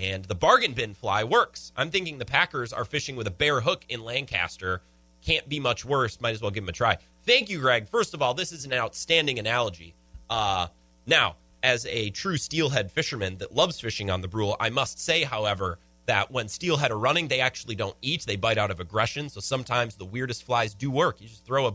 and 0.00 0.24
the 0.24 0.34
bargain 0.34 0.72
bin 0.72 0.94
fly 0.94 1.24
works. 1.24 1.72
I'm 1.76 1.90
thinking 1.90 2.18
the 2.18 2.24
Packers 2.24 2.72
are 2.72 2.84
fishing 2.84 3.16
with 3.16 3.26
a 3.26 3.32
bare 3.32 3.60
hook 3.60 3.84
in 3.88 4.02
Lancaster 4.02 4.80
can't 5.24 5.48
be 5.48 5.60
much 5.60 5.84
worse. 5.84 6.20
Might 6.20 6.32
as 6.32 6.42
well 6.42 6.50
give 6.50 6.64
him 6.64 6.68
a 6.68 6.72
try. 6.72 6.98
Thank 7.26 7.50
you, 7.50 7.60
Greg. 7.60 7.88
First 7.88 8.14
of 8.14 8.22
all, 8.22 8.34
this 8.34 8.52
is 8.52 8.64
an 8.64 8.72
outstanding 8.72 9.38
analogy. 9.38 9.94
Uh, 10.28 10.68
now, 11.06 11.36
as 11.62 11.86
a 11.86 12.10
true 12.10 12.36
steelhead 12.36 12.90
fisherman 12.90 13.38
that 13.38 13.54
loves 13.54 13.80
fishing 13.80 14.10
on 14.10 14.20
the 14.20 14.28
Brule, 14.28 14.56
I 14.58 14.70
must 14.70 14.98
say, 14.98 15.24
however, 15.24 15.78
that 16.06 16.30
when 16.30 16.48
steelhead 16.48 16.90
are 16.90 16.98
running, 16.98 17.28
they 17.28 17.40
actually 17.40 17.74
don't 17.74 17.96
eat. 18.00 18.24
They 18.26 18.36
bite 18.36 18.58
out 18.58 18.70
of 18.70 18.80
aggression. 18.80 19.28
So 19.28 19.40
sometimes 19.40 19.96
the 19.96 20.04
weirdest 20.04 20.44
flies 20.44 20.74
do 20.74 20.90
work. 20.90 21.20
You 21.20 21.28
just 21.28 21.44
throw 21.44 21.66
a, 21.66 21.74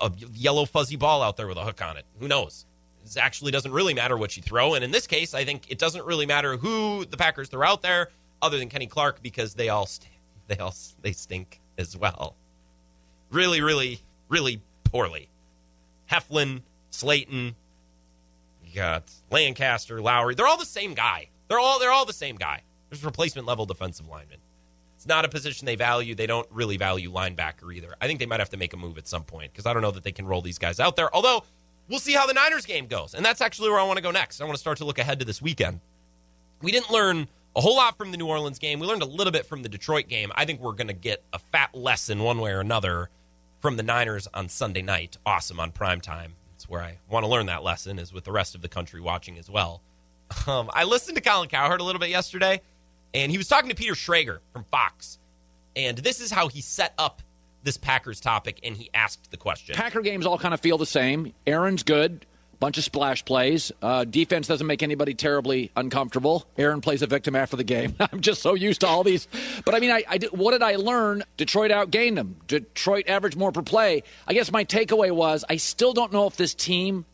a 0.00 0.12
yellow 0.32 0.64
fuzzy 0.64 0.96
ball 0.96 1.22
out 1.22 1.36
there 1.36 1.48
with 1.48 1.58
a 1.58 1.64
hook 1.64 1.82
on 1.82 1.96
it. 1.96 2.04
Who 2.20 2.28
knows? 2.28 2.66
It 3.04 3.16
actually 3.16 3.50
doesn't 3.50 3.72
really 3.72 3.94
matter 3.94 4.16
what 4.16 4.36
you 4.36 4.42
throw. 4.42 4.74
And 4.74 4.84
in 4.84 4.92
this 4.92 5.08
case, 5.08 5.34
I 5.34 5.44
think 5.44 5.70
it 5.70 5.78
doesn't 5.78 6.06
really 6.06 6.24
matter 6.24 6.56
who 6.56 7.04
the 7.04 7.16
Packers 7.16 7.48
throw 7.48 7.66
out 7.66 7.82
there, 7.82 8.10
other 8.40 8.58
than 8.58 8.68
Kenny 8.68 8.86
Clark, 8.86 9.22
because 9.22 9.54
they 9.54 9.68
all 9.68 9.86
st- 9.86 10.08
they 10.46 10.56
all 10.58 10.74
they 11.00 11.12
stink 11.12 11.60
as 11.78 11.96
well 11.96 12.36
really, 13.32 13.60
really, 13.60 14.00
really 14.28 14.60
poorly. 14.84 15.28
Heflin 16.10 16.62
Slaton, 16.90 17.54
you 18.64 18.74
got 18.74 19.10
Lancaster, 19.30 20.00
Lowry. 20.00 20.34
They're 20.34 20.46
all 20.46 20.58
the 20.58 20.64
same 20.64 20.94
guy. 20.94 21.28
They're 21.48 21.58
all 21.58 21.78
they're 21.78 21.92
all 21.92 22.06
the 22.06 22.12
same 22.12 22.36
guy. 22.36 22.62
There's 22.90 23.04
replacement 23.04 23.46
level 23.46 23.66
defensive 23.66 24.08
linemen. 24.08 24.38
It's 24.96 25.06
not 25.06 25.24
a 25.24 25.28
position 25.28 25.66
they 25.66 25.74
value. 25.74 26.14
They 26.14 26.28
don't 26.28 26.46
really 26.50 26.76
value 26.76 27.10
linebacker 27.10 27.74
either. 27.74 27.96
I 28.00 28.06
think 28.06 28.20
they 28.20 28.26
might 28.26 28.38
have 28.38 28.50
to 28.50 28.56
make 28.56 28.72
a 28.72 28.76
move 28.76 28.98
at 28.98 29.08
some 29.08 29.24
point 29.24 29.52
because 29.52 29.66
I 29.66 29.72
don't 29.72 29.82
know 29.82 29.90
that 29.90 30.04
they 30.04 30.12
can 30.12 30.26
roll 30.26 30.42
these 30.42 30.58
guys 30.58 30.78
out 30.78 30.94
there. 30.94 31.12
Although 31.12 31.42
we'll 31.88 31.98
see 31.98 32.12
how 32.12 32.26
the 32.26 32.34
Niners 32.34 32.66
game 32.66 32.86
goes. 32.86 33.14
And 33.14 33.24
that's 33.24 33.40
actually 33.40 33.70
where 33.70 33.80
I 33.80 33.84
want 33.84 33.96
to 33.96 34.02
go 34.02 34.12
next. 34.12 34.40
I 34.40 34.44
want 34.44 34.54
to 34.54 34.60
start 34.60 34.78
to 34.78 34.84
look 34.84 34.98
ahead 34.98 35.18
to 35.18 35.24
this 35.24 35.42
weekend. 35.42 35.80
We 36.60 36.70
didn't 36.70 36.90
learn 36.90 37.26
a 37.56 37.60
whole 37.60 37.76
lot 37.76 37.98
from 37.98 38.12
the 38.12 38.16
New 38.16 38.26
Orleans 38.26 38.58
game. 38.60 38.78
We 38.78 38.86
learned 38.86 39.02
a 39.02 39.06
little 39.06 39.32
bit 39.32 39.46
from 39.46 39.62
the 39.62 39.68
Detroit 39.68 40.08
game. 40.08 40.30
I 40.36 40.44
think 40.44 40.60
we're 40.60 40.72
going 40.72 40.86
to 40.86 40.92
get 40.92 41.24
a 41.32 41.38
fat 41.38 41.74
lesson 41.74 42.22
one 42.22 42.38
way 42.38 42.52
or 42.52 42.60
another 42.60 43.10
from 43.62 43.76
the 43.76 43.82
Niners 43.82 44.28
on 44.34 44.48
Sunday 44.48 44.82
night. 44.82 45.16
Awesome 45.24 45.60
on 45.60 45.70
prime 45.70 46.00
time. 46.00 46.34
That's 46.50 46.68
where 46.68 46.82
I 46.82 46.98
want 47.08 47.22
to 47.22 47.28
learn 47.28 47.46
that 47.46 47.62
lesson 47.62 47.98
is 48.00 48.12
with 48.12 48.24
the 48.24 48.32
rest 48.32 48.56
of 48.56 48.60
the 48.60 48.68
country 48.68 49.00
watching 49.00 49.38
as 49.38 49.48
well. 49.48 49.80
Um, 50.46 50.70
I 50.72 50.84
listened 50.84 51.16
to 51.18 51.22
Colin 51.22 51.50
Cowherd 51.50 51.82
a 51.82 51.84
little 51.84 52.00
bit 52.00 52.08
yesterday, 52.08 52.62
and 53.12 53.30
he 53.30 53.36
was 53.36 53.48
talking 53.48 53.68
to 53.68 53.76
Peter 53.76 53.92
Schrager 53.92 54.38
from 54.50 54.64
Fox. 54.70 55.18
And 55.76 55.98
this 55.98 56.22
is 56.22 56.30
how 56.30 56.48
he 56.48 56.62
set 56.62 56.94
up 56.96 57.20
this 57.62 57.76
Packers 57.76 58.18
topic, 58.18 58.58
and 58.62 58.74
he 58.74 58.88
asked 58.94 59.30
the 59.30 59.36
question. 59.36 59.74
Packer 59.74 60.00
games 60.00 60.24
all 60.24 60.38
kind 60.38 60.54
of 60.54 60.60
feel 60.60 60.78
the 60.78 60.86
same. 60.86 61.34
Aaron's 61.46 61.82
good, 61.82 62.24
bunch 62.62 62.78
of 62.78 62.84
splash 62.84 63.24
plays. 63.24 63.72
Uh, 63.82 64.04
defense 64.04 64.46
doesn't 64.46 64.68
make 64.68 64.84
anybody 64.84 65.14
terribly 65.14 65.72
uncomfortable. 65.74 66.46
Aaron 66.56 66.80
plays 66.80 67.02
a 67.02 67.08
victim 67.08 67.34
after 67.34 67.56
the 67.56 67.64
game. 67.64 67.96
I'm 68.12 68.20
just 68.20 68.40
so 68.40 68.54
used 68.54 68.82
to 68.82 68.86
all 68.86 69.02
these. 69.02 69.26
But 69.64 69.74
I 69.74 69.80
mean, 69.80 69.90
I, 69.90 70.04
I 70.08 70.18
did, 70.18 70.30
what 70.30 70.52
did 70.52 70.62
I 70.62 70.76
learn? 70.76 71.24
Detroit 71.36 71.72
outgained 71.72 72.14
them. 72.14 72.36
Detroit 72.46 73.08
averaged 73.08 73.36
more 73.36 73.50
per 73.50 73.62
play. 73.62 74.04
I 74.28 74.32
guess 74.32 74.52
my 74.52 74.64
takeaway 74.64 75.10
was 75.10 75.44
I 75.50 75.56
still 75.56 75.92
don't 75.92 76.12
know 76.12 76.28
if 76.28 76.36
this 76.36 76.54
team 76.54 77.04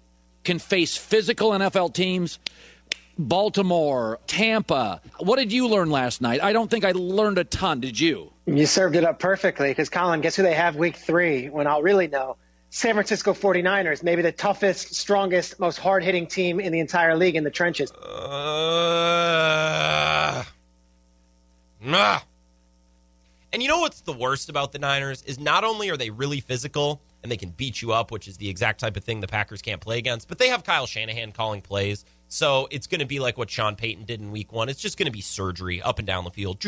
can 0.45 0.59
face 0.59 0.99
physical 0.99 1.53
NFL 1.53 1.95
teams 1.95 2.39
Baltimore, 3.19 4.19
Tampa. 4.27 5.01
What 5.19 5.37
did 5.37 5.51
you 5.51 5.67
learn 5.67 5.91
last 5.91 6.21
night? 6.21 6.43
I 6.43 6.53
don't 6.53 6.71
think 6.71 6.85
I 6.85 6.93
learned 6.93 7.39
a 7.39 7.45
ton. 7.45 7.81
Did 7.81 7.99
you? 7.99 8.35
You 8.45 8.67
served 8.67 8.97
it 8.97 9.05
up 9.05 9.19
perfectly 9.19 9.71
because, 9.71 9.89
Colin, 9.89 10.21
guess 10.21 10.37
who 10.37 10.43
they 10.43 10.55
have 10.55 10.77
week 10.77 10.97
three 10.97 11.49
when 11.49 11.67
I'll 11.67 11.83
really 11.83 12.07
know? 12.07 12.37
San 12.71 12.95
Francisco 12.95 13.33
49ers, 13.33 14.03
maybe 14.03 14.21
the 14.23 14.33
toughest, 14.33 14.95
strongest, 14.95 15.59
most 15.59 15.79
hard 15.79 16.05
hitting 16.05 16.27
team 16.27 16.61
in 16.61 16.73
the 16.73 16.81
entire 16.81 17.17
league 17.17 17.35
in 17.35 17.45
the 17.45 17.51
trenches. 17.51 17.91
Uh, 17.93 18.05
nah. 21.81 22.21
And 23.53 23.63
you 23.63 23.69
know 23.69 23.79
what's 23.81 24.03
the 24.03 24.13
worst 24.13 24.51
about 24.51 24.73
the 24.73 24.79
Niners 24.79 25.23
is 25.23 25.39
not 25.39 25.65
only 25.65 25.89
are 25.89 25.97
they 25.97 26.11
really 26.11 26.41
physical 26.41 27.01
and 27.23 27.33
they 27.33 27.39
can 27.39 27.49
beat 27.51 27.81
you 27.81 27.93
up, 27.93 28.11
which 28.11 28.29
is 28.29 28.37
the 28.37 28.51
exact 28.51 28.81
type 28.81 28.97
of 28.99 29.05
thing 29.05 29.21
the 29.21 29.27
Packers 29.27 29.63
can't 29.63 29.81
play 29.81 29.97
against, 29.97 30.29
but 30.29 30.39
they 30.39 30.49
have 30.49 30.63
Kyle 30.63 30.87
Shanahan 30.87 31.33
calling 31.33 31.63
plays. 31.63 32.05
So 32.31 32.69
it's 32.71 32.87
going 32.87 33.01
to 33.01 33.07
be 33.07 33.21
like 33.21 33.39
what 33.39 33.51
Sean 33.51 33.75
Payton 33.75 34.05
did 34.05 34.21
in 34.21 34.31
week 34.31 34.53
one. 34.53 34.69
It's 34.69 34.81
just 34.81 34.99
going 34.99 35.07
to 35.07 35.13
be 35.13 35.23
surgery 35.23 35.81
up 35.81 35.99
and 35.99 36.07
down 36.07 36.25
the 36.25 36.31
field. 36.31 36.63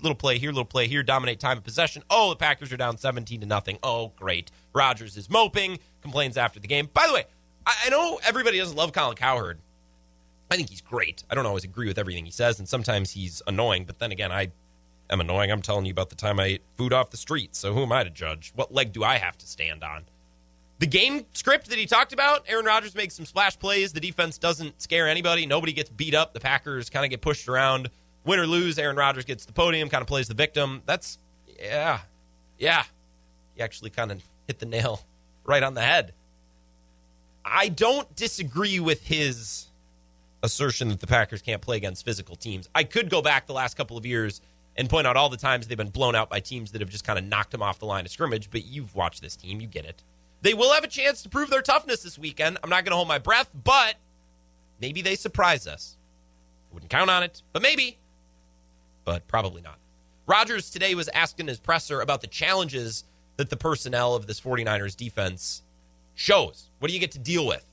Little 0.00 0.14
play 0.14 0.38
here, 0.38 0.50
little 0.50 0.64
play 0.64 0.86
here, 0.86 1.02
dominate 1.02 1.40
time 1.40 1.58
of 1.58 1.64
possession. 1.64 2.04
Oh, 2.08 2.30
the 2.30 2.36
Packers 2.36 2.72
are 2.72 2.76
down 2.76 2.96
17 2.96 3.40
to 3.40 3.46
nothing. 3.46 3.78
Oh, 3.82 4.12
great. 4.16 4.52
Rodgers 4.72 5.16
is 5.16 5.28
moping, 5.28 5.80
complains 6.00 6.36
after 6.36 6.60
the 6.60 6.68
game. 6.68 6.88
By 6.94 7.08
the 7.08 7.12
way, 7.12 7.24
I 7.66 7.88
know 7.90 8.20
everybody 8.24 8.58
doesn't 8.58 8.76
love 8.76 8.92
Colin 8.92 9.16
Cowherd. 9.16 9.58
I 10.50 10.56
think 10.56 10.70
he's 10.70 10.80
great. 10.80 11.24
I 11.28 11.34
don't 11.34 11.44
always 11.44 11.64
agree 11.64 11.88
with 11.88 11.98
everything 11.98 12.24
he 12.24 12.30
says, 12.30 12.58
and 12.58 12.68
sometimes 12.68 13.10
he's 13.10 13.42
annoying. 13.46 13.84
But 13.84 13.98
then 13.98 14.12
again, 14.12 14.30
I 14.30 14.52
am 15.10 15.20
annoying. 15.20 15.50
I'm 15.50 15.60
telling 15.60 15.86
you 15.86 15.92
about 15.92 16.08
the 16.08 16.16
time 16.16 16.38
I 16.38 16.44
ate 16.44 16.62
food 16.76 16.92
off 16.92 17.10
the 17.10 17.16
street. 17.16 17.56
So 17.56 17.74
who 17.74 17.82
am 17.82 17.92
I 17.92 18.04
to 18.04 18.10
judge? 18.10 18.52
What 18.54 18.72
leg 18.72 18.92
do 18.92 19.02
I 19.02 19.18
have 19.18 19.36
to 19.38 19.46
stand 19.46 19.82
on? 19.82 20.04
The 20.78 20.86
game 20.86 21.24
script 21.32 21.70
that 21.70 21.78
he 21.78 21.86
talked 21.86 22.12
about, 22.12 22.44
Aaron 22.46 22.64
Rodgers 22.64 22.94
makes 22.94 23.14
some 23.14 23.26
splash 23.26 23.58
plays. 23.58 23.92
The 23.92 24.00
defense 24.00 24.38
doesn't 24.38 24.80
scare 24.80 25.08
anybody. 25.08 25.44
Nobody 25.44 25.72
gets 25.72 25.90
beat 25.90 26.14
up. 26.14 26.34
The 26.34 26.40
Packers 26.40 26.88
kind 26.88 27.04
of 27.04 27.10
get 27.10 27.20
pushed 27.20 27.48
around. 27.48 27.90
Win 28.24 28.38
or 28.38 28.46
lose, 28.46 28.78
Aaron 28.78 28.96
Rodgers 28.96 29.24
gets 29.24 29.44
the 29.44 29.52
podium, 29.52 29.88
kind 29.88 30.02
of 30.02 30.08
plays 30.08 30.28
the 30.28 30.34
victim. 30.34 30.82
That's, 30.86 31.18
yeah, 31.60 32.00
yeah. 32.58 32.84
He 33.54 33.62
actually 33.62 33.90
kind 33.90 34.12
of 34.12 34.22
hit 34.46 34.58
the 34.58 34.66
nail 34.66 35.00
right 35.44 35.62
on 35.62 35.74
the 35.74 35.82
head. 35.82 36.12
I 37.44 37.68
don't 37.68 38.14
disagree 38.14 38.78
with 38.78 39.06
his 39.06 39.66
assertion 40.42 40.88
that 40.90 41.00
the 41.00 41.06
Packers 41.06 41.42
can't 41.42 41.62
play 41.62 41.76
against 41.76 42.04
physical 42.04 42.36
teams. 42.36 42.68
I 42.74 42.84
could 42.84 43.10
go 43.10 43.22
back 43.22 43.46
the 43.46 43.52
last 43.52 43.76
couple 43.76 43.96
of 43.96 44.06
years 44.06 44.40
and 44.76 44.88
point 44.88 45.06
out 45.06 45.16
all 45.16 45.28
the 45.28 45.36
times 45.36 45.66
they've 45.66 45.76
been 45.76 45.88
blown 45.88 46.14
out 46.14 46.30
by 46.30 46.40
teams 46.40 46.70
that 46.72 46.80
have 46.80 46.90
just 46.90 47.04
kind 47.04 47.18
of 47.18 47.24
knocked 47.24 47.50
them 47.50 47.62
off 47.62 47.78
the 47.80 47.86
line 47.86 48.04
of 48.04 48.12
scrimmage, 48.12 48.50
but 48.50 48.64
you've 48.64 48.94
watched 48.94 49.22
this 49.22 49.34
team, 49.34 49.60
you 49.60 49.66
get 49.66 49.84
it. 49.84 50.02
They 50.42 50.54
will 50.54 50.72
have 50.72 50.84
a 50.84 50.88
chance 50.88 51.22
to 51.22 51.28
prove 51.28 51.50
their 51.50 51.62
toughness 51.62 52.02
this 52.02 52.18
weekend. 52.18 52.58
I'm 52.62 52.70
not 52.70 52.84
going 52.84 52.92
to 52.92 52.96
hold 52.96 53.08
my 53.08 53.18
breath, 53.18 53.50
but 53.64 53.96
maybe 54.80 55.02
they 55.02 55.16
surprise 55.16 55.66
us. 55.66 55.96
Wouldn't 56.72 56.90
count 56.90 57.10
on 57.10 57.22
it, 57.22 57.42
but 57.52 57.62
maybe. 57.62 57.98
But 59.04 59.26
probably 59.26 59.62
not. 59.62 59.78
Rodgers 60.26 60.70
today 60.70 60.94
was 60.94 61.08
asking 61.08 61.48
his 61.48 61.58
presser 61.58 62.00
about 62.00 62.20
the 62.20 62.26
challenges 62.26 63.04
that 63.36 63.50
the 63.50 63.56
personnel 63.56 64.14
of 64.14 64.26
this 64.26 64.40
49ers 64.40 64.96
defense 64.96 65.62
shows. 66.14 66.68
What 66.78 66.88
do 66.88 66.94
you 66.94 67.00
get 67.00 67.12
to 67.12 67.18
deal 67.18 67.46
with? 67.46 67.64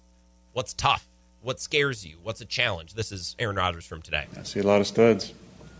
What's 0.53 0.73
tough? 0.73 1.05
What 1.41 1.59
scares 1.59 2.05
you? 2.05 2.15
What's 2.23 2.41
a 2.41 2.45
challenge? 2.45 2.93
This 2.93 3.11
is 3.11 3.35
Aaron 3.37 3.57
Rodgers 3.57 3.85
from 3.85 4.01
today. 4.01 4.25
I 4.39 4.43
see 4.43 4.61
a 4.61 4.63
lot 4.63 4.81
of 4.81 4.87
studs. 4.87 5.33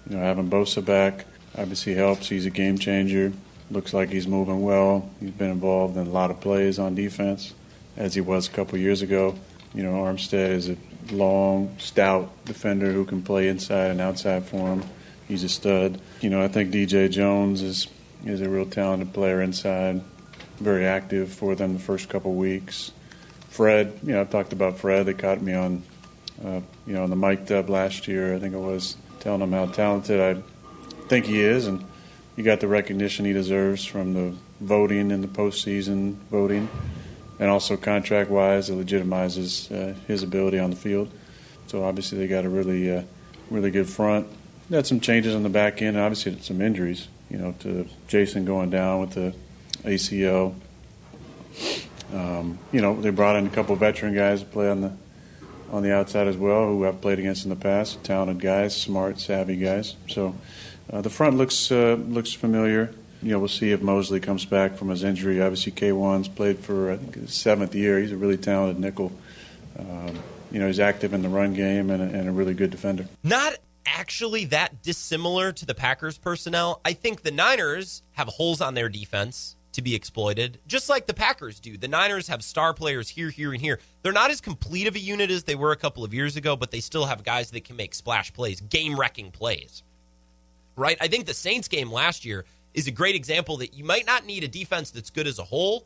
You 0.09 0.17
know, 0.17 0.21
having 0.21 0.49
Bosa 0.49 0.83
back 0.83 1.25
obviously 1.57 1.95
helps. 1.95 2.29
He's 2.29 2.45
a 2.45 2.49
game 2.49 2.77
changer. 2.77 3.31
Looks 3.72 3.93
like 3.93 4.09
he's 4.09 4.28
moving 4.28 4.61
well. 4.61 5.09
He's 5.20 5.32
been 5.32 5.51
involved 5.51 5.97
in 5.97 6.05
a 6.05 6.09
lot 6.09 6.30
of 6.30 6.39
plays 6.39 6.78
on 6.78 6.93
defense, 6.93 7.53
as 7.97 8.13
he 8.13 8.22
was 8.22 8.47
a 8.47 8.51
couple 8.51 8.78
years 8.78 9.01
ago. 9.01 9.36
You 9.74 9.84
know, 9.84 9.93
Armstead 9.93 10.51
is 10.51 10.70
a 10.70 10.78
long, 11.11 11.76
stout 11.80 12.45
defender 12.45 12.91
who 12.91 13.05
can 13.05 13.22
play 13.22 13.47
inside 13.47 13.91
and 13.91 13.99
outside 13.99 14.45
for 14.45 14.70
him. 14.70 14.84
He's 15.28 15.43
a 15.43 15.49
stud. 15.49 15.99
You 16.22 16.30
know, 16.30 16.43
I 16.43 16.47
think 16.47 16.72
DJ 16.72 17.09
Jones 17.09 17.61
is 17.61 17.88
is 18.26 18.41
a 18.41 18.49
real 18.49 18.66
talented 18.66 19.13
player 19.13 19.41
inside, 19.41 20.01
very 20.57 20.86
active 20.86 21.32
for 21.32 21.55
them 21.55 21.74
the 21.74 21.80
first 21.80 22.09
couple 22.09 22.34
weeks. 22.34 22.91
Fred, 23.49 23.99
you 24.03 24.13
know, 24.13 24.22
I've 24.22 24.32
talked 24.32 24.51
about 24.51 24.80
Fred. 24.80 25.05
They 25.05 25.13
caught 25.13 25.41
me 25.41 25.53
on, 25.53 25.84
uh, 26.43 26.61
you 26.86 26.93
know, 26.93 27.03
on 27.03 27.09
the 27.09 27.16
mic 27.16 27.45
dub 27.45 27.70
last 27.70 28.07
year. 28.07 28.36
I 28.36 28.39
think 28.39 28.53
it 28.53 28.59
was 28.59 28.97
telling 29.20 29.41
him 29.41 29.51
how 29.51 29.68
talented 29.68 30.20
I 30.20 30.41
think 31.07 31.26
he 31.26 31.41
is, 31.41 31.68
and 31.68 31.86
he 32.36 32.43
got 32.43 32.59
the 32.59 32.67
recognition 32.67 33.25
he 33.25 33.33
deserves 33.33 33.86
from 33.86 34.13
the 34.13 34.36
voting 34.59 35.11
in 35.11 35.21
the 35.21 35.27
postseason 35.27 36.15
voting, 36.31 36.69
and 37.39 37.49
also 37.49 37.77
contract 37.77 38.29
wise, 38.29 38.69
it 38.69 38.73
legitimizes 38.73 39.71
uh, 39.71 39.93
his 40.07 40.23
ability 40.23 40.59
on 40.59 40.69
the 40.69 40.75
field. 40.75 41.11
So 41.67 41.83
obviously 41.83 42.17
they 42.17 42.27
got 42.27 42.45
a 42.45 42.49
really, 42.49 42.91
uh, 42.91 43.03
really 43.49 43.71
good 43.71 43.89
front. 43.89 44.27
They 44.69 44.77
had 44.77 44.87
some 44.87 44.99
changes 44.99 45.36
on 45.36 45.43
the 45.43 45.49
back 45.49 45.82
end, 45.82 45.95
and 45.95 46.05
obviously 46.05 46.39
some 46.41 46.62
injuries. 46.62 47.07
You 47.29 47.37
know, 47.37 47.55
to 47.59 47.87
Jason 48.07 48.45
going 48.45 48.70
down 48.70 49.01
with 49.01 49.12
the 49.12 49.33
ACL. 49.83 50.53
Um, 52.13 52.59
you 52.71 52.82
know, 52.82 52.99
they 52.99 53.09
brought 53.09 53.36
in 53.36 53.47
a 53.47 53.49
couple 53.49 53.75
veteran 53.75 54.13
guys 54.13 54.41
to 54.41 54.45
play 54.45 54.70
on 54.70 54.82
the 54.82 54.91
on 55.71 55.82
the 55.82 55.93
outside 55.93 56.28
as 56.28 56.37
well, 56.37 56.67
who 56.67 56.86
I've 56.86 57.01
played 57.01 57.20
against 57.20 57.43
in 57.43 57.49
the 57.49 57.55
past. 57.55 58.03
Talented 58.03 58.39
guys, 58.39 58.79
smart, 58.79 59.20
savvy 59.20 59.55
guys. 59.55 59.95
So 60.07 60.36
uh, 60.91 61.01
the 61.01 61.09
front 61.09 61.37
looks 61.37 61.71
uh, 61.71 61.97
looks 61.99 62.33
familiar. 62.33 62.93
You 63.21 63.32
know, 63.32 63.39
we'll 63.39 63.47
see 63.47 63.71
if 63.71 63.82
Moseley 63.82 64.20
comes 64.20 64.45
back 64.45 64.75
from 64.75 64.89
his 64.89 65.03
injury. 65.03 65.41
Obviously, 65.41 65.71
K'Waun's 65.71 66.28
played 66.28 66.59
for 66.59 66.91
I 66.91 66.97
think 66.97 67.16
his 67.16 67.33
seventh 67.33 67.74
year. 67.74 67.99
He's 67.99 68.12
a 68.12 68.17
really 68.17 68.37
talented 68.37 68.79
nickel. 68.79 69.12
Um, 69.79 70.20
you 70.51 70.59
know, 70.59 70.67
he's 70.67 70.79
active 70.79 71.13
in 71.13 71.21
the 71.21 71.29
run 71.29 71.53
game 71.53 71.89
and 71.89 72.01
a, 72.01 72.17
and 72.17 72.29
a 72.29 72.32
really 72.32 72.53
good 72.53 72.70
defender. 72.70 73.07
Not 73.24 73.57
actually 73.86 74.45
that 74.45 74.82
dissimilar 74.83 75.51
to 75.53 75.66
the 75.66 75.75
Packers 75.75 76.17
personnel. 76.17 76.82
I 76.86 76.93
think 76.93 77.24
the 77.24 77.32
Niners 77.32 78.03
have 78.13 78.28
holes 78.28 78.62
on 78.62 78.74
their 78.74 78.89
defense 78.89 79.55
to 79.74 79.82
be 79.82 79.95
exploited, 79.95 80.59
just 80.67 80.87
like 80.87 81.05
the 81.05 81.13
Packers 81.13 81.59
do. 81.59 81.78
The 81.78 81.87
Niners 81.87 82.28
have 82.29 82.43
star 82.43 82.74
players 82.74 83.09
here, 83.09 83.29
here, 83.29 83.51
and 83.51 83.62
here. 83.62 83.79
They're 84.03 84.13
not 84.13 84.32
as 84.32 84.39
complete 84.39 84.87
of 84.87 84.95
a 84.95 84.99
unit 84.99 85.29
as 85.32 85.43
they 85.43 85.55
were 85.55 85.71
a 85.71 85.75
couple 85.75 86.03
of 86.03 86.13
years 86.13 86.37
ago, 86.37 86.55
but 86.55 86.71
they 86.71 86.79
still 86.79 87.05
have 87.05 87.24
guys 87.24 87.51
that 87.51 87.66
can 87.66 87.75
make 87.75 87.93
splash 87.93 88.33
plays, 88.33 88.62
game 88.62 88.97
wrecking 88.97 89.32
plays 89.32 89.83
right? 90.75 90.97
I 90.99 91.07
think 91.07 91.25
the 91.25 91.33
Saints 91.33 91.67
game 91.67 91.91
last 91.91 92.25
year 92.25 92.45
is 92.73 92.87
a 92.87 92.91
great 92.91 93.15
example 93.15 93.57
that 93.57 93.73
you 93.73 93.83
might 93.83 94.05
not 94.05 94.25
need 94.25 94.43
a 94.43 94.47
defense 94.47 94.91
that's 94.91 95.09
good 95.09 95.27
as 95.27 95.39
a 95.39 95.43
whole, 95.43 95.85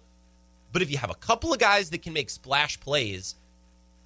but 0.71 0.81
if 0.81 0.91
you 0.91 0.97
have 0.97 1.11
a 1.11 1.15
couple 1.15 1.53
of 1.53 1.59
guys 1.59 1.89
that 1.91 2.01
can 2.01 2.13
make 2.13 2.29
splash 2.29 2.79
plays, 2.79 3.35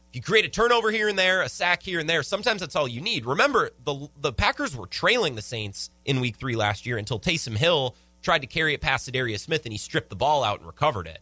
if 0.09 0.17
you 0.17 0.21
create 0.21 0.45
a 0.45 0.49
turnover 0.49 0.91
here 0.91 1.07
and 1.07 1.17
there, 1.17 1.41
a 1.41 1.49
sack 1.49 1.81
here 1.81 1.99
and 1.99 2.07
there, 2.07 2.21
sometimes 2.21 2.61
that's 2.61 2.75
all 2.75 2.87
you 2.87 3.01
need. 3.01 3.25
Remember, 3.25 3.71
the 3.83 4.09
the 4.21 4.31
Packers 4.31 4.75
were 4.75 4.85
trailing 4.85 5.35
the 5.35 5.41
Saints 5.41 5.89
in 6.05 6.19
week 6.19 6.35
three 6.35 6.55
last 6.55 6.85
year 6.85 6.97
until 6.97 7.19
Taysom 7.19 7.57
Hill 7.57 7.95
tried 8.21 8.39
to 8.39 8.47
carry 8.47 8.73
it 8.73 8.81
past 8.81 9.11
Darius 9.11 9.41
Smith 9.41 9.65
and 9.65 9.73
he 9.73 9.77
stripped 9.77 10.09
the 10.09 10.15
ball 10.15 10.43
out 10.43 10.59
and 10.59 10.67
recovered 10.67 11.07
it. 11.07 11.19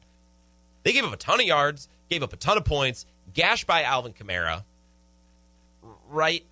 They 0.83 0.93
gave 0.93 1.05
up 1.05 1.13
a 1.13 1.17
ton 1.17 1.39
of 1.39 1.45
yards, 1.45 1.87
gave 2.09 2.23
up 2.23 2.33
a 2.33 2.37
ton 2.37 2.57
of 2.57 2.65
points, 2.65 3.05
gashed 3.33 3.65
by 3.65 3.83
Alvin 3.83 4.13
Kamara. 4.13 4.63
Right? 6.09 6.43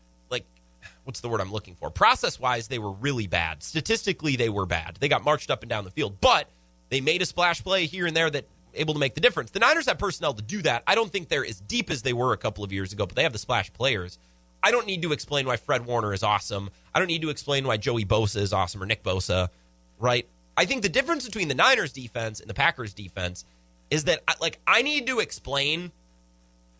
What's 1.10 1.22
the 1.22 1.27
word 1.27 1.41
I'm 1.41 1.52
looking 1.52 1.73
for? 1.73 1.90
Process 1.90 2.40
wise, 2.40 2.68
they 2.68 2.77
were 2.77 2.91
really 2.91 3.26
bad. 3.26 3.64
Statistically, 3.64 4.36
they 4.36 4.48
were 4.48 4.68
bad. 4.68 4.98
They 4.99 5.07
got 5.07 5.23
marched 5.23 5.49
up 5.49 5.64
and 5.64 5.69
down 5.69 5.86
the 5.86 5.90
field, 5.90 6.22
but 6.22 6.48
they 6.90 7.02
made 7.02 7.23
a 7.23 7.26
splash 7.26 7.64
play 7.64 7.88
here 7.88 8.06
and 8.06 8.15
there 8.15 8.30
that 8.30 8.45
able 8.76 8.94
to 8.94 8.99
make 8.99 9.15
the 9.15 9.22
difference. 9.22 9.49
The 9.49 9.57
Niners 9.57 9.88
have 9.88 9.98
personnel 9.98 10.36
to 10.36 10.44
do 10.44 10.61
that. 10.61 10.84
I 10.86 10.94
don't 10.94 11.11
think 11.11 11.27
they're 11.27 11.44
as 11.44 11.60
deep 11.61 11.90
as 11.90 12.03
they 12.03 12.14
were 12.14 12.31
a 12.31 12.38
couple 12.38 12.64
of 12.64 12.72
years 12.72 12.94
ago, 12.94 13.07
but 13.07 13.15
they 13.15 13.23
have 13.23 13.34
the 13.34 13.40
splash 13.40 13.73
players. 13.73 14.19
I 14.61 14.69
don't 14.69 14.86
need 14.86 15.02
to 15.02 15.11
explain 15.11 15.48
why 15.48 15.57
Fred 15.57 15.88
Warner 15.88 16.14
is 16.14 16.22
awesome. 16.22 16.69
I 16.94 16.99
don't 16.99 17.07
need 17.07 17.23
to 17.23 17.31
explain 17.31 17.65
why 17.65 17.77
Joey 17.77 18.06
Bosa 18.06 18.38
is 18.38 18.53
awesome 18.53 18.84
or 18.84 18.86
Nick 18.86 19.02
Bosa, 19.02 19.49
right? 19.98 20.27
I 20.56 20.65
think 20.65 20.84
the 20.84 20.90
difference 20.90 21.26
between 21.26 21.48
the 21.48 21.56
Niners 21.56 21.91
defense 21.91 22.40
and 22.40 22.48
the 22.48 22.53
Packers 22.53 22.94
defense 22.94 23.45
is 23.90 24.03
that 24.03 24.22
like 24.40 24.60
I 24.68 24.84
need 24.84 25.07
to 25.07 25.22
explain 25.22 25.91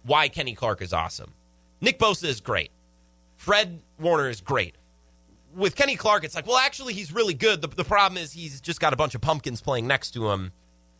why 0.04 0.28
Kenny 0.28 0.54
Clark 0.54 0.84
is 0.84 0.94
awesome. 0.94 1.34
Nick 1.82 1.98
Bosa 1.98 2.26
is 2.26 2.42
great. 2.42 2.70
Fred 3.40 3.82
Warner 3.98 4.30
is 4.30 4.42
great. 4.42 4.76
With 5.56 5.78
Kenny 5.78 5.96
Clark, 5.96 6.26
it's 6.26 6.36
like, 6.36 6.46
well, 6.46 6.58
actually, 6.58 6.94
he's 6.94 7.14
really 7.14 7.34
good. 7.34 7.62
The, 7.62 7.70
the 7.70 7.86
problem 7.86 8.22
is 8.22 8.34
he's 8.34 8.60
just 8.60 8.82
got 8.82 8.92
a 8.92 8.98
bunch 8.98 9.16
of 9.16 9.22
pumpkins 9.22 9.62
playing 9.62 9.88
next 9.88 10.12
to 10.12 10.30
him, 10.30 10.52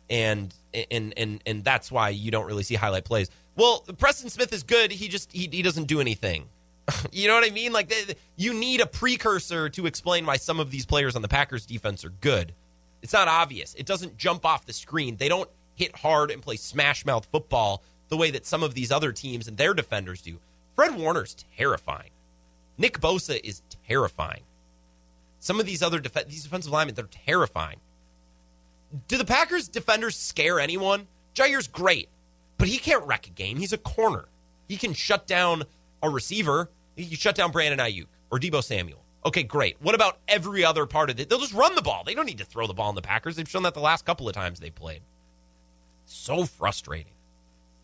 and 0.08 0.52
and 0.72 1.12
and 1.18 1.42
and 1.44 1.62
that's 1.62 1.92
why 1.92 2.08
you 2.08 2.30
don't 2.30 2.46
really 2.46 2.62
see 2.62 2.76
highlight 2.76 3.04
plays. 3.04 3.28
Well, 3.56 3.80
Preston 3.98 4.30
Smith 4.30 4.54
is 4.54 4.62
good. 4.62 4.90
He 4.90 5.06
just 5.08 5.30
he, 5.30 5.50
he 5.52 5.60
doesn't 5.60 5.84
do 5.84 6.00
anything. 6.00 6.48
you 7.12 7.28
know 7.28 7.34
what 7.34 7.46
I 7.46 7.52
mean? 7.52 7.72
Like 7.74 7.92
you 8.36 8.54
need 8.54 8.80
a 8.80 8.86
precursor 8.86 9.68
to 9.68 9.84
explain 9.84 10.24
why 10.24 10.38
some 10.38 10.60
of 10.60 10.70
these 10.70 10.86
players 10.86 11.14
on 11.14 11.20
the 11.22 11.28
Packers 11.28 11.66
defense 11.66 12.06
are 12.06 12.10
good. 12.22 12.54
It's 13.02 13.12
not 13.12 13.28
obvious. 13.28 13.74
It 13.74 13.84
doesn't 13.84 14.16
jump 14.16 14.46
off 14.46 14.64
the 14.64 14.72
screen. 14.72 15.16
They 15.18 15.28
don't 15.28 15.50
hit 15.74 15.94
hard 15.94 16.30
and 16.30 16.40
play 16.40 16.56
smash 16.56 17.04
mouth 17.04 17.26
football 17.30 17.82
the 18.08 18.16
way 18.16 18.30
that 18.30 18.46
some 18.46 18.62
of 18.62 18.74
these 18.74 18.90
other 18.90 19.12
teams 19.12 19.46
and 19.46 19.58
their 19.58 19.74
defenders 19.74 20.22
do. 20.22 20.38
Fred 20.74 20.96
Warner's 20.96 21.36
terrifying. 21.58 22.10
Nick 22.80 22.98
Bosa 22.98 23.38
is 23.44 23.60
terrifying. 23.86 24.40
Some 25.38 25.60
of 25.60 25.66
these 25.66 25.82
other 25.82 26.00
def- 26.00 26.26
these 26.26 26.44
defensive 26.44 26.72
linemen, 26.72 26.94
they're 26.94 27.04
terrifying. 27.26 27.78
Do 29.06 29.18
the 29.18 29.24
Packers 29.24 29.68
defenders 29.68 30.16
scare 30.16 30.58
anyone? 30.58 31.06
Jaire's 31.34 31.68
great, 31.68 32.08
but 32.56 32.68
he 32.68 32.78
can't 32.78 33.06
wreck 33.06 33.26
a 33.26 33.30
game. 33.30 33.58
He's 33.58 33.74
a 33.74 33.78
corner. 33.78 34.24
He 34.66 34.78
can 34.78 34.94
shut 34.94 35.26
down 35.26 35.64
a 36.02 36.08
receiver. 36.08 36.70
He 36.96 37.04
can 37.04 37.18
shut 37.18 37.34
down 37.34 37.52
Brandon 37.52 37.78
Aiyuk 37.78 38.06
or 38.30 38.40
Deebo 38.40 38.64
Samuel. 38.64 39.04
Okay, 39.26 39.42
great. 39.42 39.76
What 39.82 39.94
about 39.94 40.18
every 40.26 40.64
other 40.64 40.86
part 40.86 41.10
of 41.10 41.20
it? 41.20 41.28
They'll 41.28 41.38
just 41.38 41.52
run 41.52 41.74
the 41.74 41.82
ball. 41.82 42.02
They 42.04 42.14
don't 42.14 42.24
need 42.24 42.38
to 42.38 42.46
throw 42.46 42.66
the 42.66 42.72
ball 42.72 42.88
in 42.88 42.94
the 42.94 43.02
Packers. 43.02 43.36
They've 43.36 43.48
shown 43.48 43.64
that 43.64 43.74
the 43.74 43.80
last 43.80 44.06
couple 44.06 44.26
of 44.26 44.34
times 44.34 44.58
they 44.58 44.70
played. 44.70 45.02
So 46.06 46.46
frustrating. 46.46 47.12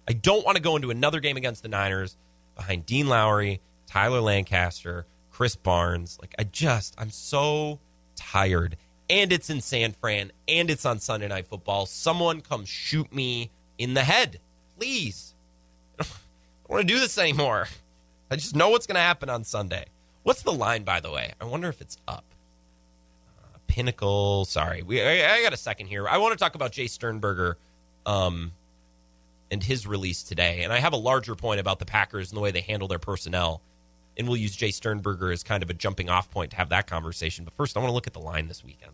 I 0.09 0.15
don't 0.15 0.45
want 0.45 0.57
to 0.57 0.63
go 0.63 0.75
into 0.77 0.91
another 0.91 1.21
game 1.21 1.37
against 1.37 1.63
the 1.63 1.69
Niners 1.69 2.17
behind 2.57 2.87
Dean 2.87 3.09
Lowry, 3.09 3.61
Tyler 3.87 4.21
Lancaster, 4.21 5.07
Krys 5.33 5.57
Barnes. 5.61 6.19
Like, 6.21 6.35
I 6.39 6.45
just, 6.45 6.95
I'm 6.99 7.11
so 7.11 7.81
tired. 8.15 8.77
And 9.09 9.33
it's 9.33 9.51
in 9.51 9.61
San 9.61 9.93
Fran, 9.93 10.33
and 10.49 10.69
it's 10.69 10.85
on 10.85 10.99
Sunday 10.99 11.29
Night 11.29 11.47
Football. 11.47 11.87
Someone 11.87 12.41
come 12.41 12.65
shoot 12.65 13.13
me 13.15 13.51
in 13.79 13.95
the 13.95 14.03
head, 14.03 14.41
please. 14.79 15.35
I 16.01 16.05
don't 16.05 16.77
want 16.77 16.89
to 16.89 16.95
do 16.95 16.99
this 16.99 17.17
anymore. 17.17 17.69
I 18.31 18.37
just 18.37 18.57
know 18.57 18.71
what's 18.71 18.87
going 18.87 18.97
to 18.97 19.01
happen 19.01 19.31
on 19.31 19.45
Sunday. 19.45 19.87
What's 20.25 20.43
the 20.43 20.53
line, 20.53 20.83
by 20.83 20.99
the 20.99 21.11
way? 21.13 21.33
I 21.41 21.45
wonder 21.45 21.69
if 21.69 21.81
it's 21.81 21.99
up. 22.09 22.25
Uh, 23.39 23.59
Pinnacle. 23.69 24.45
Sorry, 24.45 24.83
we. 24.83 25.01
I, 25.01 25.37
I, 25.37 25.43
got 25.43 25.53
a 25.53 25.57
second 25.57 25.87
here. 25.87 26.09
I 26.09 26.19
want 26.19 26.33
to 26.33 26.39
talk 26.39 26.57
about 26.57 26.73
Jace 26.73 26.91
Sternberger, 26.91 27.59
um, 28.07 28.51
and 29.53 29.63
his 29.63 29.87
release 29.87 30.25
today. 30.25 30.65
And 30.65 30.73
I 30.73 30.81
have 30.81 30.93
a 30.93 30.99
larger 30.99 31.37
point 31.37 31.61
about 31.61 31.79
the 31.79 31.87
Packers 31.87 32.31
and 32.31 32.37
the 32.37 32.41
way 32.41 32.51
they 32.51 32.61
handle 32.61 32.89
their 32.89 32.99
personnel. 32.99 33.63
And 34.19 34.27
we'll 34.27 34.39
use 34.39 34.57
Jace 34.57 34.75
Sternberger 34.75 35.31
as 35.31 35.43
kind 35.43 35.63
of 35.63 35.71
a 35.71 35.75
jumping 35.75 36.09
off 36.09 36.31
point 36.31 36.51
to 36.53 36.57
have 36.57 36.71
that 36.71 36.87
conversation. 36.87 37.45
But 37.45 37.55
first, 37.55 37.77
I 37.77 37.81
want 37.81 37.91
to 37.91 37.95
look 37.95 38.07
at 38.07 38.15
the 38.15 38.21
line 38.21 38.49
this 38.49 38.65
weekend 38.65 38.93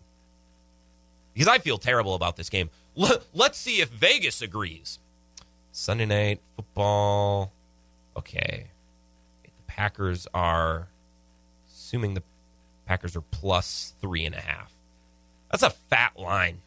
because 1.33 1.49
I 1.49 1.59
feel 1.59 1.79
terrible 1.79 2.15
about 2.15 2.37
this 2.37 2.51
game. 2.51 2.71
Let's 2.95 3.57
see 3.59 3.81
if 3.81 3.89
Vegas 3.89 4.43
agrees. 4.43 4.99
Sunday 5.71 6.07
night 6.07 6.41
football. 6.57 7.53
Okay. 8.17 8.67
The 9.45 9.51
Packers 9.67 10.27
are, 10.35 10.89
assuming 11.73 12.15
the 12.15 12.23
Packers 12.85 13.17
are 13.17 13.23
plus 13.23 13.95
three 14.01 14.25
and 14.25 14.35
a 14.35 14.41
half. 14.41 14.73
That's 15.51 15.63
a 15.63 15.71
fat 15.71 16.19
line. 16.19 16.61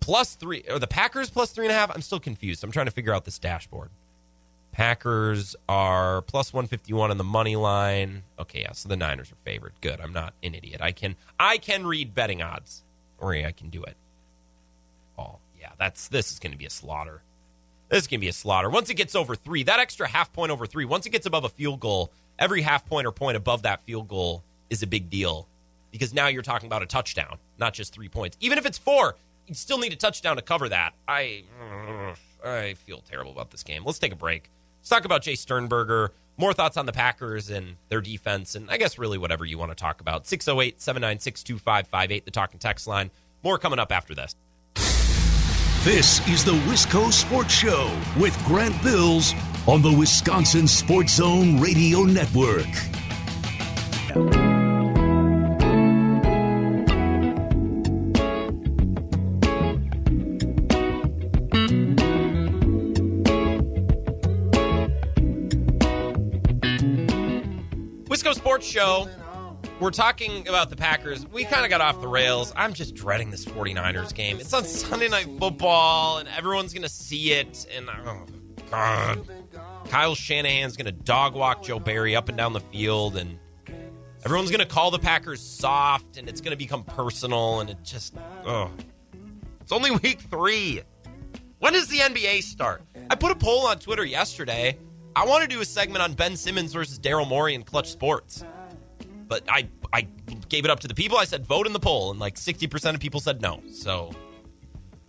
Plus 0.00 0.34
three, 0.34 0.64
or 0.68 0.78
the 0.78 0.86
Packers 0.86 1.30
plus 1.30 1.52
three 1.52 1.66
and 1.66 1.72
a 1.72 1.78
half? 1.78 1.90
I'm 1.94 2.02
still 2.02 2.20
confused. 2.20 2.64
I'm 2.64 2.72
trying 2.72 2.86
to 2.86 2.92
figure 2.92 3.14
out 3.14 3.24
this 3.24 3.38
dashboard. 3.38 3.90
Packers 4.72 5.56
are 5.68 6.22
plus 6.22 6.52
151 6.52 7.10
on 7.10 7.18
the 7.18 7.24
money 7.24 7.56
line. 7.56 8.22
Okay, 8.38 8.62
yeah, 8.62 8.72
so 8.72 8.88
the 8.88 8.96
Niners 8.96 9.32
are 9.32 9.36
favored. 9.44 9.72
Good. 9.80 10.00
I'm 10.00 10.12
not 10.12 10.34
an 10.42 10.54
idiot. 10.54 10.80
I 10.80 10.92
can 10.92 11.16
I 11.38 11.58
can 11.58 11.86
read 11.86 12.14
betting 12.14 12.40
odds. 12.42 12.82
Or 13.18 13.34
I 13.34 13.52
can 13.52 13.68
do 13.68 13.82
it. 13.82 13.96
Oh, 15.18 15.36
yeah, 15.60 15.72
that's 15.78 16.08
this 16.08 16.32
is 16.32 16.38
going 16.38 16.52
to 16.52 16.58
be 16.58 16.64
a 16.64 16.70
slaughter. 16.70 17.20
This 17.90 18.02
is 18.02 18.06
going 18.06 18.20
to 18.20 18.24
be 18.24 18.28
a 18.28 18.32
slaughter. 18.32 18.70
Once 18.70 18.88
it 18.88 18.94
gets 18.94 19.14
over 19.14 19.34
3, 19.34 19.64
that 19.64 19.78
extra 19.78 20.08
half 20.08 20.32
point 20.32 20.50
over 20.50 20.66
3, 20.66 20.86
once 20.86 21.04
it 21.04 21.10
gets 21.10 21.26
above 21.26 21.44
a 21.44 21.50
field 21.50 21.80
goal, 21.80 22.10
every 22.38 22.62
half 22.62 22.86
point 22.86 23.06
or 23.06 23.12
point 23.12 23.36
above 23.36 23.62
that 23.62 23.82
field 23.82 24.08
goal 24.08 24.42
is 24.70 24.82
a 24.82 24.86
big 24.86 25.10
deal 25.10 25.46
because 25.90 26.14
now 26.14 26.28
you're 26.28 26.40
talking 26.42 26.66
about 26.66 26.82
a 26.82 26.86
touchdown, 26.86 27.36
not 27.58 27.74
just 27.74 27.92
3 27.92 28.08
points. 28.08 28.38
Even 28.40 28.56
if 28.56 28.64
it's 28.64 28.78
4, 28.78 29.14
you 29.46 29.54
still 29.54 29.78
need 29.78 29.92
a 29.92 29.96
touchdown 29.96 30.36
to 30.36 30.42
cover 30.42 30.70
that. 30.70 30.94
I 31.06 31.42
I 32.42 32.74
feel 32.74 33.02
terrible 33.10 33.32
about 33.32 33.50
this 33.50 33.62
game. 33.62 33.84
Let's 33.84 33.98
take 33.98 34.12
a 34.12 34.16
break. 34.16 34.48
Let's 34.80 34.88
talk 34.88 35.04
about 35.04 35.22
Jace 35.22 35.38
Sternberger. 35.38 36.12
More 36.38 36.54
thoughts 36.54 36.78
on 36.78 36.86
the 36.86 36.92
Packers 36.92 37.50
and 37.50 37.76
their 37.90 38.00
defense, 38.00 38.54
and 38.54 38.70
I 38.70 38.78
guess 38.78 38.98
really 38.98 39.18
whatever 39.18 39.44
you 39.44 39.58
want 39.58 39.70
to 39.72 39.74
talk 39.74 40.00
about. 40.00 40.26
608 40.26 40.80
796 40.80 41.42
2558, 41.42 42.24
the 42.24 42.30
talking 42.30 42.58
text 42.58 42.86
line. 42.86 43.10
More 43.42 43.58
coming 43.58 43.78
up 43.78 43.92
after 43.92 44.14
this. 44.14 44.34
This 45.84 46.26
is 46.28 46.44
the 46.44 46.52
Wisco 46.52 47.12
Sports 47.12 47.52
Show 47.52 47.94
with 48.18 48.36
Grant 48.46 48.82
Bills 48.82 49.34
on 49.66 49.82
the 49.82 49.92
Wisconsin 49.92 50.66
Sports 50.66 51.14
Zone 51.16 51.60
Radio 51.60 52.04
Network. 52.04 52.66
Sports 68.34 68.66
Show. 68.66 69.08
We're 69.80 69.90
talking 69.90 70.46
about 70.46 70.70
the 70.70 70.76
Packers. 70.76 71.26
We 71.26 71.44
kind 71.44 71.64
of 71.64 71.70
got 71.70 71.80
off 71.80 72.00
the 72.00 72.08
rails. 72.08 72.52
I'm 72.54 72.72
just 72.74 72.94
dreading 72.94 73.30
this 73.30 73.44
49ers 73.44 74.14
game. 74.14 74.38
It's 74.38 74.52
on 74.52 74.64
Sunday 74.64 75.08
Night 75.08 75.26
Football, 75.38 76.18
and 76.18 76.28
everyone's 76.28 76.72
going 76.72 76.82
to 76.82 76.88
see 76.88 77.32
it. 77.32 77.66
And, 77.74 77.88
oh, 77.88 78.26
God. 78.70 79.26
Kyle 79.88 80.14
Shanahan's 80.14 80.76
going 80.76 80.86
to 80.86 80.92
dog 80.92 81.34
walk 81.34 81.62
Joe 81.62 81.78
Barry 81.78 82.14
up 82.14 82.28
and 82.28 82.36
down 82.36 82.52
the 82.52 82.60
field, 82.60 83.16
and 83.16 83.38
everyone's 84.24 84.50
going 84.50 84.60
to 84.60 84.66
call 84.66 84.90
the 84.90 84.98
Packers 84.98 85.40
soft, 85.40 86.16
and 86.16 86.28
it's 86.28 86.40
going 86.40 86.52
to 86.52 86.58
become 86.58 86.84
personal, 86.84 87.60
and 87.60 87.70
it 87.70 87.78
just, 87.82 88.14
oh. 88.44 88.70
It's 89.60 89.72
only 89.72 89.90
week 89.90 90.20
three. 90.20 90.82
When 91.58 91.72
does 91.72 91.88
the 91.88 91.98
NBA 91.98 92.42
start? 92.42 92.82
I 93.08 93.14
put 93.14 93.32
a 93.32 93.34
poll 93.34 93.66
on 93.66 93.78
Twitter 93.78 94.04
yesterday. 94.04 94.78
I 95.16 95.26
want 95.26 95.42
to 95.42 95.48
do 95.48 95.60
a 95.60 95.64
segment 95.64 96.02
on 96.02 96.12
Ben 96.12 96.36
Simmons 96.36 96.72
versus 96.72 96.98
Daryl 96.98 97.26
Morey 97.26 97.54
in 97.54 97.62
Clutch 97.62 97.90
Sports. 97.90 98.44
But 99.28 99.44
I 99.48 99.68
I 99.92 100.06
gave 100.48 100.64
it 100.64 100.70
up 100.70 100.80
to 100.80 100.88
the 100.88 100.94
people. 100.94 101.18
I 101.18 101.24
said 101.24 101.44
vote 101.46 101.66
in 101.66 101.72
the 101.72 101.80
poll, 101.80 102.10
and 102.10 102.20
like 102.20 102.36
60% 102.36 102.94
of 102.94 103.00
people 103.00 103.20
said 103.20 103.40
no. 103.42 103.60
So 103.72 104.10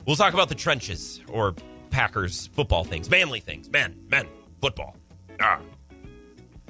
we'll 0.06 0.16
talk 0.16 0.34
about 0.34 0.50
the 0.50 0.56
trenches 0.56 1.22
or 1.28 1.56
Packers 1.92 2.48
football 2.48 2.84
things, 2.84 3.10
manly 3.10 3.40
things, 3.40 3.70
men, 3.70 4.00
men, 4.10 4.28
football. 4.60 4.96
Ah. 5.40 5.60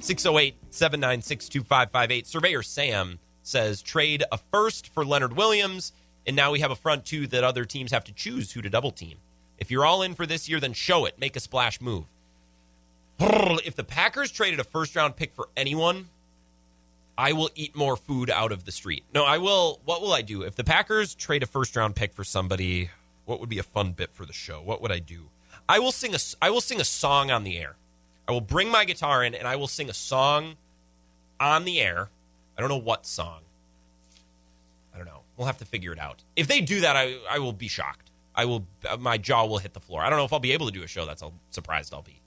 608 0.00 0.56
796 0.70 1.48
2558. 1.48 2.26
Surveyor 2.26 2.62
Sam 2.62 3.18
says 3.42 3.82
trade 3.82 4.24
a 4.32 4.38
first 4.38 4.88
for 4.92 5.04
Leonard 5.04 5.36
Williams, 5.36 5.92
and 6.26 6.36
now 6.36 6.50
we 6.50 6.60
have 6.60 6.70
a 6.70 6.76
front 6.76 7.04
two 7.04 7.26
that 7.28 7.44
other 7.44 7.64
teams 7.64 7.92
have 7.92 8.04
to 8.04 8.12
choose 8.12 8.52
who 8.52 8.62
to 8.62 8.68
double 8.70 8.90
team. 8.90 9.18
If 9.58 9.70
you're 9.70 9.84
all 9.84 10.02
in 10.02 10.14
for 10.14 10.26
this 10.26 10.48
year, 10.48 10.58
then 10.58 10.72
show 10.72 11.04
it. 11.04 11.18
Make 11.18 11.36
a 11.36 11.40
splash 11.40 11.80
move. 11.80 12.11
If 13.64 13.76
the 13.76 13.84
Packers 13.84 14.30
traded 14.30 14.60
a 14.60 14.64
first 14.64 14.96
round 14.96 15.16
pick 15.16 15.32
for 15.32 15.48
anyone, 15.56 16.08
I 17.16 17.32
will 17.32 17.50
eat 17.54 17.76
more 17.76 17.96
food 17.96 18.30
out 18.30 18.52
of 18.52 18.64
the 18.64 18.72
street. 18.72 19.04
No, 19.14 19.24
I 19.24 19.38
will. 19.38 19.80
What 19.84 20.00
will 20.00 20.12
I 20.12 20.22
do? 20.22 20.42
If 20.42 20.56
the 20.56 20.64
Packers 20.64 21.14
trade 21.14 21.42
a 21.42 21.46
first 21.46 21.76
round 21.76 21.94
pick 21.94 22.14
for 22.14 22.24
somebody, 22.24 22.90
what 23.24 23.38
would 23.40 23.48
be 23.48 23.58
a 23.58 23.62
fun 23.62 23.92
bit 23.92 24.10
for 24.12 24.26
the 24.26 24.32
show? 24.32 24.60
What 24.62 24.82
would 24.82 24.90
I 24.90 24.98
do? 24.98 25.28
I 25.68 25.78
will 25.78 25.92
sing 25.92 26.14
a 26.14 26.18
I 26.40 26.50
will 26.50 26.60
sing 26.60 26.80
a 26.80 26.84
song 26.84 27.30
on 27.30 27.44
the 27.44 27.58
air. 27.58 27.76
I 28.26 28.32
will 28.32 28.40
bring 28.40 28.70
my 28.70 28.84
guitar 28.84 29.22
in 29.22 29.34
and 29.34 29.46
I 29.46 29.56
will 29.56 29.68
sing 29.68 29.88
a 29.88 29.94
song 29.94 30.56
on 31.38 31.64
the 31.64 31.80
air. 31.80 32.08
I 32.56 32.60
don't 32.60 32.70
know 32.70 32.76
what 32.76 33.06
song. 33.06 33.40
I 34.94 34.96
don't 34.96 35.06
know. 35.06 35.20
We'll 35.36 35.46
have 35.46 35.58
to 35.58 35.64
figure 35.64 35.92
it 35.92 35.98
out. 35.98 36.22
If 36.36 36.48
they 36.48 36.60
do 36.60 36.80
that, 36.80 36.96
I 36.96 37.16
I 37.30 37.38
will 37.38 37.52
be 37.52 37.68
shocked. 37.68 38.10
I 38.34 38.46
will 38.46 38.66
my 38.98 39.18
jaw 39.18 39.46
will 39.46 39.58
hit 39.58 39.74
the 39.74 39.80
floor. 39.80 40.02
I 40.02 40.10
don't 40.10 40.18
know 40.18 40.24
if 40.24 40.32
I'll 40.32 40.40
be 40.40 40.52
able 40.52 40.66
to 40.66 40.72
do 40.72 40.82
a 40.82 40.88
show. 40.88 41.06
That's 41.06 41.22
how 41.22 41.32
surprised 41.50 41.92
I'll 41.94 42.02
be. 42.02 42.21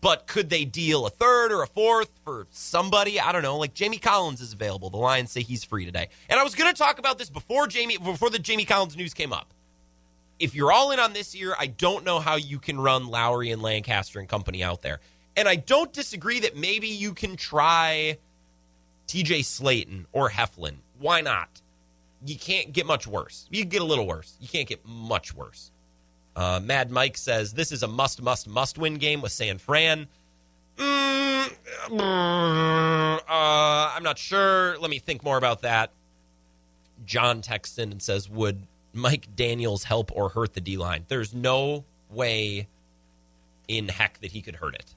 But 0.00 0.26
could 0.26 0.48
they 0.48 0.64
deal 0.64 1.04
a 1.06 1.10
third 1.10 1.52
or 1.52 1.62
a 1.62 1.66
fourth 1.66 2.10
for 2.24 2.46
somebody? 2.50 3.20
I 3.20 3.32
don't 3.32 3.42
know. 3.42 3.58
Like 3.58 3.74
Jamie 3.74 3.98
Collins 3.98 4.40
is 4.40 4.52
available. 4.54 4.88
The 4.88 4.96
Lions 4.96 5.30
say 5.30 5.42
he's 5.42 5.62
free 5.62 5.84
today. 5.84 6.08
And 6.28 6.40
I 6.40 6.42
was 6.42 6.54
going 6.54 6.72
to 6.72 6.78
talk 6.78 6.98
about 6.98 7.18
this 7.18 7.28
before 7.28 7.66
Jamie 7.66 7.98
before 7.98 8.30
the 8.30 8.38
Jamie 8.38 8.64
Collins 8.64 8.96
news 8.96 9.12
came 9.12 9.32
up. 9.32 9.52
if 10.38 10.54
you're 10.54 10.72
all 10.72 10.90
in 10.90 10.98
on 10.98 11.12
this 11.12 11.34
year, 11.34 11.54
I 11.58 11.66
don't 11.66 12.02
know 12.04 12.18
how 12.18 12.36
you 12.36 12.58
can 12.58 12.80
run 12.80 13.08
Lowry 13.08 13.50
and 13.50 13.60
Lancaster 13.60 14.18
and 14.18 14.26
company 14.28 14.62
out 14.64 14.80
there. 14.80 15.00
And 15.36 15.46
I 15.46 15.56
don't 15.56 15.92
disagree 15.92 16.40
that 16.40 16.56
maybe 16.56 16.88
you 16.88 17.12
can 17.12 17.36
try 17.36 18.16
TJ 19.06 19.40
Slaton 19.40 20.06
or 20.12 20.30
Heflin. 20.30 20.76
Why 20.98 21.20
not? 21.20 21.60
You 22.24 22.36
can't 22.36 22.72
get 22.72 22.86
much 22.86 23.06
worse. 23.06 23.46
You 23.50 23.64
get 23.64 23.82
a 23.82 23.84
little 23.84 24.06
worse. 24.06 24.36
You 24.40 24.48
can't 24.48 24.68
get 24.68 24.84
much 24.86 25.34
worse. 25.34 25.70
Uh, 26.40 26.58
Mad 26.58 26.90
Mike 26.90 27.18
says 27.18 27.52
this 27.52 27.70
is 27.70 27.82
a 27.82 27.86
must, 27.86 28.22
must, 28.22 28.48
must 28.48 28.78
win 28.78 28.94
game 28.94 29.20
with 29.20 29.30
San 29.30 29.58
Fran. 29.58 30.06
Mm, 30.78 31.50
uh, 31.90 33.20
I'm 33.28 34.02
not 34.02 34.16
sure. 34.16 34.78
Let 34.78 34.88
me 34.88 34.98
think 34.98 35.22
more 35.22 35.36
about 35.36 35.60
that. 35.60 35.90
John 37.04 37.42
texts 37.42 37.76
in 37.76 37.92
and 37.92 38.00
says, 38.00 38.30
Would 38.30 38.62
Mike 38.94 39.28
Daniels 39.36 39.84
help 39.84 40.10
or 40.16 40.30
hurt 40.30 40.54
the 40.54 40.62
D 40.62 40.78
line? 40.78 41.04
There's 41.08 41.34
no 41.34 41.84
way 42.08 42.68
in 43.68 43.88
heck 43.88 44.18
that 44.20 44.32
he 44.32 44.40
could 44.40 44.56
hurt 44.56 44.74
it. 44.74 44.94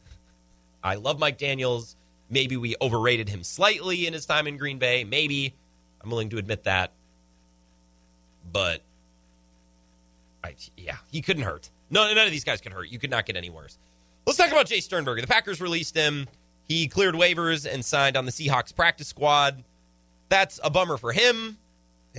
I 0.81 0.95
love 0.95 1.19
Mike 1.19 1.37
Daniels. 1.37 1.97
Maybe 2.29 2.55
we 2.55 2.77
overrated 2.81 3.27
him 3.27 3.43
slightly 3.43 4.07
in 4.07 4.13
his 4.13 4.25
time 4.25 4.47
in 4.47 4.55
Green 4.55 4.77
Bay. 4.77 5.03
Maybe. 5.03 5.53
I'm 6.01 6.09
willing 6.09 6.29
to 6.29 6.37
admit 6.37 6.63
that. 6.63 6.91
But 8.49 8.81
I, 10.43 10.55
yeah, 10.77 10.97
he 11.11 11.21
couldn't 11.21 11.43
hurt. 11.43 11.69
No, 11.89 12.11
none 12.13 12.25
of 12.25 12.31
these 12.31 12.43
guys 12.43 12.61
can 12.61 12.71
hurt. 12.71 12.89
You 12.89 12.99
could 12.99 13.09
not 13.09 13.25
get 13.25 13.35
any 13.35 13.49
worse. 13.49 13.77
Let's 14.25 14.37
talk 14.37 14.51
about 14.51 14.67
Jace 14.67 14.83
Sternberger. 14.83 15.21
The 15.21 15.27
Packers 15.27 15.61
released 15.61 15.95
him. 15.95 16.27
He 16.63 16.87
cleared 16.87 17.15
waivers 17.15 17.71
and 17.71 17.83
signed 17.83 18.15
on 18.15 18.25
the 18.25 18.31
Seahawks 18.31 18.75
practice 18.75 19.07
squad. 19.07 19.63
That's 20.29 20.59
a 20.63 20.69
bummer 20.69 20.97
for 20.97 21.11
him. 21.11 21.57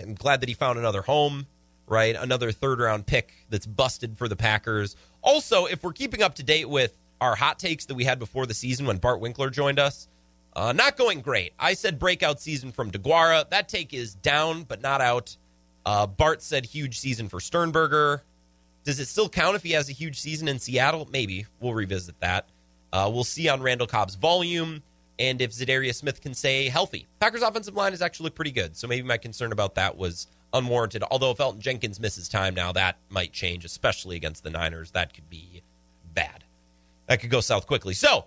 I'm 0.01 0.15
glad 0.15 0.41
that 0.41 0.49
he 0.49 0.55
found 0.55 0.79
another 0.79 1.03
home, 1.03 1.47
right? 1.87 2.15
Another 2.15 2.53
third 2.53 2.81
round 2.81 3.07
pick 3.07 3.33
that's 3.49 3.67
busted 3.67 4.19
for 4.19 4.29
the 4.29 4.37
Packers. 4.37 4.97
Also, 5.23 5.67
if 5.67 5.83
we're 5.83 5.93
keeping 5.93 6.23
up 6.23 6.35
to 6.37 6.43
date 6.43 6.69
with 6.69 6.97
our 7.21 7.35
hot 7.35 7.59
takes 7.59 7.87
that 7.87 7.95
we 7.95 8.05
had 8.05 8.19
before 8.19 8.45
the 8.47 8.55
season 8.55 8.87
when 8.87 8.99
Bart 8.99 9.21
Winkler 9.21 9.51
joined 9.51 9.79
us, 9.79 10.09
uh, 10.55 10.73
not 10.73 10.97
going 10.97 11.21
great. 11.21 11.53
I 11.59 11.75
said 11.75 11.99
breakout 11.99 12.41
season 12.41 12.71
from 12.71 12.91
Deguara. 12.91 13.49
That 13.51 13.69
take 13.69 13.93
is 13.95 14.15
down, 14.15 14.65
but 14.65 14.83
not 14.83 15.01
out. 15.01 15.37
Uh, 15.87 16.07
Bart 16.07 16.43
said 16.43 16.65
huge 16.65 16.99
season 16.99 17.29
for 17.29 17.41
Sternberger. 17.41 18.23
Does 18.85 19.01
it 19.01 19.07
still 19.07 19.29
count 19.29 19.57
if 19.57 19.63
he 19.63 19.73
has 19.73 19.89
a 19.89 19.93
huge 19.93 20.19
season 20.19 20.49
in 20.49 20.59
Seattle? 20.59 21.09
Maybe. 21.11 21.47
We'll 21.61 21.75
revisit 21.75 22.19
that. 22.21 22.49
Uh, 22.93 23.11
we'll 23.13 23.25
see 23.25 23.49
on 23.49 23.63
Randall 23.63 23.87
Cobb's 23.87 24.15
volume 24.15 24.83
and 25.19 25.41
if 25.41 25.53
Za'Darius 25.53 25.97
Smith 25.97 26.21
can 26.21 26.35
stay 26.35 26.69
healthy. 26.69 27.07
Packers' 27.21 27.43
offensive 27.43 27.75
line 27.75 27.93
has 27.93 28.03
actually 28.03 28.25
looked 28.25 28.37
pretty 28.37 28.51
good, 28.51 28.77
so 28.77 28.87
maybe 28.87 29.07
my 29.07 29.17
concern 29.17 29.53
about 29.53 29.75
that 29.77 29.97
was 29.97 30.27
unwarranted. 30.53 31.03
Although 31.11 31.31
if 31.31 31.39
Elgton 31.39 31.61
Jenkins 31.61 32.01
misses 32.01 32.29
time 32.29 32.55
now, 32.55 32.73
that 32.73 32.97
might 33.09 33.33
change, 33.33 33.65
especially 33.65 34.17
against 34.17 34.43
the 34.45 34.51
Niners. 34.51 34.91
That 34.93 35.15
could 35.15 35.29
be 35.31 35.63
bad. 36.15 36.45
That 37.07 37.21
could 37.21 37.31
go 37.31 37.41
south 37.41 37.67
quickly. 37.67 37.95
So, 37.95 38.27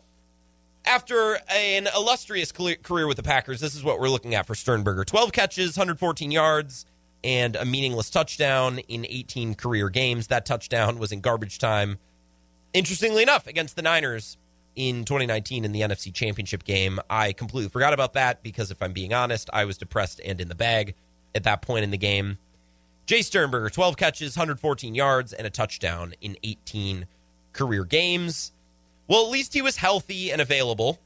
after 0.85 1.39
an 1.49 1.87
illustrious 1.95 2.51
career 2.51 3.07
with 3.07 3.17
the 3.17 3.23
Packers, 3.23 3.59
this 3.59 3.75
is 3.75 3.83
what 3.83 3.99
we're 3.99 4.09
looking 4.09 4.35
at 4.35 4.45
for 4.45 4.55
Sternberger 4.55 5.03
12 5.03 5.31
catches, 5.33 5.77
114 5.77 6.31
yards, 6.31 6.85
and 7.23 7.55
a 7.55 7.65
meaningless 7.65 8.09
touchdown 8.09 8.79
in 8.79 9.05
18 9.07 9.55
career 9.55 9.89
games. 9.89 10.27
That 10.27 10.45
touchdown 10.45 10.99
was 10.99 11.11
in 11.11 11.21
garbage 11.21 11.59
time. 11.59 11.97
Interestingly 12.73 13.23
enough, 13.23 13.47
against 13.47 13.75
the 13.75 13.81
Niners 13.81 14.37
in 14.75 15.03
2019 15.05 15.65
in 15.65 15.71
the 15.71 15.81
NFC 15.81 16.13
Championship 16.13 16.63
game. 16.63 16.99
I 17.09 17.33
completely 17.33 17.69
forgot 17.69 17.93
about 17.93 18.13
that 18.13 18.43
because 18.43 18.71
if 18.71 18.81
I'm 18.81 18.93
being 18.93 19.13
honest, 19.13 19.49
I 19.51 19.65
was 19.65 19.77
depressed 19.77 20.21
and 20.23 20.39
in 20.39 20.47
the 20.47 20.55
bag 20.55 20.95
at 21.33 21.43
that 21.43 21.61
point 21.61 21.83
in 21.83 21.91
the 21.91 21.97
game. 21.97 22.37
Jace 23.07 23.25
Sternberger, 23.25 23.69
12 23.69 23.97
catches, 23.97 24.35
114 24.35 24.93
yards, 24.93 25.33
and 25.33 25.47
a 25.47 25.49
touchdown 25.49 26.13
in 26.21 26.37
18 26.43 27.07
career 27.53 27.85
games. 27.85 28.51
Well, 29.07 29.25
at 29.25 29.31
least 29.31 29.53
he 29.53 29.61
was 29.61 29.77
healthy 29.77 30.31
and 30.31 30.41
available. 30.41 30.99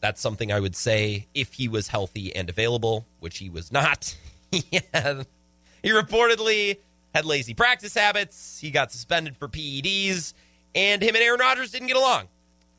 That's 0.00 0.20
something 0.20 0.50
I 0.52 0.60
would 0.60 0.76
say 0.76 1.26
if 1.34 1.54
he 1.54 1.68
was 1.68 1.88
healthy 1.88 2.34
and 2.34 2.48
available, 2.48 3.06
which 3.20 3.38
he 3.38 3.50
was 3.50 3.70
not. 3.70 4.16
had, 4.94 5.26
he 5.82 5.90
reportedly 5.90 6.78
had 7.14 7.24
lazy 7.24 7.54
practice 7.54 7.94
habits. 7.94 8.58
He 8.60 8.70
got 8.70 8.92
suspended 8.92 9.36
for 9.36 9.48
PEDs 9.48 10.34
and 10.74 11.02
him 11.02 11.14
and 11.14 11.22
Aaron 11.22 11.40
Rodgers 11.40 11.70
didn't 11.70 11.88
get 11.88 11.96
along. 11.96 12.28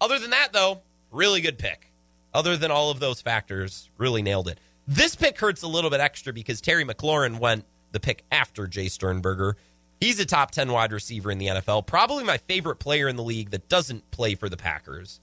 Other 0.01 0.19
than 0.19 0.31
that, 0.31 0.53
though, 0.53 0.81
really 1.11 1.41
good 1.41 1.57
pick. 1.57 1.91
Other 2.33 2.57
than 2.57 2.71
all 2.71 2.89
of 2.89 2.99
those 2.99 3.21
factors, 3.21 3.89
really 3.97 4.21
nailed 4.21 4.47
it. 4.47 4.59
This 4.87 5.15
pick 5.15 5.39
hurts 5.39 5.61
a 5.61 5.67
little 5.67 5.89
bit 5.89 5.99
extra 5.99 6.33
because 6.33 6.59
Terry 6.59 6.83
McLaurin 6.83 7.39
went 7.39 7.65
the 7.91 7.99
pick 7.99 8.23
after 8.31 8.67
Jace 8.67 8.91
Sternberger. 8.91 9.55
He's 9.99 10.19
a 10.19 10.25
top 10.25 10.51
10 10.51 10.71
wide 10.71 10.91
receiver 10.91 11.31
in 11.31 11.37
the 11.37 11.47
NFL, 11.47 11.85
probably 11.85 12.23
my 12.23 12.37
favorite 12.37 12.77
player 12.77 13.07
in 13.07 13.15
the 13.15 13.23
league 13.23 13.51
that 13.51 13.69
doesn't 13.69 14.09
play 14.11 14.35
for 14.35 14.49
the 14.49 14.57
Packers. 14.57 15.21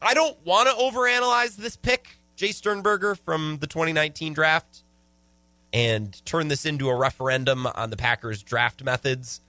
I 0.00 0.14
don't 0.14 0.36
want 0.44 0.68
to 0.68 0.74
overanalyze 0.74 1.56
this 1.56 1.76
pick, 1.76 2.08
Jay 2.34 2.50
Sternberger 2.50 3.14
from 3.14 3.58
the 3.60 3.66
2019 3.66 4.32
draft, 4.32 4.82
and 5.72 6.24
turn 6.24 6.48
this 6.48 6.64
into 6.64 6.88
a 6.88 6.94
referendum 6.94 7.66
on 7.66 7.90
the 7.90 7.96
Packers' 7.96 8.42
draft 8.42 8.82
methods, 8.82 9.40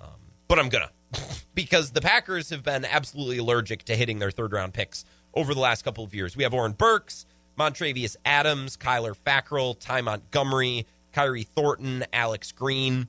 um, 0.00 0.08
but 0.46 0.58
I'm 0.58 0.68
to 0.68 0.90
because 1.54 1.92
the 1.92 2.00
Packers 2.00 2.50
have 2.50 2.62
been 2.62 2.84
absolutely 2.84 3.38
allergic 3.38 3.84
to 3.84 3.96
hitting 3.96 4.18
their 4.18 4.30
third 4.30 4.52
round 4.52 4.74
picks 4.74 5.04
over 5.34 5.54
the 5.54 5.60
last 5.60 5.84
couple 5.84 6.04
of 6.04 6.14
years. 6.14 6.36
We 6.36 6.42
have 6.42 6.54
Oren 6.54 6.72
Burks, 6.72 7.26
Montravius 7.58 8.16
Adams, 8.24 8.76
Kyler 8.76 9.16
Fackrell, 9.16 9.78
Ty 9.78 10.02
Montgomery, 10.02 10.86
Khyri 11.14 11.46
Thornton, 11.46 12.04
Alex 12.12 12.52
Green. 12.52 13.08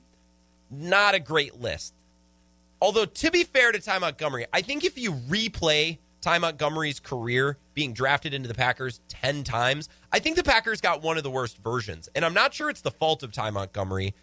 Not 0.70 1.14
a 1.14 1.20
great 1.20 1.60
list. 1.60 1.94
Although, 2.80 3.04
to 3.04 3.30
be 3.30 3.44
fair 3.44 3.72
to 3.72 3.80
Ty 3.80 3.98
Montgomery, 3.98 4.46
I 4.52 4.62
think 4.62 4.84
if 4.84 4.96
you 4.96 5.12
replay 5.12 5.98
Ty 6.20 6.38
Montgomery's 6.38 7.00
career 7.00 7.56
being 7.74 7.92
drafted 7.92 8.34
into 8.34 8.48
the 8.48 8.54
Packers 8.54 9.00
10 9.08 9.44
times, 9.44 9.88
I 10.12 10.18
think 10.18 10.36
the 10.36 10.42
Packers 10.42 10.80
got 10.80 11.02
one 11.02 11.16
of 11.16 11.22
the 11.22 11.30
worst 11.30 11.58
versions. 11.58 12.08
And 12.14 12.24
I'm 12.24 12.34
not 12.34 12.52
sure 12.52 12.70
it's 12.70 12.82
the 12.82 12.90
fault 12.90 13.22
of 13.22 13.32
Ty 13.32 13.50
Montgomery 13.50 14.14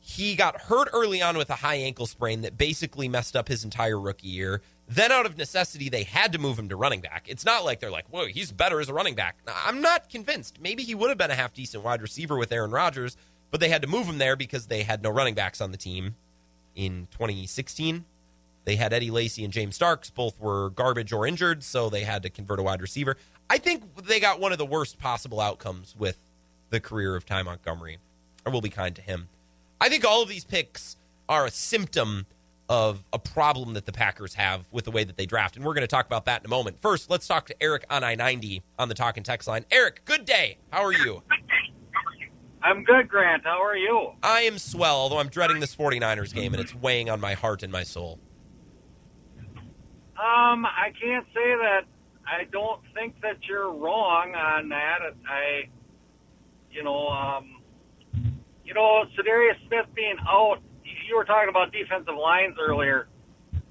he 0.00 0.34
got 0.34 0.62
hurt 0.62 0.88
early 0.92 1.20
on 1.20 1.36
with 1.36 1.50
a 1.50 1.56
high 1.56 1.76
ankle 1.76 2.06
sprain 2.06 2.40
that 2.40 2.56
basically 2.56 3.08
messed 3.08 3.36
up 3.36 3.48
his 3.48 3.64
entire 3.64 4.00
rookie 4.00 4.28
year. 4.28 4.62
Then, 4.88 5.12
out 5.12 5.26
of 5.26 5.36
necessity, 5.36 5.88
they 5.88 6.02
had 6.02 6.32
to 6.32 6.38
move 6.38 6.58
him 6.58 6.68
to 6.70 6.76
running 6.76 7.00
back. 7.00 7.26
It's 7.28 7.44
not 7.44 7.64
like 7.64 7.78
they're 7.78 7.92
like, 7.92 8.08
whoa, 8.08 8.26
he's 8.26 8.50
better 8.50 8.80
as 8.80 8.88
a 8.88 8.94
running 8.94 9.14
back. 9.14 9.36
I'm 9.46 9.80
not 9.80 10.08
convinced. 10.08 10.60
Maybe 10.60 10.82
he 10.82 10.96
would 10.96 11.10
have 11.10 11.18
been 11.18 11.30
a 11.30 11.36
half 11.36 11.54
decent 11.54 11.84
wide 11.84 12.02
receiver 12.02 12.36
with 12.36 12.50
Aaron 12.50 12.72
Rodgers, 12.72 13.16
but 13.50 13.60
they 13.60 13.68
had 13.68 13.82
to 13.82 13.88
move 13.88 14.06
him 14.06 14.18
there 14.18 14.34
because 14.34 14.66
they 14.66 14.82
had 14.82 15.02
no 15.02 15.10
running 15.10 15.34
backs 15.34 15.60
on 15.60 15.70
the 15.70 15.76
team 15.76 16.16
in 16.74 17.06
2016. 17.12 18.04
They 18.70 18.76
had 18.76 18.92
Eddie 18.92 19.10
Lacy 19.10 19.42
and 19.42 19.52
James 19.52 19.74
Starks. 19.74 20.10
Both 20.10 20.38
were 20.38 20.70
garbage 20.70 21.12
or 21.12 21.26
injured, 21.26 21.64
so 21.64 21.90
they 21.90 22.04
had 22.04 22.22
to 22.22 22.30
convert 22.30 22.60
a 22.60 22.62
wide 22.62 22.80
receiver. 22.80 23.16
I 23.50 23.58
think 23.58 23.82
they 24.06 24.20
got 24.20 24.38
one 24.38 24.52
of 24.52 24.58
the 24.58 24.64
worst 24.64 24.96
possible 25.00 25.40
outcomes 25.40 25.96
with 25.98 26.16
the 26.68 26.78
career 26.78 27.16
of 27.16 27.26
Ty 27.26 27.42
Montgomery. 27.42 27.98
I 28.46 28.50
will 28.50 28.60
be 28.60 28.68
kind 28.68 28.94
to 28.94 29.02
him. 29.02 29.28
I 29.80 29.88
think 29.88 30.04
all 30.04 30.22
of 30.22 30.28
these 30.28 30.44
picks 30.44 30.96
are 31.28 31.46
a 31.46 31.50
symptom 31.50 32.26
of 32.68 33.04
a 33.12 33.18
problem 33.18 33.74
that 33.74 33.86
the 33.86 33.92
Packers 33.92 34.34
have 34.34 34.66
with 34.70 34.84
the 34.84 34.92
way 34.92 35.02
that 35.02 35.16
they 35.16 35.26
draft. 35.26 35.56
And 35.56 35.64
we're 35.64 35.74
going 35.74 35.82
to 35.82 35.88
talk 35.88 36.06
about 36.06 36.26
that 36.26 36.42
in 36.42 36.46
a 36.46 36.48
moment. 36.48 36.80
First, 36.80 37.10
let's 37.10 37.26
talk 37.26 37.46
to 37.46 37.60
Eric 37.60 37.86
on 37.90 38.04
I 38.04 38.14
90 38.14 38.62
on 38.78 38.88
the 38.88 38.94
Talk 38.94 39.16
and 39.16 39.26
Text 39.26 39.48
line. 39.48 39.64
Eric, 39.72 40.04
good 40.04 40.24
day. 40.24 40.58
How 40.70 40.84
are 40.84 40.92
you? 40.92 41.24
I'm 42.62 42.84
good, 42.84 43.08
Grant. 43.08 43.42
How 43.42 43.60
are 43.64 43.76
you? 43.76 44.12
I 44.22 44.42
am 44.42 44.58
swell, 44.58 44.94
although 44.94 45.18
I'm 45.18 45.28
dreading 45.28 45.58
this 45.58 45.74
49ers 45.74 46.32
game 46.32 46.54
and 46.54 46.62
it's 46.62 46.72
weighing 46.72 47.10
on 47.10 47.20
my 47.20 47.34
heart 47.34 47.64
and 47.64 47.72
my 47.72 47.82
soul. 47.82 48.20
Um, 50.20 50.66
I 50.66 50.92
can't 51.00 51.24
say 51.32 51.54
that 51.56 51.84
I 52.26 52.44
don't 52.52 52.80
think 52.94 53.20
that 53.22 53.38
you're 53.48 53.72
wrong 53.72 54.34
on 54.34 54.68
that. 54.68 54.98
I, 55.26 55.70
you 56.70 56.84
know, 56.84 57.08
um, 57.08 57.62
you 58.62 58.74
know, 58.74 59.04
Za'Darius 59.16 59.66
Smith 59.66 59.86
being 59.94 60.16
out, 60.28 60.58
you 61.08 61.16
were 61.16 61.24
talking 61.24 61.48
about 61.48 61.72
defensive 61.72 62.14
lines 62.14 62.56
earlier. 62.60 63.08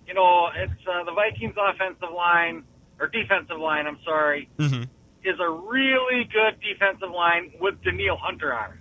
You 0.07 0.15
know, 0.15 0.47
it's 0.55 0.73
uh, 0.87 1.03
the 1.03 1.11
Vikings' 1.11 1.55
offensive 1.55 2.09
line, 2.15 2.63
or 2.99 3.07
defensive 3.07 3.59
line, 3.59 3.85
I'm 3.85 3.99
sorry, 4.03 4.49
mm-hmm. 4.57 4.83
is 5.23 5.39
a 5.39 5.49
really 5.49 6.27
good 6.33 6.59
defensive 6.61 7.11
line 7.11 7.53
with 7.61 7.75
Danielle 7.83 8.17
Hunter 8.17 8.53
on 8.53 8.71
it. 8.71 8.79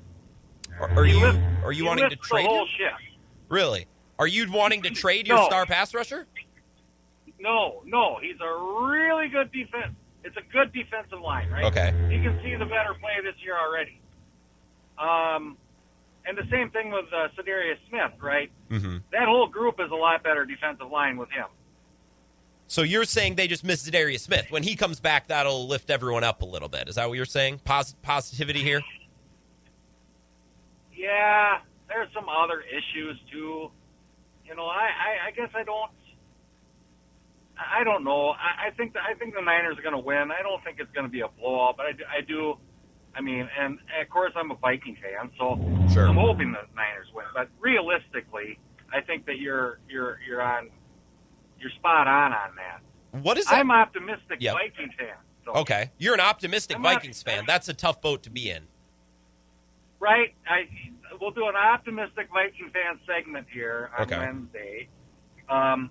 Are, 0.80 0.90
are 1.00 1.04
you 1.04 1.20
lifts, 1.20 1.40
are 1.62 1.72
you 1.72 1.84
wanting 1.84 2.08
to 2.08 2.16
trade 2.16 2.46
the 2.46 2.48
whole 2.48 2.62
him? 2.62 2.68
shift. 2.78 3.20
Really? 3.50 3.86
Are 4.18 4.26
you 4.26 4.50
wanting 4.50 4.82
to 4.82 4.90
trade 4.90 5.28
your 5.28 5.36
No. 5.36 5.46
star 5.46 5.66
pass 5.66 5.92
rusher? 5.92 6.26
No, 7.40 7.82
no, 7.84 8.18
he's 8.20 8.40
a 8.40 8.86
really 8.88 9.28
good 9.28 9.52
defense. 9.52 9.94
It's 10.24 10.36
a 10.36 10.52
good 10.52 10.72
defensive 10.72 11.20
line, 11.20 11.48
right? 11.50 11.64
Okay. 11.64 11.94
You 12.10 12.22
can 12.22 12.40
see 12.42 12.54
the 12.56 12.64
better 12.66 12.94
play 13.00 13.22
this 13.22 13.34
year 13.42 13.56
already. 13.56 14.00
Um, 14.98 15.56
and 16.26 16.36
the 16.36 16.48
same 16.50 16.70
thing 16.70 16.90
with 16.90 17.06
uh, 17.12 17.28
Za'Darius 17.38 17.78
Smith, 17.88 18.20
right? 18.20 18.50
Mm-hmm. 18.70 18.98
That 19.12 19.26
whole 19.26 19.46
group 19.46 19.76
is 19.78 19.90
a 19.90 19.94
lot 19.94 20.22
better 20.22 20.44
defensive 20.44 20.90
line 20.90 21.16
with 21.16 21.30
him. 21.30 21.46
So 22.66 22.82
you're 22.82 23.04
saying 23.04 23.36
they 23.36 23.48
just 23.48 23.64
missed 23.64 23.90
Darius 23.90 24.22
Smith. 24.24 24.50
When 24.50 24.62
he 24.62 24.76
comes 24.76 25.00
back, 25.00 25.28
that'll 25.28 25.66
lift 25.66 25.88
everyone 25.88 26.22
up 26.22 26.42
a 26.42 26.44
little 26.44 26.68
bit. 26.68 26.88
Is 26.88 26.96
that 26.96 27.08
what 27.08 27.16
you're 27.16 27.24
saying? 27.24 27.60
Pos- 27.64 27.94
positivity 28.02 28.62
here? 28.62 28.82
Yeah, 30.94 31.60
there's 31.88 32.08
some 32.12 32.28
other 32.28 32.60
issues 32.60 33.18
too. 33.32 33.70
You 34.44 34.54
know, 34.54 34.66
I, 34.66 34.88
I, 34.88 35.28
I 35.28 35.30
guess 35.30 35.48
I 35.54 35.62
don't. 35.62 35.90
I 37.58 37.84
don't 37.84 38.04
know. 38.04 38.30
I, 38.30 38.68
I 38.68 38.70
think 38.76 38.92
the, 38.92 39.00
I 39.00 39.14
think 39.18 39.34
the 39.34 39.40
Niners 39.42 39.76
are 39.78 39.82
going 39.82 39.94
to 39.94 39.98
win. 40.04 40.30
I 40.30 40.42
don't 40.42 40.62
think 40.64 40.78
it's 40.80 40.92
going 40.92 41.06
to 41.06 41.10
be 41.10 41.20
a 41.20 41.28
blowout, 41.28 41.76
but 41.76 41.86
I 41.86 41.92
do, 41.92 42.04
I 42.18 42.20
do. 42.20 42.54
I 43.14 43.20
mean, 43.20 43.48
and 43.58 43.78
of 44.00 44.08
course 44.10 44.32
I'm 44.36 44.50
a 44.50 44.54
Viking 44.56 44.96
fan, 45.02 45.30
so 45.38 45.56
Sure. 45.92 46.06
I'm 46.08 46.14
hoping 46.16 46.52
the 46.52 46.62
Niners 46.76 47.08
win. 47.14 47.24
But 47.34 47.48
realistically, 47.58 48.58
I 48.92 49.00
think 49.00 49.26
that 49.26 49.38
you're 49.38 49.80
you're 49.88 50.18
you're 50.26 50.40
on 50.42 50.68
you're 51.58 51.70
spot 51.70 52.06
on 52.06 52.32
on 52.32 52.50
that. 52.56 52.80
What 53.22 53.38
is 53.38 53.46
that? 53.46 53.54
I'm 53.54 53.70
optimistic 53.70 54.38
Yep. 54.40 54.54
Viking 54.54 54.90
fan. 54.98 55.16
So, 55.44 55.52
Okay, 55.54 55.90
you're 55.98 56.14
an 56.14 56.20
optimistic 56.20 56.76
I'm 56.76 56.82
Vikings 56.82 57.22
fan. 57.22 57.44
That's 57.46 57.68
a 57.68 57.74
tough 57.74 58.00
boat 58.00 58.22
to 58.24 58.30
be 58.30 58.50
in. 58.50 58.64
Right. 59.98 60.34
I 60.48 60.68
we'll 61.20 61.30
do 61.32 61.48
an 61.48 61.56
optimistic 61.56 62.28
Viking 62.32 62.70
fan 62.72 63.00
segment 63.06 63.46
here 63.52 63.90
on 63.98 64.04
Okay. 64.04 64.18
Wednesday. 64.18 64.88
Um, 65.48 65.90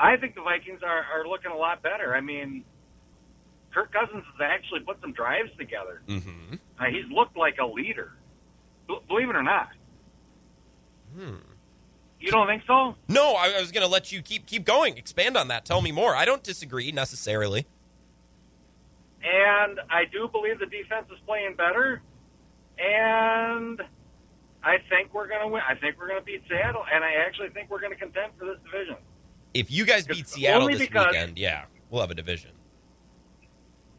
I 0.00 0.16
think 0.16 0.34
the 0.34 0.40
Vikings 0.40 0.80
are, 0.82 1.04
are 1.12 1.28
looking 1.28 1.50
a 1.50 1.56
lot 1.56 1.82
better. 1.82 2.14
I 2.14 2.22
mean, 2.22 2.64
Kirk 3.74 3.92
Cousins 3.92 4.24
has 4.24 4.40
actually 4.40 4.80
put 4.80 5.00
some 5.02 5.12
drives 5.12 5.50
together. 5.58 6.00
Mm-hmm. 6.08 6.54
Uh, 6.78 6.84
he's 6.86 7.10
looked 7.12 7.36
like 7.36 7.58
a 7.58 7.66
leader. 7.66 8.12
B- 8.88 8.98
believe 9.08 9.28
it 9.28 9.36
or 9.36 9.42
not. 9.42 9.68
Hmm. 11.14 11.34
You 12.18 12.30
don't 12.30 12.46
think 12.46 12.62
so? 12.66 12.94
No, 13.08 13.34
I, 13.34 13.54
I 13.56 13.60
was 13.60 13.72
going 13.72 13.84
to 13.84 13.90
let 13.90 14.10
you 14.12 14.22
keep 14.22 14.46
keep 14.46 14.64
going. 14.64 14.96
Expand 14.96 15.36
on 15.36 15.48
that. 15.48 15.64
Tell 15.64 15.80
me 15.80 15.92
more. 15.92 16.14
I 16.14 16.24
don't 16.24 16.42
disagree 16.42 16.92
necessarily. 16.92 17.66
And 19.22 19.80
I 19.90 20.04
do 20.10 20.28
believe 20.28 20.58
the 20.58 20.66
defense 20.66 21.06
is 21.12 21.18
playing 21.26 21.56
better. 21.56 22.00
And 22.78 23.82
I 24.62 24.78
think 24.88 25.12
we're 25.12 25.28
going 25.28 25.42
to 25.42 25.48
win. 25.48 25.62
I 25.66 25.74
think 25.74 25.98
we're 25.98 26.08
going 26.08 26.20
to 26.20 26.24
beat 26.24 26.42
Seattle. 26.48 26.84
And 26.92 27.04
I 27.04 27.14
actually 27.26 27.50
think 27.50 27.70
we're 27.70 27.80
going 27.80 27.92
to 27.92 27.98
contend 27.98 28.32
for 28.38 28.46
this 28.46 28.56
division. 28.64 28.96
If 29.54 29.70
you 29.70 29.84
guys 29.84 30.06
beat 30.06 30.28
Seattle 30.28 30.68
this 30.68 30.78
because- 30.78 31.06
weekend, 31.12 31.38
yeah, 31.38 31.64
we'll 31.90 32.00
have 32.00 32.10
a 32.10 32.14
division. 32.14 32.52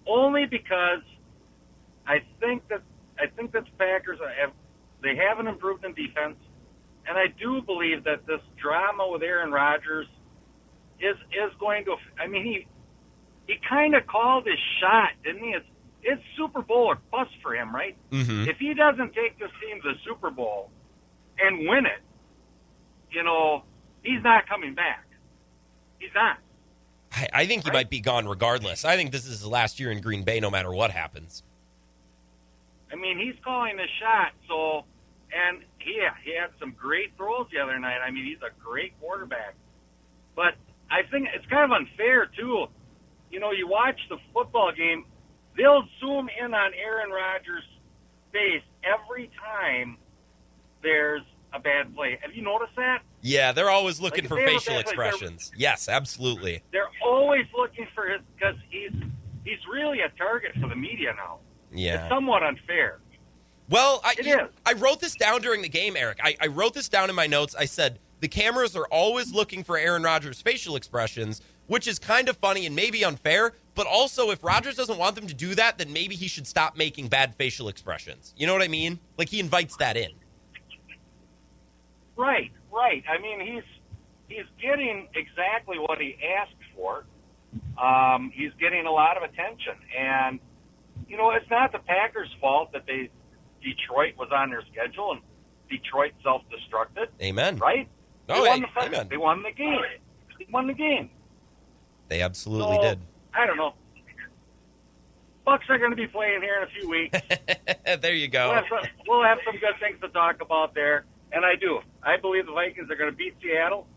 only 0.07 0.45
because 0.45 1.01
I 2.07 2.19
think 2.39 2.67
that 2.69 2.81
I 3.19 3.27
think 3.27 3.51
that 3.51 3.65
the 3.65 3.71
Packers 3.77 4.19
have 4.39 4.51
they 5.03 5.15
haven't 5.15 5.47
improved 5.47 5.83
in 5.85 5.93
defense, 5.93 6.37
and 7.07 7.17
I 7.17 7.27
do 7.39 7.61
believe 7.61 8.03
that 8.05 8.25
this 8.25 8.41
drama 8.61 9.07
with 9.09 9.21
Aaron 9.23 9.51
Rodgers 9.51 10.07
is 10.99 11.15
is 11.31 11.51
going 11.59 11.85
to. 11.85 11.95
I 12.19 12.27
mean, 12.27 12.43
he 12.45 12.67
he 13.47 13.59
kind 13.67 13.95
of 13.95 14.07
called 14.07 14.45
his 14.47 14.59
shot, 14.79 15.09
didn't 15.23 15.43
he? 15.43 15.49
It's 15.51 15.65
it's 16.03 16.21
Super 16.37 16.61
Bowl 16.61 16.85
or 16.87 16.97
bust 17.11 17.31
for 17.43 17.53
him, 17.55 17.73
right? 17.75 17.95
Mhm. 18.11 18.47
If 18.47 18.57
he 18.57 18.73
doesn't 18.73 19.13
take 19.13 19.37
this 19.37 19.51
team 19.61 19.81
to 19.83 19.89
the 19.93 19.99
Super 20.05 20.31
Bowl 20.31 20.71
and 21.37 21.67
win 21.67 21.85
it, 21.85 22.01
you 23.11 23.23
know, 23.23 23.63
he's 24.01 24.23
not 24.23 24.47
coming 24.47 24.73
back. 24.73 25.05
He's 26.01 26.09
not. 26.15 26.37
I, 27.13 27.27
I 27.31 27.45
think 27.45 27.63
he 27.63 27.71
might 27.71 27.89
be 27.91 27.99
gone 27.99 28.27
regardless. 28.27 28.83
I 28.83 28.95
think 28.95 29.11
this 29.11 29.25
is 29.25 29.41
his 29.41 29.45
last 29.45 29.79
year 29.79 29.91
in 29.91 30.01
Green 30.01 30.23
Bay, 30.23 30.39
no 30.39 30.49
matter 30.49 30.73
what 30.73 30.89
happens. 30.89 31.43
I 32.91 32.95
mean, 32.95 33.19
he's 33.19 33.35
calling 33.43 33.77
the 33.77 33.85
shot. 33.99 34.31
So, 34.47 34.85
and 35.31 35.63
yeah, 35.85 36.15
he 36.23 36.35
had 36.35 36.49
some 36.59 36.71
great 36.71 37.15
throws 37.17 37.47
the 37.53 37.59
other 37.59 37.77
night. 37.77 37.99
I 37.99 38.09
mean, 38.09 38.25
he's 38.25 38.41
a 38.41 38.49
great 38.63 38.99
quarterback. 38.99 39.53
But 40.35 40.55
I 40.89 41.03
think 41.11 41.27
it's 41.35 41.45
kind 41.45 41.71
of 41.71 41.77
unfair 41.77 42.25
too. 42.25 42.65
You 43.29 43.39
know, 43.39 43.51
you 43.51 43.67
watch 43.67 43.99
the 44.09 44.17
football 44.33 44.71
game, 44.75 45.05
they'll 45.55 45.83
zoom 45.99 46.29
in 46.43 46.53
on 46.53 46.71
Aaron 46.73 47.11
Rodgers' 47.11 47.63
face 48.33 48.63
every 48.83 49.29
time 49.39 49.97
there's 50.81 51.21
a 51.53 51.59
bad 51.59 51.93
play. 51.95 52.17
Have 52.21 52.33
you 52.33 52.41
noticed 52.41 52.75
that? 52.77 53.01
Yeah, 53.21 53.51
they're 53.51 53.69
always 53.69 53.99
looking 53.99 54.23
Like, 54.23 54.29
for 54.29 54.39
if 54.39 54.45
they 54.45 54.53
have 54.53 54.61
a 54.61 54.65
facial 54.65 54.75
bad 54.75 54.85
play, 54.95 55.07
expressions. 55.07 55.51
Yes, 55.55 55.89
absolutely. 55.89 56.63
They're 56.71 56.89
always 57.05 57.45
looking 57.57 57.87
for 57.93 58.07
his 58.07 58.21
because 58.35 58.55
he's 58.69 58.91
he's 59.43 59.59
really 59.71 60.01
a 60.01 60.09
target 60.17 60.51
for 60.61 60.67
the 60.67 60.75
media 60.75 61.13
now. 61.15 61.39
Yeah. 61.73 62.01
It's 62.01 62.09
somewhat 62.09 62.43
unfair. 62.43 62.99
Well, 63.69 64.01
I, 64.03 64.15
It 64.17 64.27
is. 64.27 64.49
I 64.65 64.73
wrote 64.73 64.99
this 64.99 65.15
down 65.15 65.41
during 65.41 65.61
the 65.61 65.69
game, 65.69 65.95
Eric. 65.95 66.19
I, 66.21 66.35
I 66.41 66.47
wrote 66.47 66.73
this 66.73 66.89
down 66.89 67.09
in 67.09 67.15
my 67.15 67.27
notes. 67.27 67.55
I 67.57 67.65
said 67.65 67.99
the 68.19 68.27
cameras 68.27 68.75
are 68.75 68.85
always 68.91 69.33
looking 69.33 69.63
for 69.63 69.77
Aaron 69.77 70.03
Rodgers' 70.03 70.41
facial 70.41 70.75
expressions, 70.75 71.41
which 71.67 71.87
is 71.87 71.97
kind 71.97 72.27
of 72.27 72.35
funny 72.37 72.65
and 72.65 72.75
maybe 72.75 73.05
unfair. 73.05 73.53
But 73.73 73.87
also, 73.87 74.29
if 74.31 74.43
Rodgers 74.43 74.75
doesn't 74.75 74.97
want 74.97 75.15
them 75.15 75.25
to 75.27 75.33
do 75.33 75.55
that, 75.55 75.77
then 75.77 75.93
maybe 75.93 76.15
he 76.15 76.27
should 76.27 76.45
stop 76.45 76.75
making 76.75 77.07
bad 77.07 77.33
facial 77.35 77.69
expressions. 77.69 78.33
You 78.35 78.45
know 78.45 78.53
what 78.53 78.61
I 78.61 78.67
mean? 78.67 78.99
Like 79.17 79.29
he 79.29 79.39
invites 79.39 79.77
that 79.77 79.95
in. 79.95 80.11
Right, 82.21 82.51
right. 82.71 83.03
I 83.09 83.17
mean, 83.19 83.39
he's 83.39 83.63
he's 84.27 84.45
getting 84.61 85.07
exactly 85.15 85.79
what 85.79 85.99
he 85.99 86.15
asked 86.39 86.53
for. 86.75 87.05
Um, 87.81 88.31
he's 88.33 88.51
getting 88.59 88.85
a 88.85 88.91
lot 88.91 89.17
of 89.17 89.23
attention, 89.23 89.73
and 89.97 90.39
you 91.07 91.17
know, 91.17 91.31
it's 91.31 91.49
not 91.49 91.71
the 91.71 91.79
Packers' 91.79 92.29
fault 92.39 92.73
that 92.73 92.85
they 92.85 93.09
Detroit 93.63 94.13
was 94.19 94.29
on 94.31 94.51
their 94.51 94.61
schedule 94.71 95.13
and 95.13 95.21
Detroit 95.69 96.11
self-destructed. 96.23 97.07
Amen. 97.23 97.57
Right? 97.57 97.89
No, 98.29 98.43
they 98.43 98.49
won 98.49 98.61
the 98.61 98.81
amen. 98.83 99.07
They 99.09 99.17
won 99.17 99.41
the 99.43 99.51
game. 99.51 99.79
They 100.37 100.45
won 100.51 100.67
the 100.67 100.73
game. 100.73 101.09
They 102.07 102.21
absolutely 102.21 102.75
So, 102.77 102.81
did. 102.83 102.99
I 103.33 103.45
don't 103.47 103.57
know. 103.57 103.73
Bucks 105.43 105.65
are 105.69 105.77
going 105.79 105.89
to 105.89 105.97
be 105.97 106.07
playing 106.07 106.41
here 106.43 106.57
in 106.57 106.63
a 106.63 106.71
few 106.79 106.87
weeks. 106.89 107.19
there 108.01 108.13
you 108.13 108.29
We'll 108.31 108.49
go. 108.49 108.53
have, 108.53 108.65
some, 108.69 108.89
we'll 109.07 109.23
have 109.23 109.39
some 109.43 109.55
good 109.55 109.73
things 109.79 109.99
to 110.01 110.09
talk 110.09 110.39
about 110.41 110.75
there. 110.75 111.05
And 111.31 111.45
I 111.45 111.55
do. 111.55 111.79
I 112.03 112.17
believe 112.17 112.45
the 112.45 112.51
Vikings 112.51 112.89
are 112.89 112.95
going 112.95 113.09
to 113.09 113.15
beat 113.15 113.35
Seattle. 113.41 113.87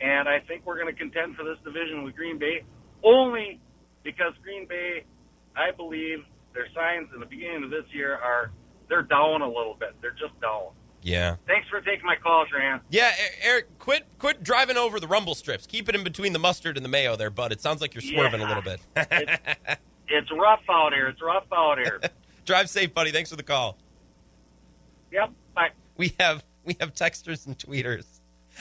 And 0.00 0.28
I 0.28 0.40
think 0.40 0.64
we're 0.66 0.80
going 0.80 0.92
to 0.92 0.98
contend 0.98 1.36
for 1.36 1.44
this 1.44 1.58
division 1.64 2.02
with 2.02 2.16
Green 2.16 2.38
Bay 2.38 2.64
only 3.02 3.60
because 4.02 4.32
Green 4.42 4.66
Bay, 4.66 5.04
I 5.56 5.70
believe 5.70 6.18
their 6.52 6.66
signs 6.74 7.08
in 7.14 7.20
the 7.20 7.26
beginning 7.26 7.64
of 7.64 7.70
this 7.70 7.84
year 7.92 8.14
are 8.14 8.50
they're 8.88 9.02
down 9.02 9.42
a 9.42 9.48
little 9.48 9.76
bit. 9.78 9.94
They're 10.00 10.10
just 10.12 10.38
down. 10.40 10.68
Yeah. 11.02 11.36
Thanks 11.46 11.68
for 11.68 11.80
taking 11.82 12.06
my 12.06 12.16
call, 12.16 12.46
Tran. 12.46 12.80
Yeah, 12.88 13.12
Eric, 13.42 13.78
quit 13.78 14.04
quit 14.18 14.42
driving 14.42 14.78
over 14.78 14.98
the 14.98 15.06
rumble 15.06 15.34
strips. 15.34 15.66
Keep 15.66 15.90
it 15.90 15.94
in 15.94 16.02
between 16.02 16.32
the 16.32 16.38
mustard 16.38 16.76
and 16.78 16.84
the 16.84 16.88
mayo 16.88 17.14
there, 17.14 17.28
bud. 17.30 17.52
It 17.52 17.60
sounds 17.60 17.82
like 17.82 17.94
you're 17.94 18.00
swerving 18.02 18.40
a 18.40 18.46
little 18.46 18.62
bit. 18.62 18.80
It's 20.06 20.30
rough 20.32 20.60
out 20.70 20.92
here. 20.92 21.08
It's 21.08 21.22
rough 21.22 21.46
out 21.50 21.78
here. 21.78 21.98
Drive 22.44 22.68
safe, 22.68 22.92
buddy. 22.92 23.10
Thanks 23.10 23.30
for 23.30 23.36
the 23.36 23.42
call. 23.42 23.78
yep. 25.10 25.30
Bye. 25.54 25.70
We 25.96 26.14
have 26.20 26.44
we 26.66 26.76
have 26.80 26.94
texters 26.94 27.46
and 27.46 27.58
tweeters. 27.58 28.06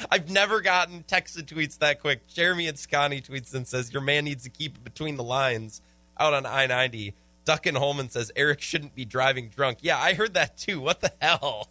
I've 0.09 0.29
never 0.29 0.61
gotten 0.61 1.03
texts 1.03 1.37
and 1.37 1.47
tweets 1.47 1.77
that 1.79 2.01
quick. 2.01 2.27
Jeremy 2.27 2.67
and 2.67 2.77
Scotty 2.77 3.21
tweets 3.21 3.53
and 3.53 3.67
says 3.67 3.93
your 3.93 4.01
man 4.01 4.25
needs 4.25 4.43
to 4.43 4.49
keep 4.49 4.75
it 4.75 4.83
between 4.83 5.17
the 5.17 5.23
lines 5.23 5.81
out 6.17 6.33
on 6.33 6.45
I 6.45 6.65
ninety. 6.65 7.13
Duncan 7.45 7.75
Holman 7.75 8.09
says 8.09 8.31
Eric 8.35 8.61
shouldn't 8.61 8.95
be 8.95 9.05
driving 9.05 9.49
drunk. 9.49 9.79
Yeah, 9.81 9.99
I 9.99 10.13
heard 10.13 10.33
that 10.33 10.57
too. 10.57 10.79
What 10.79 11.01
the 11.01 11.13
hell, 11.21 11.69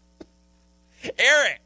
Eric? 1.18 1.60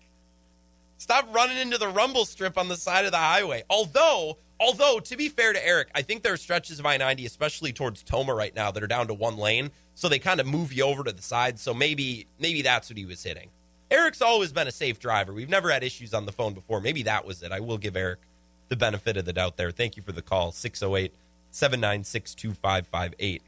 Stop 0.99 1.33
running 1.35 1.59
into 1.59 1.77
the 1.79 1.89
rumble 1.89 2.25
strip 2.25 2.57
on 2.57 2.69
the 2.69 2.77
side 2.77 3.05
of 3.05 3.13
the 3.13 3.19
highway. 3.19 3.63
Although, 3.69 4.39
although 4.59 4.99
to 5.01 5.17
be 5.17 5.29
fair 5.29 5.53
to 5.53 5.67
Eric, 5.67 5.89
I 5.95 6.03
think 6.03 6.23
there 6.23 6.33
are 6.33 6.39
stretches 6.39 6.79
of 6.79 6.87
I 6.87 6.97
ninety, 6.97 7.27
especially 7.27 7.73
towards 7.73 8.03
Tomah 8.03 8.35
right 8.35 8.55
now, 8.55 8.71
that 8.71 8.83
are 8.83 8.89
down 8.89 9.09
to 9.09 9.15
one 9.15 9.37
lane, 9.37 9.73
so 9.95 10.09
they 10.09 10.19
kind 10.19 10.41
of 10.41 10.47
move 10.47 10.73
you 10.73 10.85
over 10.85 11.05
to 11.05 11.13
the 11.13 11.23
side. 11.23 11.59
So 11.59 11.75
maybe, 11.75 12.29
maybe 12.39 12.63
that's 12.63 12.89
what 12.89 12.97
he 12.97 13.05
was 13.05 13.23
hitting. 13.23 13.51
Eric's 13.91 14.21
always 14.21 14.53
been 14.53 14.67
a 14.67 14.73
safe 14.73 14.99
driver. 14.99 15.33
We've 15.33 15.49
never 15.49 15.71
had 15.71 15.85
issues 15.85 16.13
on 16.13 16.27
the 16.27 16.33
phone 16.33 16.55
before. 16.55 16.81
Maybe 16.81 17.03
that 17.05 17.25
was 17.25 17.43
it. 17.43 17.53
I 17.53 17.61
will 17.61 17.79
give 17.79 17.97
Eric 17.97 18.21
the 18.69 18.77
benefit 18.77 19.17
of 19.17 19.25
the 19.25 19.33
doubt 19.33 19.57
there. 19.57 19.71
Thank 19.71 19.97
you 19.97 20.03
for 20.03 20.13
the 20.13 20.23
call. 20.23 20.53
608 20.53 21.15
796 21.51 22.35
2558. 22.35 23.43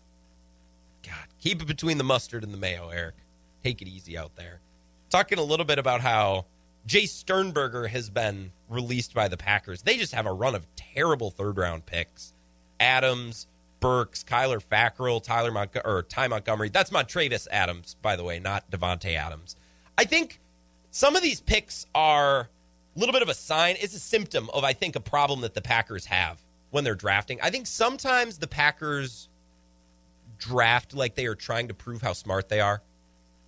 God, 1.02 1.14
keep 1.40 1.62
it 1.62 1.66
between 1.66 1.98
the 1.98 2.04
mustard 2.04 2.44
and 2.44 2.52
the 2.52 2.58
mayo, 2.58 2.88
Eric. 2.90 3.14
Take 3.64 3.82
it 3.82 3.88
easy 3.88 4.16
out 4.16 4.36
there. 4.36 4.60
Talking 5.10 5.38
a 5.38 5.42
little 5.42 5.64
bit 5.64 5.78
about 5.78 6.02
how 6.02 6.44
Jace 6.86 7.08
Sternberger 7.08 7.88
has 7.88 8.10
been 8.10 8.52
released 8.68 9.14
by 9.14 9.28
the 9.28 9.36
Packers. 9.36 9.82
They 9.82 9.96
just 9.96 10.14
have 10.14 10.26
a 10.26 10.32
run 10.32 10.54
of 10.54 10.66
terrible 10.76 11.30
third 11.30 11.56
round 11.58 11.86
picks. 11.86 12.32
Adams, 12.78 13.46
Burks, 13.80 14.24
Kyler 14.24 14.62
Fackrell, 14.62 15.22
Tyler 15.22 15.50
Montg- 15.50 15.84
or 15.84 16.02
Ty 16.02 16.28
Montgomery. 16.28 16.68
That's 16.68 16.90
Montravius 16.90 17.46
Adams, 17.50 17.96
by 18.02 18.16
the 18.16 18.24
way, 18.24 18.38
not 18.38 18.70
Davante 18.70 19.16
Adams. 19.16 19.56
I 19.98 20.04
think 20.04 20.40
some 20.92 21.16
of 21.16 21.22
these 21.22 21.40
picks 21.40 21.84
are 21.94 22.42
a 22.42 22.98
little 22.98 23.12
bit 23.12 23.22
of 23.22 23.28
a 23.28 23.34
sign. 23.34 23.76
It's 23.80 23.94
a 23.94 23.98
symptom 23.98 24.48
of, 24.54 24.62
I 24.62 24.72
think, 24.72 24.94
a 24.94 25.00
problem 25.00 25.40
that 25.40 25.54
the 25.54 25.60
Packers 25.60 26.06
have 26.06 26.40
when 26.70 26.84
they're 26.84 26.94
drafting. 26.94 27.40
I 27.42 27.50
think 27.50 27.66
sometimes 27.66 28.38
the 28.38 28.46
Packers 28.46 29.28
draft 30.38 30.94
like 30.94 31.16
they 31.16 31.26
are 31.26 31.34
trying 31.34 31.66
to 31.68 31.74
prove 31.74 32.00
how 32.00 32.12
smart 32.12 32.48
they 32.48 32.60
are. 32.60 32.80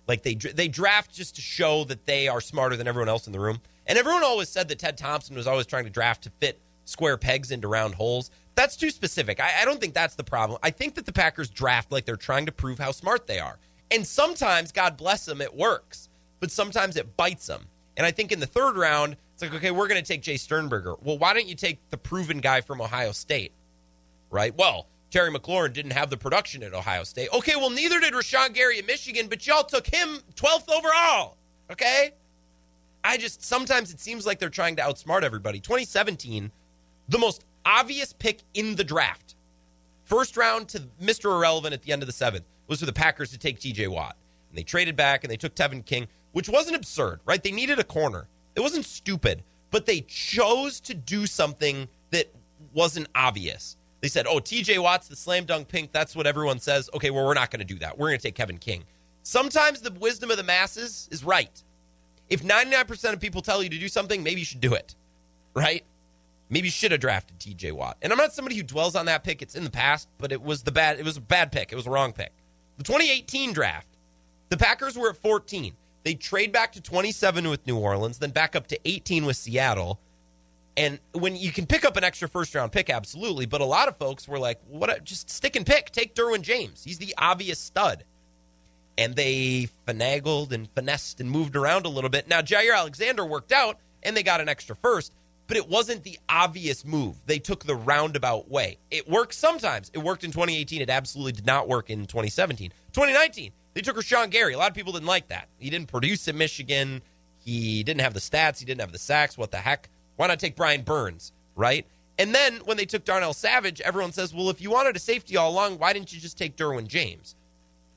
Like 0.07 0.23
they 0.23 0.35
they 0.35 0.67
draft 0.67 1.13
just 1.13 1.35
to 1.35 1.41
show 1.41 1.85
that 1.85 2.05
they 2.05 2.27
are 2.27 2.41
smarter 2.41 2.75
than 2.75 2.87
everyone 2.87 3.07
else 3.07 3.27
in 3.27 3.33
the 3.33 3.39
room. 3.39 3.61
And 3.87 3.97
everyone 3.97 4.23
always 4.23 4.49
said 4.49 4.67
that 4.67 4.79
Ted 4.79 4.97
Thompson 4.97 5.35
was 5.35 5.47
always 5.47 5.65
trying 5.65 5.85
to 5.85 5.89
draft 5.89 6.23
to 6.23 6.29
fit 6.31 6.59
square 6.83 7.17
pegs 7.17 7.51
into 7.51 7.69
round 7.69 7.95
holes. 7.95 8.29
That's 8.55 8.75
too 8.75 8.89
specific. 8.89 9.39
I, 9.39 9.61
I 9.61 9.65
don't 9.65 9.79
think 9.79 9.93
that's 9.93 10.15
the 10.15 10.23
problem. 10.23 10.59
I 10.61 10.71
think 10.71 10.95
that 10.95 11.05
the 11.05 11.13
Packers 11.13 11.49
draft 11.49 11.93
like 11.93 12.03
they're 12.03 12.17
trying 12.17 12.45
to 12.47 12.51
prove 12.51 12.77
how 12.77 12.91
smart 12.91 13.25
they 13.25 13.39
are. 13.39 13.57
And 13.89 14.05
sometimes, 14.05 14.71
God 14.71 14.97
bless 14.97 15.25
them, 15.25 15.39
it 15.41 15.55
works. 15.55 16.09
But 16.41 16.51
sometimes 16.51 16.97
it 16.97 17.15
bites 17.15 17.47
them. 17.47 17.67
And 17.95 18.05
I 18.05 18.11
think 18.11 18.33
in 18.33 18.41
the 18.41 18.45
third 18.45 18.75
round, 18.75 19.15
it's 19.33 19.41
like, 19.41 19.53
okay, 19.53 19.71
we're 19.71 19.87
going 19.87 20.03
to 20.03 20.07
take 20.07 20.21
Jace 20.21 20.39
Sternberger. 20.39 20.95
Well, 21.01 21.17
why 21.17 21.33
don't 21.33 21.47
you 21.47 21.55
take 21.55 21.79
the 21.89 21.97
proven 21.97 22.39
guy 22.39 22.59
from 22.59 22.81
Ohio 22.81 23.13
State? 23.13 23.53
Right? 24.29 24.53
Well, 24.57 24.87
Terry 25.11 25.31
McLaurin 25.31 25.73
didn't 25.73 25.91
have 25.91 26.09
the 26.09 26.17
production 26.17 26.63
at 26.63 26.73
Ohio 26.73 27.03
State. 27.03 27.29
Okay, 27.33 27.55
well, 27.55 27.69
neither 27.69 27.99
did 27.99 28.13
Rashan 28.13 28.53
Gary 28.53 28.79
at 28.79 28.87
Michigan, 28.87 29.27
but 29.27 29.45
y'all 29.45 29.63
took 29.63 29.87
him 29.87 30.19
12th 30.35 30.69
overall. 30.69 31.37
Okay? 31.69 32.11
I 33.03 33.17
just, 33.17 33.43
sometimes 33.43 33.93
it 33.93 33.99
seems 33.99 34.25
like 34.25 34.39
they're 34.39 34.49
trying 34.49 34.77
to 34.77 34.81
outsmart 34.81 35.23
everybody. 35.23 35.59
2017, 35.59 36.51
the 37.09 37.17
most 37.19 37.43
obvious 37.65 38.13
pick 38.13 38.39
in 38.53 38.75
the 38.75 38.83
draft, 38.83 39.35
first 40.05 40.37
round 40.37 40.69
to 40.69 40.83
Mr. 41.01 41.25
Irrelevant 41.35 41.73
at 41.73 41.81
the 41.83 41.91
end 41.91 42.01
of 42.01 42.07
the 42.07 42.13
seventh, 42.13 42.45
was 42.67 42.79
for 42.79 42.85
the 42.85 42.93
Packers 42.93 43.31
to 43.31 43.37
take 43.37 43.59
TJ 43.59 43.89
Watt. 43.89 44.15
And 44.49 44.57
they 44.57 44.63
traded 44.63 44.95
back 44.95 45.23
and 45.23 45.31
they 45.31 45.37
took 45.37 45.55
Tevin 45.55 45.85
King, 45.85 46.07
which 46.31 46.49
wasn't 46.49 46.75
absurd, 46.75 47.19
right? 47.25 47.41
They 47.41 47.51
needed 47.51 47.79
a 47.79 47.83
corner. 47.83 48.27
It 48.55 48.61
wasn't 48.61 48.85
stupid, 48.85 49.43
but 49.69 49.85
they 49.85 50.01
chose 50.01 50.79
to 50.81 50.93
do 50.93 51.25
something 51.25 51.87
that 52.11 52.31
wasn't 52.73 53.07
obvious. 53.15 53.77
They 54.01 54.07
said, 54.07 54.25
oh, 54.27 54.37
TJ 54.37 54.79
Watt's 54.79 55.07
the 55.07 55.15
slam 55.15 55.45
dunk 55.45 55.67
pink. 55.67 55.91
That's 55.91 56.15
what 56.15 56.25
everyone 56.25 56.59
says. 56.59 56.89
Okay, 56.93 57.11
well, 57.11 57.25
we're 57.25 57.33
not 57.33 57.51
going 57.51 57.59
to 57.59 57.65
do 57.65 57.79
that. 57.79 57.97
We're 57.97 58.07
going 58.07 58.19
to 58.19 58.23
take 58.23 58.35
Kevin 58.35 58.57
King. 58.57 58.83
Sometimes 59.23 59.81
the 59.81 59.91
wisdom 59.91 60.31
of 60.31 60.37
the 60.37 60.43
masses 60.43 61.07
is 61.11 61.23
right. 61.23 61.63
If 62.27 62.41
99% 62.43 63.13
of 63.13 63.19
people 63.19 63.41
tell 63.41 63.61
you 63.61 63.69
to 63.69 63.77
do 63.77 63.87
something, 63.87 64.23
maybe 64.23 64.39
you 64.41 64.45
should 64.45 64.61
do 64.61 64.73
it, 64.73 64.95
right? 65.53 65.83
Maybe 66.49 66.67
you 66.67 66.71
should 66.71 66.91
have 66.91 66.99
drafted 66.99 67.39
TJ 67.39 67.73
Watt. 67.73 67.97
And 68.01 68.11
I'm 68.11 68.17
not 68.17 68.33
somebody 68.33 68.55
who 68.55 68.63
dwells 68.63 68.95
on 68.95 69.05
that 69.05 69.23
pick. 69.23 69.41
It's 69.41 69.55
in 69.55 69.63
the 69.63 69.69
past, 69.69 70.09
but 70.17 70.31
it 70.31 70.41
was 70.41 70.63
the 70.63 70.71
bad 70.71 70.99
it 70.99 71.05
was 71.05 71.17
a 71.17 71.21
bad 71.21 71.51
pick. 71.51 71.71
It 71.71 71.75
was 71.75 71.87
a 71.87 71.89
wrong 71.89 72.11
pick. 72.11 72.31
The 72.77 72.83
2018 72.83 73.53
draft, 73.53 73.87
the 74.49 74.57
Packers 74.57 74.97
were 74.97 75.09
at 75.09 75.17
14. 75.17 75.73
They 76.03 76.15
trade 76.15 76.51
back 76.51 76.73
to 76.73 76.81
27 76.81 77.49
with 77.49 77.65
New 77.67 77.77
Orleans, 77.77 78.17
then 78.17 78.31
back 78.31 78.55
up 78.55 78.67
to 78.67 78.79
18 78.85 79.25
with 79.25 79.37
Seattle. 79.37 79.99
And 80.77 80.99
when 81.13 81.35
you 81.35 81.51
can 81.51 81.65
pick 81.65 81.83
up 81.85 81.97
an 81.97 82.03
extra 82.03 82.27
first 82.27 82.55
round 82.55 82.71
pick, 82.71 82.89
absolutely. 82.89 83.45
But 83.45 83.61
a 83.61 83.65
lot 83.65 83.87
of 83.87 83.97
folks 83.97 84.27
were 84.27 84.39
like, 84.39 84.59
what? 84.67 84.89
A, 84.89 84.99
just 85.01 85.29
stick 85.29 85.55
and 85.55 85.65
pick. 85.65 85.91
Take 85.91 86.15
Derwin 86.15 86.41
James. 86.41 86.83
He's 86.83 86.97
the 86.97 87.13
obvious 87.17 87.59
stud. 87.59 88.03
And 88.97 89.15
they 89.15 89.69
finagled 89.87 90.51
and 90.51 90.69
finessed 90.73 91.19
and 91.19 91.29
moved 91.29 91.55
around 91.55 91.85
a 91.85 91.89
little 91.89 92.09
bit. 92.09 92.27
Now, 92.27 92.41
Jaire 92.41 92.75
Alexander 92.75 93.25
worked 93.25 93.51
out 93.51 93.77
and 94.03 94.15
they 94.15 94.23
got 94.23 94.41
an 94.41 94.49
extra 94.49 94.75
first, 94.75 95.13
but 95.47 95.57
it 95.57 95.67
wasn't 95.67 96.03
the 96.03 96.17
obvious 96.29 96.85
move. 96.85 97.15
They 97.25 97.39
took 97.39 97.65
the 97.65 97.75
roundabout 97.75 98.49
way. 98.49 98.77
It 98.89 99.09
works 99.09 99.37
sometimes. 99.37 99.91
It 99.93 99.99
worked 99.99 100.23
in 100.23 100.31
2018. 100.31 100.81
It 100.81 100.89
absolutely 100.89 101.33
did 101.33 101.45
not 101.45 101.67
work 101.67 101.89
in 101.89 102.05
2017. 102.05 102.71
2019, 102.93 103.51
they 103.73 103.81
took 103.81 103.97
Rashan 103.97 104.29
Gary. 104.29 104.53
A 104.53 104.57
lot 104.57 104.69
of 104.69 104.75
people 104.75 104.93
didn't 104.93 105.07
like 105.07 105.27
that. 105.29 105.47
He 105.57 105.69
didn't 105.69 105.87
produce 105.87 106.27
at 106.27 106.35
Michigan. 106.35 107.01
He 107.39 107.83
didn't 107.83 108.01
have 108.01 108.13
the 108.13 108.19
stats. 108.19 108.59
He 108.59 108.65
didn't 108.65 108.81
have 108.81 108.91
the 108.91 108.99
sacks. 108.99 109.37
What 109.37 109.51
the 109.51 109.57
heck? 109.57 109.89
Why 110.17 110.27
not 110.27 110.39
take 110.39 110.55
Brian 110.55 110.83
Burns, 110.83 111.31
right? 111.55 111.85
And 112.19 112.35
then 112.35 112.57
when 112.65 112.77
they 112.77 112.85
took 112.85 113.05
Darnell 113.05 113.33
Savage, 113.33 113.81
everyone 113.81 114.11
says, 114.11 114.33
well, 114.33 114.49
if 114.49 114.61
you 114.61 114.69
wanted 114.69 114.95
a 114.95 114.99
safety 114.99 115.37
all 115.37 115.49
along, 115.51 115.79
why 115.79 115.93
didn't 115.93 116.13
you 116.13 116.19
just 116.19 116.37
take 116.37 116.55
Derwin 116.55 116.87
James? 116.87 117.35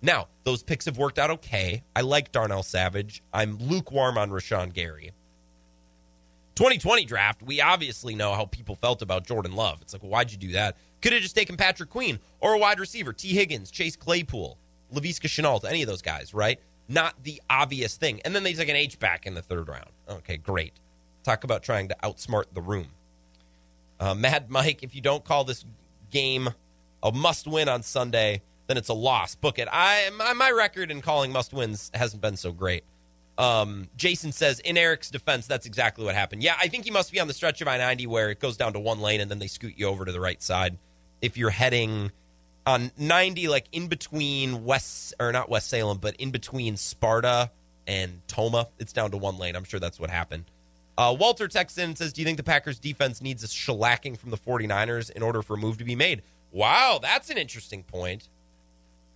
Now, 0.01 0.29
those 0.45 0.63
picks 0.63 0.85
have 0.85 0.97
worked 0.99 1.19
out 1.19 1.31
okay. 1.31 1.83
I 1.97 2.03
like 2.03 2.31
Darnell 2.31 2.63
Savage. 2.63 3.23
I'm 3.33 3.59
lukewarm 3.59 4.17
on 4.17 4.31
Rashan 4.31 4.73
Gary. 4.73 5.13
2020 6.55 7.05
draft, 7.05 7.43
we 7.43 7.61
obviously 7.61 8.15
know 8.15 8.33
how 8.33 8.45
people 8.45 8.77
felt 8.77 9.03
about 9.03 9.27
Jordan 9.27 9.57
Love. 9.57 9.83
It's 9.83 9.93
like, 9.93 10.03
well, 10.03 10.13
why'd 10.13 10.31
you 10.31 10.39
do 10.39 10.53
that? 10.53 10.77
Could 11.03 11.13
have 11.13 11.23
just 11.23 11.35
taken 11.35 11.57
Patrick 11.57 11.91
Queen 11.91 12.21
or 12.41 12.55
a 12.55 12.59
wide 12.59 12.79
receiver, 12.79 13.13
Tee 13.13 13.35
Higgins, 13.35 13.71
Chase 13.71 13.97
Claypool, 13.97 14.57
Laviska 14.95 15.29
Shenault, 15.29 15.65
any 15.65 15.83
of 15.83 15.89
those 15.89 16.03
guys, 16.03 16.35
right? 16.35 16.61
Not 16.89 17.23
the 17.23 17.41
obvious 17.49 17.97
thing. 17.97 18.21
And 18.25 18.35
then 18.35 18.43
they 18.43 18.53
took 18.53 18.69
an 18.69 18.77
H 18.77 18.99
back 18.99 19.27
in 19.27 19.35
the 19.35 19.43
third 19.43 19.69
round. 19.69 19.91
Okay, 20.09 20.37
great. 20.37 20.75
Talk 21.23 21.45
about 21.45 21.63
trying 21.63 21.89
to 21.89 21.97
outsmart 22.03 22.45
the 22.53 22.61
room. 22.61 22.89
Uh, 23.99 24.15
Mad 24.15 24.51
Mike, 24.51 24.83
if 24.83 24.95
you 24.95 25.01
don't 25.01 25.25
call 25.25 25.45
this 25.45 25.65
game 26.11 26.51
a 27.03 27.13
must 27.13 27.47
win 27.47 27.69
on 27.69 27.83
Sunday, 27.83 28.43
then 28.67 28.77
it's 28.77 28.89
a 28.89 28.95
loss. 28.95 29.35
Book 29.35 29.59
it. 29.59 29.69
I 29.71 30.11
my, 30.17 30.33
my 30.33 30.51
record 30.51 30.91
in 30.91 31.01
calling 31.01 31.33
must 31.33 31.53
wins 31.53 31.91
hasn't 31.95 32.23
been 32.23 32.37
so 32.37 32.53
great. 32.53 32.85
Um, 33.37 33.89
Jason 33.97 34.31
says, 34.31 34.61
in 34.61 34.79
Eric's 34.79 35.11
defense, 35.11 35.47
that's 35.47 35.67
exactly 35.67 36.05
what 36.05 36.15
happened. 36.15 36.43
Yeah, 36.43 36.55
I 36.61 36.69
think 36.69 36.85
he 36.85 36.91
must 36.91 37.11
be 37.11 37.19
on 37.19 37.27
the 37.27 37.35
stretch 37.35 37.61
of 37.61 37.67
I 37.69 37.79
90 37.79 38.07
where 38.07 38.31
it 38.31 38.39
goes 38.39 38.57
down 38.57 38.75
to 38.75 38.81
one 38.81 39.01
lane 39.01 39.21
and 39.21 39.31
then 39.31 39.41
they 39.41 39.49
scoot 39.49 39.75
you 39.77 39.87
over 39.87 40.05
to 40.05 40.13
the 40.13 40.21
right 40.21 40.41
side. 40.41 40.79
If 41.21 41.37
you're 41.37 41.51
heading 41.51 42.13
on 42.67 42.91
90, 42.97 43.49
like 43.49 43.67
in 43.73 43.89
between 43.89 44.65
West, 44.65 45.15
or 45.21 45.33
not 45.33 45.49
West 45.49 45.69
Salem, 45.69 45.99
but 45.99 46.17
in 46.17 46.31
between 46.31 46.77
Sparta 46.77 47.51
and 47.87 48.21
Tomah. 48.29 48.69
it's 48.79 48.93
down 48.93 49.11
to 49.11 49.17
one 49.17 49.39
lane. 49.39 49.57
I'm 49.57 49.65
sure 49.65 49.81
that's 49.81 50.01
what 50.01 50.11
happened. 50.11 50.45
Uh, 50.97 51.15
Walter 51.19 51.49
texts 51.49 51.79
in 51.79 51.97
says, 51.97 52.13
Do 52.13 52.23
you 52.23 52.25
think 52.25 52.37
the 52.37 52.45
Packers 52.45 52.79
defense 52.79 53.21
needs 53.21 53.43
a 53.43 53.49
shellacking 53.49 54.17
from 54.17 54.31
the 54.31 54.37
49ers 54.37 55.11
in 55.11 55.23
order 55.23 55.43
for 55.43 55.55
a 55.55 55.59
move 55.59 55.79
to 55.79 55.85
be 55.85 55.97
made? 55.97 56.23
Wow, 56.53 57.01
that's 57.03 57.31
an 57.31 57.37
interesting 57.37 57.83
point. 57.83 58.29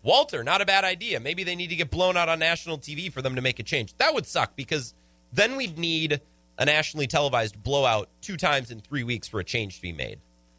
Walter, 0.03 0.43
not 0.43 0.61
a 0.61 0.67
bad 0.67 0.85
idea. 0.85 1.21
Maybe 1.21 1.45
they 1.45 1.55
need 1.55 1.71
to 1.71 1.77
get 1.77 1.91
blown 1.91 2.17
out 2.17 2.29
on 2.29 2.39
national 2.39 2.79
TV 2.79 3.13
for 3.13 3.23
them 3.23 3.37
to 3.37 3.41
make 3.41 3.59
a 3.59 3.63
change. 3.63 3.95
That 3.99 4.15
would 4.15 4.27
suck 4.27 4.57
because 4.57 4.95
then 5.33 5.57
we'd 5.57 5.79
need 5.79 6.21
a 6.59 6.65
nationally 6.65 7.07
televised 7.07 7.63
blowout 7.63 8.09
two 8.21 8.37
times 8.37 8.71
in 8.71 8.81
three 8.81 9.05
weeks 9.05 9.29
for 9.29 9.39
a 9.39 9.45
change 9.45 9.77
to 9.77 9.83
be 9.83 9.93
made. 9.93 10.19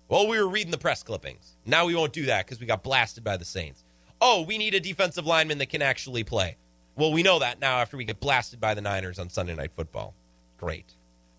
Well, 0.09 0.27
we 0.27 0.39
were 0.39 0.47
reading 0.49 0.71
the 0.71 0.77
press 0.77 1.03
clippings. 1.03 1.55
Now 1.65 1.85
we 1.85 1.95
won't 1.95 2.13
do 2.13 2.25
that 2.25 2.45
because 2.45 2.59
we 2.59 2.65
got 2.65 2.83
blasted 2.83 3.23
by 3.23 3.37
the 3.37 3.45
Saints. 3.45 3.83
Oh, 4.19 4.41
we 4.41 4.57
need 4.57 4.73
a 4.73 4.79
defensive 4.79 5.25
lineman 5.25 5.59
that 5.59 5.67
can 5.69 5.81
actually 5.81 6.23
play. 6.23 6.57
Well, 6.95 7.13
we 7.13 7.23
know 7.23 7.39
that 7.39 7.61
now 7.61 7.77
after 7.77 7.95
we 7.95 8.03
get 8.03 8.19
blasted 8.19 8.59
by 8.59 8.73
the 8.73 8.81
Niners 8.81 9.19
on 9.19 9.29
Sunday 9.29 9.55
Night 9.55 9.71
Football. 9.71 10.13
Great. 10.57 10.93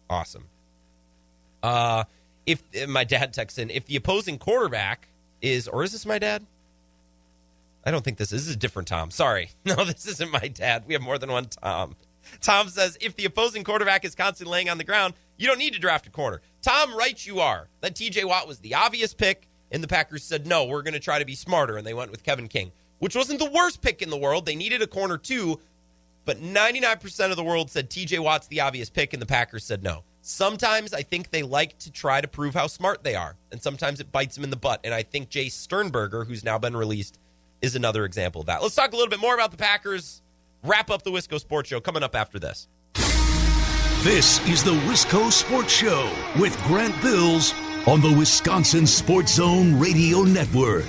Awesome. 0.08 0.46
Uh, 1.62 2.04
if 2.46 2.62
my 2.88 3.04
dad 3.04 3.34
texts 3.34 3.58
in, 3.58 3.70
if 3.70 3.84
the 3.84 3.96
opposing 3.96 4.38
quarterback 4.38 5.08
is, 5.42 5.68
or 5.68 5.82
is 5.82 5.92
this 5.92 6.06
my 6.06 6.18
dad? 6.18 6.46
I 7.84 7.90
don't 7.90 8.04
think 8.04 8.18
this 8.18 8.32
is. 8.32 8.42
This 8.42 8.48
is 8.48 8.54
a 8.54 8.58
different 8.58 8.88
Tom. 8.88 9.10
Sorry. 9.10 9.50
No, 9.64 9.84
this 9.84 10.06
isn't 10.06 10.30
my 10.30 10.48
dad. 10.48 10.84
We 10.86 10.94
have 10.94 11.02
more 11.02 11.18
than 11.18 11.30
one 11.30 11.46
Tom. 11.46 11.96
Tom 12.40 12.68
says 12.68 12.96
if 13.00 13.16
the 13.16 13.24
opposing 13.24 13.64
quarterback 13.64 14.04
is 14.04 14.14
constantly 14.14 14.52
laying 14.52 14.70
on 14.70 14.78
the 14.78 14.84
ground, 14.84 15.14
you 15.40 15.46
don't 15.46 15.58
need 15.58 15.72
to 15.72 15.80
draft 15.80 16.06
a 16.06 16.10
corner. 16.10 16.42
Tom, 16.60 16.94
right 16.94 17.26
you 17.26 17.40
are. 17.40 17.68
That 17.80 17.94
TJ 17.94 18.26
Watt 18.26 18.46
was 18.46 18.58
the 18.58 18.74
obvious 18.74 19.14
pick, 19.14 19.48
and 19.72 19.82
the 19.82 19.88
Packers 19.88 20.22
said, 20.22 20.46
no, 20.46 20.66
we're 20.66 20.82
going 20.82 20.92
to 20.94 21.00
try 21.00 21.18
to 21.18 21.24
be 21.24 21.34
smarter, 21.34 21.78
and 21.78 21.86
they 21.86 21.94
went 21.94 22.10
with 22.10 22.22
Kevin 22.22 22.46
King, 22.46 22.72
which 22.98 23.16
wasn't 23.16 23.38
the 23.38 23.50
worst 23.50 23.80
pick 23.80 24.02
in 24.02 24.10
the 24.10 24.18
world. 24.18 24.44
They 24.44 24.54
needed 24.54 24.82
a 24.82 24.86
corner 24.86 25.16
too, 25.16 25.58
but 26.26 26.42
99% 26.42 27.30
of 27.30 27.36
the 27.36 27.42
world 27.42 27.70
said 27.70 27.88
TJ 27.88 28.18
Watt's 28.18 28.48
the 28.48 28.60
obvious 28.60 28.90
pick, 28.90 29.14
and 29.14 29.22
the 29.22 29.26
Packers 29.26 29.64
said 29.64 29.82
no. 29.82 30.04
Sometimes 30.20 30.92
I 30.92 31.00
think 31.00 31.30
they 31.30 31.42
like 31.42 31.78
to 31.78 31.90
try 31.90 32.20
to 32.20 32.28
prove 32.28 32.52
how 32.52 32.66
smart 32.66 33.02
they 33.02 33.14
are, 33.14 33.36
and 33.50 33.62
sometimes 33.62 33.98
it 33.98 34.12
bites 34.12 34.34
them 34.34 34.44
in 34.44 34.50
the 34.50 34.56
butt. 34.56 34.80
And 34.84 34.92
I 34.92 35.02
think 35.02 35.30
Jace 35.30 35.52
Sternberger, 35.52 36.24
who's 36.24 36.44
now 36.44 36.58
been 36.58 36.76
released, 36.76 37.18
is 37.62 37.74
another 37.74 38.04
example 38.04 38.42
of 38.42 38.46
that. 38.48 38.60
Let's 38.60 38.74
talk 38.74 38.92
a 38.92 38.96
little 38.96 39.08
bit 39.08 39.20
more 39.20 39.34
about 39.34 39.52
the 39.52 39.56
Packers. 39.56 40.20
Wrap 40.62 40.90
up 40.90 41.02
the 41.02 41.10
Wisco 41.10 41.40
Sports 41.40 41.70
Show 41.70 41.80
coming 41.80 42.02
up 42.02 42.14
after 42.14 42.38
this. 42.38 42.68
This 44.02 44.40
is 44.48 44.64
the 44.64 44.70
Wisco 44.88 45.30
Sports 45.30 45.74
Show 45.74 46.10
with 46.40 46.56
Grant 46.62 46.98
Bills 47.02 47.52
on 47.86 48.00
the 48.00 48.10
Wisconsin 48.10 48.86
Sports 48.86 49.34
Zone 49.34 49.78
Radio 49.78 50.22
Network. 50.22 50.86